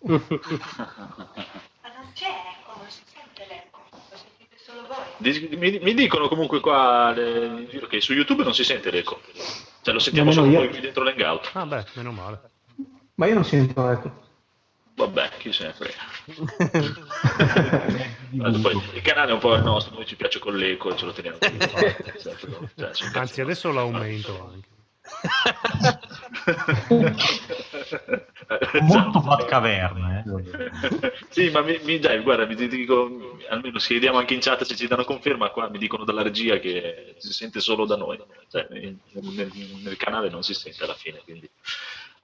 Ma 0.00 0.08
non 0.08 0.20
c'è 2.12 2.26
eco, 2.26 2.74
non 2.78 2.88
si 2.88 3.00
sente 3.06 3.46
l'eco, 3.48 3.80
lo 3.90 3.98
sentite 4.16 4.56
solo 4.58 4.86
voi. 4.86 5.56
Mi, 5.56 5.78
mi 5.82 5.94
dicono 5.94 6.28
comunque 6.28 6.60
qua 6.60 7.12
le- 7.12 7.66
che 7.88 8.00
su 8.02 8.12
YouTube 8.12 8.44
non 8.44 8.52
si 8.54 8.62
sente 8.64 8.90
l'eco. 8.90 9.20
Cioè 9.82 9.94
lo 9.94 10.00
sentiamo 10.00 10.32
solo 10.32 10.48
io. 10.50 10.68
qui 10.68 10.80
dentro 10.80 11.02
l'hangout. 11.02 11.50
Ah 11.54 11.64
beh, 11.64 11.86
meno 11.94 12.12
male. 12.12 12.40
Ma 13.14 13.26
io 13.26 13.34
non 13.34 13.44
sento, 13.44 13.88
ecco. 13.88 14.24
Vabbè, 14.96 15.30
chi 15.38 15.50
se 15.52 15.64
ne 15.66 15.72
frega. 15.72 16.02
Poi 18.60 18.82
il 18.94 19.00
canale 19.02 19.30
è 19.30 19.34
un 19.34 19.38
po' 19.40 19.54
il 19.54 19.62
nostro, 19.62 19.94
noi 19.94 20.04
ci 20.06 20.16
piace 20.16 20.38
con 20.38 20.54
l'eco 20.56 20.94
ce 20.94 21.04
lo 21.06 21.12
teniamo 21.12 21.38
qui. 21.38 21.56
Cioè, 21.60 21.96
cazzo 22.74 23.04
Anzi, 23.14 23.40
adesso 23.40 23.72
l'aumento 23.72 24.50
anche. 24.52 24.68
Molto 28.80 28.80
Esatto. 28.80 29.20
Batcaverna, 29.20 30.18
eh. 30.18 30.22
sì, 31.30 31.50
ma 31.50 31.62
mi, 31.62 31.78
mi- 31.82 31.98
dai, 31.98 32.20
guarda, 32.22 32.46
mi 32.46 32.54
dico, 32.54 33.38
almeno 33.48 33.78
se 33.78 33.88
chiediamo 33.88 34.18
anche 34.18 34.34
in 34.34 34.40
chat 34.40 34.62
se 34.64 34.76
ci 34.76 34.86
danno 34.86 35.04
conferma, 35.04 35.50
qua 35.50 35.68
mi 35.68 35.78
dicono 35.78 36.04
dalla 36.04 36.22
regia 36.22 36.58
che 36.58 37.14
si 37.18 37.32
sente 37.32 37.60
solo 37.60 37.86
da 37.86 37.96
noi, 37.96 38.18
cioè, 38.50 38.66
nel- 38.70 38.98
nel 39.82 39.96
canale 39.96 40.28
non 40.28 40.42
si 40.42 40.54
sente 40.54 40.84
alla 40.84 40.94
fine. 40.94 41.20
Quindi. 41.24 41.48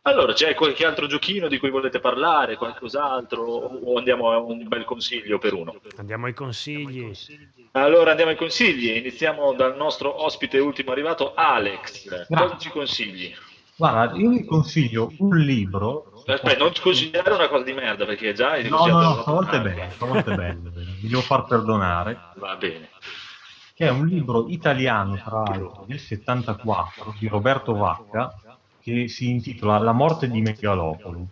Allora, 0.04 0.32
c'è 0.32 0.54
qualche 0.54 0.84
altro 0.84 1.06
giochino 1.06 1.46
di 1.46 1.58
cui 1.58 1.70
volete 1.70 2.00
parlare, 2.00 2.56
qualcos'altro, 2.56 3.42
o 3.44 3.96
andiamo 3.98 4.32
a 4.32 4.38
un 4.38 4.66
bel 4.66 4.84
consiglio 4.84 5.38
per 5.38 5.54
uno? 5.54 5.76
Andiamo 5.96 6.26
ai 6.26 6.34
consigli. 6.34 7.12
Allora 7.72 8.10
andiamo 8.10 8.32
ai 8.32 8.36
consigli, 8.36 8.96
iniziamo 8.96 9.52
dal 9.54 9.76
nostro 9.76 10.24
ospite 10.24 10.58
ultimo 10.58 10.90
arrivato, 10.90 11.34
Alex. 11.34 12.26
Cosa 12.26 12.56
ci 12.58 12.70
consigli? 12.70 13.32
Guarda, 13.76 14.16
io 14.16 14.30
vi 14.30 14.44
consiglio 14.44 15.12
un 15.18 15.36
libro. 15.38 16.12
Aspetta, 16.26 16.56
non 16.56 16.72
consigliare 16.80 17.32
una 17.32 17.48
cosa 17.48 17.64
di 17.64 17.72
merda 17.72 18.04
perché 18.04 18.32
già 18.32 18.50
hai 18.50 18.68
No, 18.68 18.86
no, 18.86 19.00
no, 19.00 19.22
stavolta 19.22 19.56
è 19.56 19.60
bello, 19.60 19.90
stavolta 19.90 20.32
è 20.32 20.34
bello, 20.34 20.70
vi 21.00 21.08
devo 21.08 21.20
far 21.20 21.44
perdonare. 21.46 22.18
Va 22.36 22.56
bene. 22.56 22.90
che 23.74 23.86
è 23.86 23.90
un 23.90 24.06
libro 24.06 24.48
italiano, 24.48 25.14
tra 25.24 25.42
l'altro, 25.42 25.84
del 25.86 25.98
74, 25.98 27.14
di 27.18 27.26
Roberto 27.28 27.74
Vacca, 27.74 28.34
che 28.82 29.08
si 29.08 29.30
intitola 29.30 29.78
La 29.78 29.92
morte 29.92 30.28
di 30.28 30.40
Megalopoli. 30.40 31.24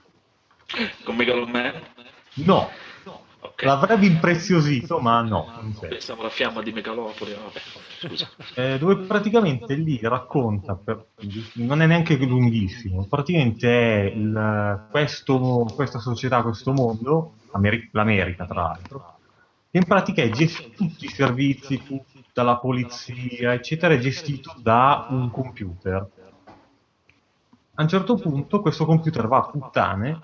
Con 1.04 1.16
Megaloman? 1.16 1.72
No, 2.34 2.70
Ok. 3.42 3.62
l'avrebbe 3.64 4.06
impreziosito, 4.06 5.00
ma 5.00 5.20
no, 5.22 5.50
non. 5.60 5.74
Pensavo 5.80 6.20
alla 6.20 6.30
fiamma 6.30 6.62
di 6.62 6.72
Megalopoli, 6.72 7.32
vabbè, 7.32 7.60
scusa. 7.98 8.28
Eh, 8.54 8.78
dove 8.78 8.98
praticamente 8.98 9.74
lì 9.74 9.98
racconta, 10.02 10.76
per- 10.76 11.06
non 11.54 11.82
è 11.82 11.86
neanche 11.86 12.16
lunghissimo, 12.16 13.06
praticamente 13.08 13.68
è 13.68 14.04
il- 14.14 14.86
questo- 14.90 15.66
questa 15.74 15.98
società, 15.98 16.42
questo 16.42 16.72
mondo, 16.72 17.34
Ameri- 17.52 17.88
l'America 17.92 18.46
tra 18.46 18.62
l'altro, 18.62 19.18
che 19.70 19.78
in 19.78 19.84
pratica 19.84 20.22
è 20.22 20.30
gestito, 20.30 20.70
tutti 20.76 21.06
i 21.06 21.08
servizi, 21.08 21.82
tutta 21.82 22.42
la 22.44 22.56
polizia, 22.58 23.54
eccetera, 23.54 23.94
è 23.94 23.98
gestito 23.98 24.54
da 24.62 25.06
un 25.10 25.30
computer. 25.30 26.08
A 27.80 27.82
un 27.82 27.88
certo 27.88 28.16
punto 28.16 28.60
questo 28.60 28.84
computer 28.84 29.26
va 29.26 29.38
a 29.38 29.50
puttane 29.50 30.20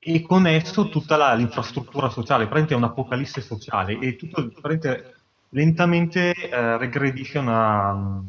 e 0.00 0.20
con 0.22 0.48
esso 0.48 0.88
tutta 0.88 1.16
la- 1.16 1.32
l'infrastruttura 1.34 2.08
sociale, 2.08 2.48
praticamente 2.48 2.74
è 2.74 2.76
un'apocalisse 2.76 3.40
sociale 3.40 4.00
e 4.00 4.16
tutto 4.16 4.50
lentamente 5.50 6.34
eh, 6.34 6.76
regredisce 6.76 7.38
una 7.38 8.20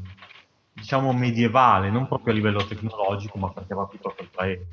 diciamo 0.72 1.14
medievale, 1.14 1.90
non 1.90 2.08
proprio 2.08 2.32
a 2.32 2.36
livello 2.36 2.64
tecnologico, 2.64 3.40
ma 3.40 3.50
perché 3.50 3.74
va 3.74 3.82
a 3.82 4.14
quel 4.14 4.30
paese. 4.30 4.68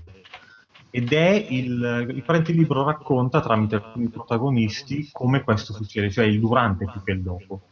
Ed 0.90 1.10
è 1.14 1.46
il, 1.48 2.06
il 2.10 2.22
il 2.50 2.56
libro 2.58 2.84
racconta 2.84 3.40
tramite 3.40 3.76
alcuni 3.76 4.10
protagonisti 4.10 5.08
come 5.10 5.42
questo 5.42 5.72
succede, 5.72 6.10
cioè 6.10 6.26
il 6.26 6.38
durante 6.38 6.84
più 6.84 7.02
che 7.02 7.12
il 7.12 7.22
dopo. 7.22 7.69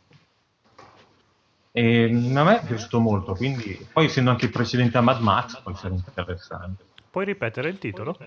E 1.78 2.08
mh, 2.08 2.36
a 2.36 2.42
me 2.42 2.60
è 2.60 2.66
piaciuto 2.66 2.98
molto, 2.98 3.36
quindi 3.36 3.86
poi 3.92 4.06
essendo 4.06 4.30
anche 4.30 4.46
il 4.46 4.50
precedente 4.50 4.98
a 4.98 5.00
Mad 5.00 5.20
Max 5.20 5.60
può 5.62 5.70
essere 5.70 5.94
interessante. 5.94 6.84
Puoi 7.08 7.24
ripetere 7.24 7.68
il 7.68 7.78
titolo? 7.78 8.18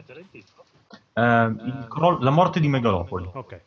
Eh, 1.14 1.22
il 1.22 1.86
cro- 1.90 2.19
la 2.22 2.30
morte 2.30 2.61
di 2.61 2.69
Megalopoli. 2.69 3.30
Ok. 3.34 3.61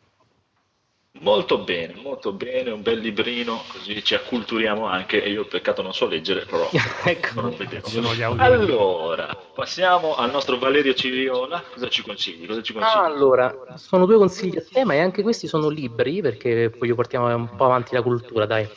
Molto 1.19 1.59
bene, 1.59 1.93
molto 2.01 2.33
bene, 2.33 2.71
un 2.71 2.81
bel 2.81 2.99
librino, 2.99 3.61
così 3.71 4.03
ci 4.03 4.15
acculturiamo 4.15 4.87
anche, 4.87 5.23
e 5.23 5.29
io 5.29 5.45
peccato 5.45 5.83
non 5.83 5.93
so 5.93 6.07
leggere, 6.07 6.45
però 6.45 6.67
Ecco. 7.05 7.41
non 7.41 7.55
vedevo. 7.55 7.87
Sono 7.87 8.13
gli 8.15 8.23
audio. 8.23 8.43
Allora, 8.43 9.37
passiamo 9.53 10.15
al 10.15 10.31
nostro 10.31 10.57
Valerio 10.57 10.95
Ciriola, 10.95 11.63
cosa 11.71 11.87
ci 11.89 12.01
consigli? 12.01 12.47
Cosa 12.47 12.63
ci 12.63 12.73
consigli? 12.73 13.03
Allora, 13.03 13.55
sono 13.77 14.07
due 14.07 14.17
consigli 14.17 14.57
a 14.57 14.63
tema 14.69 14.95
e 14.95 14.99
anche 14.99 15.21
questi 15.21 15.45
sono 15.47 15.69
libri 15.69 16.21
perché 16.21 16.71
poi 16.71 16.93
portiamo 16.95 17.33
un 17.33 17.55
po' 17.55 17.65
avanti 17.65 17.93
la 17.93 18.01
cultura, 18.01 18.47
dai. 18.47 18.67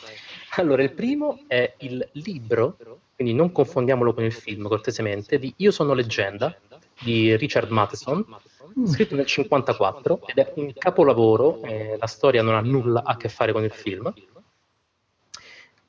Allora, 0.55 0.83
il 0.83 0.91
primo 0.91 1.43
è 1.47 1.75
il 1.79 2.07
libro, 2.13 2.77
quindi 3.15 3.33
non 3.33 3.51
confondiamolo 3.51 4.13
con 4.13 4.23
il 4.23 4.33
film, 4.33 4.67
cortesemente, 4.67 5.37
di 5.37 5.53
Io 5.57 5.71
sono 5.71 5.93
leggenda 5.93 6.55
di 6.99 7.35
Richard 7.37 7.69
Matheson, 7.69 8.25
scritto 8.85 9.15
nel 9.15 9.25
54 9.25 10.21
ed 10.25 10.37
è 10.37 10.53
un 10.55 10.73
capolavoro, 10.73 11.61
eh, 11.63 11.97
la 11.99 12.07
storia 12.07 12.41
non 12.41 12.55
ha 12.55 12.61
nulla 12.61 13.03
a 13.03 13.15
che 13.15 13.29
fare 13.29 13.51
con 13.51 13.63
il 13.63 13.71
film. 13.71 14.11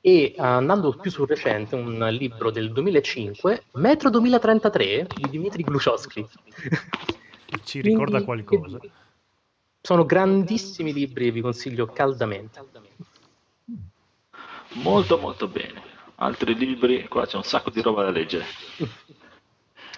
E 0.03 0.33
andando 0.37 0.93
più 0.93 1.11
sul 1.11 1.27
recente, 1.27 1.75
un 1.75 2.07
libro 2.11 2.49
del 2.49 2.71
2005, 2.71 3.63
Metro 3.73 4.09
2033 4.09 5.07
di 5.15 5.29
Dmitry 5.29 5.63
Gluchowski. 5.63 6.25
Ci 7.63 7.81
ricorda 7.81 8.23
Quindi- 8.23 8.43
qualcosa. 8.43 8.79
Sono 9.83 10.05
grandissimi 10.05 10.93
libri 10.93 11.31
vi 11.31 11.41
consiglio 11.41 11.87
caldamente. 11.87 12.63
Molto 14.73 15.17
molto 15.17 15.47
bene. 15.47 15.81
Altri 16.15 16.55
libri, 16.55 17.07
qua 17.07 17.25
c'è 17.25 17.35
un 17.35 17.43
sacco 17.43 17.69
di 17.69 17.81
roba 17.81 18.03
da 18.03 18.11
leggere. 18.11 18.45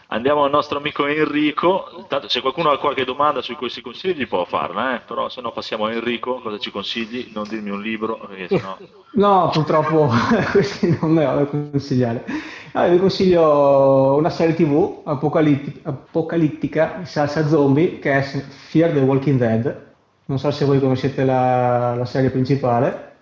Andiamo 0.08 0.44
al 0.44 0.52
nostro 0.52 0.78
amico 0.78 1.08
Enrico. 1.08 2.06
Tanto 2.08 2.30
se 2.30 2.40
qualcuno 2.42 2.70
ha 2.70 2.78
qualche 2.78 3.04
domanda 3.04 3.42
su 3.42 3.56
questi 3.56 3.82
consigli 3.82 4.28
può 4.28 4.46
farla, 4.46 4.96
eh? 4.96 5.00
però 5.00 5.28
se 5.28 5.42
no 5.42 5.52
passiamo 5.52 5.86
a 5.86 5.92
Enrico, 5.92 6.40
cosa 6.40 6.60
ci 6.60 6.72
consigli? 6.72 7.32
Non 7.34 7.48
dirmi 7.48 7.72
un 7.72 7.82
libro, 7.82 8.18
perché 8.18 8.48
sennò... 8.48 8.78
No, 9.16 9.50
purtroppo 9.54 10.10
questi 10.52 10.98
non 11.00 11.14
ne 11.14 11.26
ho 11.26 11.36
da 11.36 11.46
consigliare. 11.46 12.26
Ah, 12.72 12.88
vi 12.88 12.98
consiglio 12.98 14.16
una 14.16 14.32
serie 14.32 14.56
TV 14.56 15.02
apocalitti- 15.04 15.82
apocalittica, 15.84 17.06
salsa 17.06 17.48
zombie, 17.48 18.00
che 18.00 18.12
è 18.12 18.22
Fear 18.24 18.92
the 18.92 19.00
Walking 19.00 19.38
Dead. 19.38 19.92
Non 20.26 20.40
so 20.40 20.50
se 20.50 20.66
voi 20.66 20.80
conoscete 20.80 21.24
la, 21.26 21.96
la 21.96 22.06
serie 22.06 22.32
principale. 22.32 23.13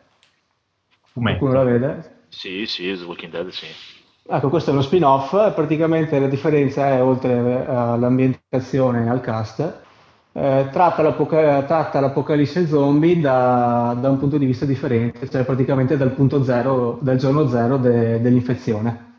Fumetto. 1.13 1.39
Qualcuno 1.39 1.53
la 1.53 1.63
vede? 1.63 2.19
Sì, 2.29 2.65
sì, 2.65 2.95
The 2.97 3.03
Walking 3.03 3.31
Dead, 3.31 3.49
sì. 3.49 3.67
Ecco, 4.23 4.49
questo 4.49 4.69
è 4.69 4.73
uno 4.73 4.81
spin-off, 4.81 5.31
praticamente 5.53 6.19
la 6.19 6.27
differenza 6.27 6.87
è, 6.89 7.01
oltre 7.03 7.33
eh, 7.33 7.65
all'ambientazione 7.65 9.05
e 9.05 9.09
al 9.09 9.19
cast, 9.19 9.59
eh, 10.33 10.69
tratta, 10.71 11.01
l'apocalisse 11.01 11.65
tratta 11.65 11.99
l'apocalisse 11.99 12.67
zombie 12.67 13.19
da, 13.19 13.97
da 13.99 14.09
un 14.09 14.19
punto 14.19 14.37
di 14.37 14.45
vista 14.45 14.65
differente, 14.65 15.29
cioè 15.29 15.43
praticamente 15.43 15.97
dal 15.97 16.11
punto 16.11 16.43
zero, 16.43 16.99
dal 17.01 17.17
giorno 17.17 17.47
zero 17.47 17.77
de- 17.77 18.21
dell'infezione. 18.21 19.09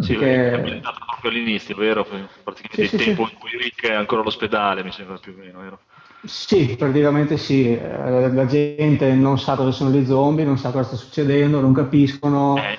Sì, 0.00 0.16
Che- 0.16 0.50
è 0.50 0.54
ambientato 0.54 0.98
proprio 1.06 1.30
all'inizio, 1.30 1.76
vero? 1.76 2.04
Praticamente 2.04 2.74
Sì, 2.74 2.82
il 2.82 2.90
sì, 2.90 2.98
sì. 2.98 3.04
tempo 3.04 3.22
in 3.22 3.38
cui 3.38 3.50
Rick 3.56 3.86
è 3.86 3.94
ancora 3.94 4.20
all'ospedale, 4.20 4.82
mi 4.82 4.92
sembra 4.92 5.16
più 5.18 5.32
o 5.32 5.36
meno, 5.40 5.60
vero? 5.60 5.80
Sì, 6.24 6.74
praticamente 6.78 7.36
sì, 7.36 7.76
eh, 7.76 8.32
la 8.32 8.46
gente 8.46 9.12
non 9.12 9.38
sa 9.38 9.56
cosa 9.56 9.70
sono 9.70 9.90
gli 9.90 10.04
zombie, 10.06 10.44
non 10.44 10.56
sa 10.56 10.70
cosa 10.70 10.84
sta 10.84 10.96
succedendo, 10.96 11.60
non 11.60 11.72
capiscono. 11.72 12.56
Eh, 12.56 12.78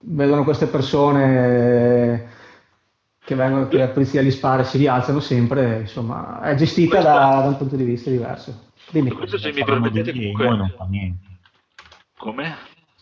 vedono 0.00 0.44
queste 0.44 0.66
persone 0.66 2.34
che 3.24 3.34
vengono 3.34 3.66
che 3.66 3.78
la 3.78 3.88
polizia 3.88 4.22
li 4.22 4.30
spara 4.30 4.62
e 4.62 4.64
si 4.64 4.78
rialzano 4.78 5.18
sempre, 5.18 5.80
insomma, 5.80 6.40
è 6.42 6.54
gestita 6.54 7.00
da, 7.02 7.40
da 7.42 7.48
un 7.48 7.56
punto 7.56 7.74
di 7.74 7.84
vista 7.84 8.08
diverso. 8.08 8.70
Dimmi. 8.90 9.10
Questo 9.10 9.36
se 9.36 9.52
mi 9.52 9.64
permettete 9.64 10.12
comunque... 10.12 10.48
non 10.48 10.72
fa 10.76 10.86
niente. 10.88 11.26
Come? 12.16 12.56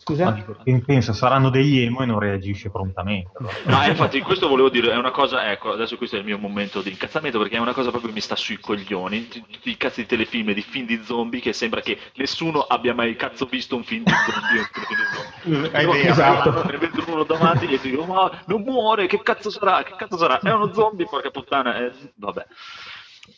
Scusa? 0.05 0.29
dico, 0.63 0.83
pensa, 0.85 1.13
saranno 1.13 1.49
degli 1.49 1.79
emo 1.79 2.03
e 2.03 2.05
non 2.05 2.19
reagisce 2.19 2.69
prontamente. 2.69 3.31
allora. 3.39 3.55
Ma 3.65 3.87
infatti 3.87 4.21
questo 4.21 4.47
volevo 4.47 4.69
dire, 4.69 4.91
è 4.91 4.97
una 4.97 5.09
cosa, 5.09 5.49
ecco, 5.49 5.71
adesso 5.71 5.97
questo 5.97 6.15
è 6.15 6.19
il 6.19 6.25
mio 6.25 6.37
momento 6.37 6.83
di 6.83 6.91
incazzamento 6.91 7.39
perché 7.39 7.55
è 7.55 7.59
una 7.59 7.73
cosa 7.73 7.89
proprio 7.89 8.09
che 8.09 8.15
mi 8.15 8.21
sta 8.21 8.35
sui 8.35 8.59
coglioni, 8.59 9.27
tutti 9.27 9.71
i 9.71 9.77
cazzi 9.77 10.01
di 10.01 10.07
telefilm 10.07 10.49
e 10.49 10.53
di 10.53 10.61
film 10.61 10.85
di 10.85 11.01
zombie 11.03 11.41
che 11.41 11.53
sembra 11.53 11.81
che 11.81 11.97
nessuno 12.17 12.61
abbia 12.61 12.93
mai 12.93 13.15
cazzo 13.15 13.47
visto 13.47 13.75
un 13.75 13.83
film 13.83 14.03
di 14.03 14.11
zombie 14.11 14.59
o 14.59 14.61
un 14.61 14.69
telefilm 14.71 14.99
di 14.99 15.61
zombie. 15.63 15.71
È 15.71 15.81
Io 15.81 15.91
vero. 15.91 16.09
Esatto. 16.11 16.65
ne 16.69 16.77
vedo 16.77 17.03
uno 17.07 17.23
davanti 17.23 17.65
e 17.65 17.79
dico, 17.81 18.05
ma 18.05 18.43
non 18.45 18.61
muore, 18.61 19.07
che 19.07 19.19
cazzo 19.23 19.49
sarà, 19.49 19.81
che 19.81 19.95
cazzo 19.97 20.17
sarà? 20.17 20.37
È 20.39 20.51
uno 20.51 20.71
zombie, 20.71 21.07
porca 21.07 21.31
puttana, 21.31 21.77
eh, 21.83 21.91
vabbè. 22.13 22.45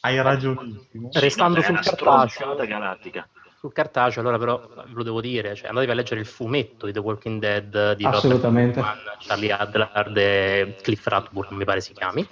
Hai 0.02 0.22
ragionissimo. 0.22 1.10
Restando 1.14 1.60
no, 1.60 1.64
sul 1.64 1.72
una 1.76 1.82
cartaceo. 1.82 2.56
galattica. 2.66 3.30
Sul 3.60 3.74
cartaceo, 3.74 4.22
allora 4.22 4.38
però 4.38 4.68
ve 4.68 4.94
lo 4.94 5.02
devo 5.02 5.20
dire, 5.20 5.56
cioè, 5.56 5.70
andatevi 5.70 5.92
a 5.92 5.96
leggere 5.96 6.20
il 6.20 6.28
fumetto 6.28 6.86
di 6.86 6.92
The 6.92 7.00
Walking 7.00 7.40
Dead 7.40 7.96
di 7.96 8.06
Assolutamente. 8.06 8.80
Robert 8.80 9.18
Charlie 9.20 9.52
Adler 9.52 10.12
e 10.16 10.76
Cliff 10.84 11.04
Rathburn, 11.08 11.56
mi 11.56 11.66
pare 11.66 11.82
si 11.82 11.94
chiami. 11.94 12.28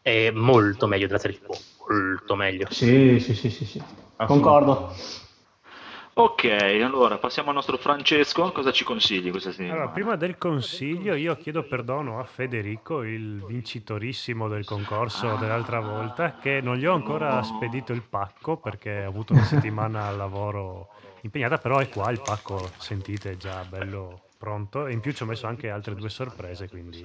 È 0.00 0.30
molto 0.30 0.86
meglio 0.86 1.06
della 1.06 1.18
serie 1.18 1.38
TV, 1.38 1.54
molto 1.86 2.34
meglio. 2.34 2.66
Sì, 2.70 3.20
sì, 3.20 3.34
sì, 3.34 3.50
sì, 3.50 3.66
sì. 3.66 3.82
Concordo. 4.16 4.90
Ok, 6.20 6.46
allora 6.82 7.16
passiamo 7.18 7.50
al 7.50 7.54
nostro 7.54 7.76
Francesco, 7.76 8.50
cosa 8.50 8.72
ci 8.72 8.82
consigli 8.82 9.30
questa 9.30 9.52
settimana? 9.52 9.74
Allora, 9.74 9.92
prima 9.92 10.16
del 10.16 10.36
consiglio, 10.36 11.14
io 11.14 11.36
chiedo 11.36 11.62
perdono 11.62 12.18
a 12.18 12.24
Federico, 12.24 13.04
il 13.04 13.44
vincitorissimo 13.46 14.48
del 14.48 14.64
concorso 14.64 15.36
dell'altra 15.36 15.78
volta, 15.78 16.34
che 16.40 16.60
non 16.60 16.74
gli 16.74 16.86
ho 16.86 16.92
ancora 16.92 17.40
spedito 17.44 17.92
il 17.92 18.02
pacco 18.02 18.56
perché 18.56 19.04
ha 19.04 19.06
avuto 19.06 19.32
una 19.32 19.44
settimana 19.44 20.06
al 20.08 20.16
lavoro 20.16 20.88
impegnata, 21.20 21.58
però 21.58 21.78
è 21.78 21.88
qua 21.88 22.10
il 22.10 22.20
pacco, 22.20 22.68
sentite, 22.78 23.30
è 23.30 23.36
già 23.36 23.64
bello 23.68 24.22
pronto. 24.36 24.88
E 24.88 24.92
in 24.94 24.98
più 24.98 25.12
ci 25.12 25.22
ho 25.22 25.26
messo 25.26 25.46
anche 25.46 25.70
altre 25.70 25.94
due 25.94 26.08
sorprese, 26.08 26.68
quindi... 26.68 27.00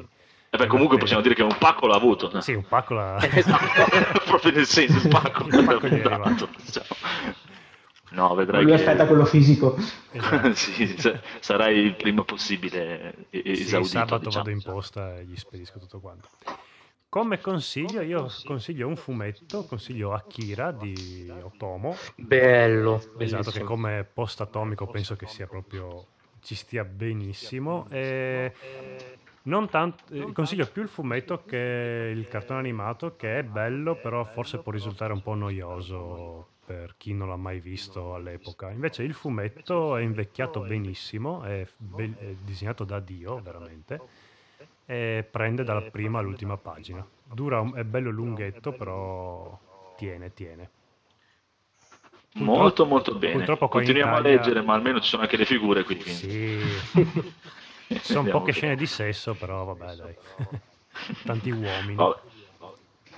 Eh 0.49 0.57
beh, 0.57 0.65
comunque 0.65 0.97
possiamo 0.97 1.21
dire 1.21 1.35
che 1.35 1.43
un 1.43 1.55
pacco 1.59 1.85
l'ha 1.85 1.97
avuto. 1.97 2.31
no? 2.33 2.41
Sì, 2.41 2.53
un 2.53 2.65
pacco 2.67 2.95
la... 2.95 3.19
Proprio 4.25 4.51
nel 4.53 4.65
senso, 4.65 5.05
il 5.05 5.07
pacco, 5.07 5.45
Il 5.45 5.65
pacco 5.65 5.87
gli 5.87 5.99
è 5.99 6.03
l'ha 6.03 6.15
arrivato. 6.17 6.49
diciamo. 6.57 7.41
No, 8.13 8.33
vedrai 8.35 8.61
Lui 8.63 8.71
che... 8.71 8.77
aspetta 8.77 9.07
quello 9.07 9.25
fisico. 9.25 9.75
Esatto. 10.11 10.53
sì, 10.55 10.87
sa- 10.97 11.19
sarai 11.39 11.77
il 11.79 11.95
prima 11.95 12.23
possibile 12.23 13.27
e- 13.29 13.41
e- 13.43 13.55
Sì, 13.55 13.63
esaudito. 13.63 13.91
sabato 13.91 14.17
diciamo. 14.25 14.43
vado 14.43 14.49
in 14.55 14.61
posta 14.61 15.17
e 15.19 15.25
gli 15.25 15.35
spedisco 15.35 15.79
tutto 15.79 15.99
quanto. 15.99 16.29
Come 17.09 17.39
consiglio, 17.41 18.01
io 18.01 18.27
consiglio 18.43 18.87
un 18.87 18.95
fumetto, 18.95 19.65
consiglio 19.65 20.13
Akira 20.13 20.71
di 20.71 21.31
Otomo. 21.43 21.95
Bello, 22.15 23.01
Esatto, 23.19 23.51
che 23.51 23.61
come 23.61 24.03
post 24.11 24.41
atomico 24.41 24.87
penso 24.87 25.15
che 25.15 25.27
sia 25.27 25.45
proprio 25.45 26.05
ci 26.41 26.55
stia 26.55 26.83
benissimo. 26.83 27.87
E 27.89 28.51
non 29.43 29.69
tanto, 29.69 30.03
eh, 30.11 30.31
consiglio 30.33 30.65
più 30.67 30.81
il 30.81 30.87
fumetto 30.87 31.43
che 31.45 32.11
il 32.15 32.27
cartone 32.27 32.59
animato, 32.59 33.15
che 33.15 33.39
è 33.39 33.43
bello, 33.43 33.95
però 33.95 34.23
forse 34.23 34.57
può 34.59 34.71
risultare 34.71 35.13
un 35.13 35.21
po' 35.21 35.35
noioso 35.35 36.47
per 36.65 36.95
chi 36.97 37.13
non 37.13 37.27
l'ha 37.27 37.35
mai 37.35 37.59
visto 37.59 38.13
all'epoca. 38.15 38.69
Invece 38.71 39.03
il 39.03 39.13
fumetto 39.13 39.95
è 39.97 40.01
invecchiato 40.01 40.61
benissimo, 40.61 41.43
è, 41.43 41.67
be- 41.77 42.13
è 42.17 42.35
disegnato 42.43 42.83
da 42.83 42.99
Dio, 42.99 43.41
veramente, 43.41 43.99
e 44.85 45.27
prende 45.29 45.63
dalla 45.63 45.81
prima 45.81 46.19
all'ultima 46.19 46.57
pagina. 46.57 47.05
Dura, 47.25 47.59
un- 47.59 47.73
è 47.75 47.83
bello 47.83 48.09
lunghetto, 48.11 48.71
però 48.71 49.59
tiene, 49.97 50.33
tiene. 50.33 50.69
Molto 52.35 52.85
molto 52.85 53.13
bene. 53.15 53.33
purtroppo 53.33 53.67
Continuiamo 53.67 54.17
Italia- 54.17 54.31
a 54.31 54.35
leggere, 54.35 54.61
ma 54.61 54.73
almeno 54.73 54.99
ci 54.99 55.07
sono 55.09 55.21
anche 55.21 55.37
le 55.37 55.45
figure 55.45 55.83
qui. 55.83 55.97
quindi. 55.97 56.11
Sì, 56.19 56.59
sono 58.01 58.29
poche 58.31 58.51
scene 58.53 58.75
di 58.75 58.87
sesso, 58.87 59.35
però 59.35 59.65
vabbè, 59.65 59.95
dai. 59.95 60.15
Tanti 61.25 61.51
uomini. 61.51 61.95
Vabbè. 61.95 62.31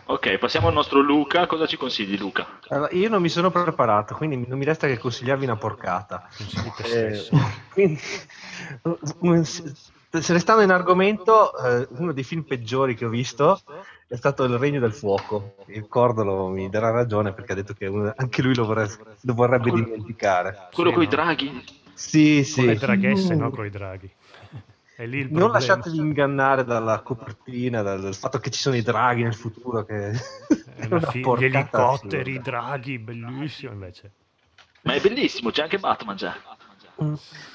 Ok, 0.07 0.37
passiamo 0.37 0.67
al 0.67 0.73
nostro 0.73 0.99
Luca. 1.01 1.47
Cosa 1.47 1.65
ci 1.65 1.77
consigli, 1.77 2.17
Luca? 2.17 2.59
Allora, 2.67 2.91
io 2.93 3.09
non 3.09 3.21
mi 3.21 3.29
sono 3.29 3.49
preparato, 3.49 4.13
quindi 4.15 4.45
non 4.47 4.57
mi 4.59 4.65
resta 4.65 4.85
che 4.85 4.99
consigliarvi 4.99 5.45
una 5.45 5.55
porcata. 5.55 6.27
Eh, 6.83 7.27
quindi, 7.73 7.99
se 9.53 10.33
restando 10.33 10.61
in 10.61 10.69
argomento, 10.71 11.57
eh, 11.57 11.87
uno 11.97 12.11
dei 12.13 12.23
film 12.23 12.43
peggiori 12.43 12.93
che 12.93 13.05
ho 13.05 13.09
visto 13.09 13.59
è 14.07 14.15
stato 14.15 14.43
Il 14.43 14.57
Regno 14.59 14.79
del 14.79 14.93
Fuoco. 14.93 15.55
Il 15.67 15.87
Cordolo 15.87 16.49
mi 16.49 16.69
darà 16.69 16.91
ragione 16.91 17.33
perché 17.33 17.53
ha 17.53 17.55
detto 17.55 17.73
che 17.73 17.87
anche 18.15 18.41
lui 18.43 18.53
lo, 18.53 18.65
vorre- 18.65 18.89
lo 19.21 19.33
vorrebbe 19.33 19.71
Quello- 19.71 19.85
dimenticare. 19.85 20.67
Quello 20.71 20.89
Sì, 20.91 20.95
con 20.95 21.03
i 21.03 21.07
no? 21.07 21.11
draghi? 21.11 21.63
Sì, 21.95 22.35
Con 22.35 22.43
sì. 22.43 22.65
le 22.67 22.75
draghesse, 22.75 23.33
no? 23.33 23.49
Con 23.49 23.65
i 23.65 23.69
draghi. 23.71 24.11
È 24.95 25.05
lì 25.05 25.19
il 25.19 25.31
Non 25.31 25.51
lasciatevi 25.51 25.97
ingannare 25.97 26.63
dalla 26.63 27.01
copertina, 27.01 27.81
dal, 27.81 27.99
dal 27.99 28.15
fatto 28.15 28.39
che 28.39 28.49
ci 28.49 28.61
sono 28.61 28.77
i 28.77 28.81
draghi 28.81 29.23
nel 29.23 29.35
futuro. 29.35 29.83
Che 29.83 30.11
È 30.75 30.85
una 30.85 31.01
fi- 31.11 31.19
gli 31.37 31.43
elicotteri, 31.43 32.35
i 32.35 32.41
draghi, 32.41 32.97
bellissimo 32.97 33.73
invece. 33.73 34.11
Ma 34.83 34.93
è 34.93 35.01
bellissimo, 35.01 35.51
c'è 35.51 35.63
anche 35.63 35.79
Batman 35.79 36.15
già. 36.15 36.33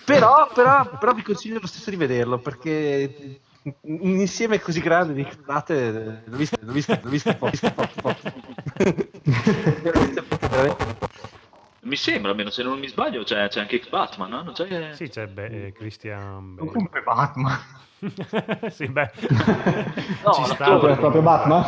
Però, 0.05 0.51
però, 0.53 0.99
però 0.99 1.15
vi 1.15 1.23
consiglio 1.23 1.61
lo 1.61 1.67
stesso 1.67 1.89
di 1.89 1.97
vederlo 1.97 2.39
perché 2.39 3.41
un 3.62 4.19
insieme 4.19 4.61
così 4.61 4.81
grande 4.81 5.15
di 5.15 5.25
cazzate 5.25 6.23
l'ho 6.25 6.37
visto, 6.37 6.57
l'ho 6.61 6.73
visto, 6.73 6.99
l'ho 7.03 7.11
visto 7.11 7.35
poco, 7.35 7.51
visto 7.51 7.73
poco, 7.73 7.93
poco. 8.03 8.19
L'ho 8.23 8.33
visto 8.33 8.41
poco, 8.41 8.55
veramente. 9.25 9.80
Mi 11.82 11.97
sembra, 11.97 12.31
almeno 12.31 12.51
se 12.51 12.62
non 12.62 12.78
mi 12.78 12.89
sbaglio, 12.89 13.23
c'è, 13.23 13.48
c'è 13.48 13.61
anche 13.61 13.82
Batman, 13.89 14.28
no? 14.31 14.43
Non 14.43 14.52
c'è... 14.52 14.93
Sì, 14.93 15.09
c'è 15.09 15.27
Be- 15.27 15.66
eh, 15.66 15.73
Christian 15.73 16.55
Bale. 16.57 16.70
Comunque 16.70 17.01
Batman. 17.02 17.59
sì, 18.70 18.86
beh, 18.89 19.11
No, 20.24 20.32
ci 20.32 20.44
sta. 20.44 20.65
Proprio, 20.65 20.97
proprio 20.97 21.23
Batman? 21.23 21.65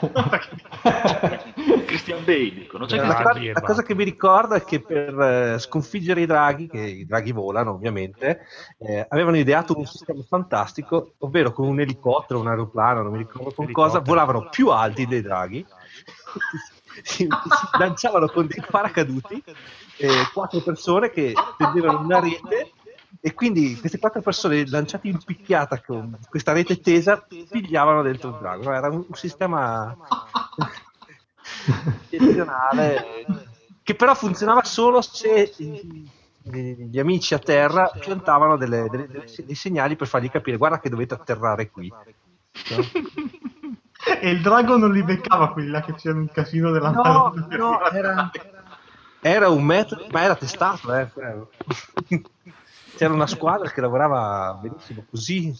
Christian 1.86 2.24
Bale, 2.24 2.52
dico. 2.52 2.78
Non 2.78 2.86
c'è 2.86 2.96
La, 2.96 3.22
cosa- 3.22 3.40
la 3.52 3.60
cosa 3.60 3.82
che 3.82 3.94
mi 3.94 4.04
ricordo 4.04 4.54
è 4.54 4.64
che 4.64 4.80
per 4.80 5.18
eh, 5.18 5.58
sconfiggere 5.58 6.20
i 6.22 6.26
draghi, 6.26 6.68
che 6.68 6.80
i 6.80 7.06
draghi 7.06 7.32
volano 7.32 7.72
ovviamente, 7.72 8.40
eh, 8.78 9.06
avevano 9.08 9.36
ideato 9.38 9.76
un 9.76 9.86
sistema 9.86 10.22
fantastico, 10.28 11.14
ovvero 11.18 11.52
con 11.52 11.66
un 11.68 11.80
elicottero, 11.80 12.40
un 12.40 12.48
aeroplano, 12.48 13.02
non 13.02 13.12
mi 13.12 13.18
ricordo 13.18 13.52
con 13.52 13.70
cosa, 13.72 14.00
volavano 14.00 14.48
più 14.50 14.68
alti 14.70 15.06
dei 15.06 15.22
draghi, 15.22 15.64
si, 17.02 17.26
lanciavano 17.78 18.28
con 18.28 18.46
dei 18.46 18.62
paracaduti, 18.68 19.42
eh, 19.98 20.08
quattro 20.32 20.60
persone 20.60 21.10
che 21.10 21.32
tendevano 21.56 22.00
una 22.00 22.20
rete 22.20 22.72
e 23.20 23.34
quindi 23.34 23.76
queste 23.78 23.98
quattro 23.98 24.20
persone 24.20 24.66
lanciate 24.68 25.08
in 25.08 25.18
picchiata 25.24 25.80
con 25.80 26.16
questa 26.28 26.52
rete 26.52 26.80
tesa 26.80 27.24
pigliavano 27.50 28.02
dentro 28.02 28.30
il 28.30 28.36
drago. 28.40 28.64
No, 28.64 28.74
Era 28.74 28.88
un, 28.88 29.04
un 29.08 29.14
sistema 29.14 29.96
eccezionale 32.10 33.24
che 33.82 33.94
però 33.94 34.14
funzionava 34.14 34.62
solo 34.64 35.00
se 35.00 35.52
i- 35.58 36.06
gli 36.50 36.98
amici 36.98 37.34
a 37.34 37.38
terra 37.38 37.90
piantavano 37.98 38.56
delle- 38.56 38.88
delle- 38.90 39.06
delle- 39.06 39.24
dei 39.44 39.54
segnali 39.54 39.96
per 39.96 40.06
fargli 40.06 40.30
capire 40.30 40.56
guarda 40.56 40.80
che 40.80 40.88
dovete 40.88 41.14
atterrare 41.14 41.70
qui. 41.70 41.92
No? 42.70 42.82
e 44.20 44.30
il 44.30 44.40
drago 44.40 44.76
non 44.76 44.92
li 44.92 45.02
beccava 45.02 45.52
quelli 45.52 45.70
là 45.70 45.80
che 45.80 45.94
c'erano 45.94 46.20
un 46.20 46.30
casino 46.30 46.70
della 46.70 46.90
No, 46.90 47.32
no, 47.48 47.90
era, 47.90 48.30
era 49.20 49.48
un 49.48 49.64
metro, 49.64 50.06
ma 50.10 50.22
era 50.22 50.36
testato, 50.36 50.94
eh. 50.94 51.08
C'era 52.96 53.12
una 53.12 53.26
squadra 53.26 53.70
che 53.70 53.80
lavorava 53.80 54.58
benissimo 54.60 55.04
così. 55.08 55.52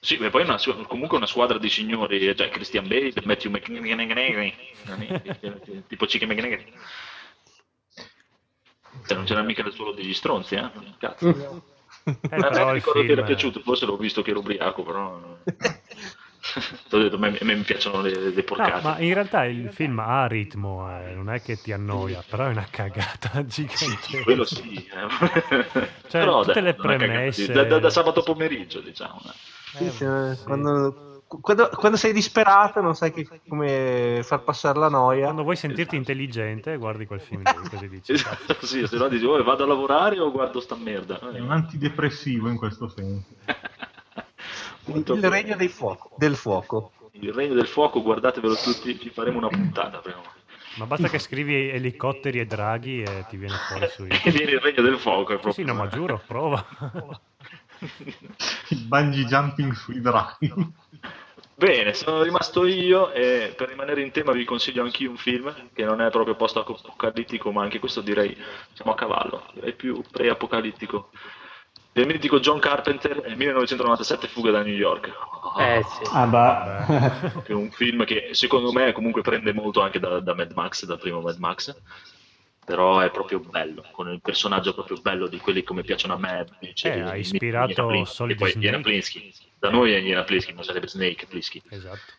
Sì, 0.00 0.16
e 0.16 0.30
poi 0.30 0.42
una, 0.42 0.58
comunque 0.86 1.16
una 1.16 1.26
squadra 1.26 1.58
di 1.58 1.70
signori, 1.70 2.36
cioè 2.36 2.50
Christian 2.50 2.86
Bale, 2.86 3.12
Matthew 3.24 3.50
McNaghy, 3.50 4.54
tipo 5.88 6.06
Chicken 6.06 6.28
McNaghy. 6.28 6.72
Cioè, 9.06 9.16
non 9.16 9.24
c'era 9.24 9.42
mica 9.42 9.68
solo 9.70 9.92
degli 9.92 10.12
stronzi, 10.12 10.56
eh? 10.56 10.70
Cazzo. 10.98 11.72
Eh, 12.04 12.14
però 12.20 12.72
ricordo 12.72 13.00
che 13.02 13.12
era 13.12 13.22
piaciuto, 13.22 13.60
forse 13.60 13.86
l'ho 13.86 13.96
visto 13.96 14.20
che 14.20 14.30
ero 14.30 14.40
ubriaco, 14.40 14.82
però... 14.82 15.38
T'ho 16.88 16.98
detto, 16.98 17.16
a 17.16 17.18
me, 17.18 17.28
a 17.38 17.44
me 17.44 17.54
mi 17.56 17.62
piacciono 17.62 18.00
le, 18.00 18.10
le 18.12 18.32
No, 18.34 18.42
porcate. 18.42 18.82
ma 18.82 18.98
in 18.98 19.12
realtà 19.14 19.44
il 19.44 19.70
film 19.72 19.98
ha 19.98 20.26
ritmo, 20.26 20.88
eh, 20.90 21.12
non 21.14 21.30
è 21.30 21.42
che 21.42 21.60
ti 21.60 21.72
annoia, 21.72 22.22
però 22.28 22.46
è 22.46 22.48
una 22.50 22.66
cagata 22.70 23.44
gigante. 23.46 24.22
Quello 24.22 24.44
sì. 24.44 24.74
eh. 24.76 25.88
Però, 26.10 26.40
tutte 26.42 26.52
dai, 26.54 26.62
le 26.62 26.74
premesse- 26.74 27.52
Da, 27.52 27.64
da- 27.64 27.78
da 27.80 27.90
sabato 27.90 28.22
pomeriggio, 28.22 28.80
diciamo. 28.80 29.20
eh. 29.24 29.52
Sì, 29.76 29.90
sì, 29.90 30.04
Eh, 30.04 30.36
sì. 30.36 30.44
Quando, 30.44 31.22
quando- 31.40 31.68
quando 31.70 31.96
sei 31.98 32.12
disperato 32.12 32.80
non 32.80 32.94
sai 32.94 33.12
che- 33.12 33.26
come 33.48 34.20
far 34.22 34.42
passare 34.44 34.78
la 34.78 34.88
noia. 34.88 35.24
Quando 35.24 35.42
vuoi 35.42 35.56
sentirti 35.56 35.96
intelligente, 35.96 36.76
guardi 36.76 37.06
quel 37.06 37.20
film 37.20 37.42
lì, 37.42 37.68
così 37.68 37.88
dici. 37.88 38.12
Esatto, 38.12 38.64
sì, 38.64 38.86
se 38.86 38.96
no 38.96 39.08
dici, 39.08 39.24
oh, 39.24 39.42
vado 39.42 39.64
a 39.64 39.66
lavorare 39.66 40.20
o 40.20 40.30
guardo 40.30 40.60
sta 40.60 40.76
merda. 40.76 41.18
È 41.18 41.40
un 41.40 41.50
antidepressivo 41.50 42.48
in 42.48 42.56
questo 42.56 42.88
senso. 42.88 43.26
Molto 44.86 45.14
Il 45.14 45.28
regno 45.30 45.56
dei 45.56 45.68
fuoco, 45.68 46.10
del 46.16 46.36
fuoco. 46.36 46.92
Il 47.12 47.32
regno 47.32 47.54
del 47.54 47.66
fuoco, 47.68 48.02
guardatevelo 48.02 48.54
tutti, 48.56 48.98
ci 48.98 49.10
faremo 49.10 49.38
una 49.38 49.48
puntata 49.48 49.98
prima. 49.98 50.20
Ma 50.76 50.86
basta 50.86 51.08
che 51.08 51.20
scrivi 51.20 51.70
elicotteri 51.70 52.40
e 52.40 52.46
draghi 52.46 53.02
e 53.02 53.24
ti 53.28 53.36
viene 53.36 53.54
fuori 53.68 53.86
su 53.88 54.04
E 54.10 54.30
viene 54.30 54.52
il 54.52 54.60
regno 54.60 54.82
del 54.82 54.98
fuoco, 54.98 55.32
Sì, 55.34 55.38
proprio. 55.40 55.52
sì, 55.52 55.62
no, 55.62 55.74
ma 55.74 55.86
giuro, 55.88 56.20
prova. 56.26 56.66
Il 58.68 58.78
bungee 58.86 59.24
jumping 59.24 59.72
sui 59.72 60.00
draghi. 60.00 60.52
Bene, 61.56 61.94
sono 61.94 62.22
rimasto 62.22 62.66
io 62.66 63.12
e 63.12 63.54
per 63.56 63.68
rimanere 63.68 64.02
in 64.02 64.10
tema 64.10 64.32
vi 64.32 64.44
consiglio 64.44 64.82
anch'io 64.82 65.10
un 65.10 65.16
film 65.16 65.54
che 65.72 65.84
non 65.84 66.00
è 66.00 66.10
proprio 66.10 66.34
post-apocalittico, 66.34 67.52
ma 67.52 67.62
anche 67.62 67.78
questo 67.78 68.00
direi 68.00 68.36
siamo 68.72 68.90
a 68.90 68.96
cavallo, 68.96 69.46
direi 69.54 69.72
più 69.74 70.02
pre-apocalittico. 70.10 71.10
Del 71.94 72.06
mitico 72.06 72.40
John 72.40 72.58
Carpenter, 72.58 73.22
nel 73.22 73.36
1997 73.36 74.26
Fuga 74.26 74.50
da 74.50 74.62
New 74.64 74.74
York. 74.74 75.12
Eh 75.60 75.84
sì. 75.84 76.02
Ah, 76.12 76.26
bah. 76.26 77.42
È 77.44 77.52
un 77.52 77.70
film 77.70 78.04
che 78.04 78.30
secondo 78.32 78.72
me 78.72 78.90
comunque 78.90 79.22
prende 79.22 79.52
molto 79.52 79.80
anche 79.80 80.00
da, 80.00 80.18
da 80.18 80.34
Mad 80.34 80.50
Max, 80.56 80.86
dal 80.86 80.98
primo 80.98 81.20
Mad 81.20 81.38
Max, 81.38 81.72
però 82.64 82.98
è 82.98 83.12
proprio 83.12 83.38
bello, 83.38 83.84
con 83.92 84.10
il 84.10 84.20
personaggio 84.20 84.74
proprio 84.74 85.00
bello 85.00 85.28
di 85.28 85.38
quelli 85.38 85.62
come 85.62 85.84
piacciono 85.84 86.14
a 86.14 86.18
me. 86.18 86.44
invece 86.60 86.94
Eh, 86.94 87.00
ha 87.00 87.14
ispirato 87.14 88.04
Solid 88.06 88.34
e 88.34 88.38
poi 88.40 88.50
Snake. 88.50 88.66
Iena 88.66 88.80
Plinsky. 88.82 89.32
Da 89.60 89.70
noi 89.70 89.92
è 89.92 89.98
Iena 89.98 90.24
Plinsky, 90.24 90.52
ma 90.52 90.64
sarebbe 90.64 90.88
Snake 90.88 91.26
Plinsky, 91.26 91.62
Esatto. 91.68 92.12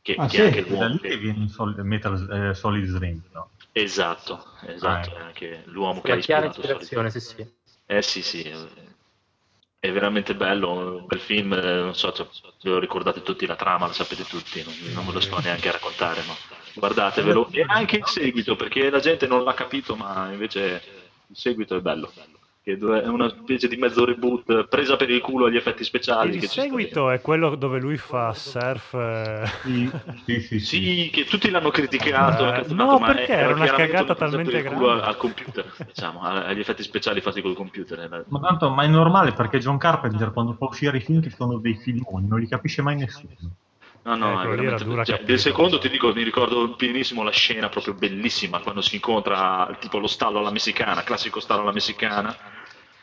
che, 0.00 0.14
Ah, 0.16 0.24
che 0.28 0.36
sì? 0.36 0.40
è 0.40 0.44
anche 0.46 0.60
l'uomo 0.62 0.88
lì 0.88 0.98
che- 0.98 1.16
viene 1.18 1.48
sol- 1.48 1.74
Metal 1.84 2.48
eh, 2.48 2.54
Solid 2.54 2.86
Snake, 2.86 3.20
no? 3.32 3.50
Esatto, 3.72 4.46
esatto, 4.66 5.10
Ah, 5.14 5.18
è 5.18 5.20
anche 5.20 5.62
l'uomo 5.66 6.00
che 6.00 6.12
ha 6.12 6.16
ispirato 6.16 6.58
ispirazione, 6.60 7.10
sì 7.10 7.20
sì. 7.20 7.46
Eh 7.84 8.02
sì, 8.02 8.22
sì, 8.22 8.50
è 9.80 9.90
veramente 9.90 10.34
bello, 10.34 10.98
un 10.98 11.06
bel 11.06 11.20
film, 11.20 11.54
eh, 11.54 11.80
non 11.80 11.94
so 11.94 12.14
se 12.14 12.28
lo 12.68 12.78
ricordate 12.78 13.22
tutti 13.22 13.46
la 13.46 13.56
trama, 13.56 13.86
lo 13.86 13.94
sapete 13.94 14.24
tutti, 14.24 14.62
non, 14.62 14.74
non 14.92 15.06
ve 15.06 15.12
lo 15.12 15.20
sto 15.20 15.40
neanche 15.40 15.70
a 15.70 15.72
raccontare, 15.72 16.20
ma 16.26 16.34
guardatevelo. 16.74 17.48
E 17.50 17.64
anche 17.66 17.96
il 17.96 18.06
seguito, 18.06 18.56
perché 18.56 18.90
la 18.90 19.00
gente 19.00 19.26
non 19.26 19.42
l'ha 19.42 19.54
capito, 19.54 19.96
ma 19.96 20.30
invece 20.30 20.82
il 21.26 21.36
seguito 21.36 21.76
è 21.76 21.80
bello. 21.80 22.12
Che 22.62 22.76
è 22.76 23.06
una 23.08 23.30
specie 23.30 23.68
di 23.68 23.76
mezzo 23.76 24.04
reboot 24.04 24.64
presa 24.68 24.96
per 24.96 25.08
il 25.08 25.22
culo 25.22 25.46
agli 25.46 25.56
effetti 25.56 25.82
speciali. 25.82 26.34
Il 26.34 26.40
che 26.40 26.46
ci 26.46 26.52
sta 26.52 26.60
seguito 26.62 27.08
è 27.08 27.22
quello 27.22 27.54
dove 27.54 27.78
lui 27.80 27.96
fa 27.96 28.34
surf. 28.34 28.92
eh, 28.94 29.46
Sì, 29.62 29.90
sì, 30.26 30.40
sì. 30.40 30.58
sì. 30.60 30.60
Sì, 30.60 31.10
che 31.10 31.24
tutti 31.24 31.48
l'hanno 31.48 31.70
criticato, 31.70 32.52
Eh, 32.52 32.64
no, 32.74 32.98
ma 32.98 33.06
perché 33.14 33.32
era 33.32 33.42
era 33.44 33.54
una 33.54 33.64
cagata 33.66 34.14
presa 34.14 34.14
per 34.14 34.24
il 34.24 34.30
talmente 34.52 34.62
culo 34.64 34.86
grande. 34.88 35.02
al 35.04 35.16
computer, 35.16 35.64
diciamo, 35.86 36.20
agli 36.22 36.60
effetti 36.60 36.82
speciali 36.82 37.22
fatti 37.22 37.40
col 37.40 37.54
computer. 37.54 37.98
era- 37.98 38.24
Ma 38.28 38.40
tanto, 38.40 38.68
ma 38.68 38.82
è 38.82 38.88
normale 38.88 39.32
perché 39.32 39.58
John 39.58 39.78
Carpenter 39.78 40.30
quando 40.30 40.52
fa 40.52 40.66
uscire 40.66 40.98
i 40.98 41.00
film 41.00 41.22
che 41.22 41.30
sono 41.30 41.56
dei 41.58 41.76
filmoni 41.76 42.28
non 42.28 42.38
li 42.40 42.46
capisce 42.46 42.82
mai 42.82 42.96
nessuno. 42.96 43.32
No, 44.02 44.16
no, 44.16 44.42
Eh, 44.42 44.64
era 44.64 44.78
dura 44.78 45.04
cioè, 45.04 45.22
del 45.22 45.38
secondo 45.38 45.78
ti 45.78 45.90
dico, 45.90 46.12
mi 46.14 46.22
ricordo 46.22 46.68
benissimo 46.68 47.22
la 47.22 47.30
scena 47.30 47.68
proprio 47.68 47.92
bellissima 47.94 48.60
quando 48.60 48.80
si 48.80 48.94
incontra 48.94 49.76
tipo 49.78 49.98
lo 49.98 50.06
stallo 50.06 50.38
alla 50.38 50.50
messicana, 50.50 51.02
classico 51.02 51.38
stallo 51.38 51.62
alla 51.62 51.72
messicana, 51.72 52.34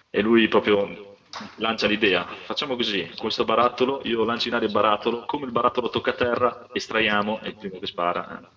e 0.10 0.22
lui 0.22 0.48
proprio 0.48 1.16
lancia 1.58 1.86
l'idea, 1.86 2.26
facciamo 2.46 2.76
così, 2.76 3.12
questo 3.16 3.44
barattolo, 3.46 4.02
io 4.06 4.24
lancio 4.24 4.48
in 4.48 4.56
aria 4.56 4.68
il 4.68 4.74
barattolo, 4.74 5.24
come 5.26 5.46
il 5.46 5.52
barattolo 5.52 5.90
tocca 5.90 6.10
a 6.12 6.16
terra, 6.16 6.68
estraiamo, 6.72 7.42
e 7.44 7.50
il 7.50 7.56
primo 7.58 7.78
che 7.80 7.86
spara. 7.86 8.40
eh. 8.40 8.48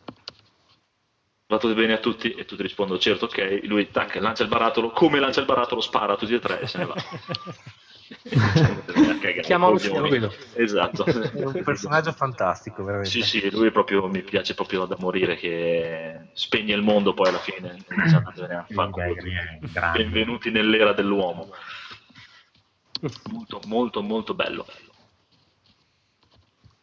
Va 1.47 1.59
tutto 1.59 1.75
bene 1.75 1.95
a 1.95 1.99
tutti 1.99 2.31
e 2.31 2.45
tutti 2.47 2.62
rispondono 2.62 2.99
certo 3.01 3.25
ok, 3.27 3.61
lui 3.65 3.91
tac, 3.91 4.15
lancia 4.15 4.45
il 4.45 4.49
barattolo, 4.49 4.91
come 4.91 5.19
lancia 5.19 5.41
il 5.41 5.47
barattolo 5.47 5.81
spara 5.81 6.15
a 6.15 6.17
tutti 6.17 6.33
e 6.33 6.39
tre 6.39 6.61
e 6.61 6.67
se 6.67 6.79
ne 6.79 6.87
va. 6.87 6.95
Chiamalo 9.43 9.78
Coglioni. 9.78 10.09
subito. 10.09 10.35
Esatto. 10.55 11.05
È 11.05 11.45
un 11.45 11.62
personaggio 11.62 12.12
fantastico, 12.12 12.82
veramente. 12.82 13.11
Sì, 13.11 13.23
sì, 13.23 13.51
lui 13.51 13.70
proprio 13.70 14.07
mi 14.09 14.23
piace 14.23 14.55
proprio 14.55 14.85
da 14.87 14.97
morire 14.99 15.37
che 15.37 16.28
spegne 16.32 16.74
il 16.74 16.82
mondo 16.82 17.15
poi 17.15 17.28
alla 17.28 17.39
fine. 17.39 17.85
Benvenuti 19.93 20.51
nell'era 20.51 20.93
dell'uomo. 20.93 21.53
Molto, 23.31 23.61
molto, 23.66 24.03
molto 24.03 24.35
bello. 24.35 24.66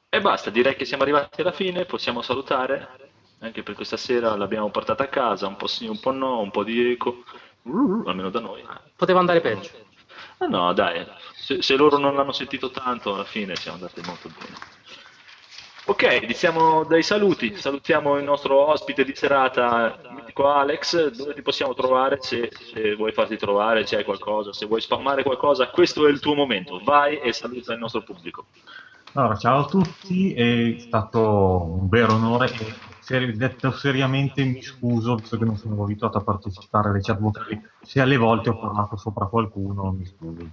E 0.09 0.21
basta, 0.21 0.49
direi 0.49 0.75
che 0.75 0.85
siamo 0.85 1.03
arrivati 1.03 1.41
alla 1.41 1.51
fine, 1.51 1.85
possiamo 1.85 2.21
salutare. 2.21 3.05
Anche 3.39 3.61
per 3.61 3.75
questa 3.75 3.97
sera 3.97 4.35
l'abbiamo 4.35 4.71
portata 4.71 5.03
a 5.03 5.07
casa, 5.07 5.45
un 5.45 5.57
po' 5.57 5.67
sì, 5.67 5.85
un 5.85 5.99
po' 5.99 6.11
no, 6.11 6.39
un 6.39 6.49
po' 6.49 6.63
di 6.63 6.91
eco, 6.91 7.23
Uh, 7.67 8.03
almeno 8.07 8.29
da 8.29 8.39
noi. 8.39 8.65
Poteva 8.95 9.19
andare 9.19 9.41
peggio. 9.41 9.86
Ah 10.39 10.47
no, 10.47 10.73
dai, 10.73 11.05
se, 11.33 11.61
se 11.61 11.75
loro 11.75 11.97
non 11.97 12.15
l'hanno 12.15 12.31
sentito 12.31 12.69
tanto, 12.69 13.13
alla 13.13 13.23
fine 13.23 13.55
siamo 13.55 13.77
andati 13.77 14.01
molto 14.05 14.29
bene. 14.29 14.55
Ok, 15.89 16.19
iniziamo 16.21 16.83
dai 16.83 17.01
saluti. 17.01 17.55
Salutiamo 17.55 18.17
il 18.17 18.23
nostro 18.25 18.67
ospite 18.67 19.05
di 19.05 19.15
serata, 19.15 19.97
mitico 20.09 20.49
Alex. 20.49 21.11
Dove 21.11 21.33
ti 21.33 21.41
possiamo 21.41 21.73
trovare? 21.73 22.17
Se, 22.19 22.51
se 22.51 22.93
vuoi 22.95 23.13
farti 23.13 23.37
trovare, 23.37 23.85
hai 23.89 24.03
qualcosa, 24.03 24.51
se 24.51 24.65
vuoi 24.65 24.81
spammare 24.81 25.23
qualcosa, 25.23 25.69
questo 25.69 26.05
è 26.05 26.09
il 26.09 26.19
tuo 26.19 26.35
momento. 26.35 26.81
Vai 26.83 27.19
e 27.19 27.31
saluta 27.31 27.71
il 27.71 27.79
nostro 27.79 28.01
pubblico. 28.01 28.47
Allora, 29.13 29.37
ciao 29.37 29.61
a 29.61 29.65
tutti, 29.65 30.33
è 30.33 30.75
stato 30.77 31.21
un 31.21 31.87
vero 31.87 32.15
onore 32.15 32.47
e 32.47 32.75
seri- 33.07 33.37
detto 33.37 33.71
seriamente 33.71 34.43
mi 34.43 34.61
scuso, 34.61 35.15
visto 35.15 35.37
che 35.37 35.45
non 35.45 35.55
sono 35.55 35.81
abituato 35.81 36.17
a 36.17 36.23
partecipare 36.23 36.89
alle 36.89 36.99
chat 36.99 37.17
vocali, 37.17 37.61
se 37.81 38.01
alle 38.01 38.17
volte 38.17 38.49
ho 38.49 38.57
parlato 38.59 38.97
sopra 38.97 39.27
qualcuno, 39.27 39.93
mi 39.93 40.05
scuso. 40.05 40.49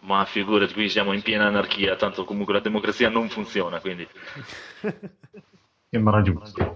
Ma 0.00 0.22
figurati, 0.26 0.74
qui 0.74 0.90
siamo 0.90 1.14
in 1.14 1.22
piena 1.22 1.46
anarchia, 1.46 1.96
tanto 1.96 2.24
comunque 2.26 2.52
la 2.52 2.60
democrazia 2.60 3.08
non 3.08 3.30
funziona, 3.30 3.80
quindi... 3.80 4.06
Sembra 5.88 6.20
giusto. 6.20 6.74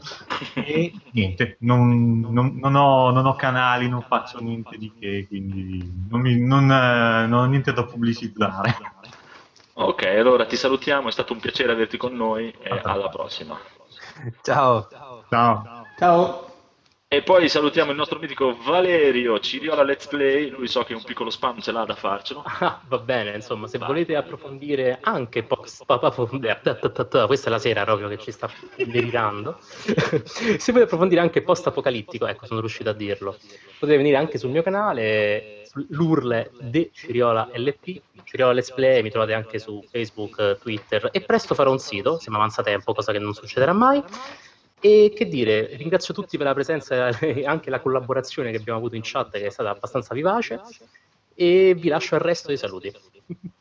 E 0.55 0.93
niente, 1.11 1.57
non, 1.61 2.21
non- 2.21 2.57
non 2.57 2.75
ho, 2.77 3.11
non 3.11 3.27
ho 3.27 3.35
canali, 3.35 3.89
non 3.89 4.03
faccio 4.03 4.41
niente 4.41 4.79
di 4.79 4.93
che, 4.99 5.27
quindi 5.29 6.07
non, 6.09 6.21
mi- 6.21 6.41
non, 6.41 6.71
eh, 6.71 7.27
non 7.27 7.41
ho 7.41 7.47
niente 7.47 7.73
da 7.73 7.85
pubblicizzare. 7.85 8.77
Ok, 9.75 10.05
allora 10.05 10.47
ti 10.47 10.57
salutiamo, 10.57 11.09
è 11.09 11.13
stato 11.13 11.33
un 11.33 11.41
piacere 11.41 11.73
averti 11.73 11.97
con 11.99 12.15
noi 12.15 12.51
e 12.63 12.81
alla 12.83 13.09
prossima. 13.09 13.59
Ciao. 14.43 14.89
Ciao. 15.29 15.87
Ciao. 15.99 16.47
E 17.11 17.23
poi 17.23 17.49
salutiamo 17.49 17.91
il 17.91 17.97
nostro 17.97 18.19
mitico 18.19 18.55
Valerio 18.55 19.41
Ciriola 19.41 19.83
Let's 19.83 20.09
Play, 20.09 20.51
lui 20.51 20.69
so 20.69 20.83
che 20.83 20.93
un 20.93 21.03
piccolo 21.03 21.31
spam 21.31 21.59
ce 21.59 21.73
l'ha 21.73 21.87
da 21.87 21.95
farcelo. 21.95 22.43
Ah, 22.45 22.83
va 22.87 22.99
bene, 22.99 23.35
insomma, 23.35 23.67
se 23.67 23.79
volete 23.79 24.15
approfondire 24.15 24.99
anche 25.01 25.43
post 25.43 25.87
questa 25.87 27.47
è 27.47 27.51
la 27.51 27.59
sera 27.59 27.85
proprio 27.85 28.09
che 28.09 28.19
ci 28.19 28.31
sta 28.31 28.51
delirando. 28.77 29.57
se 29.63 30.71
volete 30.71 30.83
approfondire 30.83 31.23
anche 31.23 31.41
post 31.41 31.67
apocalittico, 31.67 32.27
ecco, 32.27 32.45
sono 32.45 32.61
riuscito 32.61 32.91
a 32.91 32.95
dirlo. 32.95 33.39
Potete 33.79 33.97
venire 33.97 34.19
anche 34.19 34.37
sul 34.37 34.51
mio 34.51 34.63
canale, 34.63 35.58
sull'urle 35.87 36.51
de 36.61 36.91
Ciriola 36.93 37.51
LP, 37.53 38.01
Ciriola 38.25 38.53
Let's 38.53 38.73
Play, 38.73 39.03
mi 39.03 39.11
trovate 39.11 39.35
anche 39.35 39.59
su 39.59 39.83
Facebook, 39.89 40.59
Twitter 40.59 41.09
e 41.13 41.21
presto 41.21 41.55
farò 41.55 41.71
un 41.71 41.79
sito, 41.79 42.19
se 42.19 42.31
mi 42.31 42.37
avanza 42.37 42.63
tempo, 42.63 42.93
cosa 42.95 43.13
che 43.13 43.19
non 43.19 43.35
succederà 43.35 43.73
mai. 43.73 44.03
E 44.81 45.13
che 45.15 45.27
dire, 45.27 45.75
ringrazio 45.77 46.15
tutti 46.15 46.37
per 46.37 46.47
la 46.47 46.55
presenza 46.55 47.09
e 47.19 47.45
anche 47.45 47.69
la 47.69 47.81
collaborazione 47.81 48.51
che 48.53 48.59
abbiamo 48.59 48.79
avuto 48.79 48.95
in 48.95 49.03
chat, 49.05 49.33
che 49.33 49.47
è 49.47 49.51
stata 49.51 49.71
abbastanza 49.71 50.15
vivace. 50.15 50.61
E 51.35 51.75
vi 51.77 51.89
lascio 51.89 52.15
il 52.15 52.21
resto 52.21 52.49
dei 52.49 52.57
saluti. 52.57 52.93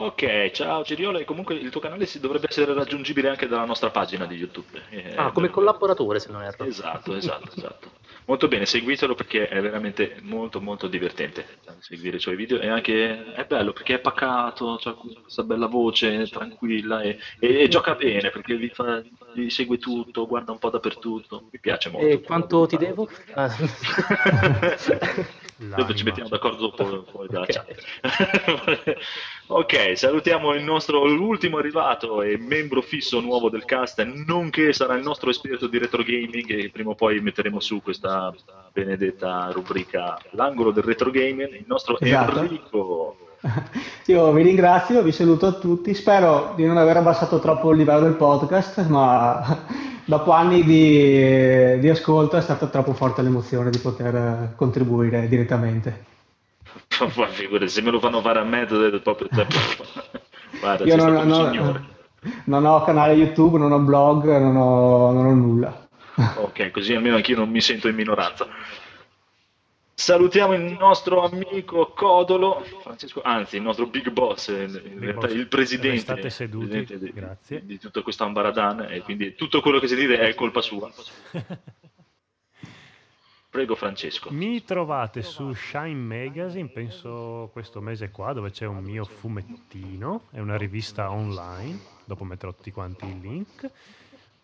Ok, 0.00 0.50
ciao 0.52 0.82
Ciriola, 0.82 1.18
e 1.18 1.24
comunque 1.26 1.54
il 1.56 1.68
tuo 1.68 1.78
canale 1.78 2.06
si 2.06 2.20
dovrebbe 2.20 2.46
essere 2.48 2.72
raggiungibile 2.72 3.28
anche 3.28 3.46
dalla 3.46 3.66
nostra 3.66 3.90
pagina 3.90 4.24
di 4.24 4.34
YouTube. 4.34 4.80
Eh, 4.88 5.14
Ah, 5.14 5.30
come 5.30 5.50
collaboratore, 5.50 6.18
se 6.18 6.30
non 6.32 6.42
erro. 6.42 6.64
Esatto, 6.64 7.14
esatto, 7.14 7.50
esatto. 7.54 7.90
Molto 8.30 8.46
bene, 8.46 8.64
seguitelo 8.64 9.16
perché 9.16 9.48
è 9.48 9.60
veramente 9.60 10.14
molto 10.22 10.60
molto 10.60 10.86
divertente 10.86 11.44
seguire 11.80 12.18
i 12.18 12.20
suoi 12.20 12.36
video 12.36 12.60
e 12.60 12.68
anche 12.68 13.32
è 13.32 13.44
bello 13.44 13.72
perché 13.72 13.94
è 13.94 13.98
pacato, 13.98 14.74
ha 14.74 14.94
questa 14.94 15.42
bella 15.42 15.66
voce 15.66 16.28
tranquilla 16.28 17.02
e, 17.02 17.18
e- 17.40 17.62
e 17.62 17.66
gioca 17.66 17.96
bene 17.96 18.30
perché 18.30 18.54
vi, 18.54 18.68
fa- 18.68 19.02
vi 19.34 19.50
segue 19.50 19.78
tutto, 19.78 20.28
guarda 20.28 20.52
un 20.52 20.58
po' 20.58 20.70
dappertutto, 20.70 21.48
mi 21.50 21.58
piace 21.58 21.90
molto. 21.90 22.06
E 22.06 22.20
quanto 22.22 22.66
ti 22.66 22.76
devo? 22.76 23.08
Ah. 23.34 23.48
Dopo 25.58 25.92
ci 25.98 26.04
mettiamo 26.04 26.28
d'accordo 26.28 26.68
dopo 26.68 27.02
poi 27.10 27.26
dalla 27.26 27.46
Ok. 29.52 29.96
salutiamo 29.96 30.54
il 30.54 30.62
nostro 30.62 31.04
l'ultimo 31.04 31.58
arrivato 31.58 32.22
e 32.22 32.38
membro 32.38 32.80
fisso 32.82 33.18
nuovo 33.18 33.50
del 33.50 33.64
cast, 33.64 34.00
nonché 34.04 34.72
sarà 34.72 34.94
il 34.94 35.02
nostro 35.02 35.28
esperto 35.28 35.66
di 35.66 35.76
retro 35.76 36.04
gaming 36.04 36.48
e 36.50 36.70
prima 36.70 36.90
o 36.90 36.94
poi 36.94 37.20
metteremo 37.20 37.58
su 37.58 37.82
questa 37.82 38.32
benedetta 38.72 39.50
rubrica 39.52 40.16
L'angolo 40.30 40.70
del 40.70 40.84
retro 40.84 41.10
gaming, 41.10 41.52
il 41.52 41.64
nostro 41.66 41.98
Esatto. 41.98 42.38
Enrico. 42.38 43.16
Io 44.06 44.32
vi 44.32 44.42
ringrazio, 44.42 45.02
vi 45.02 45.10
saluto 45.10 45.46
a 45.46 45.52
tutti. 45.52 45.94
Spero 45.94 46.52
di 46.54 46.64
non 46.64 46.76
aver 46.76 46.98
abbassato 46.98 47.40
troppo 47.40 47.72
il 47.72 47.78
livello 47.78 48.02
del 48.02 48.14
podcast, 48.14 48.86
ma 48.86 49.64
dopo 50.06 50.30
anni 50.30 50.62
di, 50.62 51.80
di 51.80 51.88
ascolto 51.88 52.36
è 52.36 52.40
stata 52.40 52.66
troppo 52.68 52.92
forte 52.92 53.22
l'emozione 53.22 53.70
di 53.70 53.78
poter 53.78 54.14
eh, 54.14 54.52
contribuire 54.54 55.26
direttamente. 55.26 56.04
Ma 57.16 57.26
figurati, 57.28 57.68
se 57.70 57.82
me 57.82 57.90
lo 57.90 58.00
fanno 58.00 58.20
fare 58.20 58.38
a 58.40 58.44
me, 58.44 58.66
dovete 58.66 58.98
proprio... 59.00 59.28
Guarda, 60.60 60.84
Io 60.84 60.96
non, 60.96 61.08
stato 61.08 61.20
un 61.22 61.28
non- 61.28 61.50
signore. 61.52 61.84
non 62.44 62.64
ho 62.66 62.82
canale 62.84 63.12
YouTube, 63.14 63.58
non 63.58 63.72
ho 63.72 63.78
blog, 63.78 64.24
non 64.38 64.56
ho, 64.56 65.12
non 65.12 65.26
ho 65.26 65.34
nulla. 65.34 65.88
Ok, 66.36 66.70
così 66.70 66.94
almeno 66.94 67.16
anch'io 67.16 67.36
non 67.36 67.48
mi 67.48 67.60
sento 67.62 67.88
in 67.88 67.94
minoranza. 67.94 68.46
Salutiamo 69.94 70.54
il 70.54 70.76
nostro 70.78 71.24
amico 71.24 71.92
Codolo, 71.94 72.64
Francesco, 72.82 73.20
anzi 73.22 73.56
il 73.56 73.62
nostro 73.62 73.86
big 73.86 74.10
boss, 74.10 74.48
in 74.48 74.98
realtà 74.98 75.26
boss. 75.26 75.34
il 75.34 75.46
presidente, 75.46 76.30
seduti, 76.30 76.66
presidente 76.84 76.98
di, 77.46 77.66
di 77.66 77.78
tutto 77.78 78.02
questo 78.02 78.24
ambaradan 78.24 78.86
e 78.90 79.00
quindi 79.02 79.34
tutto 79.34 79.60
quello 79.60 79.78
che 79.78 79.88
si 79.88 79.94
dice 79.96 80.18
è 80.18 80.34
colpa 80.34 80.60
sua. 80.62 80.90
Prego 83.50 83.74
Francesco. 83.74 84.30
Mi 84.30 84.62
trovate 84.62 85.22
su 85.22 85.52
Shine 85.52 85.92
Magazine, 85.94 86.68
penso 86.68 87.50
questo 87.52 87.80
mese 87.80 88.10
qua, 88.10 88.32
dove 88.32 88.52
c'è 88.52 88.64
un 88.64 88.80
mio 88.80 89.04
fumettino, 89.04 90.22
è 90.30 90.38
una 90.38 90.56
rivista 90.56 91.10
online, 91.10 91.76
dopo 92.04 92.22
metterò 92.22 92.54
tutti 92.54 92.70
quanti 92.70 93.06
i 93.06 93.20
link. 93.20 93.68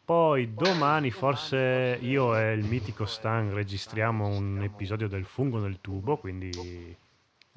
Poi 0.05 0.55
domani 0.55 1.13
forse 1.13 1.99
io 2.01 2.37
e 2.37 2.53
il 2.55 2.65
mitico 2.65 3.07
Stan 3.07 3.55
registriamo 3.55 4.27
un 4.27 4.63
episodio 4.63 5.07
del 5.07 5.25
fungo 5.25 5.61
nel 5.61 5.81
tubo, 5.81 6.17
quindi 6.17 6.51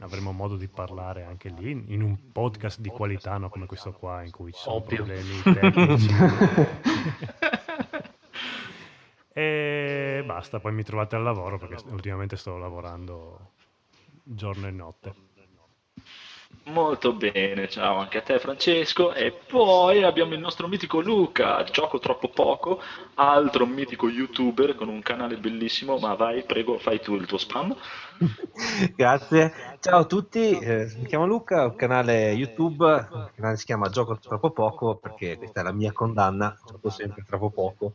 avremo 0.01 0.31
modo 0.31 0.55
di 0.55 0.67
parlare 0.67 1.23
anche 1.23 1.49
lì, 1.49 1.71
in 1.88 2.03
un 2.03 2.31
podcast 2.31 2.80
di 2.80 2.89
qualità, 2.89 3.38
no 3.38 3.49
come 3.49 3.65
questo 3.65 3.91
qua 3.91 4.23
in 4.23 4.30
cui 4.31 4.51
ci 4.51 4.59
sono 4.59 4.76
Ovvio. 4.76 5.03
problemi 5.03 5.41
tecnici. 5.41 6.09
E 9.40 10.22
basta, 10.26 10.60
poi 10.60 10.74
mi 10.74 10.84
trovate 10.84 11.16
al 11.16 11.24
lavoro 11.24 11.57
perché 11.57 11.82
ultimamente 11.91 12.36
sto 12.36 12.57
lavorando 12.57 13.52
giorno 14.22 14.68
e 14.68 14.72
notte. 14.72 15.14
Molto 16.66 17.14
bene, 17.14 17.70
ciao 17.70 17.95
anche 17.95 18.18
a 18.18 18.22
te 18.22 18.38
Francesco. 18.38 19.14
E 19.14 19.32
poi 19.32 20.03
abbiamo 20.03 20.34
il 20.34 20.41
nostro 20.41 20.68
mitico 20.68 20.99
Luca, 20.99 21.64
gioco 21.64 21.99
troppo 21.99 22.28
poco, 22.28 22.82
altro 23.16 23.66
mitico 23.66 24.10
youtuber 24.10 24.76
con 24.76 24.90
un 24.90 25.02
canale 25.02 25.38
bellissimo, 25.38 25.98
ma 25.98 26.16
vai, 26.16 26.44
prego, 26.44 26.78
fai 26.78 26.99
tu 26.99 27.16
il 27.16 27.26
tuo 27.26 27.38
spam. 27.38 27.74
Grazie. 28.94 29.78
Ciao 29.80 29.99
a 29.99 30.06
tutti, 30.06 30.60
eh, 30.60 30.91
mi 30.98 31.06
chiamo 31.06 31.26
Luca, 31.26 31.64
ho 31.64 31.70
un 31.70 31.76
canale 31.76 32.32
YouTube, 32.32 32.86
il 32.86 33.32
canale 33.34 33.56
si 33.56 33.64
chiama 33.64 33.88
Gioco 33.88 34.20
troppo 34.20 34.52
poco 34.52 34.98
perché 34.98 35.38
questa 35.38 35.61
è 35.61 35.64
la 35.64 35.72
mia 35.72 35.94
condanna, 35.94 36.56
gioco 36.68 36.90
sempre 36.90 37.24
troppo 37.26 37.49
poco. 37.49 37.94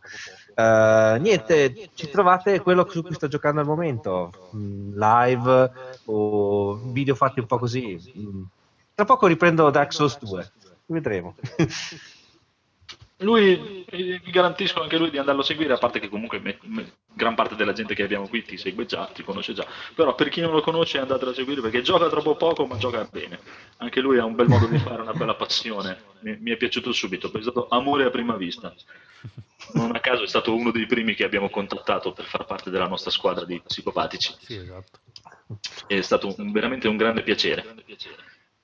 Eh, 0.55 1.17
niente, 1.21 1.91
ci 1.95 2.09
trovate 2.09 2.61
quello 2.61 2.89
su 2.89 3.03
cui 3.03 3.15
sto 3.15 3.27
giocando 3.27 3.61
al 3.61 3.67
momento, 3.67 4.31
mm, 4.55 4.97
live 4.97 5.73
o 6.07 6.75
video 6.93 7.15
fatti 7.15 7.41
un 7.41 7.47
po' 7.47 7.59
così. 7.59 7.99
Mm. 8.17 8.43
Tra 8.95 9.05
poco 9.05 9.27
riprendo 9.27 9.69
Dark 9.71 9.93
Souls 9.93 10.19
2, 10.19 10.53
vedremo. 10.87 11.35
Lui, 13.19 13.85
eh, 13.85 14.21
vi 14.23 14.31
garantisco 14.31 14.83
anche 14.83 14.99
lui 14.99 15.11
di 15.11 15.19
andarlo 15.19 15.41
a 15.41 15.45
seguire, 15.45 15.73
a 15.73 15.79
parte 15.79 16.01
che 16.01 16.09
comunque 16.09 16.41
me- 16.41 16.59
me- 16.63 16.93
gran 17.13 17.35
parte 17.35 17.55
della 17.55 17.73
gente 17.73 17.95
che 17.95 18.03
abbiamo 18.03 18.29
qui 18.29 18.43
ti 18.43 18.57
segue 18.57 18.87
già, 18.87 19.07
ti 19.07 19.23
conosce 19.23 19.53
già, 19.55 19.65
però 19.95 20.15
per 20.17 20.29
chi 20.29 20.41
non 20.41 20.53
lo 20.53 20.61
conosce 20.61 20.99
andatelo 20.99 21.31
a 21.31 21.35
seguire 21.35 21.61
perché 21.61 21.81
gioca 21.81 22.09
troppo 22.09 22.35
poco 22.35 22.67
ma 22.67 22.77
gioca 22.77 23.07
bene. 23.11 23.39
Anche 23.79 24.01
lui 24.01 24.19
ha 24.19 24.25
un 24.25 24.35
bel 24.35 24.49
modo 24.49 24.67
di 24.67 24.79
fare, 24.79 25.03
una 25.03 25.13
bella 25.15 25.35
passione, 25.35 26.03
mi, 26.21 26.37
mi 26.41 26.51
è 26.51 26.57
piaciuto 26.57 26.93
subito, 26.93 27.33
è 27.33 27.41
stato 27.41 27.69
amore 27.71 28.05
a 28.05 28.11
prima 28.11 28.37
vista. 28.37 28.75
Non 29.73 29.95
a 29.95 30.01
caso 30.01 30.23
è 30.23 30.29
stato 30.29 30.55
uno 30.55 30.71
dei 30.71 30.87
primi 30.87 31.15
che 31.15 31.25
abbiamo 31.25 31.49
contattato 31.51 32.13
per 32.13 32.27
far 32.27 32.45
parte 32.45 32.71
della 32.71 32.87
nostra 32.87 33.11
squadra 33.11 33.45
di 33.45 33.61
psicopatici. 33.65 34.35
Sì, 34.41 34.57
esatto. 34.57 35.01
È 35.87 36.01
stato 36.01 36.35
un- 36.37 36.53
veramente 36.53 36.87
un 36.89 36.97
grande 36.97 37.23
piacere. 37.23 37.75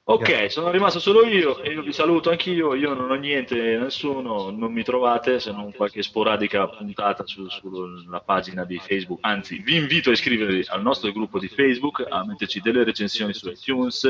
Ok, 0.02 0.22
Grazie. 0.26 0.48
sono 0.50 0.70
rimasto 0.72 0.98
solo 0.98 1.24
io 1.24 1.60
e 1.62 1.70
io 1.72 1.82
vi 1.82 1.92
saluto 1.92 2.30
anch'io. 2.30 2.74
Io 2.74 2.94
non 2.94 3.10
ho 3.10 3.14
niente, 3.14 3.76
nessuno, 3.78 4.50
non 4.50 4.72
mi 4.72 4.82
trovate 4.82 5.38
se 5.38 5.52
non 5.52 5.72
qualche 5.72 6.02
sporadica 6.02 6.66
puntata 6.66 7.24
su- 7.26 7.48
sulla 7.48 8.20
pagina 8.20 8.64
di 8.64 8.78
Facebook. 8.78 9.20
Anzi, 9.22 9.58
vi 9.58 9.76
invito 9.76 10.10
a 10.10 10.14
iscrivervi 10.14 10.64
al 10.68 10.82
nostro 10.82 11.12
gruppo 11.12 11.38
di 11.38 11.46
Facebook, 11.46 12.04
a 12.08 12.24
metterci 12.24 12.60
delle 12.60 12.82
recensioni 12.82 13.32
su 13.34 13.50
iTunes, 13.50 14.08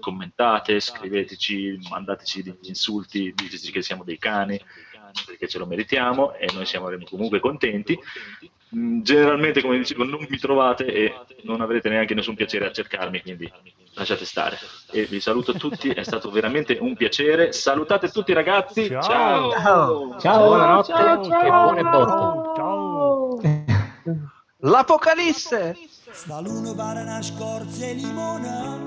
commentate, 0.00 0.80
scriveteci, 0.80 1.78
mandateci 1.88 2.42
degli 2.42 2.68
insulti, 2.68 3.32
diteci 3.34 3.72
che 3.72 3.80
siamo 3.80 4.04
dei 4.04 4.18
cani 4.18 4.60
perché 5.26 5.48
ce 5.48 5.58
lo 5.58 5.66
meritiamo 5.66 6.34
e 6.34 6.48
noi 6.52 6.66
siamo 6.66 6.88
comunque 7.08 7.40
contenti. 7.40 7.98
Mm, 8.74 9.02
Generalmente, 9.02 9.60
come 9.60 9.78
dicevo, 9.78 10.04
non 10.04 10.26
mi 10.28 10.38
trovate 10.38 10.86
e 10.86 11.14
non 11.42 11.60
avrete 11.60 11.88
neanche 11.88 12.14
nessun 12.14 12.34
piacere 12.34 12.66
a 12.66 12.72
cercarmi, 12.72 13.20
quindi 13.20 13.50
lasciate 13.94 14.24
stare. 14.24 14.58
E 14.90 15.04
vi 15.04 15.20
saluto 15.20 15.52
tutti, 15.52 15.90
è 15.90 16.02
stato 16.02 16.30
veramente 16.30 16.78
un 16.80 16.96
piacere. 16.96 17.52
Salutate 17.52 18.08
tutti 18.08 18.32
ragazzi, 18.32 18.88
Ciao. 18.88 19.02
ciao! 19.02 19.50
Ciao. 19.50 20.18
Ciao. 20.18 20.46
Buonanotte 20.46 20.92
Ciao, 20.92 21.20
e 21.40 21.48
buone 21.50 21.82
botte. 21.82 22.56
Ciao. 22.56 23.40
L'Apocalisse! 24.64 25.76
Sta 26.12 26.40
luna 26.40 26.74
pare 26.74 27.02
una 27.02 27.22
scorza 27.22 27.86
e 27.86 27.94
limona 27.94 28.78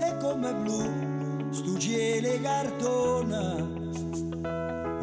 E 0.00 0.16
come 0.18 0.54
blu 0.54 1.50
stu 1.50 1.76
cielo 1.76 2.28
e 2.28 2.40
cartone 2.40 3.82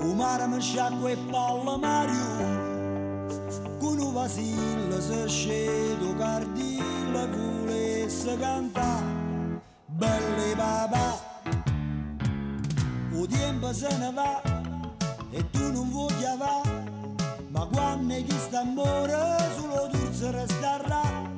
O 0.04 0.16
mi 0.48 0.60
sciacqua 0.60 1.12
e 1.12 1.18
palla 1.30 1.78
Mario 1.78 2.26
Con 3.80 4.00
un 4.00 4.14
vasillo 4.14 5.00
se 5.00 5.28
scedo 5.28 6.16
cardillo 6.16 7.28
volesse 7.30 8.38
cantare. 8.40 9.62
Belle 9.86 10.56
papà 10.56 11.20
O 13.16 13.28
tempo 13.28 13.74
se 13.74 13.96
ne 13.98 14.12
va 14.12 14.42
E 15.32 15.50
tu 15.52 15.72
non 15.72 15.90
vuoi 15.90 16.14
va. 16.38 16.62
Ma 17.50 17.68
quando 17.72 18.16
chi 18.16 18.38
sta 18.40 18.62
amore 18.62 19.38
solo 19.56 19.88
tu 19.92 20.00
resterà 20.32 21.30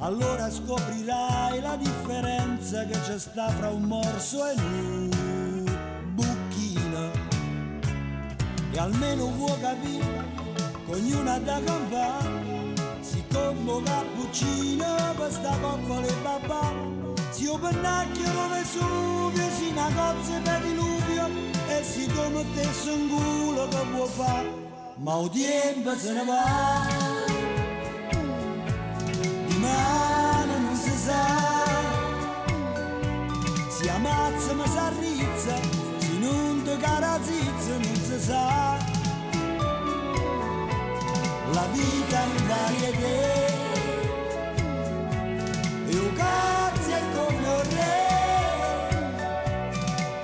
allora 0.00 0.48
scoprirai 0.48 1.60
la 1.60 1.76
differenza 1.76 2.84
che 2.84 2.98
c'è 3.00 3.18
sta 3.18 3.48
fra 3.48 3.70
un 3.70 3.82
morso 3.82 4.46
e 4.46 4.54
un 4.54 5.76
bucchino 6.14 7.27
e 8.70 8.78
almeno 8.78 9.26
vuoi 9.30 9.60
capire 9.60 10.24
che 10.86 10.92
ognuno 10.92 11.30
ha 11.30 11.38
da 11.38 11.60
campare 11.64 12.48
si 13.00 13.24
combo 13.32 13.80
cappuccino 13.82 14.84
per 15.16 15.30
sta 15.32 15.56
coppola 15.60 16.06
e 16.06 16.14
babà. 16.22 16.72
Si 17.30 17.46
un 17.46 17.60
pennacchio 17.60 18.48
Vesuvio 18.48 19.50
si 19.56 19.68
una 19.70 19.86
cozza 19.86 20.38
per 20.42 20.60
diluvio 20.62 21.26
e 21.68 21.82
si 21.82 22.06
come 22.12 22.44
te 22.54 22.90
un 22.90 23.08
culo 23.08 23.68
che 23.68 23.86
può 23.92 24.04
fare 24.04 24.66
ma 24.96 25.20
il 25.20 25.30
tempo 25.30 25.96
se 25.96 26.12
ne 26.12 26.24
va. 26.24 26.86
Di 29.46 29.56
mano 29.56 30.27
si 36.68 36.74
non 36.74 36.76
ti 36.76 36.76
carazizza 36.76 37.72
non 37.72 37.96
si 37.96 38.20
sa. 38.20 38.76
La 41.52 41.66
vita 41.72 42.20
in 42.20 42.46
varietà 42.46 43.06
e 45.86 45.98
un 45.98 46.12
cazzo 46.14 46.90
è 46.90 47.02
come 47.14 47.48
un 47.48 47.62
re 47.70 48.06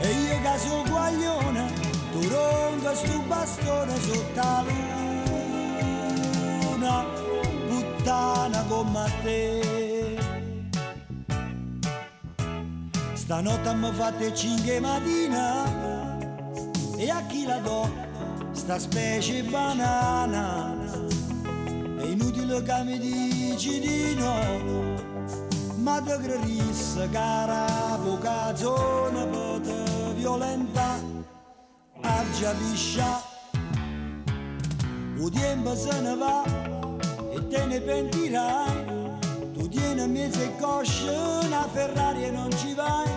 e 0.01 0.09
io 0.11 0.41
che 0.43 0.59
sono 0.59 0.83
guaglione 0.89 1.73
tu 2.13 2.21
ronca 2.29 2.95
sto 2.95 3.19
bastone 3.27 4.01
sotto 4.01 4.35
la 4.35 4.65
luna 6.61 7.05
puttana 7.69 8.65
come 8.69 9.13
te. 9.23 9.63
Stanotte 13.15 13.75
mi 13.75 13.91
fate 13.93 14.35
5 14.35 14.81
mattina 14.81 15.84
e 16.97 17.11
a 17.11 17.23
chi 17.27 17.47
la 17.47 17.59
do 17.59 17.91
sta 18.53 18.79
specie 18.79 19.43
banana? 19.43 20.77
È 21.99 22.05
inutile 22.05 22.63
che 22.63 22.83
mi 22.85 22.99
dici 22.99 23.81
di 23.81 24.15
no 24.15 25.03
ma 25.77 26.01
te 26.01 26.19
credisse 26.19 27.09
cara 27.11 27.99
vocazione 28.03 29.27
per 29.27 29.61
te 29.61 30.15
violenta 30.15 30.99
a 32.01 32.25
già 32.39 32.53
piscia 32.53 33.33
il 35.17 35.31
tempo 35.31 35.75
se 35.75 36.01
ne 36.01 36.15
va 36.17 36.43
e 37.33 37.49
te 37.49 37.65
ne 37.67 37.81
pentirai. 37.81 38.85
Tu 39.55 39.69
tieni 39.69 40.07
mezzo 40.07 40.41
e 40.43 40.51
cosce 40.61 41.09
una 41.45 41.67
Ferrari 41.73 42.25
e 42.25 42.31
non 42.31 42.51
ci 42.59 42.75
vai. 42.75 43.09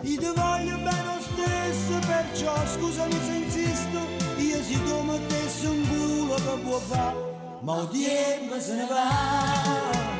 Io 0.00 0.18
ti 0.18 0.32
voglio 0.34 0.76
bene 0.76 1.15
stesso 1.46 1.98
perciò 2.06 2.54
scusami 2.66 3.18
se 3.24 3.32
insisto 3.32 3.98
io 4.36 4.62
si 4.62 4.82
tu 4.82 5.00
mettessi 5.02 5.66
un 5.66 5.86
culo 5.88 6.34
che 6.34 6.60
può 6.62 6.78
fare 6.78 7.34
ma 7.60 7.88
tempo 7.90 8.60
se 8.60 8.74
ne 8.74 8.86
va. 8.86 10.14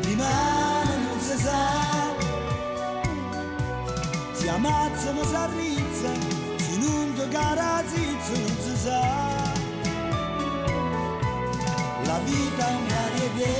Di 0.00 0.14
mano 0.14 0.96
non 1.08 1.20
si 1.20 1.38
sa. 1.38 1.86
Mazza 4.58 5.12
mi 5.12 5.22
s'arrizza, 5.22 6.10
se 6.56 6.76
non 6.78 7.12
ti 7.14 7.28
carazizza 7.28 8.32
non 8.32 8.56
si 8.62 8.76
sa. 8.76 9.00
La 12.04 12.18
vita 12.24 12.66
è 12.66 12.74
un 12.74 12.86
varietà, 12.88 13.50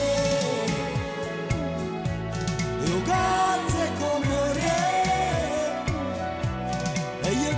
e 2.82 2.90
un 2.90 3.02
cazzo 3.02 3.78
è 3.78 3.90
come 3.98 4.45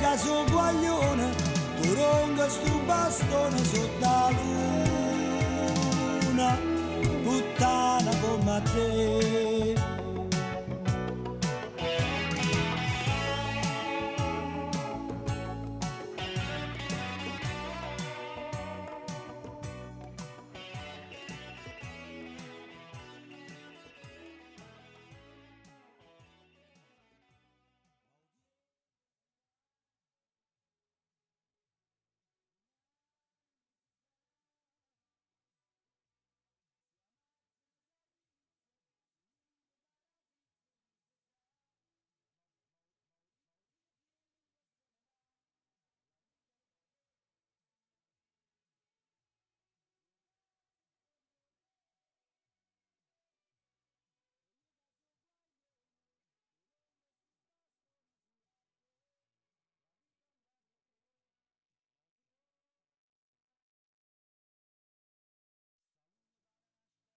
da 0.08 0.16
suo 0.16 0.44
guaglione, 0.44 1.34
tu 1.76 1.82
turonga 1.82 2.48
sto 2.48 2.80
bastone 2.86 3.58
sotto 3.64 3.98
la 4.00 4.30
luna, 6.30 6.58
puttana 7.24 8.10
come 8.20 8.56
a 8.56 8.60
te. 8.60 9.97